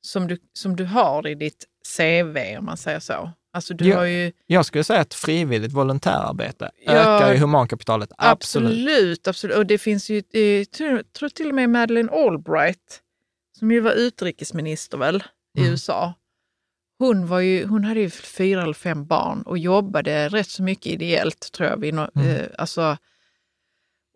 som 0.00 0.26
du, 0.26 0.38
som 0.52 0.76
du 0.76 0.84
har 0.84 1.26
i 1.26 1.34
ditt 1.34 1.64
CV 1.96 2.58
om 2.58 2.64
man 2.64 2.76
säger 2.76 3.00
så. 3.00 3.30
Alltså 3.54 3.74
du 3.74 3.88
Ja. 3.88 3.96
har 3.96 4.04
ju 4.04 4.32
jag 4.46 4.66
skulle 4.66 4.84
säga 4.84 5.00
att 5.00 5.14
frivilligt 5.14 5.72
volontärarbete 5.72 6.70
Ja, 6.86 6.92
ökar 6.92 7.32
ju 7.32 7.38
humankapitalet. 7.38 8.10
Absolut. 8.18 8.70
Absolut, 8.70 9.28
absolut. 9.28 9.56
Och 9.56 9.66
det 9.66 9.78
finns 9.78 10.10
ju, 10.10 10.22
eh, 10.32 10.40
jag 10.40 10.70
tror, 10.70 11.02
tror 11.18 11.28
till 11.28 11.48
och 11.48 11.54
med 11.54 11.70
Madeleine 11.70 12.12
Albright, 12.12 13.00
som 13.58 13.70
ju 13.70 13.80
var 13.80 13.92
utrikesminister 13.92 14.98
väl 14.98 15.24
i 15.58 15.60
Mm. 15.60 15.70
USA. 15.72 16.14
Hon, 16.98 17.26
var 17.26 17.40
ju, 17.40 17.66
hon 17.66 17.84
hade 17.84 18.00
ju 18.00 18.10
fyra 18.10 18.62
eller 18.62 18.72
fem 18.74 19.06
barn 19.06 19.42
och 19.42 19.58
jobbade 19.58 20.28
rätt 20.28 20.48
så 20.50 20.62
mycket 20.62 20.86
ideellt 20.86 21.52
tror 21.52 21.68
jag. 21.68 21.76
Vid, 21.80 21.94
Mm. 21.94 22.08
eh, 22.16 22.46
alltså, 22.58 22.96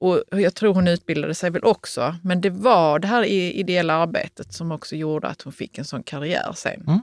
och 0.00 0.24
jag 0.30 0.54
tror 0.54 0.74
hon 0.74 0.88
utbildade 0.88 1.34
sig 1.34 1.50
väl 1.50 1.64
också. 1.64 2.16
Men 2.24 2.40
det 2.40 2.50
var 2.50 2.98
det 2.98 3.08
här 3.08 3.24
ideella 3.24 3.94
arbetet 3.94 4.52
som 4.52 4.72
också 4.72 4.96
gjorde 4.96 5.28
att 5.28 5.42
hon 5.42 5.52
fick 5.52 5.78
en 5.78 5.84
sån 5.84 6.02
karriär 6.02 6.52
sen. 6.56 6.80
Mm. 6.86 7.00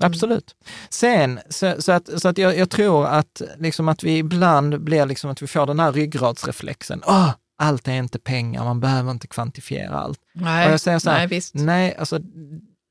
Absolut. 0.00 0.54
Sen, 0.90 1.40
så, 1.48 1.74
så 1.78 1.92
att, 1.92 2.20
så 2.20 2.28
att 2.28 2.38
jag, 2.38 2.58
jag 2.58 2.70
tror 2.70 3.06
att, 3.06 3.42
liksom 3.58 3.88
att 3.88 4.02
vi 4.02 4.18
ibland 4.18 4.80
blir 4.80 5.06
liksom 5.06 5.30
att 5.30 5.42
vi 5.42 5.46
får 5.46 5.66
den 5.66 5.80
här 5.80 5.92
ryggradsreflexen. 5.92 7.02
Åh, 7.06 7.30
allt 7.58 7.88
är 7.88 7.92
inte 7.92 8.18
pengar, 8.18 8.64
man 8.64 8.80
behöver 8.80 9.10
inte 9.10 9.26
kvantifiera 9.26 9.94
allt. 9.98 10.20
Nej, 10.32 10.66
och 10.66 10.72
jag 10.72 10.80
säger 10.80 10.98
så 10.98 11.10
här, 11.10 11.18
nej 11.18 11.26
visst. 11.26 11.54
nej, 11.54 11.96
alltså 11.96 12.20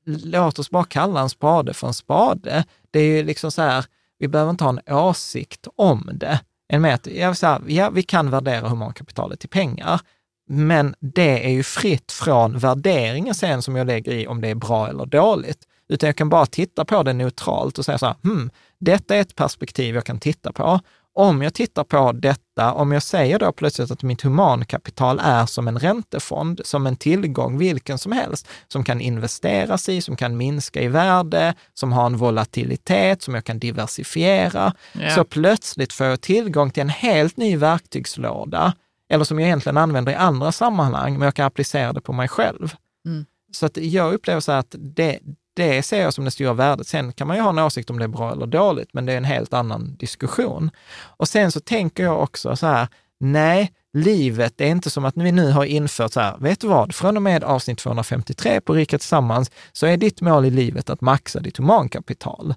låt 0.06 0.58
oss 0.58 0.70
bara 0.70 0.84
kalla 0.84 1.20
en 1.20 1.28
spade 1.28 1.74
för 1.74 1.86
en 1.86 1.94
spade. 1.94 2.64
Det 2.90 3.00
är 3.00 3.16
ju 3.16 3.22
liksom 3.22 3.52
så 3.52 3.62
här, 3.62 3.84
vi 4.18 4.28
behöver 4.28 4.50
inte 4.50 4.64
ha 4.64 4.70
en 4.70 4.94
åsikt 4.94 5.66
om 5.76 6.10
det. 6.14 6.40
En 6.68 6.82
med 6.82 6.94
att, 6.94 7.06
jag 7.06 7.28
vill 7.28 7.36
säga, 7.36 7.60
ja, 7.66 7.90
vi 7.90 8.02
kan 8.02 8.30
värdera 8.30 8.68
humankapitalet 8.68 9.44
i 9.44 9.48
pengar, 9.48 10.00
men 10.48 10.94
det 11.00 11.46
är 11.46 11.50
ju 11.50 11.62
fritt 11.62 12.12
från 12.12 12.58
värderingen 12.58 13.34
sen 13.34 13.62
som 13.62 13.76
jag 13.76 13.86
lägger 13.86 14.12
i 14.12 14.26
om 14.26 14.40
det 14.40 14.48
är 14.48 14.54
bra 14.54 14.88
eller 14.88 15.06
dåligt. 15.06 15.66
Utan 15.90 16.06
jag 16.06 16.16
kan 16.16 16.28
bara 16.28 16.46
titta 16.46 16.84
på 16.84 17.02
det 17.02 17.12
neutralt 17.12 17.78
och 17.78 17.84
säga 17.84 17.98
så 17.98 18.06
här, 18.06 18.16
hmm, 18.22 18.50
detta 18.80 19.16
är 19.16 19.20
ett 19.20 19.36
perspektiv 19.36 19.94
jag 19.94 20.04
kan 20.04 20.18
titta 20.18 20.52
på. 20.52 20.80
Om 21.14 21.42
jag 21.42 21.54
tittar 21.54 21.84
på 21.84 22.12
detta, 22.12 22.72
om 22.72 22.92
jag 22.92 23.02
säger 23.02 23.38
då 23.38 23.52
plötsligt 23.52 23.90
att 23.90 24.02
mitt 24.02 24.22
humankapital 24.22 25.20
är 25.24 25.46
som 25.46 25.68
en 25.68 25.78
räntefond, 25.78 26.60
som 26.64 26.86
en 26.86 26.96
tillgång 26.96 27.58
vilken 27.58 27.98
som 27.98 28.12
helst, 28.12 28.48
som 28.68 28.84
kan 28.84 29.00
investeras 29.00 29.88
i, 29.88 30.00
som 30.00 30.16
kan 30.16 30.36
minska 30.36 30.82
i 30.82 30.88
värde, 30.88 31.54
som 31.74 31.92
har 31.92 32.06
en 32.06 32.16
volatilitet, 32.16 33.22
som 33.22 33.34
jag 33.34 33.44
kan 33.44 33.58
diversifiera, 33.58 34.74
Ja. 34.92 35.10
så 35.14 35.24
plötsligt 35.24 35.92
får 35.92 36.06
jag 36.06 36.20
tillgång 36.20 36.70
till 36.70 36.80
en 36.80 36.88
helt 36.88 37.36
ny 37.36 37.56
verktygslåda, 37.56 38.72
eller 39.08 39.24
som 39.24 39.38
jag 39.38 39.46
egentligen 39.46 39.76
använder 39.76 40.12
i 40.12 40.14
andra 40.14 40.52
sammanhang, 40.52 41.12
men 41.12 41.22
jag 41.22 41.34
kan 41.34 41.46
applicera 41.46 41.92
det 41.92 42.00
på 42.00 42.12
mig 42.12 42.28
själv. 42.28 42.74
Mm. 43.06 43.24
Så 43.52 43.66
att 43.66 43.76
jag 43.76 44.14
upplever 44.14 44.40
så 44.40 44.52
att 44.52 44.74
det, 44.78 45.18
det 45.54 45.82
ser 45.82 46.02
jag 46.02 46.14
som 46.14 46.24
det 46.24 46.30
stora 46.30 46.52
värdet. 46.52 46.86
Sen 46.86 47.12
kan 47.12 47.26
man 47.26 47.36
ju 47.36 47.42
ha 47.42 47.50
en 47.50 47.58
åsikt 47.58 47.90
om 47.90 47.98
det 47.98 48.04
är 48.04 48.08
bra 48.08 48.32
eller 48.32 48.46
dåligt, 48.46 48.94
men 48.94 49.06
det 49.06 49.12
är 49.12 49.16
en 49.16 49.24
helt 49.24 49.54
annan 49.54 49.96
diskussion. 49.96 50.70
Och 51.16 51.28
sen 51.28 51.52
så 51.52 51.60
tänker 51.60 52.02
jag 52.02 52.22
också 52.22 52.56
så 52.56 52.66
här, 52.66 52.88
nej, 53.20 53.72
livet 53.92 54.60
är 54.60 54.66
inte 54.66 54.90
som 54.90 55.04
att 55.04 55.16
vi 55.16 55.32
nu 55.32 55.50
har 55.50 55.64
infört 55.64 56.12
så 56.12 56.20
här, 56.20 56.38
vet 56.38 56.60
du 56.60 56.66
vad, 56.66 56.94
från 56.94 57.16
och 57.16 57.22
med 57.22 57.44
avsnitt 57.44 57.78
253 57.78 58.60
på 58.60 58.74
Rika 58.74 58.98
Tillsammans 58.98 59.50
så 59.72 59.86
är 59.86 59.96
ditt 59.96 60.20
mål 60.20 60.44
i 60.44 60.50
livet 60.50 60.90
att 60.90 61.00
maxa 61.00 61.40
ditt 61.40 61.56
humankapital. 61.56 62.54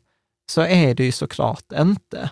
Så 0.52 0.62
är 0.62 0.96
det 0.96 1.04
ju 1.04 1.12
såklart 1.12 1.72
inte. 1.80 2.30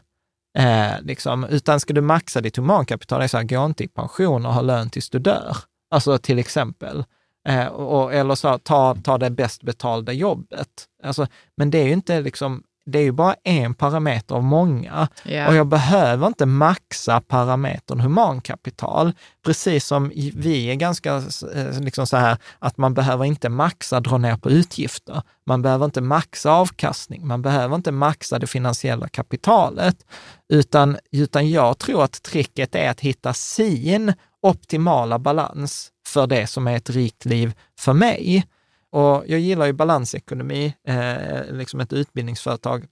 Eh, 0.57 1.01
liksom, 1.01 1.43
utan 1.43 1.79
ska 1.79 1.93
du 1.93 2.01
maxa 2.01 2.41
ditt 2.41 2.57
humankapital, 2.57 3.19
det 3.19 3.25
är 3.25 3.27
så 3.27 3.37
här, 3.37 3.43
gå 3.43 3.65
inte 3.65 3.83
i 3.83 3.87
pension 3.87 4.45
och 4.45 4.53
ha 4.53 4.61
lön 4.61 4.89
tills 4.89 5.09
du 5.09 5.19
dör. 5.19 5.57
Alltså 5.91 6.17
till 6.17 6.39
exempel. 6.39 7.03
Eh, 7.47 7.67
och, 7.67 8.13
eller 8.13 8.35
så, 8.35 8.57
ta, 8.57 8.95
ta 9.03 9.17
det 9.17 9.29
bäst 9.29 9.63
betalda 9.63 10.11
jobbet. 10.11 10.67
Alltså, 11.03 11.27
men 11.57 11.71
det 11.71 11.77
är 11.77 11.85
ju 11.85 11.93
inte 11.93 12.21
liksom, 12.21 12.63
det 12.85 12.99
är 12.99 13.03
ju 13.03 13.11
bara 13.11 13.35
en 13.43 13.73
parameter 13.73 14.35
av 14.35 14.43
många. 14.43 15.07
Ja. 15.23 15.47
Och 15.47 15.55
jag 15.55 15.67
behöver 15.67 16.27
inte 16.27 16.45
maxa 16.45 17.21
parametern 17.21 17.99
humankapital, 17.99 19.13
precis 19.45 19.85
som 19.85 20.11
vi 20.35 20.65
är 20.71 20.75
ganska 20.75 21.15
eh, 21.55 21.79
liksom 21.79 22.07
så 22.07 22.17
här 22.17 22.37
att 22.59 22.77
man 22.77 22.93
behöver 22.93 23.25
inte 23.25 23.49
maxa 23.49 23.99
dra 23.99 24.17
ner 24.17 24.37
på 24.37 24.49
utgifter. 24.49 25.21
Man 25.45 25.61
behöver 25.61 25.85
inte 25.85 26.01
maxa 26.01 26.51
avkastning, 26.51 27.27
man 27.27 27.41
behöver 27.41 27.75
inte 27.75 27.91
maxa 27.91 28.39
det 28.39 28.47
finansiella 28.47 29.07
kapitalet, 29.07 29.95
utan, 30.53 30.97
utan 31.11 31.49
jag 31.49 31.77
tror 31.77 32.03
att 32.03 32.23
tricket 32.23 32.75
är 32.75 32.89
att 32.89 32.99
hitta 32.99 33.33
sin 33.33 34.13
optimala 34.41 35.19
balans 35.19 35.91
för 36.11 36.27
det 36.27 36.47
som 36.47 36.67
är 36.67 36.77
ett 36.77 36.89
rikt 36.89 37.25
liv 37.25 37.53
för 37.79 37.93
mig. 37.93 38.47
Och 38.91 39.23
jag 39.27 39.39
gillar 39.39 39.65
ju 39.65 39.73
balansekonomi, 39.73 40.75
eh, 40.87 41.53
liksom 41.53 41.79
ett 41.79 41.93
utbildningsföretag 41.93 42.85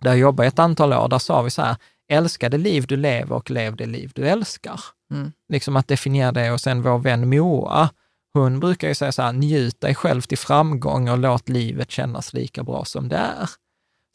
där 0.00 0.10
jag 0.10 0.18
jobbade 0.18 0.48
ett 0.48 0.58
antal 0.58 0.92
år, 0.92 1.08
där 1.08 1.18
sa 1.18 1.42
vi 1.42 1.50
så 1.50 1.62
här, 1.62 1.76
älska 2.08 2.48
det 2.48 2.58
liv 2.58 2.84
du 2.88 2.96
lever 2.96 3.36
och 3.36 3.50
lev 3.50 3.76
det 3.76 3.86
liv 3.86 4.12
du 4.14 4.28
älskar. 4.28 4.80
Mm. 5.12 5.32
Liksom 5.48 5.76
att 5.76 5.88
definiera 5.88 6.32
det 6.32 6.50
och 6.50 6.60
sen 6.60 6.82
vår 6.82 6.98
vän 6.98 7.28
Moa, 7.28 7.90
hon 8.34 8.60
brukar 8.60 8.88
ju 8.88 8.94
säga 8.94 9.12
så 9.12 9.22
här, 9.22 9.32
njut 9.32 9.80
dig 9.80 9.94
själv 9.94 10.20
till 10.20 10.38
framgång 10.38 11.08
och 11.08 11.18
låt 11.18 11.48
livet 11.48 11.90
kännas 11.90 12.32
lika 12.32 12.62
bra 12.62 12.84
som 12.84 13.08
det 13.08 13.16
är. 13.16 13.50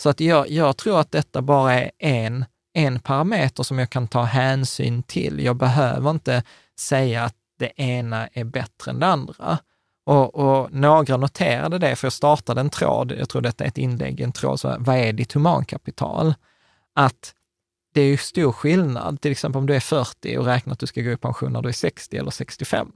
Så 0.04 0.10
att 0.10 0.20
jag, 0.20 0.50
jag 0.50 0.78
tror 0.78 1.00
att 1.00 1.12
detta 1.12 1.42
bara 1.42 1.74
är 1.74 1.92
en, 2.00 2.46
en 2.74 3.00
parameter 3.00 3.64
som 3.64 3.80
jag 3.80 3.90
kan 3.90 4.08
ta 4.08 4.24
hänsyn 4.24 5.04
till. 5.04 5.44
Jag 5.44 5.56
behöver 5.56 6.10
inte 6.10 6.44
säga 6.80 7.24
att 7.24 7.36
det 7.58 7.82
ena 7.82 8.28
är 8.28 8.44
bättre 8.44 8.92
än 8.92 9.00
det 9.00 9.08
andra. 9.08 9.60
Och, 10.06 10.36
och 10.36 10.74
några 10.74 11.18
noterade 11.18 11.78
det, 11.78 11.96
för 11.96 12.06
jag 12.06 12.14
startade 12.14 12.62
en 12.62 12.70
tråd, 12.70 13.12
jag 13.20 13.30
tror 13.30 13.42
detta 13.42 13.64
är 13.64 13.68
ett 13.68 13.78
inlägg, 13.78 14.22
en 14.22 14.32
tråd, 14.32 14.60
så 14.60 14.70
här, 14.70 14.78
vad 14.80 14.96
är 14.96 15.14
ditt 15.14 15.34
humankapital? 15.34 16.34
Att 16.96 17.34
det 17.94 18.02
är 18.02 18.06
ju 18.06 18.18
stor 18.18 18.52
skillnad, 18.52 19.22
till 19.22 19.32
exempel 19.32 19.60
om 19.60 19.66
du 19.66 19.76
är 19.76 19.80
40 19.80 20.38
och 20.38 20.46
räknar 20.46 20.74
att 20.74 20.80
du 20.80 20.88
ska 20.88 21.02
gå 21.02 21.12
i 21.12 21.18
pension 21.18 21.54
när 21.54 21.62
du 21.62 21.70
är 21.70 21.74
60 21.74 22.18
eller 22.18 22.32
65, 22.32 22.92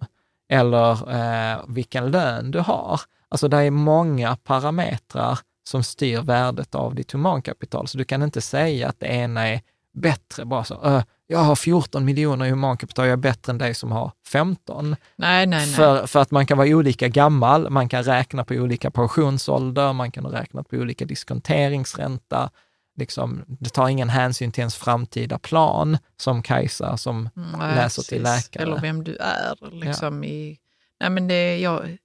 eller 0.49 1.11
eh, 1.13 1.59
vilken 1.67 2.11
lön 2.11 2.51
du 2.51 2.59
har. 2.59 3.01
Alltså 3.29 3.47
det 3.47 3.57
är 3.57 3.71
många 3.71 4.35
parametrar 4.35 5.39
som 5.63 5.83
styr 5.83 6.21
värdet 6.21 6.75
av 6.75 6.95
ditt 6.95 7.11
humankapital, 7.11 7.87
så 7.87 7.97
du 7.97 8.03
kan 8.03 8.23
inte 8.23 8.41
säga 8.41 8.89
att 8.89 8.99
det 8.99 9.07
ena 9.07 9.47
är 9.47 9.61
bättre, 9.93 10.45
bara 10.45 10.63
så, 10.63 11.03
jag 11.31 11.39
har 11.39 11.55
14 11.55 12.05
miljoner 12.05 12.45
i 12.45 12.49
humankapital, 12.49 13.05
jag 13.05 13.13
är 13.13 13.17
bättre 13.17 13.51
än 13.51 13.57
dig 13.57 13.73
som 13.73 13.91
har 13.91 14.11
15. 14.27 14.89
Nej, 14.89 14.95
nej, 15.15 15.47
nej. 15.47 15.67
För, 15.67 16.07
för 16.07 16.19
att 16.19 16.31
man 16.31 16.45
kan 16.45 16.57
vara 16.57 16.67
olika 16.67 17.07
gammal, 17.07 17.69
man 17.69 17.89
kan 17.89 18.03
räkna 18.03 18.43
på 18.45 18.53
olika 18.53 18.91
pensionsålder, 18.91 19.93
man 19.93 20.11
kan 20.11 20.25
räkna 20.25 20.63
på 20.63 20.75
olika 20.75 21.05
diskonteringsränta. 21.05 22.49
Liksom, 22.97 23.43
det 23.47 23.69
tar 23.69 23.89
ingen 23.89 24.09
hänsyn 24.09 24.51
till 24.51 24.61
ens 24.61 24.75
framtida 24.75 25.39
plan, 25.39 25.97
som 26.17 26.43
Kajsa 26.43 26.97
som 26.97 27.29
Nej, 27.33 27.75
läser 27.75 28.03
till 28.03 28.23
precis. 28.23 28.45
läkare. 28.45 28.63
Eller 28.63 28.81
vem 28.81 29.03
du 29.03 29.15
är. 29.15 29.71
Liksom 29.71 30.23
i, 30.23 30.57
nej, 30.99 31.09
men 31.09 31.27
det, 31.27 31.57
jag 31.57 31.97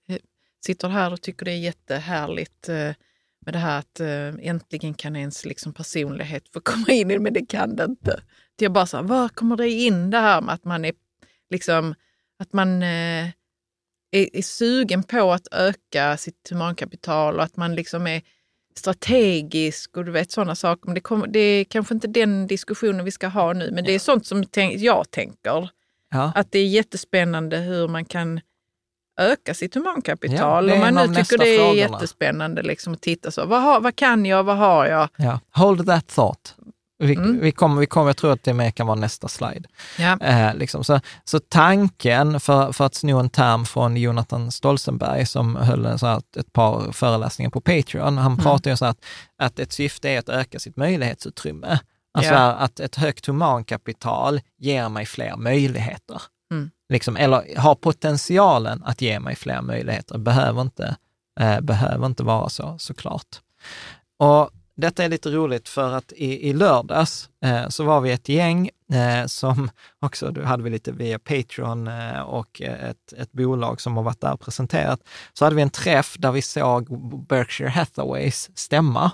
sitter 0.67 0.89
här 0.89 1.13
och 1.13 1.23
tycker 1.23 1.45
det 1.45 1.53
är 1.53 1.59
jättehärligt 1.59 2.69
eh, 2.69 2.93
med 3.41 3.55
det 3.55 3.59
här 3.59 3.79
att 3.79 4.01
eh, 4.01 4.49
äntligen 4.49 4.95
kan 4.95 5.17
ens 5.17 5.45
liksom, 5.45 5.73
personlighet 5.73 6.49
få 6.53 6.61
komma 6.61 6.87
in 6.89 7.11
i 7.11 7.15
det, 7.15 7.21
men 7.21 7.33
det 7.33 7.47
kan 7.47 7.77
det 7.77 7.85
inte. 7.85 8.21
Är 8.63 8.69
bara 8.69 8.87
så 8.87 8.97
här, 8.97 9.05
var 9.05 9.29
kommer 9.29 9.57
det 9.57 9.71
in 9.71 10.11
det 10.11 10.19
här 10.19 10.41
med 10.41 10.55
att 10.55 10.65
man 10.65 10.85
är, 10.85 10.93
liksom, 11.51 11.95
att 12.39 12.53
man 12.53 12.83
eh, 12.83 13.27
är, 14.11 14.37
är 14.37 14.43
sugen 14.43 15.03
på 15.03 15.33
att 15.33 15.49
öka 15.53 16.17
sitt 16.17 16.49
humankapital 16.51 17.37
och 17.37 17.43
att 17.43 17.57
man 17.57 17.75
liksom 17.75 18.07
är 18.07 18.23
strategisk 18.75 19.97
och 19.97 20.05
du 20.05 20.11
vet 20.13 20.31
sådana 20.31 20.55
saker. 20.55 20.87
Men 20.87 20.95
det, 20.95 21.01
kommer, 21.01 21.27
det 21.27 21.39
är 21.41 21.65
kanske 21.65 21.95
inte 21.95 22.07
den 22.09 22.47
diskussionen 22.47 23.05
vi 23.05 23.11
ska 23.11 23.29
ha 23.29 23.53
nu, 23.53 23.71
men 23.73 23.85
det 23.85 23.93
är 23.95 23.99
sånt 23.99 24.27
som 24.27 24.45
tänk, 24.45 24.81
jag 24.81 25.11
tänker. 25.11 25.71
Ja. 26.11 26.33
Att 26.35 26.53
det 26.53 26.59
är 26.59 26.67
jättespännande 26.67 27.57
hur 27.57 27.89
man 27.89 28.05
kan 28.05 28.41
öka 29.21 29.55
sitt 29.55 29.75
humankapital. 29.75 30.69
Ja, 30.69 30.75
Om 30.75 30.81
man 30.81 30.95
nu 30.95 31.15
tycker 31.15 31.39
det 31.39 31.55
är 31.55 31.59
frågorna. 31.59 31.79
jättespännande 31.79 32.63
liksom, 32.63 32.93
att 32.93 33.01
titta 33.01 33.31
så. 33.31 33.47
Vad, 33.47 33.63
har, 33.63 33.81
vad 33.81 33.97
kan 33.97 34.27
jag? 34.27 34.45
Vad 34.45 34.57
har 34.57 34.87
jag? 34.87 35.09
Ja. 35.17 35.41
Hold 35.51 35.87
that 35.87 36.09
thought. 36.09 36.55
Vi, 36.99 37.15
Mm. 37.15 37.41
vi, 37.41 37.53
kommer, 37.53 37.81
vi 37.81 37.87
kommer, 37.87 38.09
jag 38.09 38.17
tror 38.17 38.33
att 38.33 38.43
det 38.43 38.55
mer 38.55 38.71
kan 38.71 38.87
vara 38.87 38.99
nästa 38.99 39.29
slide. 39.29 39.69
Ja. 39.99 40.19
Eh, 40.21 40.55
liksom. 40.55 40.85
så, 40.85 41.01
så 41.25 41.39
tanken, 41.41 42.41
för, 42.41 42.73
för 42.73 42.85
att 42.87 42.95
sno 42.95 43.19
en 43.19 43.31
term 43.31 43.65
från 43.67 43.97
Jonathan 43.97 44.53
Stolzenberg 44.53 45.27
som 45.27 45.57
höll 45.57 45.87
en 45.87 45.99
så 45.99 46.07
här, 46.07 46.23
ett 46.37 46.53
par 46.53 46.93
föreläsningar 46.93 47.51
på 47.51 47.61
Patreon, 47.61 48.19
han 48.19 48.37
pratar 48.37 48.71
ju 48.71 48.77
så 48.77 48.85
här 48.85 48.91
att, 48.93 49.05
att 49.43 49.59
ett 49.59 49.73
syfte 49.73 50.09
är 50.11 50.19
att 50.19 50.29
öka 50.29 50.59
sitt 50.59 50.77
möjlighetsutrymme. 50.77 51.79
Alltså 52.19 52.33
Ja. 52.35 52.53
att 52.53 52.81
ett 52.81 52.97
högt 52.97 53.27
humankapital 53.27 54.41
ger 54.59 54.89
mig 54.89 55.07
fler 55.07 55.37
möjligheter. 55.37 56.23
Mm. 56.51 56.71
Liksom, 56.93 57.17
eller 57.17 57.59
har 57.59 57.75
potentialen 57.75 58.83
att 58.85 59.01
ge 59.03 59.21
mig 59.21 59.37
fler 59.37 59.63
möjligheter. 59.63 60.19
Behöver 60.19 60.63
inte, 60.63 60.97
eh, 61.41 61.61
behöver 61.61 62.07
inte 62.07 62.23
vara 62.23 62.49
så, 62.49 62.77
såklart. 62.79 63.27
Och 64.19 64.51
detta 64.77 65.05
är 65.05 65.09
lite 65.09 65.31
roligt 65.31 65.69
för 65.69 65.93
att 65.93 66.13
i, 66.13 66.49
i 66.49 66.53
lördags 66.53 67.31
eh, 67.45 67.69
så 67.69 67.85
var 67.85 68.01
vi 68.01 68.13
ett 68.13 68.29
gäng 68.29 68.71
eh, 68.93 69.27
som 69.27 69.71
också, 70.01 70.31
då 70.31 70.43
hade 70.43 70.63
vi 70.63 70.71
lite 70.71 70.93
via 70.93 71.19
Patreon 71.19 71.87
eh, 71.87 72.21
och 72.21 72.61
ett, 72.61 73.13
ett 73.13 73.33
bolag 73.33 73.81
som 73.81 73.97
har 73.97 74.05
varit 74.05 74.21
där 74.21 74.33
och 74.33 74.41
presenterat. 74.41 75.01
Så 75.33 75.45
hade 75.45 75.57
vi 75.57 75.63
en 75.63 75.71
träff 75.71 76.17
där 76.19 76.33
vi 76.33 76.43
såg 76.43 76.99
Berkshire 77.27 77.69
Hathaways 77.69 78.51
stämma. 78.55 79.11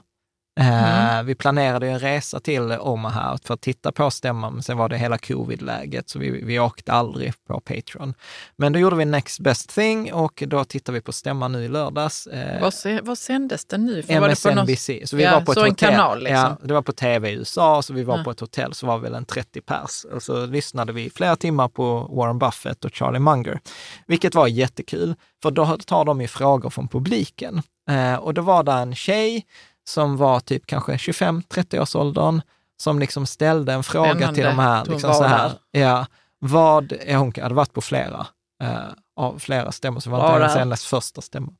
Eh, 0.60 1.22
Vi 1.22 1.34
planerade 1.34 1.88
en 1.88 1.98
resa 1.98 2.40
till 2.40 2.72
Omaha 2.72 3.38
för 3.44 3.54
att 3.54 3.60
titta 3.60 3.92
på 3.92 4.10
stämman, 4.10 4.52
men 4.52 4.62
sen 4.62 4.76
var 4.76 4.88
det 4.88 4.96
hela 4.98 5.18
covid-läget, 5.18 6.08
så 6.08 6.18
vi, 6.18 6.30
vi 6.44 6.58
åkte 6.60 6.92
aldrig 6.92 7.32
på 7.48 7.60
Patreon. 7.60 8.14
Men 8.56 8.72
då 8.72 8.78
gjorde 8.78 8.96
vi 8.96 9.04
next 9.04 9.40
best 9.40 9.74
thing 9.74 10.12
och 10.12 10.42
då 10.46 10.64
tittade 10.64 10.98
vi 10.98 11.02
på 11.02 11.12
stämman 11.12 11.52
nu 11.52 11.64
i 11.64 11.68
lördags. 11.68 12.26
Eh, 12.26 12.60
Vad, 12.60 12.74
se, 12.74 13.00
vad 13.02 13.18
sändes 13.18 13.64
det 13.64 13.78
nu? 13.78 14.02
För 14.02 14.12
var 14.14 14.20
på 14.20 14.26
något- 14.26 14.68
MSNBC. 14.68 15.06
Så 15.06 15.16
vi 15.16 15.22
Ja, 15.22 15.32
var 15.32 15.40
på 15.40 15.52
ett 15.52 15.58
hotell. 15.58 15.74
kanal 15.74 16.18
liksom. 16.22 16.36
Ja, 16.36 16.56
det 16.62 16.74
var 16.74 16.82
på 16.82 16.92
tv 16.92 17.30
i 17.30 17.34
USA, 17.34 17.82
så 17.82 17.92
vi 17.92 18.02
var 18.04 18.18
Ja. 18.18 18.24
på 18.24 18.30
ett 18.30 18.40
hotell, 18.40 18.74
så 18.74 18.86
var 18.86 18.98
vi 18.98 19.02
väl 19.02 19.14
en 19.14 19.24
30 19.24 19.60
pers. 19.60 20.04
Och 20.12 20.22
så 20.22 20.46
lyssnade 20.46 20.92
vi 20.92 21.10
flera 21.10 21.36
timmar 21.36 21.68
på 21.68 21.98
Warren 22.10 22.38
Buffett 22.38 22.84
och 22.84 22.94
Charlie 22.94 23.18
Munger, 23.18 23.60
vilket 24.06 24.34
var 24.34 24.46
jättekul, 24.46 25.14
för 25.42 25.50
då 25.50 25.76
tar 25.86 26.04
de 26.04 26.20
ju 26.20 26.28
frågor 26.28 26.70
från 26.70 26.88
publiken. 26.88 27.62
Eh, 27.90 28.14
och 28.14 28.34
då 28.34 28.42
var 28.42 28.62
det 28.62 28.72
en 28.72 28.94
tjej 28.94 29.46
som 29.88 30.16
var 30.16 30.40
typ 30.40 30.66
kanske 30.66 30.92
25-30 30.92 31.80
års 31.80 31.96
åldern, 31.96 32.40
som 32.82 32.98
liksom 32.98 33.26
ställde 33.26 33.72
en 33.72 33.82
fråga 33.82 34.10
Spännande. 34.10 34.34
till 34.34 34.44
de 34.44 34.58
här, 34.58 34.84
liksom 34.84 35.14
så 35.14 35.24
här, 35.24 35.52
ja, 35.70 36.06
vad, 36.38 36.92
ja, 37.06 37.18
hon 37.18 37.32
hade 37.42 37.54
varit 37.54 37.72
på 37.72 37.80
flera, 37.80 38.26
eh, 38.62 38.78
av 39.16 39.38
flera 39.38 39.72
stämmor, 39.72 40.00
så 40.00 40.10
det 40.10 40.16
var 40.16 40.38
Var 40.38 40.44
inte 40.44 40.58
hennes, 40.58 40.84
första 40.84 41.20
stämma. 41.20 41.52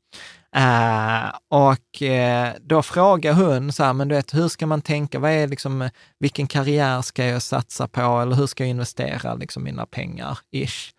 Eh, 0.57 1.31
och 1.49 2.03
eh, 2.03 2.53
då 2.61 2.83
frågar 2.83 3.33
hon 3.33 3.73
så 3.73 3.85
här, 3.85 3.93
men 3.93 4.09
du 4.09 4.15
vet, 4.15 4.35
hur 4.35 4.49
ska 4.49 4.67
man 4.67 4.83
tänka, 4.83 5.19
vad 5.19 5.31
är 5.31 5.49
liksom, 5.49 5.91
vilken 6.19 6.47
karriär 6.47 7.03
ska 7.03 7.25
jag 7.25 7.43
satsa 7.43 7.89
på? 7.89 8.01
Eller 8.01 8.37
hur 8.37 8.47
ska 8.47 8.65
jag 8.65 8.71
investera 8.71 9.35
liksom 9.35 9.65
mina 9.65 9.87
pengar, 9.87 10.39
ish. 10.51 10.93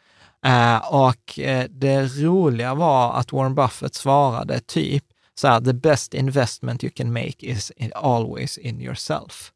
Eh, 0.45 0.94
och 0.94 1.40
eh, 1.40 1.66
det 1.70 2.04
roliga 2.04 2.74
var 2.74 3.14
att 3.14 3.32
Warren 3.32 3.56
Buffett 3.56 3.95
svarade 3.95 4.60
typ 4.60 5.04
så 5.39 5.47
här, 5.47 5.61
the 5.61 5.73
best 5.73 6.14
investment 6.14 6.84
you 6.84 6.91
can 6.95 7.14
make 7.14 7.35
is 7.39 7.72
always 7.95 8.57
in 8.57 8.81
yourself. 8.81 9.51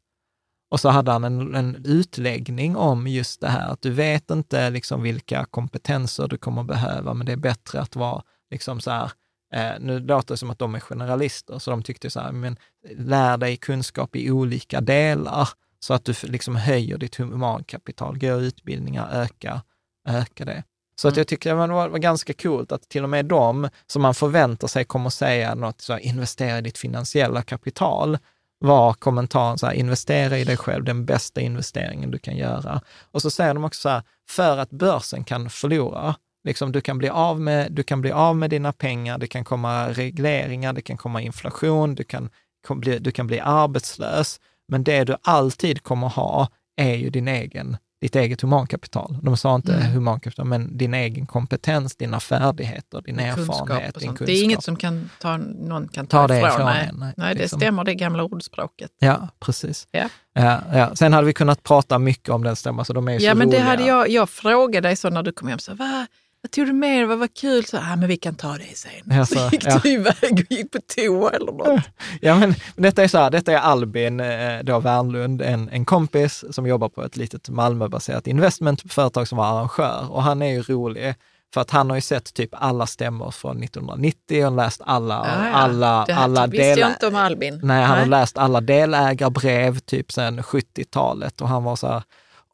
Och 0.70 0.80
så 0.80 0.88
hade 0.88 1.10
han 1.10 1.24
en, 1.24 1.54
en 1.54 1.82
utläggning 1.84 2.76
om 2.76 3.06
just 3.06 3.40
det 3.40 3.48
här, 3.48 3.68
att 3.68 3.82
du 3.82 3.90
vet 3.90 4.30
inte 4.30 4.70
liksom 4.70 5.02
vilka 5.02 5.44
kompetenser 5.44 6.28
du 6.28 6.38
kommer 6.38 6.62
behöva, 6.62 7.14
men 7.14 7.26
det 7.26 7.32
är 7.32 7.36
bättre 7.36 7.80
att 7.80 7.96
vara 7.96 8.22
liksom 8.50 8.80
så 8.80 8.90
här, 8.90 9.12
eh, 9.54 9.80
nu 9.80 9.98
låter 10.00 10.34
det 10.34 10.38
som 10.38 10.50
att 10.50 10.58
de 10.58 10.74
är 10.74 10.80
generalister, 10.80 11.58
så 11.58 11.70
de 11.70 11.82
tyckte 11.82 12.10
så 12.10 12.20
här, 12.20 12.32
men 12.32 12.56
lär 12.96 13.36
dig 13.36 13.56
kunskap 13.56 14.16
i 14.16 14.30
olika 14.30 14.80
delar, 14.80 15.48
så 15.80 15.94
att 15.94 16.04
du 16.04 16.14
liksom 16.22 16.56
höjer 16.56 16.98
ditt 16.98 17.16
humankapital, 17.16 18.18
gå 18.18 18.40
utbildningar, 18.40 19.08
öka, 19.12 19.62
öka 20.08 20.44
det. 20.44 20.64
Så 21.00 21.08
att 21.08 21.16
jag 21.16 21.26
tycker 21.26 21.50
det 21.50 21.56
var, 21.56 21.88
var 21.88 21.98
ganska 21.98 22.32
coolt 22.32 22.72
att 22.72 22.88
till 22.88 23.02
och 23.04 23.10
med 23.10 23.24
de 23.24 23.68
som 23.86 24.02
man 24.02 24.14
förväntar 24.14 24.68
sig 24.68 24.84
kommer 24.84 25.10
säga 25.10 25.54
något, 25.54 25.80
så 25.80 25.92
här, 25.92 26.00
investera 26.00 26.58
i 26.58 26.60
ditt 26.60 26.78
finansiella 26.78 27.42
kapital, 27.42 28.18
var 28.58 28.92
kommentaren 28.92 29.58
så 29.58 29.66
här, 29.66 29.72
investera 29.72 30.38
i 30.38 30.44
dig 30.44 30.56
själv, 30.56 30.84
den 30.84 31.04
bästa 31.04 31.40
investeringen 31.40 32.10
du 32.10 32.18
kan 32.18 32.36
göra. 32.36 32.80
Och 33.10 33.22
så 33.22 33.30
säger 33.30 33.54
de 33.54 33.64
också 33.64 33.80
så 33.80 33.88
här, 33.88 34.02
för 34.30 34.58
att 34.58 34.70
börsen 34.70 35.24
kan 35.24 35.50
förlora, 35.50 36.14
liksom, 36.44 36.72
du, 36.72 36.80
kan 36.80 36.98
bli 36.98 37.08
av 37.08 37.40
med, 37.40 37.72
du 37.72 37.82
kan 37.82 38.00
bli 38.00 38.12
av 38.12 38.36
med 38.36 38.50
dina 38.50 38.72
pengar, 38.72 39.18
det 39.18 39.26
kan 39.26 39.44
komma 39.44 39.88
regleringar, 39.88 40.72
det 40.72 40.82
kan 40.82 40.96
komma 40.96 41.22
inflation, 41.22 41.94
du 41.94 42.04
kan, 42.04 42.30
bli, 42.70 42.98
du 42.98 43.10
kan 43.10 43.26
bli 43.26 43.40
arbetslös, 43.40 44.40
men 44.68 44.84
det 44.84 45.04
du 45.04 45.16
alltid 45.22 45.82
kommer 45.82 46.08
ha 46.08 46.48
är 46.76 46.94
ju 46.94 47.10
din 47.10 47.28
egen, 47.28 47.76
ditt 48.00 48.16
eget 48.16 48.40
humankapital. 48.40 49.16
De 49.22 49.36
sa 49.36 49.54
inte 49.54 49.74
Mm. 49.74 49.92
humankapital, 49.92 50.46
men 50.46 50.76
din 50.78 50.94
egen 50.94 51.26
kompetens, 51.26 51.96
dina 51.96 52.20
färdigheter, 52.20 53.00
din 53.02 53.18
erfarenhet, 53.20 53.94
och 53.94 54.00
din 54.00 54.08
kunskap. 54.08 54.26
Det 54.26 54.32
är 54.32 54.44
inget 54.44 54.62
som 54.64 54.76
kan 54.76 55.10
ta, 55.20 55.36
någon 55.36 55.88
kan 55.88 56.06
Ta 56.06 56.16
ta, 56.20 56.26
det 56.26 56.38
ifrån. 56.38 56.50
ifrån 56.50 56.66
nej. 56.66 56.88
en, 56.88 56.96
nej, 56.98 57.12
nej, 57.16 57.34
det 57.34 57.40
liksom. 57.40 57.60
stämmer, 57.60 57.84
det 57.84 57.94
gamla 57.94 58.22
ordspråket. 58.24 58.90
Ja, 58.98 59.28
precis. 59.40 59.86
Ja. 59.90 60.08
Ja, 60.32 60.60
ja. 60.72 60.96
Sen 60.96 61.12
hade 61.12 61.26
vi 61.26 61.32
kunnat 61.32 61.62
prata 61.62 61.98
mycket 61.98 62.28
om 62.28 62.42
den 62.44 62.56
stämman, 62.56 62.84
så 62.84 62.92
de 62.92 63.08
är 63.08 63.12
ju 63.12 63.18
Ja, 63.26 63.32
så 63.32 63.38
men 63.38 63.50
det 63.50 63.56
roliga. 63.56 63.68
hade 63.70 63.84
jag, 63.86 64.08
jag 64.10 64.28
frågade 64.30 64.88
dig 64.88 64.96
så 64.96 65.10
när 65.10 65.22
du 65.22 65.32
kom 65.32 65.48
hem, 65.48 65.58
så, 65.58 65.74
Va? 65.74 66.06
Vad 66.48 66.52
tog 66.52 66.66
du 66.66 66.72
med 66.72 66.98
dig? 66.98 67.04
Vad 67.04 67.18
var 67.18 67.26
kul? 67.26 67.64
Så, 67.64 67.76
ah, 67.76 67.96
men 67.96 68.08
vi 68.08 68.16
kan 68.16 68.34
ta 68.34 68.52
det 68.52 68.76
sen. 68.78 68.90
Ja, 69.04 69.26
så, 69.26 69.48
gick 69.52 69.64
ja. 69.64 69.80
du 69.82 69.88
iväg 69.88 70.14
och 70.32 70.52
gick 70.52 70.70
på 70.70 70.78
toa 70.96 71.30
eller 71.30 71.52
något. 71.52 71.80
Ja, 72.20 72.36
men 72.36 72.54
detta 72.76 73.02
är 73.02 73.08
så 73.08 73.18
här, 73.18 73.30
detta 73.30 73.52
är 73.52 73.56
Albin 73.56 74.20
eh, 74.20 74.58
då 74.62 74.80
Wernlund, 74.80 75.42
en, 75.42 75.68
en 75.68 75.84
kompis 75.84 76.44
som 76.50 76.66
jobbar 76.66 76.88
på 76.88 77.02
ett 77.04 77.16
litet 77.16 77.48
Malmöbaserat 77.48 78.26
investmentföretag 78.26 79.28
som 79.28 79.38
var 79.38 79.46
arrangör 79.46 80.12
och 80.12 80.22
han 80.22 80.42
är 80.42 80.52
ju 80.52 80.62
rolig 80.62 81.14
För 81.54 81.60
att 81.60 81.70
han 81.70 81.90
har 81.90 81.96
ju 81.96 82.00
sett 82.02 82.34
typ 82.34 82.50
alla 82.52 82.86
stämmor 82.86 83.30
från 83.30 83.62
1990 83.62 84.46
och 84.46 84.56
läst 84.56 84.80
alla, 84.84 85.14
Ja, 85.14 85.46
ja. 85.48 85.54
alla, 85.54 86.04
det 86.06 86.12
här 86.12 86.22
alla 86.24 86.46
visste 86.46 86.66
jag 86.66 86.78
del- 86.78 86.88
inte 86.88 87.06
om 87.06 87.14
Albin. 87.14 87.60
Nej, 87.62 87.84
han 87.84 87.98
har 87.98 88.06
läst 88.06 88.38
alla 88.38 88.60
delägarbrev 88.60 89.78
typ 89.78 90.12
sedan 90.12 90.40
70-talet 90.42 91.40
och 91.40 91.48
han 91.48 91.64
var 91.64 91.76
så 91.76 91.86
här, 91.86 92.02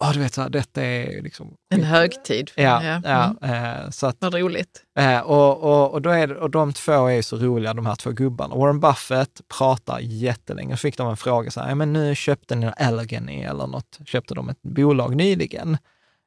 åh 0.04 0.12
du 0.12 0.18
vet, 0.18 0.34
så 0.34 0.42
här, 0.42 0.48
detta 0.48 0.82
är 0.82 1.22
liksom... 1.22 1.54
En 1.74 1.84
högtid. 1.84 2.50
Ja, 2.54 2.82
Ja. 2.84 3.00
ja, 3.04 3.34
Mm. 3.48 3.80
eh, 3.84 3.90
så 3.90 4.06
att, 4.06 4.16
Vad 4.20 4.34
roligt. 4.34 4.82
eh, 4.98 5.18
och, 5.20 5.62
och, 5.62 5.92
och, 5.92 6.02
då 6.02 6.10
är 6.10 6.26
det, 6.26 6.36
och 6.36 6.50
de 6.50 6.72
två 6.72 7.06
är 7.10 7.22
så 7.22 7.36
roliga, 7.36 7.74
de 7.74 7.86
här 7.86 7.94
två 7.94 8.10
gubbarna. 8.10 8.54
Warren 8.54 8.80
Buffett 8.80 9.40
pratar 9.58 9.98
jättelänge. 10.00 10.76
Så 10.76 10.80
fick 10.80 10.96
de 10.96 11.10
en 11.10 11.16
fråga 11.16 11.50
så 11.50 11.60
här, 11.60 11.74
men 11.74 11.92
nu 11.92 12.14
köpte 12.14 12.54
ni 12.54 12.70
Allegheny 12.76 13.42
eller 13.42 13.66
något, 13.66 13.98
köpte 14.06 14.34
de 14.34 14.48
ett 14.48 14.62
bolag 14.62 15.16
nyligen. 15.16 15.76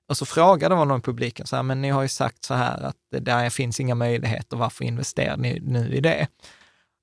Och 0.09 0.17
så 0.17 0.25
frågade 0.25 0.75
man 0.75 0.87
någon 0.87 0.99
i 0.99 1.01
publiken, 1.03 1.47
så 1.47 1.55
här, 1.55 1.63
men 1.63 1.81
ni 1.81 1.89
har 1.89 2.01
ju 2.01 2.07
sagt 2.07 2.43
så 2.43 2.53
här 2.53 2.81
att 2.83 2.95
det 3.11 3.19
där 3.19 3.49
finns 3.49 3.79
inga 3.79 3.95
möjligheter, 3.95 4.57
varför 4.57 4.83
investerar 4.85 5.37
ni 5.37 5.59
nu 5.59 5.93
i 5.95 5.99
det? 6.01 6.27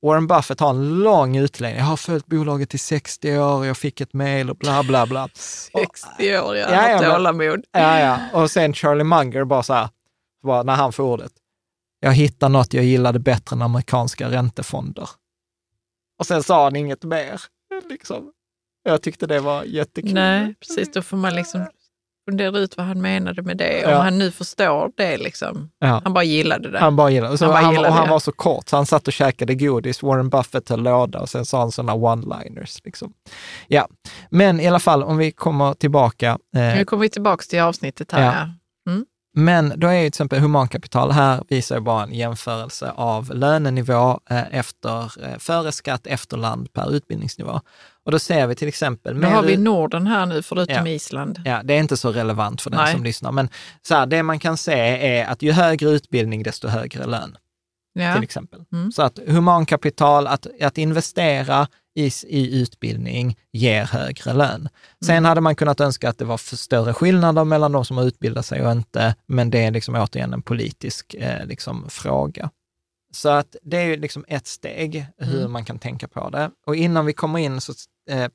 Warren 0.05 0.27
Buffett 0.27 0.61
har 0.61 0.71
en 0.71 0.99
lång 0.99 1.37
utläggning. 1.37 1.79
Jag 1.79 1.87
har 1.87 1.97
följt 1.97 2.27
bolaget 2.27 2.75
i 2.75 2.79
60 2.79 3.39
år, 3.39 3.67
jag 3.67 3.77
fick 3.77 4.01
ett 4.01 4.13
mejl 4.13 4.51
och 4.51 4.57
bla 4.57 4.83
bla 4.83 5.07
bla. 5.07 5.29
60 5.35 6.39
år, 6.39 6.57
ja. 6.57 6.71
Ja, 6.71 6.91
ja, 6.91 6.97
har 6.97 7.15
tålamod. 7.15 7.65
Ja, 7.73 8.01
ja. 8.01 8.19
Och 8.33 8.51
sen 8.51 8.75
Charlie 8.75 9.05
Munger 9.05 9.45
bara 9.45 9.63
så 9.63 9.75
här, 9.75 9.89
bara 10.43 10.63
när 10.63 10.75
han 10.75 10.93
får 10.93 11.05
ordet. 11.05 11.33
Jag 12.01 12.13
hittade 12.13 12.53
något 12.53 12.75
jag 12.75 12.85
gillade 12.85 13.19
bättre 13.19 13.57
än 13.57 13.63
amerikanska 13.63 14.31
räntefonder. 14.31 15.09
Och 16.19 16.27
sen 16.27 16.43
sa 16.43 16.65
han 16.65 16.77
inget 16.77 17.05
mer. 17.05 17.41
Liksom. 17.89 18.33
Jag 18.83 19.03
tyckte 19.03 19.27
det 19.27 19.41
var 19.41 19.65
jättekul. 19.65 20.15
Nej, 20.15 20.55
precis. 20.61 20.93
Då 20.93 21.03
får 21.03 21.17
man 21.17 21.35
liksom 21.35 21.67
fundera 22.31 22.59
ut 22.59 22.77
vad 22.77 22.87
han 22.87 23.01
menade 23.03 23.43
med 23.43 23.57
det. 23.57 23.85
Om 23.87 23.91
Ja. 23.93 23.99
han 23.99 24.19
nu 24.19 24.31
förstår 24.31 24.91
det. 24.97 25.17
Liksom. 25.17 25.71
Ja. 25.79 26.01
Han 26.05 26.13
bara 26.15 26.25
gillade 26.25 26.71
det. 26.71 26.79
Han 26.79 26.97
bara 26.97 27.11
gillade 27.11 27.39
så 27.39 27.45
Han 27.45 27.53
bara 27.55 27.63
han, 27.63 27.73
gillade 27.73 27.89
och 27.89 27.95
han 27.95 28.05
det. 28.07 28.11
var 28.11 28.19
så 28.19 28.33
kort, 28.33 28.69
så 28.69 28.77
han 28.77 28.87
satt 28.87 29.07
och 29.07 29.13
käkade 29.13 29.55
godis. 29.55 30.03
Warren 30.03 30.29
Buffett 30.29 30.69
höll 30.69 30.83
låda 30.83 31.21
och 31.21 31.29
sen 31.29 31.45
sa 31.47 31.59
han 31.61 31.73
sådana 31.73 31.93
one-liners. 31.95 32.81
Liksom. 32.85 33.13
Ja, 33.69 33.89
men 34.31 34.61
i 34.61 34.67
alla 34.69 34.81
fall 34.81 35.03
om 35.03 35.17
vi 35.17 35.31
kommer 35.33 35.75
tillbaka. 35.75 36.39
Eh, 36.57 36.61
Nu 36.77 36.85
kommer 36.85 37.01
vi 37.03 37.09
tillbaka 37.11 37.43
till 37.43 37.61
avsnittet 37.61 38.13
här. 38.13 38.23
Ja. 38.25 38.33
Ja. 38.33 38.49
Men 39.37 39.73
då 39.77 39.87
är 39.87 39.93
ju 39.95 40.01
till 40.01 40.09
exempel 40.09 40.39
humankapital, 40.41 41.11
här 41.11 41.43
visar 41.49 41.77
jag 41.77 41.83
bara 41.85 42.03
en 42.03 42.13
jämförelse 42.15 42.93
av 42.97 43.35
lönenivå 43.35 44.21
eh, 44.31 44.55
efter, 44.59 44.99
eh, 45.25 45.39
före 45.39 45.73
skatt, 45.73 46.07
efter 46.07 46.37
land 46.37 46.73
per 46.73 46.93
utbildningsnivå. 46.95 47.61
Och 48.05 48.13
då 48.13 48.19
ser 48.19 48.47
vi 48.47 48.55
till 48.55 48.69
exempel... 48.69 49.21
Då 49.21 49.29
har 49.29 49.43
vi 49.43 49.57
Norden 49.57 50.07
här 50.07 50.27
nu, 50.27 50.43
förutom 50.43 50.87
Ja. 50.87 50.93
Island. 50.93 51.41
Ja, 51.45 51.61
det 51.65 51.75
är 51.75 51.79
inte 51.79 51.97
så 51.97 52.13
relevant 52.13 52.63
för 52.63 52.71
den 52.71 52.81
Nej. 52.81 52.93
som 52.93 53.05
lyssnar, 53.05 53.33
men 53.33 53.49
så 53.83 53.95
här, 53.95 54.07
det 54.07 54.23
man 54.23 54.39
kan 54.39 54.57
se 54.57 54.73
är 55.19 55.27
att 55.27 55.43
ju 55.43 55.53
högre 55.53 55.91
utbildning, 55.91 56.43
desto 56.43 56.69
högre 56.69 57.07
lön 57.07 57.37
Ja. 57.99 58.15
till 58.15 58.23
exempel. 58.23 58.65
Mm. 58.73 58.93
Så 58.93 59.03
att 59.03 59.19
humankapital, 59.27 60.27
att, 60.27 60.47
att 60.63 60.79
investera 60.79 61.69
i, 61.97 62.11
i 62.27 62.61
utbildning 62.63 63.37
ger 63.53 63.85
högre 63.85 64.33
lön. 64.33 64.69
Sen 65.05 65.15
Mm. 65.17 65.25
hade 65.25 65.41
man 65.41 65.57
kunnat 65.57 65.81
önska 65.81 66.09
att 66.09 66.19
det 66.19 66.25
var 66.25 66.37
för 66.39 66.57
större 66.57 66.95
skillnader 66.95 67.45
mellan 67.45 67.73
de 67.73 67.85
som 67.85 67.97
har 67.97 68.05
utbildat 68.05 68.47
sig 68.47 68.67
och 68.67 68.73
inte, 68.73 69.15
men 69.27 69.51
det 69.51 69.65
är 69.65 69.71
liksom 69.71 69.95
återigen 69.95 70.33
en 70.33 70.43
politisk 70.43 71.15
eh, 71.15 71.47
liksom, 71.47 71.87
fråga. 71.91 72.51
Så 73.13 73.29
att 73.29 73.57
det 73.63 73.77
är 73.77 73.85
ju 73.85 73.97
liksom 73.97 74.25
ett 74.29 74.47
steg 74.47 75.07
hur 75.19 75.39
Mm. 75.41 75.53
man 75.53 75.65
kan 75.65 75.79
tänka 75.79 76.09
på 76.09 76.31
det. 76.31 76.51
Och 76.67 76.77
innan 76.77 77.07
vi 77.07 77.13
kommer 77.13 77.39
in 77.39 77.61
så, 77.61 77.73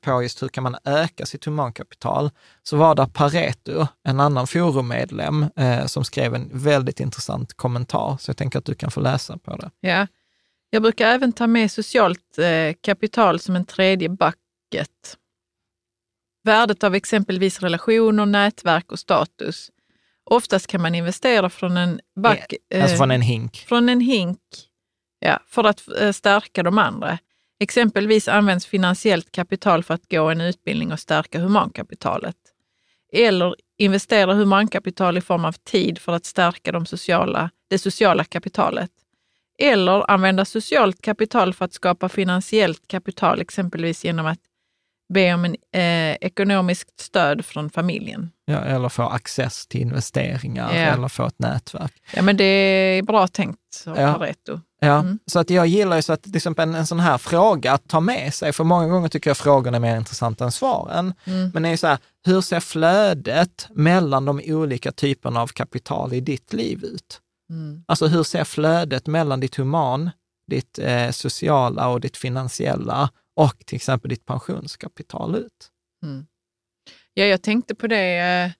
på 0.00 0.22
just 0.22 0.42
hur 0.42 0.48
kan 0.48 0.62
man 0.62 0.76
öka 0.84 1.26
sitt 1.26 1.44
humankapital, 1.44 2.30
så 2.62 2.76
var 2.76 2.94
det 2.94 3.06
Pareto, 3.12 3.86
en 4.04 4.20
annan 4.20 4.46
forummedlem, 4.46 5.46
eh, 5.56 5.86
som 5.86 6.04
skrev 6.04 6.34
en 6.34 6.50
väldigt 6.52 7.00
intressant 7.00 7.54
kommentar. 7.54 8.16
Så 8.20 8.30
jag 8.30 8.36
tänker 8.36 8.58
att 8.58 8.64
du 8.64 8.74
kan 8.74 8.90
få 8.90 9.00
läsa 9.00 9.38
på 9.38 9.56
det. 9.56 9.70
Ja. 9.80 10.06
Jag 10.70 10.82
brukar 10.82 11.06
även 11.08 11.32
ta 11.32 11.46
med 11.46 11.70
socialt 11.70 12.38
eh, 12.38 12.74
kapital 12.80 13.40
som 13.40 13.56
en 13.56 13.64
tredje 13.64 14.08
bucket. 14.08 15.16
Värdet 16.44 16.84
av 16.84 16.94
exempelvis 16.94 17.60
relationer, 17.60 18.26
nätverk 18.26 18.92
och 18.92 18.98
status. 18.98 19.70
Oftast 20.30 20.66
kan 20.66 20.82
man 20.82 20.94
investera 20.94 21.50
från 21.50 21.76
en 21.76 22.00
buck, 22.20 22.54
Alltså 22.74 22.94
eh, 22.94 22.98
från 22.98 23.10
en 23.10 23.22
hink. 23.22 23.56
från 23.68 23.88
en 23.88 24.00
hink 24.00 24.38
ja, 25.18 25.38
för 25.46 25.64
att 25.64 25.82
eh, 26.00 26.12
stärka 26.12 26.62
de 26.62 26.78
andra. 26.78 27.18
Exempelvis 27.60 28.28
används 28.28 28.66
finansiellt 28.66 29.32
kapital 29.32 29.82
för 29.84 29.94
att 29.94 30.10
gå 30.10 30.30
en 30.30 30.40
utbildning 30.40 30.92
och 30.92 31.00
stärka 31.00 31.38
humankapitalet. 31.40 32.36
Eller 33.12 33.54
investera 33.78 34.34
humankapital 34.34 35.18
i 35.18 35.20
form 35.20 35.44
av 35.44 35.52
tid 35.52 35.98
för 35.98 36.12
att 36.12 36.24
stärka 36.24 36.72
de 36.72 36.86
sociala, 36.86 37.50
det 37.70 37.78
sociala 37.78 38.24
kapitalet. 38.24 38.90
Eller 39.58 40.10
använda 40.10 40.44
socialt 40.44 41.02
kapital 41.02 41.54
för 41.54 41.64
att 41.64 41.72
skapa 41.72 42.08
finansiellt 42.08 42.88
kapital, 42.88 43.40
exempelvis 43.40 44.04
genom 44.04 44.26
att 44.26 44.38
be 45.14 45.34
om 45.34 45.44
en, 45.44 45.56
eh, 45.74 46.16
ekonomiskt 46.20 47.00
stöd 47.00 47.44
från 47.44 47.70
familjen. 47.70 48.30
Ja, 48.44 48.58
eller 48.58 48.88
få 48.88 49.02
access 49.02 49.66
till 49.66 49.80
investeringar 49.80 50.74
Ja. 50.74 50.80
eller 50.80 51.08
få 51.08 51.26
ett 51.26 51.38
nätverk. 51.38 51.92
Ja, 52.14 52.22
men 52.22 52.36
det 52.36 52.44
är 52.44 53.02
bra 53.02 53.26
tänkt 53.26 53.84
av 53.86 53.98
Ja. 54.00 54.14
Pareto. 54.14 54.60
Ja, 54.82 54.98
Mm. 54.98 55.18
så 55.26 55.38
att 55.38 55.50
jag 55.50 55.66
gillar 55.66 55.96
ju 55.96 56.02
så 56.02 56.12
att 56.12 56.22
till 56.22 56.36
exempel 56.36 56.68
en, 56.68 56.74
en 56.74 56.86
sån 56.86 57.00
här 57.00 57.18
fråga 57.18 57.72
att 57.72 57.88
ta 57.88 58.00
med 58.00 58.34
sig, 58.34 58.52
för 58.52 58.64
många 58.64 58.88
gånger 58.88 59.08
tycker 59.08 59.30
jag 59.30 59.36
frågorna 59.36 59.76
är 59.76 59.80
mer 59.80 59.96
intressanta 59.96 60.44
än 60.44 60.52
svaren. 60.52 61.14
Mm. 61.24 61.50
Men 61.54 61.62
det 61.62 61.68
är 61.68 61.76
så 61.76 61.86
här, 61.86 61.98
hur 62.26 62.40
ser 62.40 62.60
flödet 62.60 63.68
mellan 63.70 64.24
de 64.24 64.40
olika 64.46 64.92
typerna 64.92 65.42
av 65.42 65.46
kapital 65.46 66.12
i 66.12 66.20
ditt 66.20 66.52
liv 66.52 66.84
ut? 66.84 67.20
Mm. 67.50 67.84
Alltså 67.88 68.06
hur 68.06 68.22
ser 68.22 68.44
flödet 68.44 69.06
mellan 69.06 69.40
ditt 69.40 69.56
human, 69.56 70.10
ditt 70.50 70.78
eh, 70.78 71.10
sociala 71.10 71.88
och 71.88 72.00
ditt 72.00 72.16
finansiella 72.16 73.10
och 73.36 73.58
till 73.66 73.76
exempel 73.76 74.08
ditt 74.08 74.26
pensionskapital 74.26 75.34
ut? 75.36 75.68
Mm. 76.04 76.26
Ja, 77.14 77.24
jag 77.24 77.42
tänkte 77.42 77.74
på 77.74 77.86
det 77.86 78.18
eh, 78.18 78.50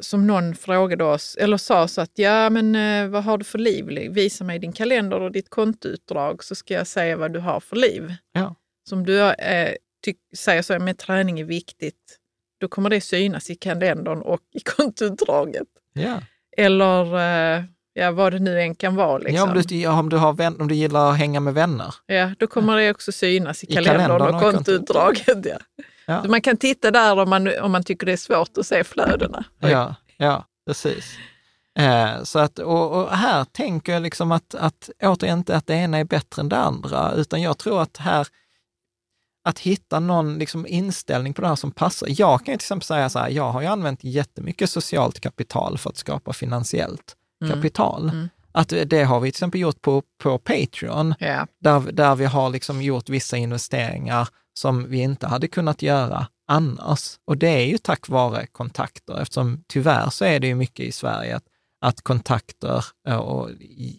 som 0.00 0.26
någon 0.26 0.54
frågade 0.54 1.04
oss, 1.04 1.36
eller 1.40 1.56
sa 1.56 1.88
så 1.88 2.00
att 2.00 2.10
ja, 2.14 2.50
men 2.50 2.74
eh, 2.74 3.08
vad 3.08 3.24
har 3.24 3.38
du 3.38 3.44
för 3.44 3.58
liv? 3.58 3.86
Visa 4.10 4.44
mig 4.44 4.58
din 4.58 4.72
kalender 4.72 5.20
och 5.20 5.32
ditt 5.32 5.50
kontoutdrag 5.50 6.44
så 6.44 6.54
ska 6.54 6.74
jag 6.74 6.86
säga 6.86 7.16
vad 7.16 7.32
du 7.32 7.38
har 7.38 7.60
för 7.60 7.76
liv. 7.76 8.14
Ja. 8.32 8.54
Som 8.88 9.06
du 9.06 9.20
eh, 9.20 9.74
säger 10.36 10.62
så, 10.62 10.78
med 10.78 10.98
träning 10.98 11.40
är 11.40 11.44
viktigt, 11.44 12.18
då 12.60 12.68
kommer 12.68 12.90
det 12.90 13.00
synas 13.00 13.50
i 13.50 13.54
kalendern 13.54 14.22
och 14.22 14.40
i 14.54 14.60
kontoutdraget. 14.76 15.68
Ja. 15.92 16.22
Eller 16.56 17.16
eh, 17.18 17.64
ja, 17.92 18.10
vad 18.10 18.32
det 18.32 18.38
nu 18.38 18.60
än 18.60 18.74
kan 18.74 18.96
vara. 18.96 19.18
Liksom. 19.18 19.36
Ja, 19.36 19.42
om, 19.42 19.62
du, 19.62 19.76
ja, 19.76 19.98
om, 19.98 20.08
du 20.08 20.16
har 20.16 20.32
vän, 20.32 20.60
om 20.60 20.68
du 20.68 20.74
gillar 20.74 21.10
att 21.10 21.18
hänga 21.18 21.40
med 21.40 21.54
vänner. 21.54 21.94
Ja, 22.06 22.30
då 22.38 22.46
kommer 22.46 22.76
det 22.76 22.90
också 22.90 23.12
synas 23.12 23.64
i 23.64 23.66
I 23.66 23.72
kalendern, 23.74 24.06
kalendern 24.06 24.34
och 24.34 24.42
och 24.42 24.54
kontoutdraget. 24.54 25.46
Ja. 25.46 25.84
Ja. 26.10 26.24
Man 26.28 26.40
kan 26.40 26.56
titta 26.56 26.90
där 26.90 27.18
om 27.18 27.30
man, 27.30 27.58
om 27.62 27.72
man 27.72 27.84
tycker 27.84 28.06
det 28.06 28.12
är 28.12 28.16
svårt 28.16 28.58
att 28.58 28.66
se 28.66 28.84
flödena. 28.84 29.44
Ja, 29.58 29.94
ja 30.16 30.44
precis. 30.66 31.04
Eh, 31.78 32.22
så 32.22 32.38
att, 32.38 32.58
och, 32.58 32.92
och 32.92 33.10
här 33.16 33.44
tänker 33.44 33.92
jag 33.92 34.02
liksom 34.02 34.32
att, 34.32 34.54
att 34.54 34.90
återigen 35.02 35.38
inte 35.38 35.56
att 35.56 35.66
det 35.66 35.74
ena 35.74 35.98
är 35.98 36.04
bättre 36.04 36.40
än 36.42 36.48
det 36.48 36.56
andra, 36.56 37.12
utan 37.12 37.42
jag 37.42 37.58
tror 37.58 37.82
att 37.82 37.96
här, 37.96 38.26
att 39.44 39.58
hitta 39.58 40.00
någon 40.00 40.38
liksom 40.38 40.66
inställning 40.66 41.34
på 41.34 41.42
det 41.42 41.48
här 41.48 41.56
som 41.56 41.70
passar. 41.70 42.08
Jag 42.10 42.44
kan 42.44 42.52
ju 42.52 42.58
till 42.58 42.64
exempel 42.64 42.86
säga 42.86 43.08
så 43.08 43.18
här, 43.18 43.28
jag 43.28 43.52
har 43.52 43.60
ju 43.60 43.66
använt 43.66 44.04
jättemycket 44.04 44.70
socialt 44.70 45.20
kapital 45.20 45.78
för 45.78 45.90
att 45.90 45.96
skapa 45.96 46.32
finansiellt 46.32 47.16
Mm. 47.44 47.54
kapital. 47.54 48.08
Mm. 48.08 48.28
Att 48.52 48.72
det 48.86 49.02
har 49.04 49.20
vi 49.20 49.28
till 49.32 49.36
exempel 49.36 49.60
gjort 49.60 49.80
på, 49.80 50.02
på 50.22 50.38
Patreon, 50.38 51.14
Ja. 51.18 51.46
där, 51.60 51.80
där 51.92 52.14
vi 52.14 52.24
har 52.24 52.50
liksom 52.50 52.82
gjort 52.82 53.08
vissa 53.08 53.36
investeringar 53.36 54.28
som 54.54 54.90
vi 54.90 54.98
inte 54.98 55.26
hade 55.26 55.48
kunnat 55.48 55.82
göra 55.82 56.26
annars. 56.48 57.18
Och 57.24 57.36
det 57.36 57.48
är 57.48 57.66
ju 57.66 57.78
tack 57.78 58.08
vare 58.08 58.46
kontakter, 58.46 59.20
eftersom 59.22 59.64
tyvärr 59.68 60.10
så 60.10 60.24
är 60.24 60.40
det 60.40 60.46
ju 60.46 60.54
mycket 60.54 60.86
i 60.86 60.92
Sverige 60.92 61.36
att, 61.36 61.44
att 61.84 62.00
kontakter 62.02 62.84
eh, 63.08 63.16
och 63.16 63.50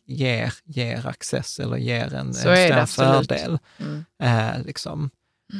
ger, 0.05 0.53
ger 0.63 1.07
access 1.07 1.59
eller 1.59 1.77
ger 1.77 2.13
en, 2.13 2.33
Så 2.33 2.49
en 2.49 2.79
absolut. 2.79 3.27
fördel. 3.27 3.59
Mm. 3.79 4.05
Eh, 4.23 4.63
liksom. 4.65 5.09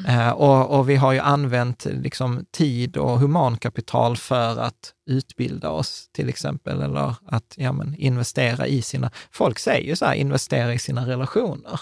Eh, 0.07 0.30
och, 0.30 0.80
och 0.80 0.89
vi 0.89 0.95
har 0.95 1.11
ju 1.11 1.19
använt 1.19 1.85
liksom, 1.85 2.45
tid 2.51 2.97
och 2.97 3.19
humankapital 3.19 4.18
för 4.18 4.59
att 4.59 4.93
utbilda 5.09 5.69
oss 5.69 6.09
till 6.11 6.30
exempel, 6.30 6.81
eller 6.81 7.15
att 7.26 7.53
ja, 7.57 7.72
men, 7.72 7.95
investera 7.95 8.68
i 8.68 8.81
sina... 8.81 9.11
Folk 9.31 9.59
säger 9.59 9.88
ju 9.88 9.95
så 9.95 10.05
här, 10.05 10.13
investera 10.13 10.73
i 10.73 10.80
sina 10.80 11.07
relationer. 11.07 11.80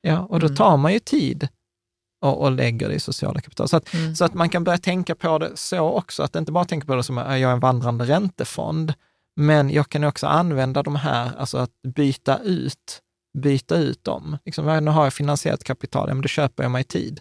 Ja, 0.00 0.18
och 0.18 0.40
då 0.40 0.46
Mm. 0.46 0.56
tar 0.56 0.76
man 0.76 0.92
ju 0.92 0.98
tid 0.98 1.48
och, 2.20 2.42
och 2.42 2.52
lägger 2.52 2.88
det 2.88 2.94
i 2.94 3.00
sociala 3.00 3.40
kapital. 3.40 3.68
Så 3.68 3.76
att, 3.76 3.94
Mm. 3.94 4.14
så 4.16 4.24
att 4.24 4.34
man 4.34 4.48
kan 4.48 4.64
börja 4.64 4.78
tänka 4.78 5.14
på 5.14 5.38
det 5.38 5.56
så 5.56 5.80
också, 5.80 6.22
att 6.22 6.36
inte 6.36 6.52
bara 6.52 6.64
tänka 6.64 6.86
på 6.86 6.94
det 6.94 7.02
som 7.02 7.18
att 7.18 7.26
jag 7.40 7.50
är 7.50 7.54
en 7.54 7.60
vandrande 7.60 8.04
räntefond, 8.04 8.94
men 9.36 9.70
jag 9.70 9.88
kan 9.88 10.04
också 10.04 10.26
använda 10.26 10.82
de 10.82 10.96
här, 10.96 11.30
alltså 11.38 11.58
att 11.58 11.70
byta 11.96 12.38
ut, 12.38 13.00
byta 13.38 13.76
ut 13.76 14.04
dem. 14.04 14.38
Liksom, 14.44 14.66
ja, 14.66 14.80
nu 14.80 14.90
har 14.90 15.04
jag 15.04 15.12
finansiellt 15.14 15.64
kapital, 15.64 16.08
ja, 16.08 16.14
men 16.14 16.22
då 16.22 16.28
köper 16.28 16.62
jag 16.62 16.70
mig 16.70 16.84
tid. 16.84 17.20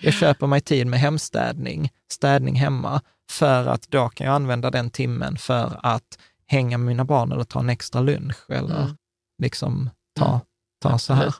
Jag 0.00 0.14
köper 0.14 0.46
mig 0.46 0.60
tid 0.60 0.86
med 0.86 1.00
hemstädning, 1.00 1.90
städning 2.12 2.54
hemma, 2.54 3.00
för 3.32 3.66
att 3.66 3.88
då 3.88 4.08
kan 4.08 4.26
jag 4.26 4.34
använda 4.36 4.70
den 4.70 4.90
timmen 4.90 5.36
för 5.36 5.80
att 5.82 6.18
hänga 6.46 6.78
med 6.78 6.86
mina 6.86 7.04
barn 7.04 7.32
eller 7.32 7.44
ta 7.44 7.60
en 7.60 7.70
extra 7.70 8.00
lunch 8.00 8.50
eller 8.50 8.82
Mm. 8.82 8.96
liksom 9.42 9.90
ta, 10.18 10.40
ta 10.82 10.98
så 10.98 11.12
här. 11.14 11.34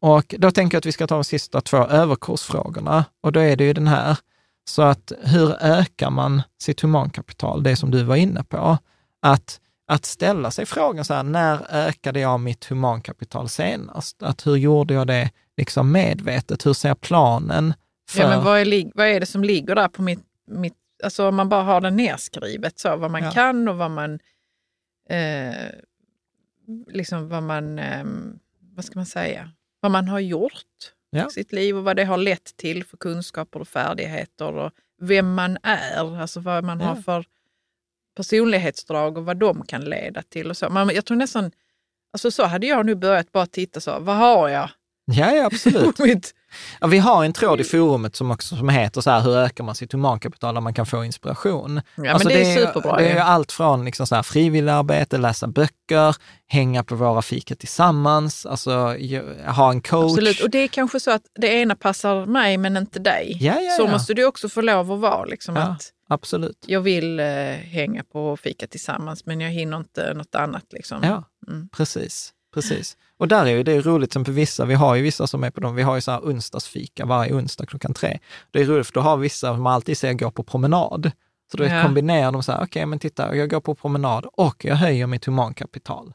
Och 0.00 0.34
då 0.38 0.50
tänker 0.50 0.74
jag 0.74 0.78
att 0.80 0.86
vi 0.86 0.92
ska 0.92 1.06
ta 1.06 1.14
de 1.14 1.24
sista 1.24 1.60
två 1.60 1.76
överkursfrågorna. 1.76 3.04
Och 3.20 3.32
då 3.32 3.40
är 3.40 3.56
det 3.56 3.64
ju 3.64 3.72
den 3.72 3.88
här, 3.88 4.18
så 4.64 4.82
att 4.82 5.12
hur 5.22 5.56
ökar 5.60 6.10
man 6.10 6.42
sitt 6.62 6.80
humankapital? 6.80 7.62
Det 7.62 7.76
som 7.76 7.90
du 7.90 8.02
var 8.02 8.16
inne 8.16 8.44
på. 8.44 8.78
Att, 9.22 9.60
att 9.88 10.04
ställa 10.04 10.50
sig 10.50 10.66
frågan 10.66 11.04
så 11.04 11.14
här, 11.14 11.22
när 11.22 11.66
ökade 11.74 12.20
jag 12.20 12.40
mitt 12.40 12.64
humankapital 12.64 13.48
senast? 13.48 14.22
Att 14.22 14.46
hur 14.46 14.56
gjorde 14.56 14.94
jag 14.94 15.06
det 15.06 15.30
liksom 15.56 15.92
medvetet? 15.92 16.66
Hur 16.66 16.72
ser 16.72 16.94
planen 16.94 17.74
för... 18.10 18.20
Ja, 18.20 18.28
men 18.28 18.44
vad, 18.44 18.60
är, 18.60 18.90
vad 18.94 19.06
är 19.06 19.20
det 19.20 19.26
som 19.26 19.44
ligger 19.44 19.74
där 19.74 19.88
på 19.88 20.02
mitt, 20.02 20.24
mitt... 20.50 20.74
Alltså 21.04 21.28
om 21.28 21.34
man 21.36 21.48
bara 21.48 21.62
har 21.62 21.80
det 21.80 21.90
nerskrivet, 21.90 22.78
så, 22.78 22.96
vad 22.96 23.10
man 23.10 23.22
Ja. 23.22 23.30
kan 23.30 23.68
och 23.68 23.76
vad 23.76 23.90
man... 23.90 24.18
Eh, 25.10 25.54
liksom 26.88 27.28
vad 27.28 27.42
man... 27.42 27.78
Eh, 27.78 28.04
vad 28.74 28.84
ska 28.84 28.98
man 28.98 29.06
säga? 29.06 29.50
Vad 29.80 29.92
man 29.92 30.08
har 30.08 30.20
gjort 30.20 30.52
Ja. 31.10 31.26
i 31.26 31.30
sitt 31.30 31.52
liv 31.52 31.76
och 31.76 31.84
vad 31.84 31.96
det 31.96 32.04
har 32.04 32.16
lett 32.16 32.56
till 32.56 32.84
för 32.84 32.96
kunskaper 32.96 33.60
och 33.60 33.68
färdigheter 33.68 34.52
och 34.52 34.72
vem 35.00 35.34
man 35.34 35.58
är, 35.62 36.20
alltså 36.20 36.40
vad 36.40 36.64
man 36.64 36.80
har 36.80 36.96
Ja. 36.96 37.02
för 37.02 37.24
personlighetsdrag 38.16 39.18
och 39.18 39.24
vad 39.24 39.36
de 39.36 39.62
kan 39.66 39.84
leda 39.84 40.22
till. 40.22 40.50
Och 40.50 40.56
så. 40.56 40.68
Man, 40.70 40.90
jag 40.94 41.04
tror 41.04 41.16
nästan, 41.16 41.50
alltså 42.12 42.30
så 42.30 42.44
hade 42.44 42.66
jag 42.66 42.86
nu 42.86 42.94
börjat 42.94 43.32
bara 43.32 43.46
titta 43.46 43.80
så, 43.80 43.98
vad 43.98 44.16
har 44.16 44.48
jag? 44.48 44.70
Ja, 45.04 45.34
ja, 45.34 45.46
absolut. 45.46 45.98
mitt, 46.06 46.34
Ja, 46.80 46.86
vi 46.86 46.98
har 46.98 47.24
en 47.24 47.32
tråd 47.32 47.60
i 47.60 47.64
forumet 47.64 48.16
som, 48.16 48.30
också, 48.30 48.56
som 48.56 48.68
heter 48.68 49.00
så 49.00 49.10
här, 49.10 49.20
hur 49.20 49.36
ökar 49.36 49.64
man 49.64 49.74
sitt 49.74 49.92
humankapital 49.92 50.54
där 50.54 50.60
man 50.60 50.74
kan 50.74 50.86
få 50.86 51.04
inspiration? 51.04 51.80
Ja, 51.96 52.12
Alltså, 52.12 52.28
men 52.28 52.36
det 52.36 52.52
är 52.52 52.66
superbra. 52.66 52.96
Det 52.96 53.06
är 53.08 53.12
ju 53.14 53.18
allt 53.20 53.52
från 53.52 53.84
liksom 53.84 54.06
så 54.06 54.14
här 54.14 54.22
frivilligarbete, 54.22 55.18
läsa 55.18 55.46
böcker, 55.46 56.16
hänga 56.46 56.84
på 56.84 56.94
våra 56.94 57.22
fika 57.22 57.54
tillsammans, 57.54 58.46
alltså 58.46 58.70
ha 59.46 59.70
en 59.70 59.80
coach. 59.80 60.10
Absolut, 60.12 60.40
och 60.40 60.50
det 60.50 60.58
är 60.58 60.68
kanske 60.68 61.00
så 61.00 61.10
att 61.10 61.22
det 61.40 61.46
ena 61.48 61.76
passar 61.76 62.26
mig 62.26 62.56
men 62.58 62.76
inte 62.76 62.98
dig. 62.98 63.36
Ja, 63.40 63.60
ja, 63.60 63.70
så 63.76 63.86
måste 63.86 64.14
du 64.14 64.24
också 64.24 64.48
få 64.48 64.60
lov 64.60 64.92
att 64.92 65.00
vara. 65.00 65.24
Liksom, 65.24 65.56
att 65.56 65.90
Absolut. 66.08 66.64
jag 66.66 66.80
vill 66.80 67.20
eh, 67.20 67.26
hänga 67.70 68.04
på 68.12 68.36
fika 68.36 68.66
tillsammans 68.66 69.26
men 69.26 69.40
jag 69.40 69.50
hinner 69.50 69.76
inte 69.76 70.14
något 70.14 70.34
annat. 70.34 70.64
Liksom. 70.70 70.98
Ja, 71.02 71.24
Mm. 71.48 71.68
precis. 71.76 72.32
precis. 72.54 72.96
Och 73.24 73.28
där 73.28 73.46
är 73.46 73.50
ju 73.50 73.62
det 73.62 73.80
roligt, 73.80 74.12
som 74.12 74.24
på 74.24 74.30
vissa, 74.32 74.64
vi 74.64 74.74
har 74.74 74.94
ju 74.94 75.02
vissa 75.02 75.26
som 75.26 75.44
är 75.44 75.50
på 75.50 75.60
dem, 75.60 75.74
vi 75.74 75.82
har 75.82 75.94
ju 75.94 76.00
så 76.00 76.10
här 76.10 76.20
onsdagsfika 76.20 77.04
varje 77.06 77.32
onsdag 77.34 77.66
klockan 77.66 77.94
tre. 77.94 78.18
Det 78.50 78.60
är 78.60 78.64
roligt 78.64 78.86
för 78.86 78.94
då 78.94 79.00
har 79.00 79.16
vissa 79.16 79.54
som 79.54 79.66
alltid 79.66 79.98
säger 79.98 80.14
gå 80.14 80.30
på 80.30 80.42
promenad. 80.42 81.10
Så 81.50 81.56
då 81.56 81.64
Ja. 81.64 81.82
kombinerar 81.82 82.32
de 82.32 82.42
så 82.42 82.52
här, 82.52 82.62
okej 82.64 82.86
men 82.86 82.98
titta, 82.98 83.36
jag 83.36 83.50
går 83.50 83.60
på 83.60 83.74
promenad 83.74 84.26
och 84.32 84.64
jag 84.64 84.74
höjer 84.76 85.06
mitt 85.06 85.24
humankapital. 85.24 86.12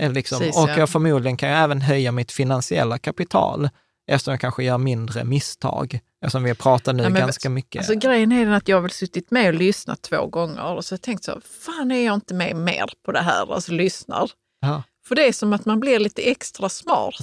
Liksom, 0.00 0.38
Precis, 0.38 0.56
och 0.56 0.68
ja. 0.70 0.78
jag 0.78 0.88
förmodligen 0.90 1.36
kan 1.36 1.48
jag 1.48 1.58
även 1.62 1.80
höja 1.80 2.12
mitt 2.12 2.32
finansiella 2.32 2.98
kapital 2.98 3.68
eftersom 4.06 4.32
jag 4.32 4.40
kanske 4.40 4.64
gör 4.64 4.78
mindre 4.78 5.24
misstag. 5.24 6.00
Eftersom 6.24 6.42
vi 6.42 6.50
har 6.50 6.54
pratat 6.54 6.94
nu 6.96 7.02
Ja, 7.02 7.08
men 7.08 7.20
ganska 7.20 7.50
mycket. 7.50 7.80
Alltså, 7.80 7.94
grejen 8.08 8.32
är 8.32 8.44
den 8.44 8.54
att 8.54 8.68
jag 8.68 8.76
har 8.76 8.82
väl 8.82 8.90
suttit 8.90 9.30
med 9.30 9.48
och 9.48 9.54
lyssnat 9.54 10.02
två 10.02 10.26
gånger 10.26 10.64
och 10.74 10.84
så 10.84 10.92
har 10.92 10.96
jag 10.96 11.02
tänkt 11.02 11.24
så, 11.24 11.40
fan 11.64 11.90
är 11.90 12.06
jag 12.06 12.14
inte 12.14 12.34
med 12.34 12.56
mer 12.56 12.86
på 13.04 13.12
det 13.12 13.20
här, 13.22 13.54
alltså 13.54 13.72
lyssnar. 13.72 14.30
ja. 14.60 14.82
För 15.08 15.14
det 15.14 15.28
är 15.28 15.32
som 15.32 15.52
att 15.52 15.64
man 15.64 15.80
blir 15.80 15.98
lite 15.98 16.22
extra 16.22 16.68
smart. 16.68 17.14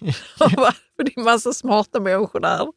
För 0.96 1.04
det 1.04 1.16
är 1.16 1.20
massa 1.20 1.52
smarta 1.52 2.00
människor 2.00 2.40
där. 2.40 2.72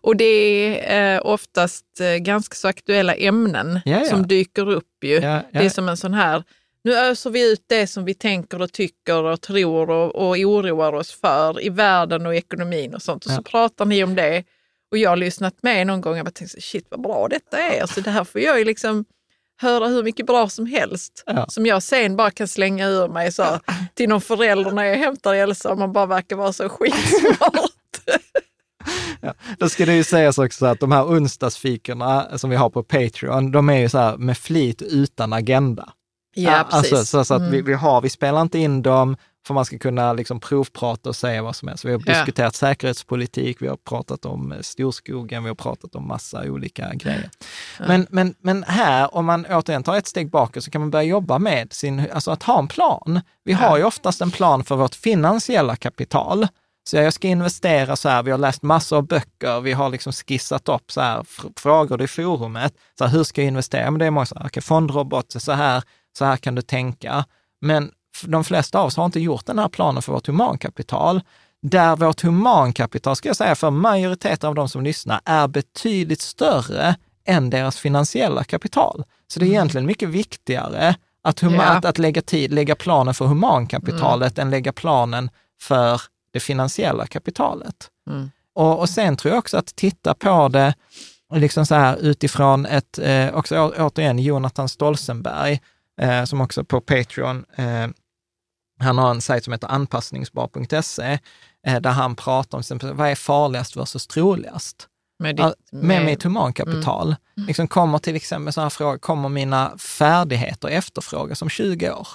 Och 0.00 0.16
det 0.16 0.24
är 0.24 1.14
eh, 1.14 1.20
oftast 1.24 1.84
eh, 2.00 2.16
ganska 2.16 2.54
så 2.54 2.68
aktuella 2.68 3.14
ämnen 3.14 3.80
Ja, 3.84 3.98
ja. 3.98 4.04
som 4.04 4.26
dyker 4.26 4.68
upp 4.70 5.04
ju. 5.04 5.14
Ja. 5.14 5.42
Det 5.52 5.58
är 5.58 5.70
som 5.70 5.88
en 5.88 5.96
sån 5.96 6.14
här, 6.14 6.44
nu 6.84 6.96
öser 6.96 7.30
vi 7.30 7.52
ut 7.52 7.64
det 7.66 7.86
som 7.86 8.04
vi 8.04 8.14
tänker 8.14 8.62
och 8.62 8.72
tycker 8.72 9.24
och 9.24 9.40
tror 9.40 9.90
och, 9.90 10.14
och 10.14 10.36
oroar 10.36 10.92
oss 10.92 11.12
för 11.12 11.64
i 11.64 11.68
världen 11.68 12.26
och 12.26 12.34
ekonomin 12.34 12.94
och 12.94 13.02
sånt. 13.02 13.26
Och 13.26 13.32
så 13.32 13.42
pratar 13.42 13.84
ni 13.84 14.04
om 14.04 14.14
det. 14.14 14.44
Och 14.90 14.98
jag 14.98 15.10
har 15.10 15.16
lyssnat 15.16 15.62
med 15.62 15.86
någon 15.86 16.00
gång 16.00 16.18
och 16.18 16.24
bara 16.24 16.30
tänkt, 16.30 16.62
shit 16.62 16.86
vad 16.90 17.00
bra 17.00 17.28
detta 17.28 17.58
är. 17.58 17.80
Alltså 17.82 18.00
det 18.00 18.10
här 18.10 18.24
får 18.24 18.40
jag 18.40 18.58
ju 18.58 18.64
liksom 18.64 19.04
höra 19.60 19.86
hur 19.88 20.02
mycket 20.02 20.26
bra 20.26 20.48
som 20.48 20.66
helst. 20.66 21.22
Ja. 21.26 21.46
Som 21.48 21.66
jag 21.66 21.82
sen 21.82 22.16
bara 22.16 22.30
kan 22.30 22.48
slänga 22.48 22.86
ur 22.88 23.08
mig 23.08 23.32
så, 23.32 23.44
till 23.94 24.08
någon 24.08 24.20
förälder 24.20 24.70
när 24.70 24.84
jag 24.84 24.96
hämtar 24.96 25.34
Elsa 25.34 25.70
och 25.70 25.78
man 25.78 25.92
bara 25.92 26.06
verkar 26.06 26.36
vara 26.36 26.52
så 26.52 26.68
skitsmart. 26.68 27.70
Då 29.58 29.68
ska 29.68 29.86
det 29.86 29.94
ju 29.94 30.04
sägas 30.04 30.38
också 30.38 30.66
att 30.66 30.80
de 30.80 30.92
här 30.92 31.04
onsdagsfikorna 31.04 32.38
som 32.38 32.50
vi 32.50 32.56
har 32.56 32.70
på 32.70 32.82
Patreon, 32.82 33.52
de 33.52 33.68
är 33.68 33.78
ju 33.78 33.88
så 33.88 33.98
här 33.98 34.16
med 34.16 34.38
flit 34.38 34.82
utan 34.82 35.32
agenda. 35.32 35.92
Ja, 36.34 36.66
precis. 36.70 36.92
Alltså, 36.92 37.06
så, 37.06 37.24
så 37.24 37.34
att 37.34 37.40
Mm. 37.40 37.52
vi, 37.52 37.62
vi, 37.62 37.74
har, 37.74 38.00
vi 38.00 38.08
spelar 38.10 38.42
inte 38.42 38.58
in 38.58 38.82
dem 38.82 39.16
för 39.48 39.54
man 39.54 39.64
ska 39.64 39.78
kunna 39.78 40.12
liksom 40.12 40.40
provprata 40.40 41.08
och 41.08 41.16
säga 41.16 41.42
vad 41.42 41.56
som 41.56 41.68
helst. 41.68 41.84
Vi 41.84 41.92
har 41.92 42.02
Ja. 42.06 42.12
diskuterat 42.14 42.54
säkerhetspolitik, 42.54 43.62
vi 43.62 43.66
har 43.68 43.76
pratat 43.76 44.24
om 44.24 44.52
eh, 44.52 44.58
storskogen, 44.60 45.42
vi 45.42 45.48
har 45.48 45.54
pratat 45.54 45.94
om 45.94 46.08
massa 46.08 46.42
olika 46.42 46.94
grejer. 46.94 47.30
Men, 47.86 48.06
men, 48.10 48.34
men 48.42 48.64
här, 48.64 49.14
om 49.14 49.24
man 49.26 49.46
återigen 49.50 49.82
tar 49.82 49.96
ett 49.96 50.06
steg 50.06 50.30
bakåt, 50.30 50.64
så 50.64 50.70
kan 50.70 50.80
man 50.80 50.90
börja 50.90 51.04
jobba 51.04 51.38
med 51.38 51.72
sin, 51.72 52.06
alltså 52.12 52.30
att 52.30 52.42
ha 52.42 52.58
en 52.58 52.68
plan. 52.68 53.20
Vi 53.44 53.52
har 53.52 53.78
ju 53.78 53.84
oftast 53.84 54.20
en 54.20 54.30
plan 54.30 54.64
för 54.64 54.76
vårt 54.76 54.94
finansiella 54.94 55.76
kapital. 55.76 56.46
Så 56.90 56.96
jag 56.96 57.12
ska 57.12 57.28
investera 57.28 57.96
så 57.96 58.08
här, 58.08 58.22
vi 58.22 58.30
har 58.30 58.38
läst 58.38 58.62
massor 58.62 58.96
av 58.96 59.06
böcker, 59.06 59.60
vi 59.60 59.72
har 59.72 59.88
liksom 59.90 60.12
skissat 60.12 60.68
upp 60.68 60.90
så 60.92 61.00
här, 61.00 61.22
fr- 61.22 61.52
frågor 61.60 62.02
i 62.02 62.06
forumet. 62.08 62.74
Så 62.98 63.04
här, 63.04 63.12
hur 63.12 63.24
ska 63.24 63.40
jag 63.42 63.48
investera? 63.48 63.90
Men 63.90 63.98
det 63.98 64.06
är 64.06 64.10
många 64.10 64.26
så 64.26 64.34
här, 64.38 64.46
okej, 64.46 64.62
fondrobot, 64.62 65.32
så 65.42 65.52
här, 65.52 65.82
så 66.18 66.24
här 66.24 66.36
kan 66.36 66.54
du 66.54 66.62
tänka. 66.62 67.24
Men 67.60 67.90
de 68.26 68.44
flesta 68.44 68.78
av 68.80 68.86
oss 68.86 68.96
har 68.96 69.04
inte 69.04 69.20
gjort 69.20 69.46
den 69.46 69.58
här 69.58 69.68
planen 69.68 70.02
för 70.02 70.12
vårt 70.12 70.26
humankapital. 70.26 71.20
Där 71.62 71.96
vårt 71.96 72.20
humankapital, 72.20 73.16
ska 73.16 73.28
jag 73.28 73.36
säga, 73.36 73.54
för 73.54 73.70
majoriteten 73.70 74.48
av 74.48 74.54
de 74.54 74.68
som 74.68 74.82
lyssnar, 74.84 75.20
är 75.24 75.48
betydligt 75.48 76.20
större 76.20 76.96
än 77.26 77.50
deras 77.50 77.78
finansiella 77.78 78.44
kapital. 78.44 79.04
Så 79.28 79.40
det 79.40 79.46
är 79.46 79.48
egentligen 79.48 79.86
mycket 79.86 80.08
viktigare 80.08 80.94
att, 81.22 81.42
huma- 81.42 81.54
Ja. 81.56 81.62
att, 81.62 81.84
att 81.84 81.98
lägga, 81.98 82.22
tid, 82.22 82.52
lägga 82.52 82.74
planen 82.76 83.14
för 83.14 83.24
humankapitalet 83.26 84.38
än 84.38 84.50
lägga 84.50 84.72
planen 84.72 85.30
för 85.60 86.00
det 86.32 86.40
finansiella 86.40 87.06
kapitalet. 87.06 87.88
Mm. 88.10 88.30
Och, 88.54 88.78
och 88.80 88.88
sen 88.88 89.16
tror 89.16 89.30
jag 89.34 89.38
också 89.38 89.56
att 89.56 89.76
titta 89.76 90.14
på 90.14 90.48
det 90.48 90.74
liksom 91.34 91.66
så 91.66 91.74
här 91.74 91.96
utifrån 91.96 92.66
ett, 92.66 92.98
eh, 92.98 93.34
också 93.34 93.58
å, 93.58 93.72
återigen 93.78 94.18
Jonathan 94.18 94.68
Stolzenberg, 94.68 95.60
eh, 96.00 96.24
som 96.24 96.40
också 96.40 96.64
på 96.64 96.80
Patreon, 96.80 97.44
eh, 97.56 97.86
han 98.78 98.98
har 98.98 99.10
en 99.10 99.20
sajt 99.20 99.44
som 99.44 99.52
heter 99.52 99.68
anpassningsbar.se, 99.68 101.18
eh, 101.66 101.80
där 101.80 101.90
han 101.90 102.16
pratar 102.16 102.58
om 102.58 102.60
exempel, 102.60 102.92
vad 102.92 103.08
är 103.08 103.14
farligast 103.14 103.76
versus 103.76 104.06
troligast? 104.06 104.88
Med, 105.20 105.36
ditt, 105.36 105.72
med 105.72 106.04
mitt 106.04 106.22
humankapital. 106.22 107.16
Liksom 107.46 107.68
kommer 107.68 107.98
till 107.98 108.16
exempel 108.16 108.52
sådana 108.52 108.70
frågor, 108.70 108.98
kommer 108.98 109.28
mina 109.28 109.78
färdigheter 109.78 110.68
efterfrågas 110.68 111.42
om 111.42 111.48
20 111.48 111.90
år? 111.90 112.08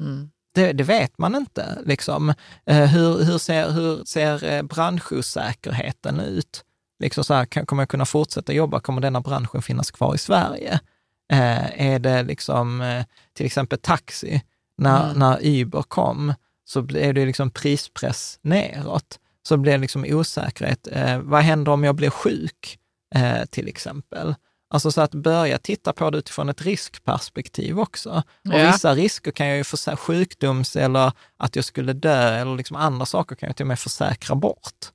Mm. 0.00 0.30
Det, 0.54 0.72
det 0.72 0.84
vet 0.84 1.18
man 1.18 1.34
inte. 1.34 1.78
Liksom. 1.84 2.34
Eh, 2.66 2.84
hur, 2.86 3.24
hur 3.24 3.38
ser, 3.38 3.70
hur 3.70 4.04
ser 4.04 4.44
eh, 4.44 4.62
branschosäkerheten 4.62 6.20
ut? 6.20 6.64
Liksom 7.02 7.24
så 7.24 7.34
här, 7.34 7.44
kommer 7.44 7.82
jag 7.82 7.88
kunna 7.88 8.06
fortsätta 8.06 8.52
jobba? 8.52 8.80
Kommer 8.80 9.00
denna 9.00 9.20
branschen 9.20 9.62
finnas 9.62 9.90
kvar 9.90 10.14
i 10.14 10.18
Sverige? 10.18 10.80
Är 11.28 11.98
det 11.98 12.22
liksom 12.22 13.02
till 13.34 13.46
exempel 13.46 13.78
taxi? 13.78 14.42
När, 14.78 15.04
Mm. 15.04 15.18
när 15.18 15.38
Uber 15.46 15.82
kom 15.82 16.34
så 16.64 16.82
blev 16.82 17.14
det 17.14 17.26
liksom 17.26 17.50
prispress 17.50 18.38
neråt. 18.42 19.18
Så 19.48 19.56
blev 19.56 19.72
det 19.74 19.80
liksom 19.80 20.04
osäkerhet. 20.08 20.86
Eh, 20.92 21.18
vad 21.18 21.42
händer 21.42 21.72
om 21.72 21.84
jag 21.84 21.94
blir 21.94 22.10
sjuk, 22.10 22.78
eh, 23.14 23.44
till 23.44 23.68
exempel? 23.68 24.34
Alltså 24.70 24.92
så 24.92 25.00
att 25.00 25.14
börja 25.14 25.58
titta 25.58 25.92
på 25.92 26.10
det 26.10 26.18
utifrån 26.18 26.48
ett 26.48 26.62
riskperspektiv 26.62 27.78
också. 27.80 28.10
Och 28.48 28.54
Ja. 28.58 28.72
vissa 28.72 28.94
risker 28.94 29.30
kan 29.30 29.46
jag 29.46 29.56
ju 29.56 29.64
försäkra, 29.64 29.96
sjukdoms 29.96 30.76
eller 30.76 31.12
att 31.36 31.56
jag 31.56 31.64
skulle 31.64 31.92
dö 31.92 32.28
eller 32.34 32.56
liksom 32.56 32.76
andra 32.76 33.06
saker 33.06 33.36
kan 33.36 33.46
jag 33.46 33.56
till 33.56 33.64
och 33.64 33.68
med 33.68 33.78
försäkra 33.78 34.34
bort. 34.36 34.92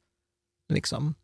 Liksom. 0.73 1.15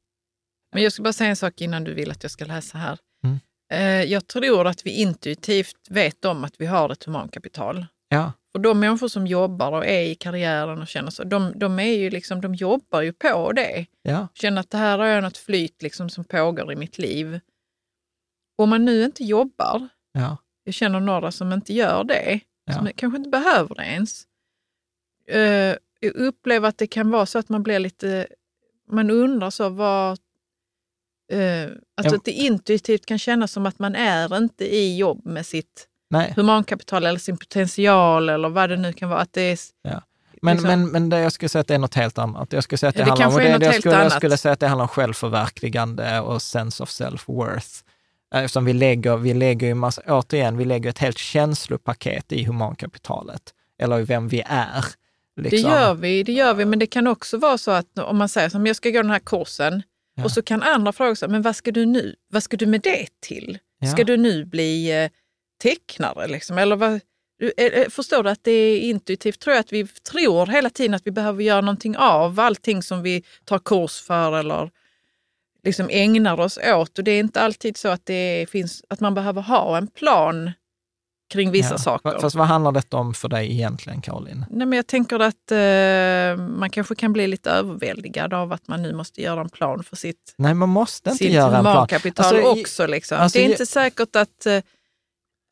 Men 0.73 0.83
jag 0.83 0.91
ska 0.93 1.03
bara 1.03 1.13
säga 1.13 1.29
en 1.29 1.35
sak 1.35 1.61
innan 1.61 1.83
du 1.83 1.93
vill 1.93 2.11
att 2.11 2.23
jag 2.23 2.31
ska 2.31 2.45
läsa 2.45 2.77
här. 2.77 2.97
Mm. 3.23 3.39
Eh, 3.73 4.11
Jag 4.11 4.27
tror 4.27 4.67
att 4.67 4.85
vi 4.85 4.89
intuitivt 4.91 5.87
vet 5.89 6.25
om 6.25 6.43
att 6.43 6.53
vi 6.57 6.65
har 6.65 6.89
ett 6.89 7.03
humankapital. 7.03 7.85
Ja, 8.09 8.31
Och 8.55 8.61
de 8.61 8.79
människor 8.79 9.07
som 9.07 9.27
jobbar 9.27 9.71
och 9.71 9.85
är 9.85 10.01
i 10.01 10.15
karriären 10.15 10.81
och 10.81 10.87
känner 10.87 11.09
så, 11.11 11.23
de, 11.23 11.53
de, 11.59 11.79
är 11.79 11.93
ju 11.97 12.09
liksom, 12.09 12.41
de 12.41 12.55
jobbar 12.55 13.01
ju 13.01 13.13
på 13.13 13.51
det. 13.51 13.85
ja, 14.01 14.27
Känner 14.33 14.59
att 14.61 14.69
det 14.69 14.77
här 14.77 14.97
har 14.97 15.05
jag 15.05 15.23
något 15.23 15.37
flyt 15.37 15.81
liksom 15.81 16.09
som 16.09 16.23
pågår 16.23 16.71
i 16.71 16.75
mitt 16.75 16.97
liv. 16.97 17.39
Om 18.57 18.69
man 18.69 18.85
nu 18.85 19.03
inte 19.03 19.23
jobbar, 19.23 19.87
ja, 20.11 20.37
jag 20.63 20.73
känner 20.73 20.99
några 20.99 21.31
som 21.31 21.53
inte 21.53 21.73
gör 21.73 22.03
det, 22.03 22.39
Ja. 22.65 22.73
som 22.73 22.89
kanske 22.95 23.17
inte 23.17 23.29
behöver 23.29 23.75
det 23.75 23.83
ens. 23.85 24.23
Eh, 25.27 25.75
Jag 25.99 26.15
upplever 26.15 26.69
att 26.69 26.77
det 26.77 26.87
kan 26.87 27.11
vara 27.11 27.25
så 27.25 27.39
att 27.39 27.49
man 27.49 27.63
blir 27.63 27.79
lite, 27.79 28.27
man 28.91 29.09
undrar 29.11 29.49
så 29.49 29.69
vad, 29.69 30.19
eh, 31.31 31.63
alltså 31.97 32.13
Ja. 32.13 32.15
att 32.15 32.25
det 32.25 32.31
intuitivt 32.31 33.05
kan 33.05 33.19
kännas 33.19 33.51
som 33.51 33.65
att 33.65 33.79
man 33.79 33.95
är 33.95 34.37
inte 34.37 34.75
i 34.75 34.97
jobb 34.97 35.25
med 35.25 35.45
sitt 35.45 35.87
Nej. 36.17 36.33
humankapital 36.35 37.05
eller 37.05 37.19
sin 37.19 37.37
potential 37.37 38.29
eller 38.29 38.49
vad 38.49 38.69
det 38.69 38.77
nu 38.77 38.93
kan 38.93 39.09
vara. 39.09 39.19
Att 39.19 39.33
det 39.33 39.41
är, 39.41 39.57
Ja. 39.81 40.01
Men, 40.41 40.55
Liksom- 40.55 40.67
men, 40.69 40.87
men 40.87 41.09
det, 41.09 41.19
jag 41.19 41.31
skulle 41.31 41.49
säga 41.49 41.61
att 41.61 41.67
det 41.67 41.75
är 41.75 41.79
något 41.79 41.95
helt 41.95 42.17
annat. 42.17 42.53
Jag 42.53 42.63
skulle 42.63 42.77
säga 42.77 42.89
att 42.89 42.95
det, 42.95 43.01
Ja, 43.01 43.05
det 43.15 43.23
handlar 43.23 43.45
om, 43.45 43.51
det, 43.51 43.57
det 43.57 43.65
jag, 43.65 43.75
skulle, 43.75 44.03
jag 44.03 44.11
skulle 44.11 44.37
säga 44.37 44.53
att 44.53 44.59
det 44.59 44.67
handlar 44.67 44.83
om 44.83 44.89
självförverkligande 44.89 46.19
och 46.19 46.41
sense 46.41 46.83
of 46.83 46.89
self-worth. 46.89 47.83
Eftersom 48.35 48.65
vi 48.65 48.73
lägger, 48.73 49.17
vi 49.17 49.33
lägger 49.33 49.67
ju 49.67 49.73
massa, 49.73 50.01
återigen, 50.07 50.57
vi 50.57 50.65
lägger 50.65 50.89
ett 50.89 50.99
helt 50.99 51.17
känslopaket 51.17 52.31
i 52.31 52.43
humankapitalet, 52.43 53.41
eller 53.81 53.99
i 53.99 54.03
vem 54.03 54.27
vi 54.27 54.43
är. 54.45 54.85
Det 55.35 55.49
liksom. 55.49 55.71
gör 55.71 55.93
vi, 55.93 56.23
det 56.23 56.31
gör 56.31 56.53
vi, 56.53 56.65
men 56.65 56.79
det 56.79 56.87
kan 56.87 57.07
också 57.07 57.37
vara 57.37 57.57
så 57.57 57.71
att 57.71 57.99
om 57.99 58.17
man 58.17 58.29
säger 58.29 58.49
som 58.49 58.67
jag 58.67 58.75
ska 58.75 58.89
gå 58.89 59.01
den 59.01 59.11
här 59.11 59.19
kursen 59.19 59.83
Ja. 60.17 60.23
och 60.23 60.31
så 60.31 60.41
kan 60.41 60.63
andra 60.63 60.91
fråga 60.93 61.15
sig, 61.15 61.29
men 61.29 61.41
vad 61.41 61.55
ska 61.55 61.71
du 61.71 61.85
nu? 61.85 62.15
Vad 62.29 62.43
ska 62.43 62.57
du 62.57 62.65
med 62.65 62.81
det 62.81 63.07
till? 63.19 63.57
Ska 63.93 64.03
du 64.03 64.17
nu 64.17 64.45
bli 64.45 65.03
eh, 65.03 65.09
tecknare 65.61 66.27
liksom? 66.27 66.57
Eller 66.57 66.75
vad, 66.75 66.99
förstår 67.89 68.23
du 68.23 68.29
att 68.29 68.43
det 68.43 68.51
är 68.51 68.79
intuitivt? 68.79 69.39
Tror 69.39 69.55
jag 69.55 69.59
att 69.59 69.73
vi 69.73 69.87
tror 69.87 70.45
hela 70.47 70.69
tiden 70.69 70.93
att 70.93 71.01
vi 71.07 71.11
behöver 71.11 71.43
göra 71.43 71.61
någonting 71.61 71.97
av 71.97 72.39
allting 72.39 72.83
som 72.83 73.01
vi 73.01 73.23
tar 73.45 73.59
kurs 73.59 74.01
för 74.01 74.37
eller 74.39 74.69
liksom 75.63 75.87
ägnar 75.91 76.39
oss 76.39 76.59
åt. 76.73 76.97
Och 76.97 77.03
det 77.03 77.11
är 77.11 77.19
inte 77.19 77.41
alltid 77.41 77.77
så 77.77 77.87
att, 77.87 78.05
det 78.05 78.45
finns, 78.49 78.83
att 78.89 78.99
man 78.99 79.13
behöver 79.13 79.41
ha 79.41 79.77
en 79.77 79.87
plan 79.87 80.51
kring 81.33 81.51
vissa 81.51 81.73
Ja. 81.73 81.77
saker. 81.77 82.19
Fast 82.19 82.35
vad 82.35 82.47
handlar 82.47 82.71
detta 82.71 82.97
om 82.97 83.13
för 83.13 83.27
dig 83.27 83.51
egentligen, 83.51 84.01
Caroline? 84.01 84.45
Nej, 84.49 84.67
men 84.67 84.77
jag 84.77 84.87
tänker 84.87 85.19
att 85.19 85.51
eh, 85.51 86.45
man 86.47 86.69
kanske 86.69 86.95
kan 86.95 87.13
bli 87.13 87.27
lite 87.27 87.51
överväldigad 87.51 88.33
av 88.33 88.53
att 88.53 88.67
man 88.67 88.81
nu 88.81 88.93
måste 88.93 89.21
göra 89.21 89.41
en 89.41 89.49
plan 89.49 89.83
för 89.83 89.95
sitt, 89.95 90.33
Nej, 90.37 90.53
man 90.53 90.69
måste 90.69 91.09
inte 91.09 91.23
sitt 91.23 91.33
göra 91.33 91.57
en 91.57 91.63
plan. 91.63 91.87
Alltså, 92.15 92.41
också. 92.41 92.87
Liksom. 92.87 93.17
alltså, 93.19 93.37
det 93.39 93.45
är 93.45 93.49
inte 93.49 93.65
säkert 93.65 94.15
att, 94.15 94.45
eh, 94.45 94.59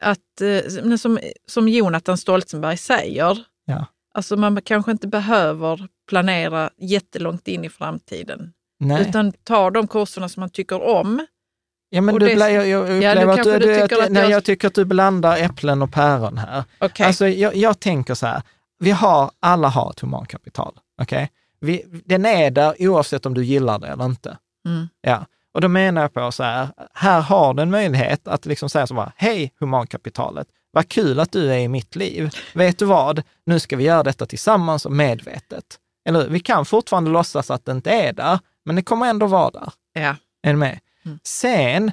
att 0.03 0.41
eh, 0.41 0.95
som, 0.97 1.19
som 1.47 1.67
Jonathan 1.69 2.17
Stoltenberg 2.17 2.77
säger, 2.77 3.37
Ja. 3.65 3.85
alltså 4.13 4.35
man 4.37 4.61
kanske 4.61 4.91
inte 4.91 5.07
behöver 5.07 5.87
planera 6.09 6.69
jättelångt 6.77 7.47
in 7.47 7.65
i 7.65 7.69
framtiden. 7.69 8.53
Nej. 8.79 9.01
Utan 9.09 9.31
ta 9.43 9.69
de 9.71 9.87
kurserna 9.87 10.29
som 10.29 10.39
man 10.41 10.49
tycker 10.49 10.81
om. 10.81 11.25
Ja, 11.89 12.01
men 12.01 12.15
du, 12.19 12.25
det- 12.27 12.35
bla- 12.35 12.49
jag, 12.49 12.67
jag 12.67 13.03
Ja, 13.03 13.11
upplever 13.11 13.25
du 13.25 13.31
att, 13.31 13.43
du, 13.43 13.67
du 13.67 13.81
tycker 13.81 13.97
att, 13.97 14.03
att 14.05 14.11
nej, 14.11 14.21
jag- 14.23 14.31
jag 14.31 14.43
tycker 14.43 14.67
att 14.67 14.75
du 14.75 14.85
blandar 14.85 15.37
äpplen 15.37 15.81
och 15.81 15.91
päron 15.91 16.37
här. 16.37 16.63
Okej. 16.79 17.05
Alltså, 17.05 17.27
jag, 17.27 17.55
jag 17.55 17.79
tänker 17.79 18.13
så 18.13 18.25
här, 18.27 18.41
vi 18.79 18.91
har, 18.91 19.31
alla 19.39 19.67
har 19.67 19.89
ett 19.91 19.99
humankapital. 19.99 20.73
Okay? 21.01 21.27
Vi, 21.59 21.85
den 22.05 22.25
är 22.25 22.51
där 22.51 22.75
oavsett 22.79 23.25
om 23.25 23.33
du 23.33 23.43
gillar 23.45 23.79
det 23.79 23.87
eller 23.87 24.05
inte. 24.05 24.37
Mm. 24.67 24.87
Ja. 25.01 25.25
Och 25.53 25.61
då 25.61 25.67
menar 25.67 26.01
jag 26.01 26.13
på 26.13 26.31
så 26.31 26.43
här, 26.43 26.67
här 26.93 27.21
har 27.21 27.53
du 27.53 27.63
en 27.63 27.71
möjlighet 27.71 28.27
att 28.27 28.45
liksom 28.45 28.69
säga 28.69 28.87
så 28.87 28.93
bara, 28.93 29.11
hej 29.15 29.53
humankapitalet, 29.59 30.47
vad 30.71 30.89
kul 30.89 31.19
att 31.19 31.31
du 31.31 31.53
är 31.53 31.57
i 31.57 31.67
mitt 31.67 31.95
liv. 31.95 32.29
Vet 32.53 32.79
du 32.79 32.85
vad, 32.85 33.23
nu 33.45 33.59
ska 33.59 33.75
vi 33.75 33.83
göra 33.83 34.03
detta 34.03 34.25
tillsammans 34.25 34.85
och 34.85 34.91
medvetet. 34.91 35.79
Eller 36.09 36.27
vi 36.27 36.39
kan 36.39 36.65
fortfarande 36.65 37.11
låtsas 37.11 37.51
att 37.51 37.65
det 37.65 37.71
inte 37.71 37.91
är 37.91 38.13
där, 38.13 38.39
men 38.65 38.75
det 38.75 38.81
kommer 38.81 39.09
ändå 39.09 39.25
vara 39.25 39.51
där. 39.51 39.71
Ja. 39.93 40.15
Är 40.43 40.51
du 40.51 40.57
med? 40.57 40.79
Mm. 41.05 41.19
Sen, 41.23 41.91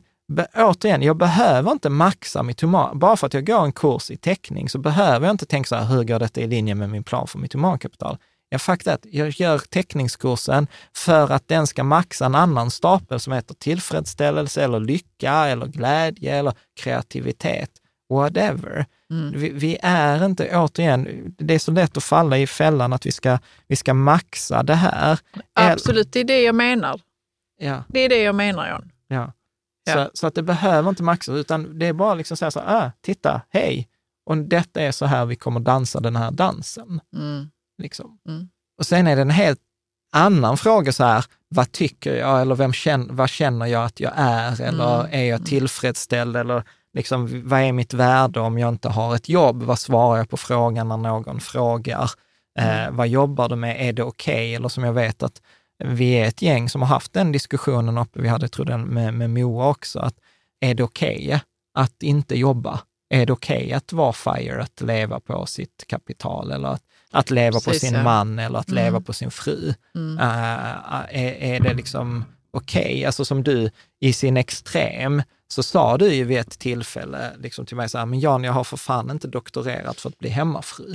återigen, 0.57 1.03
jag 1.03 1.17
behöver 1.17 1.73
inte 1.73 1.89
maxa 1.89 2.43
mitt 2.43 2.61
human. 2.61 2.99
Bara 2.99 3.17
för 3.17 3.27
att 3.27 3.35
jag 3.35 3.47
går 3.47 3.65
en 3.65 3.73
kurs 3.73 4.11
i 4.11 4.17
teckning 4.17 4.69
så 4.69 4.79
behöver 4.79 5.27
jag 5.27 5.35
inte 5.35 5.47
tänka 5.47 5.67
så 5.67 5.77
här, 5.77 5.85
hur 5.85 6.05
går 6.05 6.19
detta 6.19 6.41
i 6.41 6.47
linje 6.47 6.75
med 6.75 6.91
min 6.91 7.05
plan 7.05 7.27
för 7.27 7.39
mitt 7.39 7.53
humankapital? 7.53 8.19
Jag 8.53 8.63
faktiskt 8.63 8.89
att 8.89 9.07
jag 9.11 9.29
gör 9.29 9.59
teckningskursen 9.59 10.67
för 10.93 11.33
att 11.33 11.49
den 11.49 11.67
ska 11.67 11.85
maxa 11.85 12.27
en 12.27 12.35
annan 12.35 12.71
stapel 12.71 13.21
som 13.21 13.33
heter 13.33 13.55
tillfredsställelse 13.55 14.65
eller 14.65 14.81
lycka 14.81 15.33
eller 15.33 15.67
glädje 15.67 16.37
eller 16.37 16.53
kreativitet, 16.81 17.71
whatever. 18.09 18.87
Mm. 19.11 19.41
Vi, 19.41 19.51
vi 19.51 19.79
är 19.83 20.25
inte, 20.25 20.57
återigen, 20.57 21.35
det 21.39 21.55
är 21.55 21.59
så 21.59 21.71
lätt 21.71 21.97
att 21.97 22.05
falla 22.05 22.39
i 22.39 22.47
fällan 22.47 22.93
att 22.93 23.07
vi 23.07 23.13
ska, 23.13 23.39
vi 23.67 23.77
ska 23.77 23.95
maxa 23.95 24.63
det 24.63 24.75
här. 24.75 25.19
Absolut, 25.53 26.13
det 26.13 26.21
är 26.21 26.25
det 26.25 26.43
jag 26.43 26.55
menar. 26.55 27.01
Ja. 27.59 27.85
Det 27.89 28.01
är 28.01 28.09
det 28.09 28.23
jag 28.23 28.35
menar, 28.35 28.71
John. 28.71 28.91
Ja. 29.09 29.33
Ja. 29.85 29.93
Så, 29.93 30.11
så 30.15 30.27
att 30.27 30.35
det 30.35 30.43
behöver 30.43 30.89
inte 30.89 31.03
maxas, 31.03 31.35
utan 31.35 31.79
det 31.79 31.87
är 31.87 31.93
bara 31.93 32.15
liksom 32.15 32.37
säga 32.37 32.51
så 32.51 32.61
här, 32.61 32.87
ah, 32.87 32.93
titta, 33.01 33.43
hej, 33.51 33.89
och 34.27 34.37
detta 34.37 34.81
är 34.81 34.93
så 34.93 35.07
här 35.07 35.27
vi 35.27 35.37
kommer 35.37 35.61
dansa 35.61 36.01
den 36.01 36.17
här 36.17 36.31
dansen. 36.31 37.01
Mm. 37.17 37.51
Liksom. 37.81 38.19
Mm. 38.29 38.49
Och 38.79 38.87
sen 38.87 39.07
är 39.07 39.17
det 39.17 39.23
en 39.23 39.31
helt 39.31 39.61
annan 40.13 40.57
fråga 40.57 40.93
så 40.93 41.05
här, 41.05 41.25
vad 41.49 41.73
tycker 41.73 42.17
jag 42.17 42.41
eller 42.41 42.55
vem 42.55 42.73
känner, 42.73 43.15
vad 43.15 43.31
känner 43.31 43.67
jag 43.67 43.85
att 43.85 44.01
jag 44.01 44.13
är 44.17 44.61
eller 44.61 45.01
Mm. 45.01 45.13
är 45.13 45.25
jag 45.25 45.47
tillfredsställd 45.47 46.37
eller 46.37 46.63
liksom, 46.97 47.49
vad 47.49 47.61
är 47.61 47.73
mitt 47.73 47.95
värde 47.95 48.41
om 48.41 48.59
jag 48.59 48.69
inte 48.69 48.89
har 48.89 49.15
ett 49.15 49.29
jobb? 49.29 49.63
Vad 49.63 49.79
svarar 49.79 50.19
jag 50.19 50.29
på 50.31 50.37
frågan 50.37 50.89
när 50.89 50.97
någon 50.97 51.41
frågar? 51.41 52.11
Mm. 52.59 52.87
Eh, 52.87 52.97
vad 52.97 53.09
jobbar 53.09 53.49
du 53.49 53.57
med? 53.57 53.89
Är 53.89 53.93
det 53.93 54.03
okej? 54.03 54.55
Eller 54.55 54.69
som 54.69 54.85
jag 54.85 54.93
vet 54.93 55.23
att 55.23 55.43
vi 55.85 56.13
är 56.13 56.25
ett 56.29 56.43
gäng 56.43 56.69
som 56.69 56.83
har 56.83 56.89
haft 56.89 57.13
den 57.13 57.33
diskussionen 57.33 57.99
uppe, 57.99 58.21
vi 58.21 58.29
hade 58.29 58.49
tror 58.49 58.71
jag 58.71 58.81
med, 58.81 59.15
med 59.15 59.31
Moa 59.31 59.69
också, 59.69 59.99
att 59.99 60.15
är 60.61 60.75
det 60.75 60.83
okej 60.83 61.41
att 61.75 62.03
inte 62.03 62.39
jobba? 62.39 62.81
Är 63.15 63.27
det 63.27 63.33
okej 63.33 63.73
att 63.73 63.93
vara 63.93 64.13
FIRE, 64.13 64.63
att 64.63 64.81
leva 64.81 65.21
på 65.21 65.47
sitt 65.47 65.85
kapital 65.87 66.51
eller 66.51 66.69
att, 66.69 66.83
att 67.13 67.31
leva 67.31 67.61
på 67.61 67.65
Precis, 67.65 67.81
sin 67.89 67.95
ja. 67.95 68.03
man 68.03 68.39
eller 68.39 68.59
att 68.59 68.69
Mm. 68.69 68.85
leva 68.85 69.01
på 69.01 69.13
sin 69.13 69.31
fru? 69.31 69.75
Mm. 69.95 70.19
Eh, 70.19 70.25
är, 71.25 71.35
är 71.55 71.61
det 71.61 71.75
liksom 71.75 72.25
okej? 72.53 73.05
Alltså 73.05 73.25
som 73.25 73.43
du 73.43 73.71
i 74.01 74.13
sin 74.13 74.37
extrem, 74.37 75.23
så 75.49 75.63
sa 75.63 75.99
du 75.99 76.15
ju 76.15 76.25
vid 76.25 76.39
ett 76.39 76.59
tillfälle 76.59 77.31
liksom 77.39 77.67
till 77.67 77.77
mig 77.77 77.89
så 77.89 77.99
här, 77.99 78.07
men 78.07 78.21
Jan, 78.21 78.45
jag 78.45 78.53
har 78.53 78.65
för 78.65 78.77
fan 78.77 79.11
inte 79.11 79.29
doktorerat 79.29 80.01
för 80.01 80.09
att 80.09 80.19
bli 80.19 80.29
hemmafru. 80.29 80.95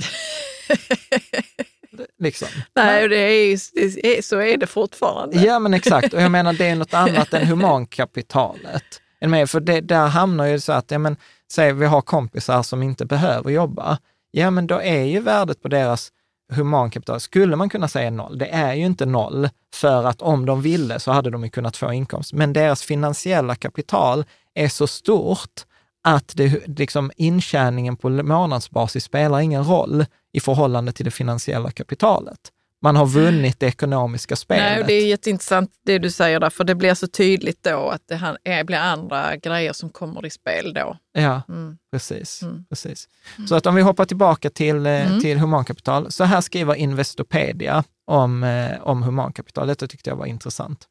liksom. 2.18 2.48
Nej, 2.74 3.08
det 3.08 3.16
är, 3.16 3.58
det 3.74 4.18
är, 4.18 4.22
så 4.22 4.40
är 4.40 4.56
det 4.56 4.66
fortfarande. 4.66 5.40
Ja, 5.40 5.58
men 5.58 5.74
exakt. 5.74 6.14
Och 6.14 6.22
jag 6.22 6.30
menar, 6.30 6.52
det 6.52 6.66
är 6.66 6.76
något 6.76 6.94
annat 7.04 7.34
än 7.34 7.46
humankapitalet. 7.46 9.00
För 9.46 9.60
det, 9.60 9.80
där 9.80 10.06
hamnar 10.06 10.44
ju 10.44 10.60
så 10.60 10.72
att, 10.72 10.90
ja, 10.90 10.98
men, 10.98 11.16
säg 11.52 11.72
vi 11.72 11.86
har 11.86 12.02
kompisar 12.02 12.62
som 12.62 12.82
inte 12.82 13.04
behöver 13.06 13.50
jobba. 13.50 13.98
Ja, 14.38 14.50
men 14.50 14.66
då 14.66 14.82
är 14.82 15.02
ju 15.02 15.20
värdet 15.20 15.62
på 15.62 15.68
deras 15.68 16.12
humankapital, 16.52 17.20
skulle 17.20 17.56
man 17.56 17.68
kunna 17.68 17.88
säga 17.88 18.10
noll. 18.10 18.38
Det 18.38 18.48
är 18.48 18.74
ju 18.74 18.86
inte 18.86 19.06
noll, 19.06 19.48
för 19.74 20.04
att 20.04 20.22
om 20.22 20.46
de 20.46 20.62
ville 20.62 21.00
så 21.00 21.12
hade 21.12 21.30
de 21.30 21.44
ju 21.44 21.50
kunnat 21.50 21.76
få 21.76 21.92
inkomst. 21.92 22.32
Men 22.32 22.52
deras 22.52 22.82
finansiella 22.82 23.54
kapital 23.54 24.24
är 24.54 24.68
så 24.68 24.86
stort 24.86 25.64
att 26.04 26.32
det, 26.36 26.78
liksom, 26.78 27.10
intjäningen 27.16 27.96
på 27.96 28.08
månadsbasis 28.08 29.04
spelar 29.04 29.40
ingen 29.40 29.64
roll 29.64 30.04
i 30.32 30.40
förhållande 30.40 30.92
till 30.92 31.04
det 31.04 31.10
finansiella 31.10 31.70
kapitalet. 31.70 32.40
Man 32.86 32.96
har 32.96 33.06
vunnit 33.06 33.60
det 33.60 33.66
ekonomiska 33.66 34.36
spelet. 34.36 34.64
Nej, 34.64 34.84
det 34.86 34.92
är 34.94 35.06
jätteintressant 35.06 35.70
det 35.86 35.98
du 35.98 36.10
säger 36.10 36.40
där, 36.40 36.50
för 36.50 36.64
det 36.64 36.74
blir 36.74 36.94
så 36.94 37.06
tydligt 37.06 37.62
då 37.62 37.88
att 37.88 38.02
det 38.44 38.64
blir 38.66 38.76
andra 38.78 39.36
grejer 39.36 39.72
som 39.72 39.90
kommer 39.90 40.26
i 40.26 40.30
spel 40.30 40.74
då. 40.74 40.96
Ja, 41.12 41.42
Mm. 41.48 41.78
precis. 41.92 42.42
Mm. 42.42 42.64
precis. 42.68 43.08
Så 43.48 43.54
att 43.54 43.66
om 43.66 43.74
vi 43.74 43.82
hoppar 43.82 44.04
tillbaka 44.04 44.50
till, 44.50 44.86
eh, 44.86 45.06
Mm. 45.10 45.20
till 45.20 45.38
humankapital, 45.38 46.12
så 46.12 46.24
här 46.24 46.40
skriver 46.40 46.74
Investopedia 46.74 47.84
om, 48.04 48.42
eh, 48.44 48.80
om 48.82 49.02
humankapital. 49.02 49.66
Detta 49.66 49.86
tyckte 49.86 50.10
jag 50.10 50.16
var 50.16 50.26
intressant. 50.26 50.84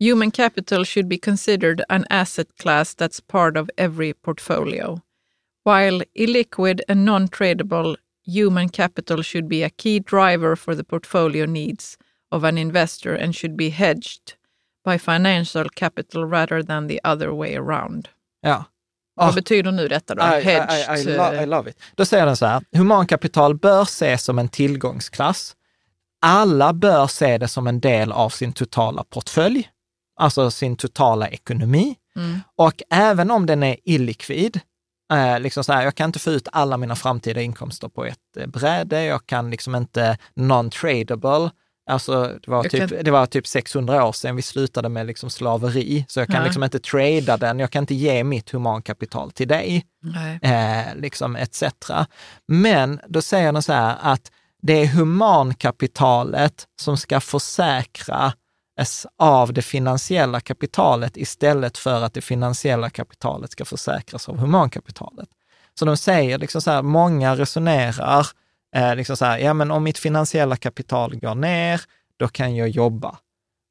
Human 0.00 0.30
capital 0.30 0.84
should 0.86 1.08
be 1.08 1.18
considered 1.18 1.80
an 1.88 2.04
asset 2.10 2.46
class 2.62 2.96
that's 2.96 3.20
part 3.26 3.56
of 3.56 3.68
every 3.76 4.12
portfolio. 4.14 5.00
While 5.64 6.04
illiquid 6.14 6.80
and 6.88 7.04
non-tradable, 7.04 7.96
human 8.38 8.68
capital 8.68 9.22
should 9.22 9.48
be 9.48 9.66
a 9.66 9.70
key 9.76 10.00
driver 10.00 10.56
for 10.56 10.74
the 10.76 10.84
portfolio 10.84 11.46
needs 11.46 11.96
of 12.30 12.44
an 12.44 12.58
investor 12.58 13.14
and 13.24 13.36
should 13.36 13.56
be 13.56 13.68
hedged 13.70 14.20
by 14.84 14.98
financial 14.98 15.68
capital 15.74 16.24
rather 16.30 16.62
than 16.62 16.88
the 16.88 17.00
other 17.04 17.30
way 17.30 17.56
around. 17.56 18.08
Ja. 18.42 18.64
Vad 19.14 19.28
Ah. 19.28 19.32
betyder 19.32 19.72
nu 19.72 19.88
detta 19.88 20.14
då? 20.14 20.22
I, 20.22 20.26
I, 20.38 20.42
Hedged? 20.42 20.98
I, 20.98 21.10
I, 21.10 21.16
lo- 21.16 21.42
I 21.42 21.46
love 21.46 21.70
it. 21.70 21.76
Då 21.94 22.04
säger 22.04 22.26
den 22.26 22.36
så 22.36 22.46
här, 22.46 22.62
humankapital 22.72 23.54
bör 23.54 23.82
ses 23.82 24.24
som 24.24 24.38
en 24.38 24.48
tillgångsklass. 24.48 25.56
Alla 26.22 26.72
bör 26.72 27.06
se 27.06 27.38
det 27.38 27.48
som 27.48 27.66
en 27.66 27.80
del 27.80 28.12
av 28.12 28.28
sin 28.30 28.52
totala 28.52 29.04
portfölj, 29.04 29.68
alltså 30.16 30.50
sin 30.50 30.76
totala 30.76 31.28
ekonomi. 31.28 31.96
Mm. 32.16 32.40
Och 32.56 32.82
även 32.90 33.30
om 33.30 33.46
den 33.46 33.62
är 33.62 33.76
illikvid, 33.84 34.60
eh, 35.10 35.40
liksom 35.40 35.64
så 35.64 35.72
här, 35.72 35.82
jag 35.84 35.94
kan 35.94 36.08
inte 36.08 36.18
få 36.18 36.30
ut 36.30 36.48
alla 36.52 36.76
mina 36.76 36.96
framtida 36.96 37.40
inkomster 37.40 37.88
på 37.88 38.04
ett 38.04 38.36
eh, 38.36 38.46
bräde, 38.46 39.04
jag 39.04 39.26
kan 39.26 39.50
liksom 39.50 39.74
inte 39.74 40.18
non-tradable, 40.36 41.50
Alltså, 41.90 42.22
det, 42.42 42.50
var 42.50 42.62
typ, 42.64 42.90
kan- 42.90 43.04
det 43.04 43.10
var 43.10 43.26
typ 43.26 43.46
600 43.46 44.04
år 44.06 44.12
sedan 44.12 44.36
vi 44.36 44.42
slutade 44.42 44.88
med 44.88 45.06
liksom 45.06 45.30
slaveri, 45.30 46.04
så 46.08 46.20
jag 46.20 46.26
kan 46.28 46.36
Nej. 46.36 46.44
liksom 46.44 46.64
inte 46.64 46.78
trada 46.78 47.36
den, 47.36 47.58
jag 47.58 47.70
kan 47.70 47.82
inte 47.82 47.94
ge 47.94 48.24
mitt 48.24 48.50
humankapital 48.50 49.30
till 49.30 49.48
dig 49.48 49.84
eh, 50.42 50.94
liksom 50.96 51.36
etc. 51.36 51.62
Men 52.48 53.00
då 53.08 53.22
säger 53.22 53.52
den 53.52 53.62
så 53.62 53.72
här 53.72 53.96
att 54.00 54.30
det 54.62 54.72
är 54.82 54.86
humankapitalet 54.86 56.64
som 56.80 56.96
ska 56.96 57.20
försäkra 57.20 58.32
av 59.16 59.52
det 59.52 59.62
finansiella 59.62 60.40
kapitalet 60.40 61.16
istället 61.16 61.78
för 61.78 62.02
att 62.02 62.14
det 62.14 62.20
finansiella 62.20 62.90
kapitalet 62.90 63.52
ska 63.52 63.64
försäkras 63.64 64.28
av 64.28 64.38
humankapitalet. 64.38 65.28
Så 65.78 65.84
de 65.84 65.96
säger 65.96 66.38
liksom 66.38 66.62
så 66.62 66.70
här, 66.70 66.82
många 66.82 67.36
resonerar, 67.36 68.26
eh, 68.76 68.96
liksom 68.96 69.16
så 69.16 69.24
här, 69.24 69.38
ja 69.38 69.54
men 69.54 69.70
om 69.70 69.84
mitt 69.84 69.98
finansiella 69.98 70.56
kapital 70.56 71.16
går 71.16 71.34
ner, 71.34 71.80
då 72.18 72.28
kan 72.28 72.56
jag 72.56 72.68
jobba. 72.68 73.18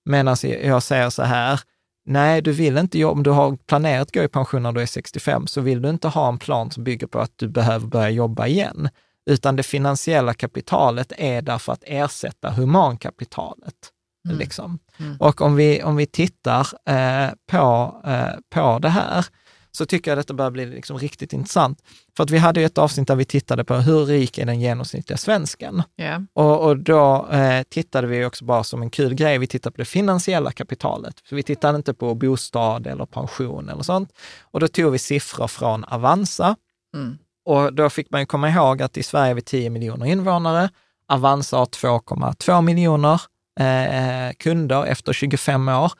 Medan 0.05 0.35
jag 0.63 0.83
säger 0.83 1.09
så 1.09 1.23
här, 1.23 1.59
nej, 2.05 2.41
du 2.41 2.51
vill 2.51 2.77
inte 2.77 2.99
jobba, 2.99 3.13
om 3.13 3.23
du 3.23 3.29
har 3.29 3.55
planerat 3.55 4.01
att 4.01 4.13
gå 4.13 4.23
i 4.23 4.27
pension 4.27 4.63
när 4.63 4.71
du 4.71 4.81
är 4.81 4.85
65, 4.85 5.47
så 5.47 5.61
vill 5.61 5.81
du 5.81 5.89
inte 5.89 6.07
ha 6.07 6.27
en 6.27 6.37
plan 6.39 6.71
som 6.71 6.83
bygger 6.83 7.07
på 7.07 7.19
att 7.19 7.33
du 7.35 7.47
behöver 7.47 7.87
börja 7.87 8.09
jobba 8.09 8.47
igen, 8.47 8.89
utan 9.29 9.55
det 9.55 9.63
finansiella 9.63 10.33
kapitalet 10.33 11.13
är 11.17 11.41
där 11.41 11.57
för 11.57 11.73
att 11.73 11.83
ersätta 11.85 12.51
humankapitalet. 12.51 13.75
Mm. 14.25 14.37
Liksom. 14.37 14.79
Mm. 14.97 15.17
Och 15.17 15.41
om 15.41 15.55
vi, 15.55 15.83
om 15.83 15.95
vi 15.95 16.05
tittar 16.05 16.67
eh, 16.85 17.29
på, 17.51 17.95
eh, 18.05 18.39
på 18.49 18.79
det 18.79 18.89
här, 18.89 19.25
så 19.71 19.85
tycker 19.85 20.11
jag 20.11 20.17
detta 20.17 20.33
börjar 20.33 20.51
bli 20.51 20.65
liksom 20.65 20.97
riktigt 20.97 21.33
intressant. 21.33 21.83
För 22.17 22.23
att 22.23 22.29
vi 22.29 22.37
hade 22.37 22.59
ju 22.59 22.65
ett 22.65 22.77
avsnitt 22.77 23.07
där 23.07 23.15
vi 23.15 23.25
tittade 23.25 23.63
på 23.63 23.75
hur 23.75 24.05
rik 24.05 24.37
är 24.37 24.45
den 24.45 24.59
genomsnittliga 24.59 25.17
svensken? 25.17 25.83
Yeah. 25.97 26.21
Och, 26.33 26.65
och, 26.65 26.77
då 26.77 27.27
eh, 27.31 27.63
tittade 27.63 28.07
vi 28.07 28.25
också 28.25 28.45
bara 28.45 28.63
som 28.63 28.81
en 28.81 28.89
kul 28.89 29.13
grej, 29.13 29.37
vi 29.37 29.47
tittade 29.47 29.73
på 29.73 29.81
det 29.81 29.85
finansiella 29.85 30.51
kapitalet. 30.51 31.15
Så 31.29 31.35
vi 31.35 31.43
tittade 31.43 31.75
inte 31.75 31.93
på 31.93 32.15
bostad 32.15 32.87
eller 32.87 33.05
pension 33.05 33.69
eller 33.69 33.83
sånt. 33.83 34.13
Och 34.41 34.59
då 34.59 34.67
tog 34.67 34.91
vi 34.91 34.99
siffror 34.99 35.47
från 35.47 35.83
Avanza. 35.83 36.55
Mm. 36.95 37.17
Och 37.45 37.73
då 37.73 37.89
fick 37.89 38.11
man 38.11 38.21
ju 38.21 38.25
komma 38.25 38.49
ihåg 38.49 38.81
att 38.81 38.97
i 38.97 39.03
Sverige 39.03 39.31
är 39.31 39.35
vi 39.35 39.41
10 39.41 39.69
miljoner 39.69 40.05
invånare. 40.05 40.69
Avanza 41.07 41.57
har 41.57 41.65
2,2 41.65 42.61
miljoner 42.61 43.21
eh, 43.59 44.33
kunder 44.37 44.85
efter 44.85 45.13
25 45.13 45.67
år 45.69 45.91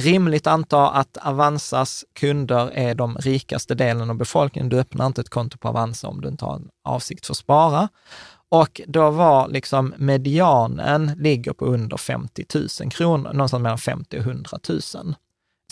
rimligt 0.00 0.46
anta 0.46 0.90
att 0.90 1.16
Avanzas 1.16 2.04
kunder 2.12 2.70
är 2.74 2.94
de 2.94 3.16
rikaste 3.16 3.74
delen 3.74 4.10
av 4.10 4.16
befolkningen. 4.16 4.68
Du 4.68 4.78
öppnar 4.78 5.06
inte 5.06 5.20
ett 5.20 5.28
konto 5.28 5.58
på 5.58 5.68
Avanza 5.68 6.08
om 6.08 6.20
du 6.20 6.28
inte 6.28 6.44
har 6.44 6.54
en 6.54 6.68
avsikt 6.84 7.26
för 7.26 7.32
att 7.32 7.38
spara. 7.38 7.88
Och 8.48 8.80
då 8.86 9.10
var 9.10 9.48
liksom 9.48 9.94
medianen 9.98 11.12
ligger 11.16 11.52
på 11.52 11.64
under 11.64 11.96
50 11.96 12.44
000 12.54 12.90
kronor, 12.90 13.32
någonstans 13.32 13.62
mellan 13.62 13.78
50 13.78 14.18
och 14.18 14.22
100 14.22 14.58
000. 14.68 14.80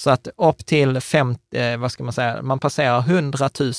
Så 0.00 0.10
att 0.10 0.28
upp 0.36 0.66
till 0.66 1.00
50, 1.00 1.58
eh, 1.58 1.76
vad 1.76 1.92
ska 1.92 2.04
man 2.04 2.12
säga, 2.12 2.42
man 2.42 2.58
passerar 2.58 2.98
100 3.00 3.50
000 3.60 3.72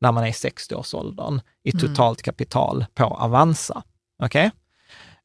när 0.00 0.12
man 0.12 0.24
är 0.24 0.28
i 0.28 0.32
60-årsåldern 0.32 1.40
i 1.64 1.70
mm. 1.70 1.80
totalt 1.80 2.22
kapital 2.22 2.84
på 2.94 3.04
Avanza. 3.04 3.82
Okej? 4.22 4.46
Okay? 4.46 4.61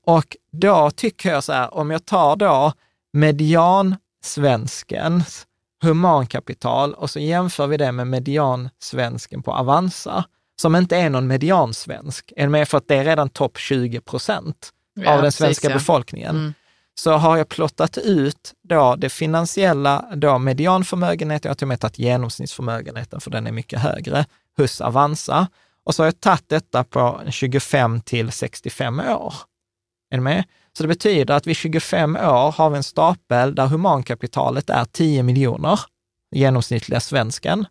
Och 0.08 0.38
då 0.52 0.92
tycker 0.92 1.30
jag 1.30 1.44
så 1.44 1.54
här, 1.54 1.74
om 1.74 1.92
jag 1.92 2.06
tar 2.06 2.36
då 2.36 2.74
median 3.14 3.96
svenskens 4.24 5.48
humankapital 5.82 6.94
och 6.94 7.10
så 7.10 7.20
jämför 7.20 7.68
vi 7.68 7.78
det 7.78 7.92
med 7.92 8.08
mediansvensken 8.08 9.44
på 9.44 9.54
Avanza, 9.54 10.24
som 10.62 10.76
inte 10.76 10.98
är 10.98 11.10
någon 11.10 11.28
mediansvensk. 11.28 12.34
Är 12.36 12.48
med 12.48 12.70
för 12.70 12.78
att 12.78 12.88
det 12.88 12.96
är 12.96 13.06
redan 13.06 13.30
topp 13.30 13.58
20 13.58 14.02
procent 14.02 14.70
ja, 14.94 15.16
av 15.16 15.22
den 15.22 15.32
svenska 15.32 15.68
precis, 15.68 15.82
befolkningen. 15.82 16.36
Mm. 16.36 16.54
Så 16.96 17.12
har 17.12 17.38
jag 17.38 17.50
plottat 17.50 17.98
ut 17.98 18.54
då 18.64 18.96
det 18.96 19.10
finansiella, 19.10 20.06
då 20.16 20.38
medianförmögenheten, 20.38 21.50
jag 21.50 21.52
har 21.52 21.56
till 21.56 21.66
och 21.66 21.70
med 21.70 21.80
tagit 21.80 22.00
genomsnittsförmögenheten, 22.00 23.22
för 23.22 23.32
den 23.32 23.48
är 23.48 23.52
mycket 23.52 23.80
högre, 23.80 24.26
hos 24.58 24.82
Avanza. 24.82 25.48
Och 25.84 25.96
så 25.96 26.04
har 26.04 26.08
jag 26.08 26.20
tagit 26.20 26.50
detta 26.50 26.84
på 26.84 27.22
25 27.30 28.02
till 28.02 28.32
65 28.32 29.00
år. 29.00 29.34
Är 30.10 30.18
ni 30.18 30.24
med? 30.24 30.44
Så 30.78 30.84
det 30.84 30.88
betyder 30.88 31.34
att 31.34 31.48
vid 31.48 31.56
25 31.56 32.16
år 32.16 32.52
har 32.52 32.70
vi 32.70 32.78
en 32.78 32.84
stapel 32.84 33.56
där 33.56 33.68
humankapitalet 33.68 34.70
är 34.70 34.86
10 34.86 35.24
miljoner, 35.24 35.80
genomsnittliga 36.32 37.00
svensken. 37.00 37.66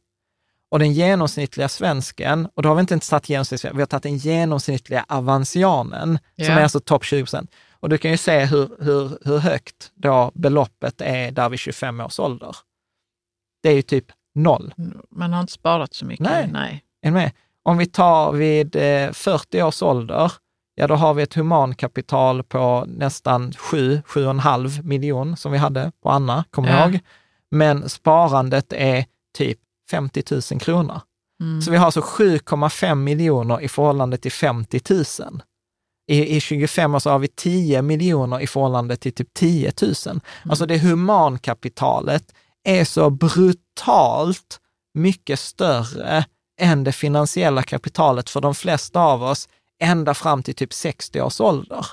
Och 0.68 0.78
den 0.78 0.92
genomsnittliga 0.92 1.68
svensken, 1.68 2.48
och 2.54 2.62
då 2.62 2.68
har 2.68 2.76
vi 2.76 2.80
inte 2.80 2.94
ens 2.94 3.08
tagit 3.08 3.28
genomsnittliga, 3.28 3.72
vi 3.72 3.78
har 3.78 3.86
tagit 3.86 4.02
den 4.02 4.16
genomsnittliga 4.16 5.04
avansianen, 5.08 6.18
yeah. 6.36 6.48
som 6.48 6.58
är 6.58 6.62
alltså 6.62 6.80
topp 6.80 7.04
20 7.04 7.22
procent. 7.22 7.50
Och 7.80 7.88
du 7.88 7.98
kan 7.98 8.10
ju 8.10 8.16
se 8.16 8.44
hur, 8.44 8.70
hur, 8.80 9.18
hur 9.24 9.38
högt 9.38 9.92
då 9.94 10.30
beloppet 10.34 11.00
är 11.00 11.30
där 11.30 11.48
vid 11.48 11.58
25 11.58 12.00
års 12.00 12.20
ålder. 12.20 12.56
Det 13.62 13.68
är 13.68 13.74
ju 13.74 13.82
typ 13.82 14.04
noll. 14.34 14.74
Man 15.10 15.32
har 15.32 15.40
inte 15.40 15.52
sparat 15.52 15.94
så 15.94 16.04
mycket. 16.04 16.26
Nej. 16.26 16.48
Nej. 16.52 16.84
Är 17.02 17.10
med? 17.10 17.32
Om 17.62 17.78
vi 17.78 17.86
tar 17.86 18.32
vid 18.32 18.72
40 18.72 19.58
eh, 19.58 19.66
års 19.66 19.82
ålder, 19.82 20.32
ja 20.77 20.86
då 20.86 20.94
har 20.94 21.15
vi 21.15 21.23
ett 21.23 21.35
humankapital 21.35 22.43
på 22.43 22.85
nästan 22.89 23.53
7, 23.53 24.03
7,5 24.07 24.82
miljon 24.82 25.36
som 25.36 25.53
vi 25.53 25.59
hade 25.59 25.93
på 26.03 26.11
Anna, 26.11 26.44
kommer 26.51 26.69
jag 26.69 26.78
ja. 26.78 26.85
ihåg. 26.85 27.01
Men 27.51 27.89
sparandet 27.89 28.73
är 28.73 29.05
typ 29.39 29.59
50 29.90 30.23
000 30.53 30.61
kronor. 30.61 31.01
Mm. 31.40 31.62
Så 31.62 31.70
vi 31.70 31.77
har 31.77 31.85
alltså 31.85 32.01
7,5 32.01 32.94
miljoner 32.94 33.61
i 33.61 33.69
förhållande 33.69 34.16
till 34.16 34.32
50 34.32 34.81
000. 34.90 35.05
I, 36.09 36.36
I 36.36 36.40
25 36.40 36.94
år 36.94 36.98
så 36.98 37.11
har 37.11 37.19
vi 37.19 37.28
10 37.28 37.82
miljoner 37.82 38.40
i 38.40 38.47
förhållande 38.47 38.97
till 38.97 39.15
typ 39.15 39.35
10 39.35 39.73
000. 39.82 39.94
Mm. 40.07 40.20
Alltså 40.44 40.66
det 40.66 40.78
humankapitalet 40.78 42.35
är 42.65 42.85
så 42.85 43.11
brutalt 43.11 44.61
mycket 44.94 45.40
större 45.40 46.24
än 46.61 46.85
det 46.85 46.93
finansiella 46.93 47.62
kapitalet 47.62 48.31
för 48.31 48.40
de 48.40 48.55
flesta 48.55 49.01
av 49.01 49.23
oss 49.23 49.48
ända 49.82 50.15
fram 50.15 50.43
till 50.43 50.55
typ 50.55 50.73
60 50.73 51.20
års 51.20 51.40
ålder. 51.40 51.86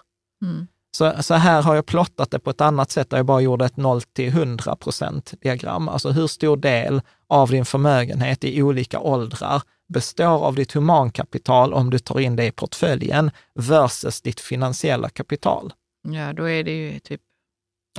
Mm. 0.45 0.67
Så, 0.97 1.23
så 1.23 1.33
här 1.33 1.61
har 1.61 1.75
jag 1.75 1.85
plottat 1.85 2.31
det 2.31 2.39
på 2.39 2.49
ett 2.49 2.61
annat 2.61 2.91
sätt, 2.91 3.09
där 3.09 3.17
jag 3.17 3.25
bara 3.25 3.41
gjorde 3.41 3.65
ett 3.65 3.77
0 3.77 4.01
till 4.01 4.27
100 4.27 4.75
procent 4.75 5.33
diagram. 5.41 5.89
Alltså 5.89 6.09
hur 6.09 6.27
stor 6.27 6.57
del 6.57 7.01
av 7.27 7.49
din 7.49 7.65
förmögenhet 7.65 8.43
i 8.43 8.63
olika 8.63 8.99
åldrar 8.99 9.61
består 9.93 10.45
av 10.45 10.55
ditt 10.55 10.71
humankapital 10.71 11.73
om 11.73 11.89
du 11.89 11.99
tar 11.99 12.19
in 12.19 12.35
det 12.35 12.45
i 12.45 12.51
portföljen 12.51 13.31
versus 13.55 14.21
ditt 14.21 14.39
finansiella 14.39 15.09
kapital. 15.09 15.73
Ja, 16.07 16.33
då 16.33 16.49
är 16.49 16.63
det 16.63 16.71
ju 16.71 16.99
typ 16.99 17.21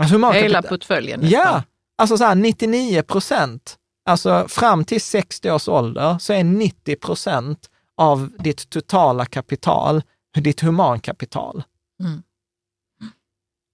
alltså 0.00 0.30
hela 0.30 0.62
portföljen. 0.62 1.20
Nästan. 1.20 1.40
Ja, 1.40 1.62
alltså 1.98 2.18
så 2.18 2.24
här 2.24 2.34
99 2.34 3.02
procent. 3.02 3.76
Alltså 4.06 4.48
fram 4.48 4.84
till 4.84 5.00
60 5.00 5.50
års 5.50 5.68
ålder 5.68 6.18
så 6.18 6.32
är 6.32 6.44
90 6.44 6.96
procent 6.96 7.70
av 7.96 8.30
ditt 8.38 8.70
totala 8.70 9.26
kapital, 9.26 10.02
ditt 10.34 10.60
humankapital. 10.60 11.62
Mm. 12.00 12.22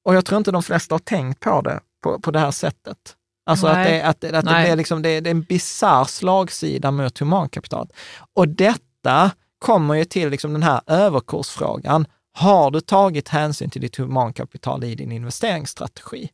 Och 0.05 0.15
jag 0.15 0.25
tror 0.25 0.39
inte 0.39 0.51
de 0.51 0.63
flesta 0.63 0.95
har 0.95 0.99
tänkt 0.99 1.41
på 1.41 1.61
det 1.61 1.81
på, 2.03 2.21
på 2.21 2.31
det 2.31 2.39
här 2.39 2.51
sättet. 2.51 3.17
Alltså 3.47 3.73
Nej. 3.73 4.03
att, 4.03 4.21
det, 4.21 4.29
att, 4.29 4.35
att 4.35 4.45
det, 4.45 4.63
blir 4.65 4.77
liksom, 4.77 5.03
det, 5.03 5.21
det 5.21 5.31
är 5.31 5.35
en 5.35 5.43
bisarr 5.43 6.05
slagsida 6.05 6.91
mot 6.91 7.19
humankapital. 7.19 7.89
Och 8.35 8.49
detta 8.49 9.31
kommer 9.59 9.95
ju 9.95 10.05
till 10.05 10.31
liksom 10.31 10.53
den 10.53 10.63
här 10.63 10.81
överkursfrågan. 10.87 12.07
Har 12.33 12.71
du 12.71 12.81
tagit 12.81 13.29
hänsyn 13.29 13.71
till 13.71 13.81
ditt 13.81 13.97
humankapital 13.97 14.85
i 14.85 14.95
din 14.95 15.13
investeringsstrategi? 15.13 16.31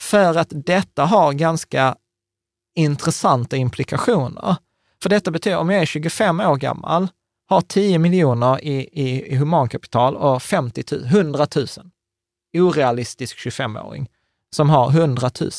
För 0.00 0.38
att 0.38 0.48
detta 0.50 1.04
har 1.04 1.32
ganska 1.32 1.96
intressanta 2.74 3.56
implikationer. 3.56 4.56
För 5.02 5.08
detta 5.08 5.30
betyder, 5.30 5.58
om 5.58 5.70
jag 5.70 5.82
är 5.82 5.86
25 5.86 6.40
år 6.40 6.56
gammal, 6.56 7.08
har 7.48 7.60
10 7.60 7.98
miljoner 7.98 8.64
i, 8.64 8.88
i, 8.92 9.32
i 9.32 9.36
humankapital 9.36 10.16
och 10.16 10.42
50 10.42 10.84
000, 10.92 11.04
100 11.04 11.46
000, 11.56 11.66
orealistisk 12.54 13.38
25-åring 13.38 14.08
som 14.50 14.70
har 14.70 14.90
100 14.90 15.30
000. 15.40 15.50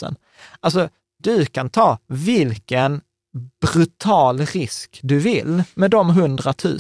Alltså, 0.60 0.90
du 1.20 1.46
kan 1.46 1.70
ta 1.70 1.98
vilken 2.08 3.02
brutal 3.62 4.40
risk 4.46 5.00
du 5.04 5.20
vill 5.20 5.64
med 5.74 5.92
de 5.92 6.10
100 6.10 6.54
000. 6.64 6.78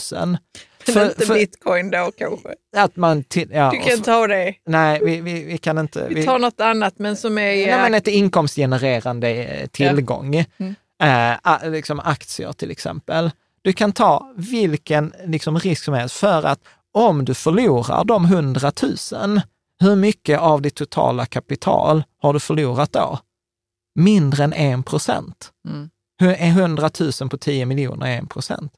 Men 0.85 0.95
för, 0.95 1.05
inte 1.05 1.25
för, 1.25 1.33
bitcoin 1.33 1.91
då 1.91 2.11
kanske? 2.17 2.49
Att 2.77 2.95
man 2.95 3.23
ja, 3.49 3.71
du 3.71 3.89
kan 3.89 3.97
så, 3.97 4.03
ta 4.03 4.27
det. 4.27 4.55
Nej, 4.65 4.99
vi, 5.03 5.21
vi, 5.21 5.43
vi 5.43 5.57
kan 5.57 5.77
inte. 5.77 6.07
Vi, 6.09 6.15
vi 6.15 6.25
tar 6.25 6.39
något 6.39 6.61
annat 6.61 6.99
men 6.99 7.15
som 7.15 7.37
är... 7.37 7.67
Nej, 7.67 7.81
men 7.81 7.93
ett 7.93 8.07
inkomstgenererande 8.07 9.29
eh, 9.29 9.67
tillgång. 9.67 10.33
Ja. 10.33 10.45
Mm 10.57 10.75
eh, 11.01 11.69
liksom 11.71 11.99
aktier 11.99 12.53
till 12.53 12.71
exempel. 12.71 13.31
Du 13.61 13.73
kan 13.73 13.91
ta 13.91 14.33
vilken 14.35 15.13
liksom, 15.25 15.59
risk 15.59 15.83
som 15.83 15.93
helst 15.93 16.15
för 16.15 16.43
att 16.43 16.59
om 16.91 17.25
du 17.25 17.33
förlorar 17.33 18.03
de 18.03 18.25
100 18.25 18.71
000, 19.11 19.41
hur 19.79 19.95
mycket 19.95 20.39
av 20.39 20.61
ditt 20.61 20.75
totala 20.75 21.25
kapital 21.25 22.03
har 22.21 22.33
du 22.33 22.39
förlorat 22.39 22.93
då? 22.93 23.19
Mindre 23.95 24.43
än 24.43 24.53
1 24.53 24.85
procent. 24.85 25.51
Mm. 25.67 25.89
Hur 26.19 26.29
är 26.29 26.47
100 26.47 26.89
000 27.21 27.29
på 27.29 27.37
10 27.37 27.65
miljoner 27.65 28.19
1 28.19 28.29
procent? 28.29 28.73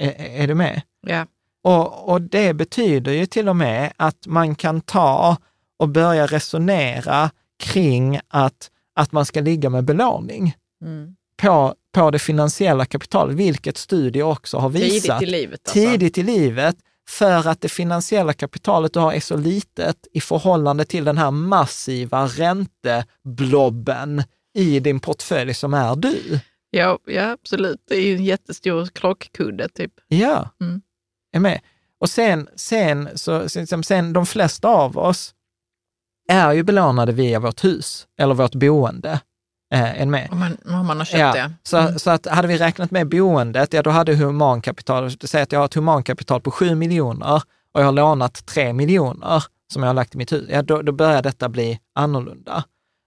Är, 0.00 0.42
är, 0.42 0.48
du 0.48 0.54
med? 0.54 0.82
Ja. 1.06 1.26
Och, 1.64 2.08
och 2.08 2.22
det 2.22 2.54
betyder 2.54 3.12
ju 3.12 3.26
till 3.26 3.48
och 3.48 3.56
med 3.56 3.92
att 3.96 4.26
man 4.26 4.54
kan 4.54 4.80
ta 4.80 5.36
och 5.78 5.88
börja 5.88 6.26
resonera 6.26 7.30
kring 7.58 8.20
att, 8.28 8.70
att 8.94 9.12
man 9.12 9.26
ska 9.26 9.40
ligga 9.40 9.70
med 9.70 9.84
belåning. 9.84 10.56
Mm 10.84 11.16
på, 11.42 11.74
på 11.92 12.10
det 12.10 12.18
finansiella 12.18 12.84
kapitalet, 12.84 13.36
vilket 13.36 13.76
studier 13.76 14.22
också 14.24 14.58
har 14.58 14.68
visat. 14.68 15.18
Tidigt 15.18 15.28
i 15.28 15.32
livet. 15.40 15.60
Alltså. 15.64 15.72
Tidigt 15.72 16.18
i 16.18 16.22
livet, 16.22 16.76
för 17.08 17.48
att 17.48 17.60
det 17.60 17.68
finansiella 17.68 18.32
kapitalet 18.32 18.92
du 18.92 19.00
har 19.00 19.12
är 19.12 19.20
så 19.20 19.36
litet 19.36 20.06
i 20.12 20.20
förhållande 20.20 20.84
till 20.84 21.04
den 21.04 21.18
här 21.18 21.30
massiva 21.30 22.26
ränteblobben 22.26 24.22
i 24.54 24.80
din 24.80 25.00
portfölj 25.00 25.54
som 25.54 25.74
är 25.74 25.96
du. 25.96 26.40
Ja, 26.70 26.98
ja, 27.06 27.30
absolut. 27.30 27.80
Det 27.88 27.94
är 27.94 28.00
ju 28.02 28.16
en 28.16 28.24
jättestor 28.24 28.86
krockkudde 28.86 29.68
typ. 29.68 29.92
Ja, 30.08 30.50
Mm. 30.60 30.80
är 31.32 31.40
med. 31.40 31.60
Och 32.00 32.10
sen, 32.10 32.48
sen, 32.56 33.08
så, 33.14 33.48
sen, 33.48 33.82
sen, 33.84 34.12
de 34.12 34.26
flesta 34.26 34.68
av 34.68 34.98
oss 34.98 35.34
är 36.28 36.52
ju 36.52 36.62
belånade 36.62 37.12
via 37.12 37.40
vårt 37.40 37.64
hus 37.64 38.06
eller 38.18 38.34
vårt 38.34 38.54
boende. 38.54 39.20
Eh, 39.72 40.00
är 40.02 40.06
med. 40.06 40.28
Om 40.32 40.38
man, 40.38 40.56
om 40.80 40.86
man 40.86 40.98
har 40.98 41.04
köpt 41.04 41.18
Ja, 41.20 41.32
det. 41.32 41.52
så, 41.62 41.76
Mm. 41.78 41.98
så 41.98 42.10
att 42.10 42.26
hade 42.26 42.48
vi 42.48 42.58
räknat 42.58 42.90
med 42.90 43.08
boendet, 43.08 43.72
ja 43.72 43.82
då 43.82 43.90
hade 43.90 44.14
humankapital, 44.14 45.10
säg 45.10 45.42
att 45.42 45.52
jag 45.52 45.58
har 45.60 45.64
ett 45.64 45.74
humankapital 45.74 46.40
på 46.40 46.50
7 46.50 46.74
miljoner 46.74 47.42
och 47.74 47.80
jag 47.80 47.84
har 47.84 47.92
lånat 47.92 48.46
3 48.46 48.72
miljoner 48.72 49.44
som 49.72 49.82
jag 49.82 49.88
har 49.88 49.94
lagt 49.94 50.14
i 50.14 50.18
mitt 50.18 50.32
hus, 50.32 50.48
ja 50.50 50.62
då, 50.62 50.82
då 50.82 50.92
börjar 50.92 51.22
detta 51.22 51.48
bli 51.48 51.78
annorlunda. 51.94 52.64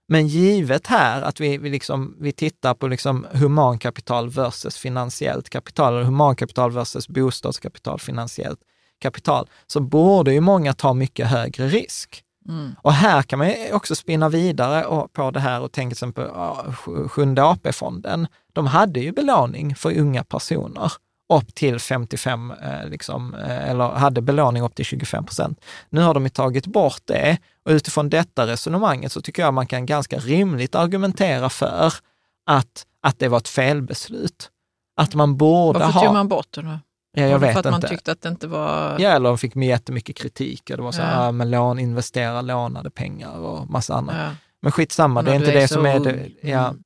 Men 0.08 0.28
givet 0.28 0.86
här 0.86 1.22
att 1.22 1.40
vi, 1.40 1.58
vi, 1.58 1.70
liksom, 1.70 2.16
vi 2.20 2.32
tittar 2.32 2.74
på 2.74 2.88
liksom 2.88 3.26
humankapital 3.32 4.28
versus 4.28 4.76
finansiellt 4.76 5.50
kapital, 5.50 5.94
eller 5.94 6.04
humankapital 6.04 6.70
versus 6.72 7.08
bostadskapital, 7.08 7.98
finansiellt 7.98 8.58
kapital, 9.02 9.48
så 9.66 9.80
borde 9.80 10.32
ju 10.32 10.40
många 10.40 10.72
ta 10.72 10.94
mycket 10.94 11.26
högre 11.26 11.68
risk. 11.68 12.22
Mm. 12.48 12.76
Och 12.82 12.92
här 12.92 13.22
kan 13.22 13.38
man 13.38 13.48
ju 13.48 13.72
också 13.72 13.94
spinna 13.94 14.28
vidare 14.28 15.06
på 15.12 15.30
det 15.30 15.40
här 15.40 15.60
och 15.60 15.72
tänka 15.72 15.94
till 15.94 16.04
exempel 16.04 16.30
Sjunde 17.08 17.44
AP-fonden. 17.44 18.26
De 18.52 18.66
hade 18.66 19.00
ju 19.00 19.12
belåning 19.12 19.74
för 19.74 19.98
unga 19.98 20.24
personer 20.24 20.92
upp 21.28 21.54
till 21.54 21.78
55, 21.78 22.50
eh, 22.50 22.88
liksom, 22.88 23.34
eh, 23.34 23.70
eller 23.70 23.88
hade 23.88 24.20
belåning 24.20 24.62
upp 24.62 24.74
till 24.74 24.84
25 24.84 25.24
procent. 25.24 25.60
Nu 25.90 26.00
har 26.00 26.14
de 26.14 26.22
ju 26.22 26.28
tagit 26.28 26.66
bort 26.66 27.02
det 27.04 27.38
och 27.64 27.70
utifrån 27.70 28.08
detta 28.08 28.46
resonemanget 28.46 29.12
så 29.12 29.20
tycker 29.22 29.42
jag 29.42 29.54
man 29.54 29.66
kan 29.66 29.86
ganska 29.86 30.18
rimligt 30.18 30.74
argumentera 30.74 31.48
för 31.48 31.92
att, 32.46 32.86
att 33.00 33.18
det 33.18 33.28
var 33.28 33.38
ett 33.38 33.48
felbeslut. 33.48 34.50
Att 34.96 35.14
man 35.14 35.36
borde 35.36 35.78
Varför 35.78 35.92
ha... 35.92 36.04
tog 36.04 36.12
man 36.12 36.28
bort 36.28 36.46
det 36.50 36.62
då? 36.62 36.78
Ja, 37.16 37.26
jag 37.26 37.38
vet 37.38 37.52
för 37.52 37.58
att 37.58 37.64
man 37.64 37.74
inte. 37.74 37.88
tyckte 37.88 38.12
att 38.12 38.22
det 38.22 38.28
inte 38.28 38.46
var... 38.46 38.98
Ja, 38.98 39.10
eller 39.10 39.28
de 39.28 39.38
fick 39.38 39.54
med 39.54 39.68
jättemycket 39.68 40.16
kritik. 40.16 40.70
Och 40.70 40.76
det 40.76 40.82
var 40.82 40.92
så 40.92 41.02
här, 41.02 41.18
Ja. 41.18 41.24
ja. 41.24 41.32
men 41.32 41.50
lån, 41.50 41.78
investera 41.78 42.42
lånade 42.42 42.90
pengar 42.90 43.38
och 43.38 43.70
massa 43.70 43.94
annat. 43.94 44.16
Ja. 44.18 44.30
Men 44.62 44.72
skitsamma, 44.72 45.22
det 45.22 45.30
är 45.30 45.34
inte 45.34 45.52
är 45.52 45.60
det 45.60 45.68
som 45.68 45.86
är 45.86 46.00
det. 46.00 46.28
Ja. 46.40 46.68
Mm. 46.68 46.82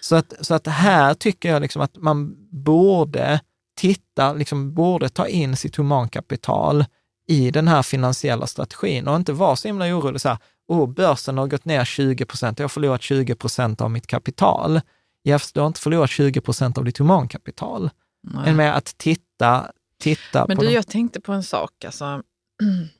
Så, 0.00 0.16
att, 0.16 0.32
så 0.40 0.54
att 0.54 0.66
här 0.66 1.14
tycker 1.14 1.48
jag 1.48 1.62
liksom 1.62 1.82
att 1.82 1.96
man 1.96 2.34
borde 2.50 3.40
titta, 3.76 4.32
liksom 4.32 4.74
borde 4.74 5.08
ta 5.08 5.26
in 5.26 5.56
sitt 5.56 5.76
humankapital 5.76 6.84
i 7.28 7.50
den 7.50 7.68
här 7.68 7.82
finansiella 7.82 8.46
strategin 8.46 9.08
och 9.08 9.16
inte 9.16 9.32
vara 9.32 9.56
så 9.56 9.68
himla 9.68 9.84
orolig 9.86 10.20
så 10.20 10.28
här, 10.28 10.38
oh, 10.68 10.88
börsen 10.88 11.38
har 11.38 11.46
gått 11.46 11.64
ner 11.64 11.84
20 11.84 12.24
procent, 12.24 12.58
jag 12.58 12.64
har 12.64 12.68
förlorat 12.68 13.02
20 13.02 13.34
procent 13.34 13.80
av 13.80 13.90
mitt 13.90 14.06
kapital. 14.06 14.80
Ja, 15.22 15.38
fast 15.38 15.54
du 15.54 15.60
har 15.60 15.66
inte 15.66 15.80
förlorat 15.80 16.10
20 16.10 16.40
procent 16.40 16.78
av 16.78 16.84
ditt 16.84 16.98
humankapital. 16.98 17.90
Nej. 18.34 18.48
Än 18.50 18.56
med 18.56 18.76
att 18.76 18.98
titta, 18.98 19.72
titta 20.00 20.46
Men 20.46 20.56
på... 20.56 20.62
du, 20.62 20.68
de- 20.68 20.74
jag 20.74 20.86
tänkte 20.86 21.20
på 21.20 21.32
en 21.32 21.42
sak. 21.42 21.84
Alltså, 21.84 22.22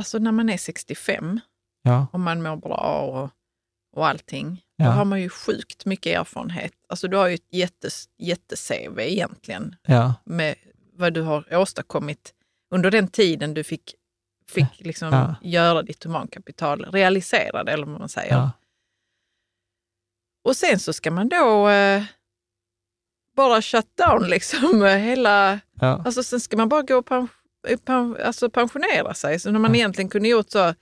alltså 0.00 0.18
när 0.18 0.32
man 0.32 0.48
är 0.50 0.56
65 0.56 1.40
ja, 1.82 2.06
och 2.12 2.20
man 2.20 2.42
mår 2.42 2.56
bra 2.56 3.00
och, 3.12 3.30
och 3.96 4.06
allting, 4.08 4.64
Ja. 4.76 4.84
då 4.86 4.90
har 4.90 5.04
man 5.04 5.20
ju 5.20 5.28
sjukt 5.28 5.84
mycket 5.84 6.18
erfarenhet. 6.20 6.72
Alltså 6.88 7.08
du 7.08 7.16
har 7.16 7.28
ju 7.28 7.34
ett 7.34 7.54
jättes, 7.54 8.08
jätte-CV 8.18 8.98
egentligen 9.00 9.76
ja, 9.82 10.14
med 10.24 10.54
vad 10.92 11.12
du 11.12 11.22
har 11.22 11.54
åstadkommit 11.56 12.34
under 12.74 12.90
den 12.90 13.08
tiden 13.08 13.54
du 13.54 13.64
fick, 13.64 13.94
fick 14.48 14.80
liksom 14.80 15.12
Ja. 15.12 15.34
göra 15.42 15.82
ditt 15.82 16.04
humankapital, 16.04 16.84
realisera 16.84 17.64
det 17.64 17.72
eller 17.72 17.86
vad 17.86 17.98
man 17.98 18.08
säger. 18.08 18.50
Och 20.44 20.56
sen 20.56 20.78
så 20.78 20.92
ska 20.92 21.10
man 21.10 21.28
då 21.28 21.68
eh, 21.68 22.02
bara 23.36 23.62
shut 23.62 23.86
down 23.96 24.28
liksom 24.28 24.82
hela... 25.00 25.60
ja. 25.80 26.02
Alltså 26.04 26.22
sen 26.22 26.40
ska 26.40 26.56
man 26.56 26.68
bara 26.68 26.82
gå 26.82 26.96
och 26.96 27.06
pen, 27.06 27.28
pen, 27.84 28.16
alltså 28.24 28.50
pensionera 28.50 29.14
sig. 29.14 29.40
Så 29.40 29.50
när 29.50 29.58
man 29.60 29.70
Ja. 29.70 29.76
egentligen 29.76 30.08
kunde 30.08 30.28
gjort 30.28 30.50
så 30.50 30.74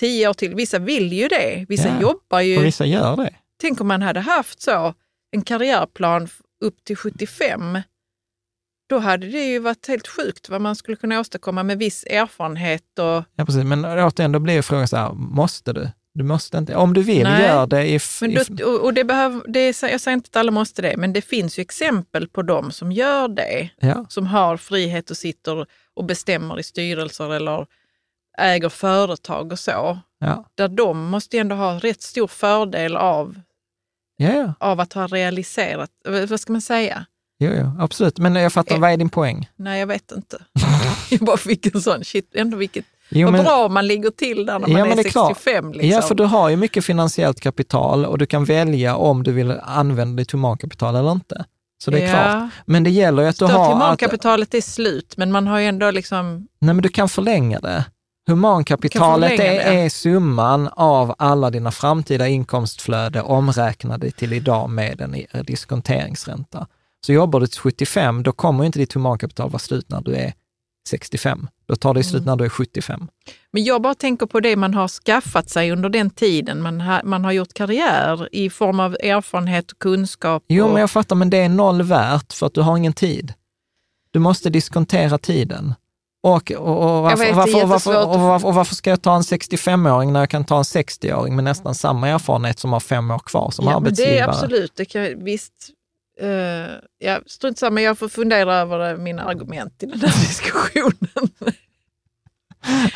tio 0.00 0.28
år 0.28 0.34
till. 0.34 0.54
Vissa 0.54 0.78
vill 0.78 1.12
ju 1.12 1.28
det. 1.28 1.66
Vissa 1.68 1.88
Ja. 1.88 2.00
jobbar 2.00 2.40
ju. 2.40 2.58
Och 2.58 2.64
vissa 2.64 2.84
gör 2.86 3.16
det. 3.16 3.30
Tänk 3.60 3.80
om 3.80 3.88
man 3.88 4.02
hade 4.02 4.20
haft 4.20 4.62
så 4.62 4.94
en 5.30 5.42
karriärplan 5.42 6.28
upp 6.64 6.84
till 6.84 6.96
75. 6.96 7.80
Då 8.88 8.98
hade 8.98 9.26
det 9.26 9.44
ju 9.44 9.58
varit 9.58 9.88
helt 9.88 10.08
sjukt 10.08 10.48
vad 10.48 10.60
man 10.60 10.76
skulle 10.76 10.96
kunna 10.96 11.20
åstadkomma 11.20 11.62
med 11.62 11.78
viss 11.78 12.04
erfarenhet. 12.04 12.98
Och, 12.98 13.24
Ja, 13.36 13.44
precis. 13.46 13.64
Men 13.64 13.84
återigen, 13.84 14.32
då 14.32 14.38
blir 14.38 14.54
ju 14.54 14.62
frågan 14.62 14.88
så 14.88 14.96
här, 14.96 15.12
måste 15.12 15.72
du? 15.72 15.88
Du 16.14 16.24
måste 16.24 16.58
inte. 16.58 16.74
Om 16.76 16.94
du 16.94 17.02
vill, 17.02 17.22
Nej. 17.22 17.42
gör 17.46 17.66
det. 17.66 17.88
If, 17.92 18.20
men 18.20 18.34
då, 18.48 18.66
och 18.66 18.84
och 18.84 18.94
det 18.94 19.04
behöver, 19.04 19.40
det 19.48 19.58
är, 19.60 19.88
jag 19.90 20.00
säger 20.00 20.14
inte 20.16 20.28
att 20.28 20.36
alla 20.36 20.50
måste 20.52 20.82
det, 20.82 20.96
men 20.96 21.12
det 21.12 21.22
finns 21.22 21.58
ju 21.58 21.60
exempel 21.60 22.28
på 22.28 22.42
dem 22.42 22.70
som 22.72 22.92
gör 22.92 23.28
det. 23.28 23.68
ja, 23.80 24.06
som 24.08 24.26
har 24.26 24.56
frihet 24.56 25.10
och 25.10 25.16
sitter 25.16 25.66
och 25.94 26.04
bestämmer 26.04 26.58
i 26.60 26.62
styrelser 26.62 27.32
eller 27.34 27.66
äger 28.38 28.68
företag 28.68 29.52
och 29.52 29.58
så. 29.58 29.98
ja, 30.18 30.44
Där 30.54 30.68
de 30.68 31.04
måste 31.10 31.38
ändå 31.38 31.56
ha 31.56 31.78
rätt 31.78 32.02
stor 32.02 32.26
fördel 32.28 32.96
av, 32.96 33.40
ja, 34.16 34.54
av 34.60 34.80
att 34.80 34.92
ha 34.92 35.06
realiserat, 35.06 35.90
eh, 36.08 36.26
vad 36.26 36.40
ska 36.40 36.52
man 36.52 36.62
säga? 36.62 37.06
Jo, 37.38 37.50
jo, 37.58 37.72
absolut. 37.78 38.18
Men 38.18 38.34
jag 38.34 38.52
fattar, 38.52 38.74
Eh. 38.74 38.80
vad 38.80 38.92
är 38.92 38.96
din 38.96 39.08
poäng? 39.10 39.48
Nej, 39.56 39.80
jag 39.80 39.86
vet 39.86 40.12
inte. 40.12 40.44
jag 41.10 41.20
bara 41.20 41.36
fick 41.36 41.74
en 41.74 41.80
sån, 41.82 42.04
shit, 42.04 42.34
ändå 42.34 42.56
vilket, 42.56 42.84
Jo, 43.14 43.26
vad 43.26 43.32
men, 43.32 43.44
bra 43.44 43.68
man 43.68 43.86
ligger 43.86 44.10
till 44.10 44.46
där 44.46 44.58
när 44.58 44.68
Ja, 44.68 44.78
man 44.84 44.98
är 44.98 45.04
är 45.06 45.10
klart. 45.10 45.28
65. 45.36 45.72
Liksom. 45.72 45.88
Ja, 45.90 46.02
för 46.02 46.14
du 46.14 46.24
har 46.24 46.48
ju 46.48 46.56
mycket 46.56 46.84
finansiellt 46.84 47.40
kapital 47.40 48.06
och 48.06 48.18
du 48.18 48.26
kan 48.26 48.44
välja 48.44 48.96
om 48.96 49.22
du 49.22 49.32
vill 49.32 49.50
använda 49.62 50.20
ditt 50.20 50.32
humankapital 50.32 50.96
eller 50.96 51.12
inte. 51.12 51.44
Så 51.84 51.90
det 51.90 51.98
är 52.00 52.06
Ja. 52.06 52.10
klart. 52.30 52.50
Men 52.66 52.84
det 52.84 52.90
gäller 52.90 53.22
ju 53.22 53.28
att 53.28 53.34
du 53.38 53.46
Står 53.46 53.48
har... 53.48 53.66
Att, 53.66 53.72
humankapitalet 53.72 54.54
är 54.54 54.60
slut, 54.60 55.16
men 55.16 55.32
man 55.32 55.46
har 55.46 55.58
ju 55.58 55.66
ändå 55.66 55.90
liksom... 55.90 56.46
nej, 56.58 56.74
men 56.74 56.82
du 56.82 56.88
kan 56.88 57.08
förlänga 57.08 57.60
det. 57.60 57.84
Humankapitalet 58.28 59.36
Du 59.36 59.42
är, 59.42 59.72
är 59.84 59.88
summan 59.88 60.68
av 60.72 61.14
alla 61.18 61.50
dina 61.50 61.70
framtida 61.70 62.28
inkomstflöde 62.28 63.22
omräknade 63.22 64.10
till 64.10 64.32
idag 64.32 64.70
med 64.70 65.00
en 65.00 65.16
diskonteringsränta. 65.44 66.66
Så 67.06 67.12
jobbar 67.12 67.40
du 67.40 67.46
till 67.46 67.60
75, 67.60 68.22
då 68.22 68.32
kommer 68.32 68.64
inte 68.64 68.78
ditt 68.78 68.92
humankapital 68.92 69.50
vara 69.50 69.58
slut 69.58 69.88
när 69.90 70.00
du 70.00 70.14
är 70.14 70.32
65. 70.88 71.48
Då 71.72 71.76
tar 71.76 71.94
det 71.94 72.02
slut 72.02 72.22
Mm. 72.22 72.24
när 72.24 72.36
du 72.36 72.44
är 72.44 72.48
75. 72.48 73.08
Men 73.52 73.64
jag 73.64 73.82
bara 73.82 73.94
tänker 73.94 74.26
på 74.26 74.40
det 74.40 74.56
man 74.56 74.74
har 74.74 74.88
skaffat 74.88 75.50
sig 75.50 75.72
under 75.72 75.88
den 75.88 76.10
tiden 76.10 76.62
man, 76.62 76.80
ha, 76.80 77.00
man 77.04 77.24
har 77.24 77.32
gjort 77.32 77.54
karriär 77.54 78.28
i 78.32 78.50
form 78.50 78.80
av 78.80 78.96
erfarenhet 79.02 79.72
och 79.72 79.78
kunskap. 79.78 80.44
Jo, 80.48 80.64
och, 80.64 80.72
men 80.72 80.80
jag 80.80 80.90
fattar, 80.90 81.16
men 81.16 81.30
det 81.30 81.36
är 81.36 81.48
noll 81.48 81.82
värt 81.82 82.32
för 82.32 82.46
att 82.46 82.54
du 82.54 82.60
har 82.60 82.76
ingen 82.76 82.92
tid. 82.92 83.34
Du 84.10 84.18
måste 84.18 84.50
diskontera 84.50 85.18
tiden. 85.18 85.74
Och, 86.22 86.52
och, 86.52 86.96
och, 86.96 87.02
varför, 87.02 87.32
varför, 87.32 87.62
och, 87.62 87.68
varför, 87.68 88.46
och, 88.46 88.54
varför, 88.54 88.74
ska 88.74 88.90
jag 88.90 89.02
ta 89.02 89.16
en 89.16 89.22
65-åring 89.22 90.12
när 90.12 90.20
jag 90.20 90.30
kan 90.30 90.44
ta 90.44 90.56
en 90.56 90.62
60-åring 90.62 91.34
med 91.34 91.44
nästan 91.44 91.74
samma 91.74 92.08
erfarenhet 92.08 92.58
som 92.58 92.72
har 92.72 92.80
fem 92.80 93.10
år 93.10 93.18
kvar 93.18 93.50
som 93.50 93.64
ja, 93.64 93.70
men 93.70 93.82
det 93.82 93.88
arbetsgivare? 93.88 94.18
är 94.18 94.28
absolut, 94.28 94.72
det 94.76 94.84
kan, 94.84 95.24
visst. 95.24 95.52
Uh, 96.22 96.28
ja, 96.98 97.20
strunt 97.26 97.58
samma, 97.58 97.80
jag 97.80 97.98
får 97.98 98.08
fundera 98.08 98.56
över 98.56 98.96
mina 98.96 99.22
argument 99.22 99.82
i 99.82 99.86
den 99.86 100.00
här 100.00 100.20
diskussionen. 100.28 101.52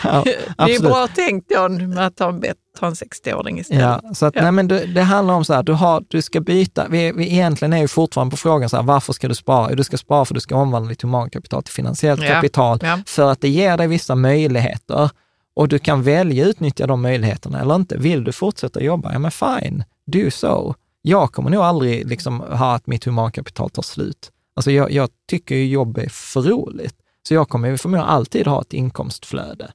Ja, 0.04 0.24
det 0.66 0.74
är 0.74 0.82
bra 0.82 1.08
tänkt 1.08 1.50
John 1.52 1.88
med 1.94 2.06
att 2.06 2.16
ta 2.16 2.28
en, 2.28 2.40
bet- 2.40 2.56
ta 2.78 2.86
en 2.86 2.94
60-åring 2.94 3.58
istället. 3.58 3.82
Ja, 3.82 4.14
så 4.14 4.26
att, 4.26 4.34
Ja. 4.36 4.42
Nej, 4.42 4.52
men 4.52 4.68
det, 4.68 4.86
det 4.86 5.02
handlar 5.02 5.34
om 5.34 5.44
så 5.44 5.54
här, 5.54 5.62
du, 5.62 5.72
har, 5.72 6.04
du 6.08 6.22
ska 6.22 6.40
byta, 6.40 6.88
vi, 6.88 7.12
vi 7.12 7.32
egentligen 7.32 7.72
är 7.72 7.78
ju 7.78 7.88
fortfarande 7.88 8.30
på 8.30 8.36
frågan 8.36 8.68
så 8.68 8.76
här, 8.76 8.84
varför 8.84 9.12
ska 9.12 9.28
du 9.28 9.34
spara? 9.34 9.74
Du 9.74 9.84
ska 9.84 9.96
spara 9.98 10.24
för 10.24 10.34
att 10.34 10.36
du 10.36 10.40
ska 10.40 10.56
omvandla 10.56 10.88
ditt 10.88 11.02
humankapital 11.02 11.62
till 11.62 11.74
finansiellt 11.74 12.22
Ja, 12.22 12.28
kapital, 12.28 12.80
för 13.06 13.32
att 13.32 13.40
det 13.40 13.48
ger 13.48 13.76
dig 13.76 13.86
vissa 13.88 14.14
möjligheter 14.14 15.10
och 15.54 15.68
du 15.68 15.78
kan 15.78 16.02
välja 16.02 16.44
att 16.44 16.48
utnyttja 16.48 16.86
de 16.86 17.02
möjligheterna 17.02 17.60
eller 17.60 17.74
inte. 17.74 17.96
Vill 17.98 18.24
du 18.24 18.32
fortsätta 18.32 18.82
jobba? 18.82 19.12
Ja, 19.12 19.18
men 19.18 19.30
fine, 19.30 19.84
do 20.06 20.30
so. 20.30 20.74
Jag 21.08 21.32
kommer 21.32 21.50
nog 21.50 21.62
aldrig 21.62 22.08
liksom 22.08 22.40
ha 22.40 22.74
att 22.74 22.86
mitt 22.86 23.04
humankapital 23.04 23.70
tar 23.70 23.82
slut. 23.82 24.32
Alltså 24.56 24.70
jag, 24.70 24.90
jag 24.90 25.10
tycker 25.28 25.54
ju 25.54 25.66
jobb 25.66 25.98
är 25.98 26.08
för 26.08 26.42
roligt, 26.42 26.94
så 27.28 27.34
jag 27.34 27.48
kommer 27.48 27.76
förmodligen 27.76 28.08
alltid 28.08 28.46
ha 28.46 28.60
ett 28.62 28.72
inkomstflöde. 28.72 29.72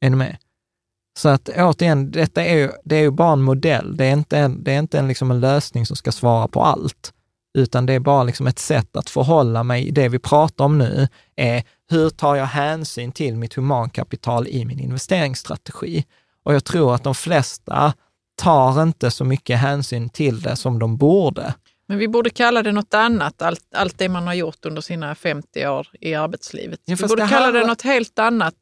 Är 0.00 0.10
ni 0.10 0.16
med? 0.16 0.36
Så 1.18 1.28
att 1.28 1.48
återigen, 1.48 2.10
detta 2.10 2.44
är 2.44 2.56
ju, 2.56 2.70
det 2.84 2.96
är 2.96 3.00
ju 3.00 3.10
bara 3.10 3.32
en 3.32 3.42
modell. 3.42 3.96
Det 3.96 4.04
är 4.04 4.12
inte 4.12 4.38
en, 4.38 4.64
det 4.64 4.72
är 4.72 4.78
inte 4.78 4.98
en, 4.98 5.08
liksom 5.08 5.30
en 5.30 5.40
lösning 5.40 5.86
som 5.86 5.96
ska 5.96 6.12
svara 6.12 6.48
på 6.48 6.62
allt, 6.62 7.12
utan 7.58 7.86
det 7.86 7.92
är 7.92 8.00
bara 8.00 8.24
liksom 8.24 8.46
ett 8.46 8.58
sätt 8.58 8.96
att 8.96 9.10
förhålla 9.10 9.62
mig. 9.62 9.90
Det 9.90 10.08
vi 10.08 10.18
pratar 10.18 10.64
om 10.64 10.78
nu 10.78 11.08
är 11.36 11.62
hur 11.90 12.10
tar 12.10 12.34
jag 12.36 12.46
hänsyn 12.46 13.12
till 13.12 13.36
mitt 13.36 13.54
humankapital 13.54 14.48
i 14.48 14.64
min 14.64 14.80
investeringsstrategi? 14.80 16.04
Och 16.42 16.54
jag 16.54 16.64
tror 16.64 16.94
att 16.94 17.04
de 17.04 17.14
flesta 17.14 17.94
tar 18.40 18.82
inte 18.82 19.10
så 19.10 19.24
mycket 19.24 19.58
hänsyn 19.58 20.08
till 20.08 20.40
det 20.40 20.56
som 20.56 20.78
de 20.78 20.96
borde. 20.96 21.54
Men 21.88 21.98
vi 21.98 22.08
borde 22.08 22.30
kalla 22.30 22.62
det 22.62 22.72
något 22.72 22.94
annat, 22.94 23.42
allt, 23.42 23.74
allt 23.74 23.98
det 23.98 24.08
man 24.08 24.26
har 24.26 24.34
gjort 24.34 24.66
under 24.66 24.82
sina 24.82 25.14
50 25.14 25.66
år 25.66 25.88
i 26.00 26.14
arbetslivet. 26.14 26.80
Ja, 26.84 26.96
vi 27.00 27.08
borde 27.08 27.22
det 27.22 27.28
kalla 27.28 27.50
det 27.50 27.66
något 27.66 27.82
helt 27.82 28.18
annat. 28.18 28.54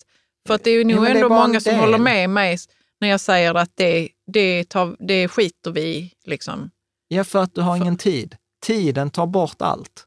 För 0.46 0.55
att 0.55 0.64
det 0.64 0.70
är 0.70 0.78
Ja, 0.78 0.96
nog 0.96 1.06
är 1.06 1.14
ändå 1.14 1.28
många 1.28 1.60
som 1.60 1.74
håller 1.74 1.98
med 1.98 2.30
mig 2.30 2.59
när 3.00 3.09
jag 3.09 3.20
säger 3.20 3.55
att 3.55 3.70
det, 3.74 4.09
det, 4.32 4.68
tar, 4.68 4.96
det 4.98 5.28
skiter 5.28 5.70
vi 5.70 5.80
i. 5.80 6.12
Liksom. 6.24 6.70
Ja, 7.09 7.24
för 7.24 7.42
att 7.42 7.55
du 7.55 7.60
har 7.60 7.76
ingen 7.76 7.96
tid. 7.96 8.36
Tiden 8.66 9.10
tar 9.10 9.26
bort 9.26 9.62
allt. 9.62 10.05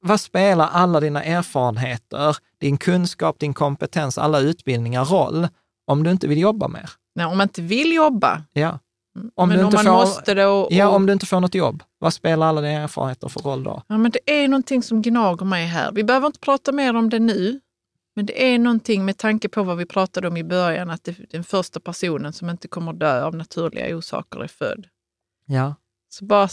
Vad 0.00 0.20
spelar 0.20 0.68
alla 0.68 1.00
dina 1.00 1.24
erfarenheter, 1.24 2.36
din 2.60 2.78
kunskap, 2.78 3.38
din 3.38 3.54
kompetens, 3.54 4.18
alla 4.18 4.40
utbildningar 4.40 5.04
roll 5.04 5.48
om 5.86 6.02
du 6.02 6.10
inte 6.10 6.28
vill 6.28 6.38
jobba 6.38 6.68
mer? 6.68 6.90
Nej, 7.18 7.26
om 7.26 7.38
man 7.38 7.44
inte 7.44 7.62
vill 7.62 7.92
jobba. 7.92 8.42
Ja. 8.52 8.78
Om 9.34 9.48
men 9.48 9.64
om 9.64 9.72
man 9.74 9.84
får, 9.84 9.92
måste 9.92 10.34
det 10.34 10.46
och, 10.46 10.66
och, 10.66 10.72
Ja, 10.72 10.88
om 10.88 11.06
du 11.06 11.12
inte 11.12 11.26
får 11.26 11.40
något 11.40 11.54
jobb. 11.54 11.82
Vad 11.98 12.14
spelar 12.14 12.46
alla 12.46 12.60
dina 12.60 12.72
erfarenheter 12.72 13.28
för 13.28 13.40
roll 13.40 13.62
då? 13.62 13.82
Ja, 13.86 13.98
men 13.98 14.10
det 14.10 14.42
är 14.42 14.48
någonting 14.48 14.82
som 14.82 15.02
gnager 15.02 15.46
mig 15.46 15.66
här. 15.66 15.92
Vi 15.92 16.04
behöver 16.04 16.26
inte 16.26 16.40
prata 16.40 16.72
mer 16.72 16.96
om 16.96 17.10
det 17.10 17.18
nu. 17.18 17.60
Men 18.16 18.26
det 18.26 18.54
är 18.54 18.58
någonting 18.58 19.04
med 19.04 19.16
tanke 19.18 19.48
på 19.48 19.62
vad 19.62 19.76
vi 19.76 19.86
pratade 19.86 20.28
om 20.28 20.36
i 20.36 20.44
början, 20.44 20.90
att 20.90 21.04
det, 21.04 21.16
den 21.30 21.44
första 21.44 21.80
personen 21.80 22.32
som 22.32 22.50
inte 22.50 22.68
kommer 22.68 22.92
dö 22.92 23.24
av 23.24 23.34
naturliga 23.34 23.96
orsaker 23.96 24.40
är 24.40 24.48
född. 24.48 24.86
Ja. 25.46 25.74
Så 26.08 26.24
bara 26.24 26.48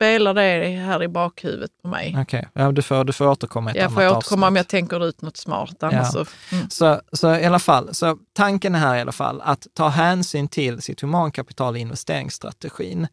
spelar 0.00 0.34
det 0.34 0.68
här 0.68 1.02
i 1.02 1.08
bakhuvudet 1.08 1.70
på 1.82 1.88
mig. 1.88 2.16
Okej, 2.18 2.22
okay. 2.22 2.64
ja, 2.64 2.72
du, 2.72 2.82
får, 2.82 3.04
du 3.04 3.12
får 3.12 3.26
återkomma 3.26 3.70
i 3.70 3.72
ett 3.72 3.76
jag 3.76 3.84
annat 3.84 3.94
får 3.94 4.00
återkomma 4.00 4.16
avsnitt. 4.16 4.48
om 4.48 4.56
jag 4.56 4.68
tänker 4.68 5.06
ut 5.06 5.22
något 5.22 5.36
smart. 5.36 5.82
Annars 5.82 6.14
Ja. 6.14 6.24
så, 6.24 6.24
mm. 6.56 6.70
Så, 6.70 7.00
så 7.12 7.34
i 7.34 7.44
alla 7.44 7.58
fall, 7.58 7.94
så 7.94 8.18
tanken 8.32 8.74
är 8.74 8.78
här 8.78 8.96
i 8.96 9.00
alla 9.00 9.12
fall 9.12 9.40
att 9.40 9.66
ta 9.74 9.88
hänsyn 9.88 10.48
till 10.48 10.82
sitt 10.82 11.00
humankapital 11.00 11.76
i 11.76 11.80
investeringsstrategin. 11.80 13.06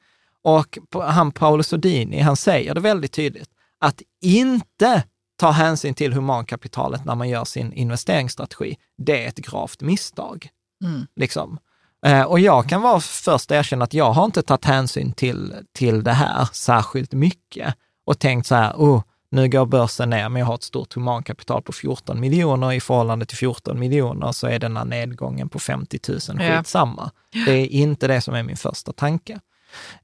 Och 0.44 0.78
han 0.94 1.32
Paolo 1.32 1.64
Sodini, 1.64 2.20
han 2.20 2.36
säger 2.36 2.74
det 2.76 2.82
väldigt 2.82 3.12
tydligt, 3.12 3.50
att 3.80 4.02
inte 4.22 5.04
ta 5.40 5.52
hänsyn 5.52 5.94
till 5.94 6.14
humankapitalet 6.14 7.06
när 7.06 7.16
man 7.16 7.30
gör 7.30 7.46
sin 7.46 7.74
investeringsstrategi, 7.74 8.76
det 8.98 9.24
är 9.24 9.28
ett 9.28 9.38
gravt 9.38 9.82
misstag. 9.82 10.50
Mm. 10.84 11.08
Liksom. 11.16 11.60
Eh, 12.06 12.22
Och 12.22 12.40
jag 12.40 12.70
kan 12.70 12.82
vara 12.82 13.00
först 13.00 13.52
erkänna 13.52 13.84
att 13.84 13.94
jag 13.94 14.12
har 14.12 14.26
inte 14.26 14.42
tagit 14.42 14.66
hänsyn 14.66 15.12
till, 15.14 15.54
till 15.74 16.04
det 16.04 16.12
här 16.14 16.50
särskilt 16.54 17.14
mycket 17.14 17.74
och 18.06 18.20
tänkt 18.20 18.48
så 18.48 18.56
här, 18.56 18.74
oh, 18.76 19.02
nu 19.32 19.50
går 19.50 19.66
börsen 19.66 20.10
ner, 20.10 20.30
men 20.30 20.40
jag 20.40 20.46
har 20.48 20.56
ett 20.56 20.64
stort 20.64 20.94
humankapital 20.94 21.62
på 21.62 21.72
14 21.72 22.20
miljoner 22.20 22.74
i 22.74 22.80
förhållande 22.80 23.26
till 23.26 23.38
14 23.38 23.80
miljoner 23.80 24.32
så 24.32 24.48
är 24.48 24.60
denna 24.60 24.84
nedgången 24.84 25.50
på 25.50 25.60
50 25.60 26.00
000 26.08 26.20
Ja. 26.40 26.58
skitsamma. 26.58 27.12
Det 27.46 27.52
är 27.52 27.68
inte 27.68 28.08
det 28.08 28.22
som 28.22 28.34
är 28.36 28.44
min 28.44 28.58
första 28.58 28.92
tanke. 28.94 29.40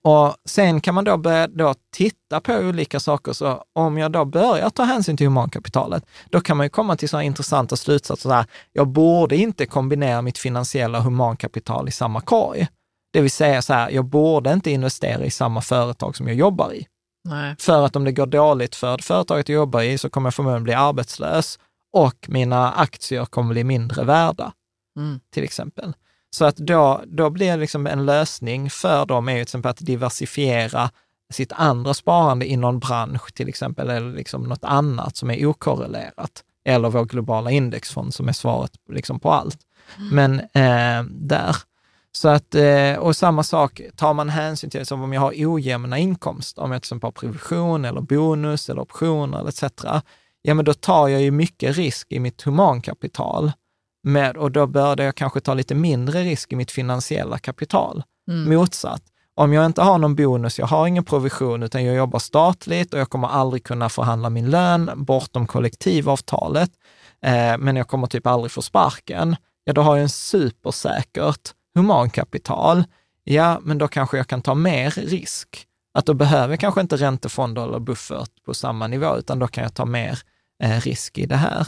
Och 0.01 0.35
sen 0.45 0.81
kan 0.81 0.95
man 0.95 1.03
då 1.03 1.17
börja 1.17 1.47
då 1.47 1.73
titta 1.95 2.39
på 2.41 2.53
olika 2.53 2.99
saker. 2.99 3.33
Så 3.33 3.63
om 3.73 3.97
jag 3.97 4.11
då 4.11 4.25
börjar 4.25 4.69
ta 4.69 4.83
hänsyn 4.83 5.17
till 5.17 5.27
humankapitalet, 5.27 6.05
då 6.29 6.41
kan 6.41 6.57
man 6.57 6.65
ju 6.65 6.69
komma 6.69 6.95
till 6.95 7.09
sådana 7.09 7.23
intressanta 7.23 7.75
slutsatser. 7.75 8.29
Så 8.29 8.33
här, 8.35 8.45
jag 8.71 8.87
borde 8.87 9.35
inte 9.35 9.65
kombinera 9.65 10.21
mitt 10.21 10.37
finansiella 10.37 10.99
humankapital 10.99 11.87
i 11.87 11.91
samma 11.91 12.21
korg. 12.21 12.67
Det 13.13 13.21
vill 13.21 13.31
säga 13.31 13.61
så 13.61 13.73
här, 13.73 13.89
jag 13.89 14.05
borde 14.05 14.53
inte 14.53 14.71
investera 14.71 15.25
i 15.25 15.31
samma 15.31 15.61
företag 15.61 16.15
som 16.15 16.27
jag 16.27 16.35
jobbar 16.37 16.73
i. 16.73 16.87
Nej. 17.29 17.55
För 17.59 17.85
att 17.85 17.95
om 17.95 18.03
det 18.03 18.11
går 18.11 18.25
dåligt 18.25 18.75
för 18.75 18.97
företaget 18.97 19.49
jag 19.49 19.55
jobbar 19.55 19.81
i 19.81 19.97
så 19.97 20.09
kommer 20.09 20.27
jag 20.27 20.33
förmodligen 20.33 20.63
bli 20.63 20.73
arbetslös 20.73 21.59
och 21.93 22.25
mina 22.27 22.71
aktier 22.71 23.25
kommer 23.25 23.53
bli 23.53 23.63
mindre 23.63 24.03
värda, 24.03 24.53
Mm. 24.97 25.19
till 25.33 25.43
exempel. 25.43 25.93
Så 26.33 26.45
att 26.45 26.57
då, 26.57 27.03
då 27.07 27.29
blir 27.29 27.51
det 27.51 27.57
liksom 27.57 27.87
en 27.87 28.05
lösning 28.05 28.69
för 28.69 29.05
dem 29.05 29.29
är 29.29 29.33
ju 29.33 29.37
till 29.37 29.43
exempel 29.43 29.69
att 29.69 29.77
diversifiera 29.77 30.89
sitt 31.33 31.51
andra 31.51 31.93
sparande 31.93 32.51
i 32.51 32.57
någon 32.57 32.79
bransch 32.79 33.33
till 33.33 33.49
exempel, 33.49 33.89
eller 33.89 34.13
liksom 34.13 34.43
något 34.43 34.63
annat 34.63 35.17
som 35.17 35.31
är 35.31 35.45
okorrelerat. 35.45 36.43
Eller 36.65 36.89
vår 36.89 37.05
globala 37.05 37.51
indexfond 37.51 38.13
som 38.13 38.27
är 38.27 38.33
svaret 38.33 38.71
liksom 38.91 39.19
på 39.19 39.31
allt. 39.31 39.57
Men 40.11 40.39
eh, 40.39 41.03
där. 41.09 41.55
Så 42.11 42.29
att, 42.29 42.55
eh, 42.55 42.95
och 42.95 43.15
samma 43.15 43.43
sak, 43.43 43.81
tar 43.95 44.13
man 44.13 44.29
hänsyn 44.29 44.69
till, 44.69 44.85
som 44.85 45.01
om 45.01 45.13
jag 45.13 45.21
har 45.21 45.33
ojämna 45.37 45.97
inkomster, 45.97 46.61
om 46.61 46.71
jag 46.71 46.81
till 46.81 46.85
exempel 46.85 47.07
har 47.07 47.11
provision 47.11 47.85
eller 47.85 48.01
bonus 48.01 48.69
eller 48.69 48.81
optioner 48.81 49.39
eller 49.39 49.49
etc. 49.49 49.63
Ja, 50.41 50.53
men 50.53 50.65
då 50.65 50.73
tar 50.73 51.07
jag 51.07 51.21
ju 51.21 51.31
mycket 51.31 51.75
risk 51.77 52.11
i 52.11 52.19
mitt 52.19 52.41
humankapital. 52.41 53.51
Med, 54.03 54.37
och 54.37 54.51
då 54.51 54.67
började 54.67 55.03
jag 55.03 55.15
kanske 55.15 55.39
ta 55.39 55.53
lite 55.53 55.75
mindre 55.75 56.21
risk 56.21 56.53
i 56.53 56.55
mitt 56.55 56.71
finansiella 56.71 57.37
kapital. 57.37 58.03
Mm. 58.27 58.57
Motsatt, 58.57 59.03
om 59.35 59.53
jag 59.53 59.65
inte 59.65 59.81
har 59.81 59.97
någon 59.97 60.15
bonus, 60.15 60.59
jag 60.59 60.65
har 60.65 60.87
ingen 60.87 61.03
provision, 61.03 61.63
utan 61.63 61.85
jag 61.85 61.95
jobbar 61.95 62.19
statligt 62.19 62.93
och 62.93 62.99
jag 62.99 63.09
kommer 63.09 63.27
aldrig 63.27 63.63
kunna 63.63 63.89
förhandla 63.89 64.29
min 64.29 64.49
lön 64.49 64.91
bortom 64.95 65.47
kollektivavtalet, 65.47 66.71
eh, 67.25 67.57
men 67.57 67.75
jag 67.75 67.87
kommer 67.87 68.07
typ 68.07 68.27
aldrig 68.27 68.51
få 68.51 68.61
sparken, 68.61 69.35
ja 69.63 69.73
då 69.73 69.81
har 69.81 69.95
jag 69.95 70.03
en 70.03 70.09
supersäkert 70.09 71.53
humankapital. 71.75 72.83
Ja, 73.23 73.59
men 73.63 73.77
då 73.77 73.87
kanske 73.87 74.17
jag 74.17 74.27
kan 74.27 74.41
ta 74.41 74.53
mer 74.53 74.91
risk. 74.91 75.67
Att 75.93 76.05
då 76.05 76.13
behöver 76.13 76.53
jag 76.53 76.59
kanske 76.59 76.81
inte 76.81 76.95
räntefonder 76.95 77.63
eller 77.63 77.79
buffert 77.79 78.43
på 78.45 78.53
samma 78.53 78.87
nivå, 78.87 79.17
utan 79.17 79.39
då 79.39 79.47
kan 79.47 79.63
jag 79.63 79.73
ta 79.73 79.85
mer 79.85 80.19
eh, 80.63 80.79
risk 80.81 81.17
i 81.17 81.25
det 81.25 81.35
här. 81.35 81.67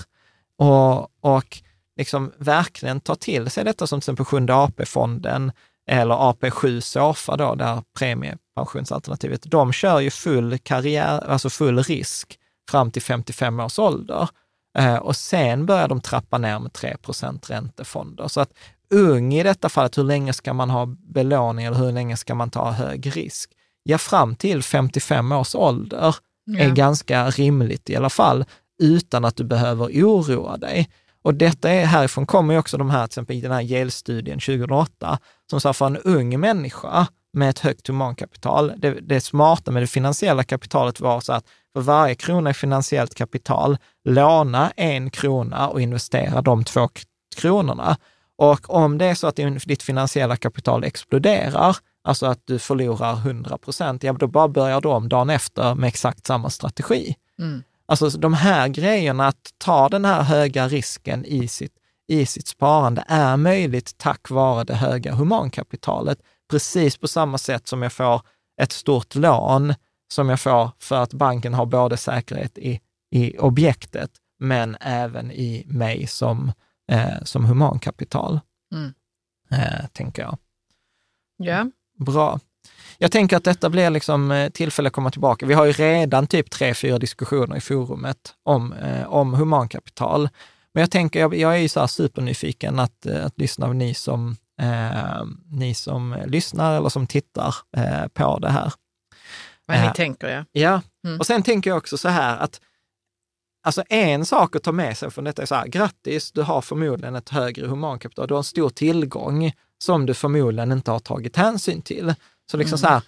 Och, 0.58 1.02
och 1.22 1.62
liksom 1.98 2.32
verkligen 2.38 3.00
ta 3.02 3.16
till 3.16 3.50
sig 3.50 3.64
detta 3.64 3.88
som 3.88 4.00
till 4.00 4.04
exempel 4.06 4.26
Sjunde 4.26 4.56
AP-fonden 4.56 5.52
eller 5.90 6.16
AP7 6.16 6.80
SOFA 6.80 7.38
då, 7.38 7.56
där 7.56 7.82
premiepensionsalternativet, 8.00 9.42
de 9.46 9.74
kör 9.74 10.00
ju 10.00 10.10
full 10.10 10.58
karriär, 10.58 11.24
alltså 11.30 11.50
full 11.50 11.84
risk 11.84 12.40
fram 12.72 12.92
till 12.92 13.02
55 13.02 13.60
års 13.60 13.80
ålder. 13.80 14.30
Eh, 14.78 14.96
och 14.96 15.16
sen 15.16 15.66
börjar 15.66 15.88
de 15.88 16.02
trappa 16.02 16.38
ner 16.38 16.60
med 16.60 16.72
3% 16.72 17.50
räntefonder. 17.50 18.28
Så 18.28 18.42
att 18.42 18.50
ung 18.94 19.34
i 19.34 19.44
detta 19.44 19.70
fallet, 19.70 19.98
hur 19.98 20.04
länge 20.04 20.34
ska 20.34 20.54
man 20.54 20.70
ha 20.70 20.86
belåning 20.86 21.66
eller 21.66 21.78
hur 21.78 21.92
länge 21.92 22.18
ska 22.18 22.36
man 22.36 22.50
ta 22.50 22.72
hög 22.72 23.16
risk? 23.18 23.52
Ja, 23.84 23.98
fram 23.98 24.36
till 24.36 24.64
55 24.64 25.32
års 25.32 25.56
ålder 25.56 26.16
är 26.58 26.68
Ja. 26.68 26.74
ganska 26.74 27.30
rimligt 27.30 27.90
i 27.90 27.96
alla 27.96 28.10
fall, 28.10 28.46
utan 28.84 29.26
att 29.26 29.36
du 29.36 29.44
behöver 29.44 29.86
oroa 29.86 30.58
dig. 30.58 30.90
Och 31.26 31.34
detta 31.34 31.70
är, 31.70 31.86
härifrån 31.86 32.26
kommer 32.26 32.54
ju 32.54 32.60
också 32.60 32.78
de 32.78 32.90
här, 32.90 33.08
till 33.08 33.12
exempel 33.12 33.36
i 33.36 33.42
den 33.42 33.52
här 33.52 33.62
Yale-studien 33.62 34.40
2008, 34.40 35.20
som 35.50 35.62
sa 35.62 35.74
för 35.74 35.86
en 35.86 35.98
ung 35.98 36.40
människa 36.40 37.08
med 37.34 37.50
ett 37.50 37.60
högt 37.60 37.88
humankapital, 37.88 38.74
det, 38.78 38.92
det 38.92 39.22
smarta 39.22 39.72
med 39.72 39.84
det 39.84 39.88
finansiella 39.88 40.44
kapitalet 40.44 41.00
var 41.00 41.20
så 41.20 41.34
att 41.34 41.46
för 41.74 41.82
varje 41.82 42.16
krona 42.16 42.50
i 42.50 42.54
finansiellt 42.54 43.16
kapital, 43.16 43.78
låna 44.04 44.72
en 44.76 45.10
krona 45.10 45.68
och 45.68 45.82
investera 45.82 46.42
de 46.42 46.64
två 46.64 46.90
kronorna. 47.36 47.98
Och 48.38 48.70
om 48.70 48.98
det 48.98 49.06
är 49.06 49.16
så 49.16 49.28
att 49.28 49.36
ditt 49.66 49.84
finansiella 49.84 50.36
kapital 50.36 50.84
exploderar, 50.84 51.78
alltså 52.04 52.26
att 52.26 52.42
du 52.46 52.60
förlorar 52.60 53.14
100 53.14 53.58
procent, 53.58 54.04
ja 54.04 54.14
då 54.14 54.28
bara 54.28 54.48
börjar 54.48 54.82
du 54.82 54.90
om 54.90 55.10
dagen 55.10 55.30
efter 55.30 55.76
med 55.76 55.88
exakt 55.88 56.26
samma 56.26 56.50
strategi. 56.50 57.16
Mm. 57.40 57.64
Alltså 57.88 58.10
de 58.10 58.34
här 58.34 58.68
grejerna, 58.68 59.28
att 59.28 59.54
ta 59.58 59.90
den 59.90 60.06
här 60.06 60.22
höga 60.24 60.68
risken 60.68 61.26
i 61.26 61.48
sitt, 61.48 61.74
i 62.08 62.26
sitt 62.26 62.48
sparande 62.48 63.04
är 63.08 63.38
möjligt 63.38 63.98
tack 63.98 64.30
vare 64.30 64.64
det 64.64 64.76
höga 64.76 65.14
humankapitalet. 65.14 66.20
Precis 66.50 66.98
på 66.98 67.08
samma 67.08 67.38
sätt 67.38 67.68
som 67.68 67.82
jag 67.82 67.94
får 67.94 68.22
ett 68.62 68.72
stort 68.72 69.16
lån 69.16 69.74
som 70.14 70.30
jag 70.30 70.40
får 70.40 70.72
för 70.80 70.96
att 70.96 71.14
banken 71.14 71.54
har 71.54 71.66
både 71.66 71.98
säkerhet 71.98 72.58
i, 72.58 72.80
i 73.12 73.38
objektet, 73.38 74.12
men 74.40 74.78
även 74.82 75.32
i 75.32 75.64
mig 75.68 76.08
som, 76.08 76.52
eh, 76.92 77.24
som 77.24 77.46
humankapital, 77.46 78.40
Mm. 78.74 78.94
eh, 79.52 79.88
tänker 79.94 80.22
jag. 80.22 80.38
Ja. 81.38 81.72
Bra. 82.06 82.40
Jag 82.98 83.12
tänker 83.12 83.38
att 83.38 83.44
detta 83.44 83.70
blir 83.70 83.90
liksom 83.90 84.32
eh, 84.32 84.50
tillfälle 84.50 84.88
att 84.88 84.94
komma 84.94 85.12
tillbaka. 85.12 85.46
Vi 85.46 85.54
har 85.54 85.66
ju 85.66 85.72
redan 85.72 86.28
typ 86.28 86.50
tre, 86.52 86.74
fyra 86.74 86.98
diskussioner 87.00 87.56
i 87.58 87.62
forumet 87.62 88.18
om, 88.44 88.74
eh, 88.74 89.06
om 89.08 89.34
humankapital. 89.34 90.30
Men 90.74 90.82
jag 90.82 90.92
tänker, 90.92 91.20
jag, 91.20 91.36
jag 91.36 91.54
är 91.56 91.60
ju 91.60 91.70
så 91.70 91.80
här 91.80 91.88
supernyfiken 91.88 92.80
att, 92.80 93.06
eh, 93.06 93.26
att 93.26 93.40
lyssna 93.40 93.66
av 93.66 93.76
ni 93.76 93.94
som, 93.94 94.36
eh, 94.62 95.24
ni 95.52 95.74
som 95.74 96.16
lyssnar 96.26 96.78
eller 96.78 96.90
som 96.90 97.08
tittar 97.08 97.56
eh, 97.78 98.08
på 98.14 98.40
det 98.40 98.50
här. 98.50 98.74
Vad 99.66 99.78
ni 99.80 99.86
Ja. 99.86 99.94
tänker, 99.94 100.28
ja. 100.28 100.46
Ja, 100.52 100.82
Mm. 101.08 101.20
och 101.20 101.26
sen 101.26 101.44
tänker 101.44 101.70
jag 101.70 101.78
också 101.78 101.98
så 101.98 102.10
här 102.10 102.38
att 102.38 102.62
Alltså 103.68 103.84
en 103.90 104.26
sak 104.26 104.56
att 104.56 104.64
ta 104.64 104.72
med 104.72 104.98
sig 104.98 105.12
från 105.12 105.24
detta 105.24 105.42
är 105.42 105.46
så 105.46 105.56
här, 105.56 105.68
grattis, 105.68 106.32
du 106.32 106.42
har 106.42 106.62
förmodligen 106.62 107.16
ett 107.16 107.30
högre 107.30 107.68
humankapital, 107.68 108.28
du 108.28 108.34
har 108.34 108.40
en 108.40 108.44
stor 108.44 108.70
tillgång 108.70 109.52
som 109.84 110.06
du 110.06 110.14
förmodligen 110.14 110.72
inte 110.72 110.92
har 110.92 111.00
tagit 111.00 111.36
hänsyn 111.36 111.82
till. 111.82 112.14
Så 112.52 112.58
liksom 112.58 112.78
så 112.78 112.88
här, 112.88 113.02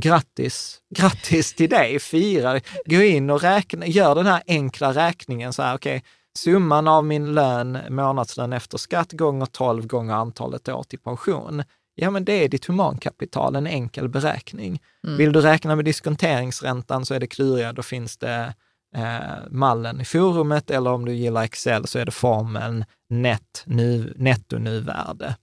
grattis, 0.00 0.80
grattis 0.94 1.54
till 1.54 1.70
dig, 1.70 1.98
fira, 1.98 2.60
gå 2.84 3.02
in 3.02 3.30
och 3.30 3.42
räkna, 3.42 3.86
gör 3.86 4.14
den 4.14 4.26
här 4.26 4.42
enkla 4.46 4.92
räkningen 4.92 5.52
så 5.52 5.62
här, 5.62 5.76
okej, 5.76 6.04
summan 6.38 6.88
av 6.88 7.04
min 7.04 7.34
lön, 7.34 7.78
månadslön 7.88 8.52
efter 8.52 8.78
skatt 8.78 9.12
gånger 9.12 9.46
12 9.46 9.86
gånger 9.86 10.14
antalet 10.14 10.68
år 10.68 10.82
till 10.82 10.98
pension. 10.98 11.62
Ja, 11.94 12.10
men 12.10 12.24
det 12.24 12.44
är 12.44 12.48
ditt 12.48 12.66
humankapital, 12.66 13.56
en 13.56 13.66
enkel 13.66 14.08
beräkning. 14.08 14.82
Vill 15.16 15.32
du 15.32 15.40
räkna 15.40 15.76
med 15.76 15.84
diskonteringsräntan 15.84 17.06
så 17.06 17.14
är 17.14 17.20
det 17.20 17.26
klurigare, 17.26 17.72
då 17.72 17.82
finns 17.82 18.16
det 18.16 18.54
eh, 18.96 19.38
mallen 19.50 20.00
i 20.00 20.04
forumet 20.04 20.70
eller 20.70 20.92
om 20.92 21.04
du 21.04 21.12
gillar 21.12 21.42
Excel 21.42 21.86
så 21.86 21.98
är 21.98 22.04
det 22.04 22.10
formeln 22.12 22.84
net 23.08 23.62
nu, 23.64 24.14
netto-nuvärde, 24.16 25.36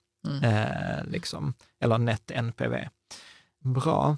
eh, 0.44 1.06
liksom, 1.12 1.54
eller 1.84 1.98
net 1.98 2.32
NPV. 2.32 2.76
Bra. 3.66 4.18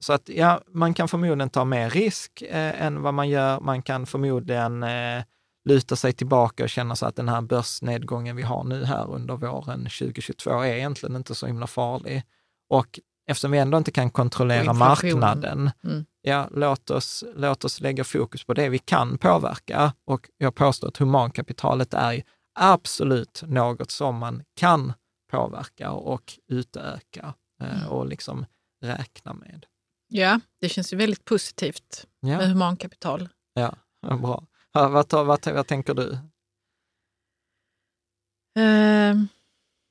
Så 0.00 0.12
att 0.12 0.28
ja, 0.28 0.60
man 0.68 0.94
kan 0.94 1.08
förmodligen 1.08 1.50
ta 1.50 1.64
mer 1.64 1.90
risk 1.90 2.42
eh, 2.42 2.82
än 2.82 3.02
vad 3.02 3.14
man 3.14 3.28
gör. 3.28 3.60
Man 3.60 3.82
kan 3.82 4.06
förmodligen 4.06 4.82
eh, 4.82 5.22
luta 5.64 5.96
sig 5.96 6.12
tillbaka 6.12 6.62
och 6.62 6.70
känna 6.70 6.96
så 6.96 7.06
att 7.06 7.16
den 7.16 7.28
här 7.28 7.40
börsnedgången 7.40 8.36
vi 8.36 8.42
har 8.42 8.64
nu 8.64 8.84
här 8.84 9.10
under 9.10 9.36
våren 9.36 9.78
2022 9.78 10.50
är 10.50 10.74
egentligen 10.74 11.16
inte 11.16 11.34
så 11.34 11.46
himla 11.46 11.66
farlig. 11.66 12.22
Och 12.68 13.00
eftersom 13.28 13.50
vi 13.50 13.58
ändå 13.58 13.78
inte 13.78 13.90
kan 13.90 14.10
kontrollera 14.10 14.72
marknaden, 14.72 15.70
mm. 15.84 16.04
ja, 16.22 16.48
låt 16.50 16.90
oss, 16.90 17.24
låt 17.36 17.64
oss 17.64 17.80
lägga 17.80 18.04
fokus 18.04 18.44
på 18.44 18.54
det 18.54 18.68
vi 18.68 18.78
kan 18.78 19.18
påverka. 19.18 19.92
Och 20.04 20.28
jag 20.38 20.54
påstår 20.54 20.88
att 20.88 20.96
humankapitalet 20.96 21.94
är 21.94 22.22
absolut 22.58 23.42
något 23.46 23.90
som 23.90 24.16
man 24.16 24.42
kan 24.56 24.92
påverka 25.30 25.90
och 25.90 26.32
utöka 26.48 27.34
eh, 27.62 27.78
mm. 27.78 27.88
och 27.88 28.06
liksom 28.06 28.46
räkna 28.86 29.32
med. 29.32 29.66
Ja, 30.08 30.40
det 30.60 30.68
känns 30.68 30.92
ju 30.92 30.96
väldigt 30.96 31.24
positivt 31.24 32.06
ja. 32.20 32.36
med 32.38 32.48
humankapital. 32.48 33.28
Ja, 33.54 33.74
bra. 34.00 34.46
Vad, 34.72 34.90
vad, 34.90 35.26
vad, 35.26 35.46
vad 35.46 35.66
tänker 35.66 35.94
du? 35.94 36.18
Uh, 38.58 39.24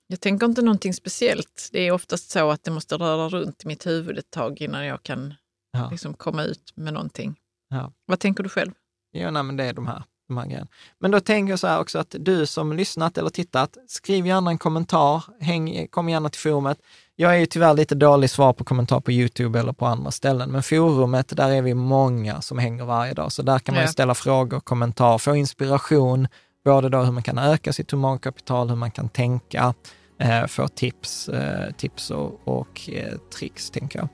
jag 0.07 0.21
tänker 0.21 0.45
inte 0.45 0.61
någonting 0.61 0.93
speciellt. 0.93 1.69
Det 1.71 1.87
är 1.87 1.91
oftast 1.91 2.29
så 2.29 2.49
att 2.49 2.63
det 2.63 2.71
måste 2.71 2.95
röra 2.95 3.29
runt 3.29 3.63
i 3.63 3.67
mitt 3.67 3.85
huvud 3.85 4.17
ett 4.17 4.31
tag 4.31 4.61
innan 4.61 4.85
jag 4.85 5.03
kan 5.03 5.33
ja. 5.71 5.89
liksom, 5.91 6.13
komma 6.13 6.43
ut 6.43 6.73
med 6.75 6.93
någonting. 6.93 7.39
Ja. 7.69 7.93
Vad 8.05 8.19
tänker 8.19 8.43
du 8.43 8.49
själv? 8.49 8.71
Jo, 9.13 9.31
nej, 9.31 9.43
men 9.43 9.57
det 9.57 9.63
är 9.63 9.73
de 9.73 9.87
här, 9.87 10.03
de 10.27 10.37
här 10.37 10.45
grejerna. 10.45 10.67
Men 10.99 11.11
då 11.11 11.19
tänker 11.19 11.51
jag 11.51 11.59
så 11.59 11.67
här 11.67 11.79
också 11.79 11.99
att 11.99 12.15
du 12.19 12.45
som 12.45 12.73
lyssnat 12.73 13.17
eller 13.17 13.29
tittat, 13.29 13.77
skriv 13.87 14.27
gärna 14.27 14.51
en 14.51 14.57
kommentar, 14.57 15.23
häng, 15.39 15.87
kom 15.87 16.09
gärna 16.09 16.29
till 16.29 16.41
forumet. 16.41 16.81
Jag 17.17 17.35
är 17.35 17.39
ju 17.39 17.45
tyvärr 17.45 17.73
lite 17.73 17.95
dålig 17.95 18.29
svar 18.29 18.53
på 18.53 18.63
kommentar 18.63 18.99
på 18.99 19.11
YouTube 19.11 19.59
eller 19.59 19.73
på 19.73 19.85
andra 19.85 20.11
ställen, 20.11 20.51
men 20.51 20.63
forumet, 20.63 21.37
där 21.37 21.49
är 21.49 21.61
vi 21.61 21.73
många 21.73 22.41
som 22.41 22.57
hänger 22.57 22.85
varje 22.85 23.13
dag, 23.13 23.31
så 23.31 23.41
där 23.41 23.59
kan 23.59 23.75
man 23.75 23.83
ja. 23.83 23.87
ställa 23.87 24.15
frågor, 24.15 24.59
kommentar, 24.59 25.17
få 25.17 25.35
inspiration, 25.35 26.27
både 26.65 26.89
då 26.89 26.97
hur 26.97 27.11
man 27.11 27.23
kan 27.23 27.37
öka 27.37 27.73
sitt 27.73 27.91
humankapital, 27.91 28.69
hur 28.69 28.75
man 28.75 28.91
kan 28.91 29.09
tänka, 29.09 29.73
eh, 30.19 30.45
få 30.45 30.67
tips, 30.67 31.29
eh, 31.29 31.71
tips 31.77 32.11
och, 32.11 32.41
och 32.43 32.89
eh, 32.93 33.17
tricks, 33.37 33.69
tänker 33.69 33.99
jag. 33.99 34.07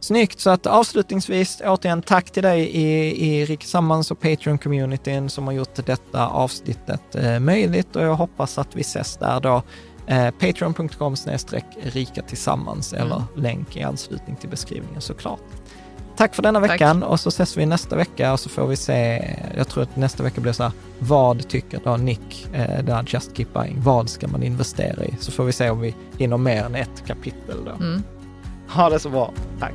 Snyggt, 0.00 0.40
så 0.40 0.50
att 0.50 0.66
avslutningsvis, 0.66 1.62
återigen 1.64 2.02
tack 2.02 2.30
till 2.30 2.42
dig 2.42 2.60
i, 2.60 3.26
i 3.26 3.44
Rik 3.44 3.64
Sammans 3.64 4.10
och 4.10 4.20
Patreon-communityn 4.20 5.28
som 5.28 5.46
har 5.46 5.52
gjort 5.54 5.86
detta 5.86 6.28
avsnittet 6.28 7.14
eh, 7.14 7.38
möjligt 7.38 7.96
och 7.96 8.02
jag 8.02 8.14
hoppas 8.14 8.58
att 8.58 8.76
vi 8.76 8.80
ses 8.80 9.16
där 9.16 9.40
då 9.40 9.62
Eh, 10.10 10.30
Patreon.com 10.30 11.16
rika 11.82 12.22
tillsammans 12.22 12.92
mm. 12.92 13.06
eller 13.06 13.22
länk 13.36 13.76
i 13.76 13.82
anslutning 13.82 14.36
till 14.36 14.48
beskrivningen 14.48 15.00
såklart. 15.00 15.40
Tack 16.16 16.34
för 16.34 16.42
denna 16.42 16.60
veckan 16.60 17.00
Tack. 17.00 17.10
och 17.10 17.20
så 17.20 17.28
ses 17.28 17.56
vi 17.56 17.66
nästa 17.66 17.96
vecka 17.96 18.32
och 18.32 18.40
så 18.40 18.48
får 18.48 18.66
vi 18.66 18.76
se, 18.76 19.30
jag 19.56 19.68
tror 19.68 19.82
att 19.82 19.96
nästa 19.96 20.22
vecka 20.22 20.40
blir 20.40 20.52
så 20.52 20.62
här, 20.62 20.72
vad 20.98 21.48
tycker 21.48 21.80
då 21.84 21.96
Nick, 21.96 22.48
eh, 22.52 22.84
där 22.84 23.04
Just 23.06 23.36
Keep 23.36 23.46
Buying, 23.54 23.80
vad 23.80 24.08
ska 24.08 24.28
man 24.28 24.42
investera 24.42 25.04
i? 25.04 25.14
Så 25.20 25.32
får 25.32 25.44
vi 25.44 25.52
se 25.52 25.70
om 25.70 25.80
vi 25.80 25.94
hinner 26.18 26.36
mer 26.36 26.64
än 26.64 26.74
ett 26.74 27.06
kapitel 27.06 27.64
då. 27.64 27.70
Mm. 27.70 28.02
Ha 28.68 28.90
det 28.90 28.98
så 28.98 29.10
bra, 29.10 29.32
tack. 29.60 29.74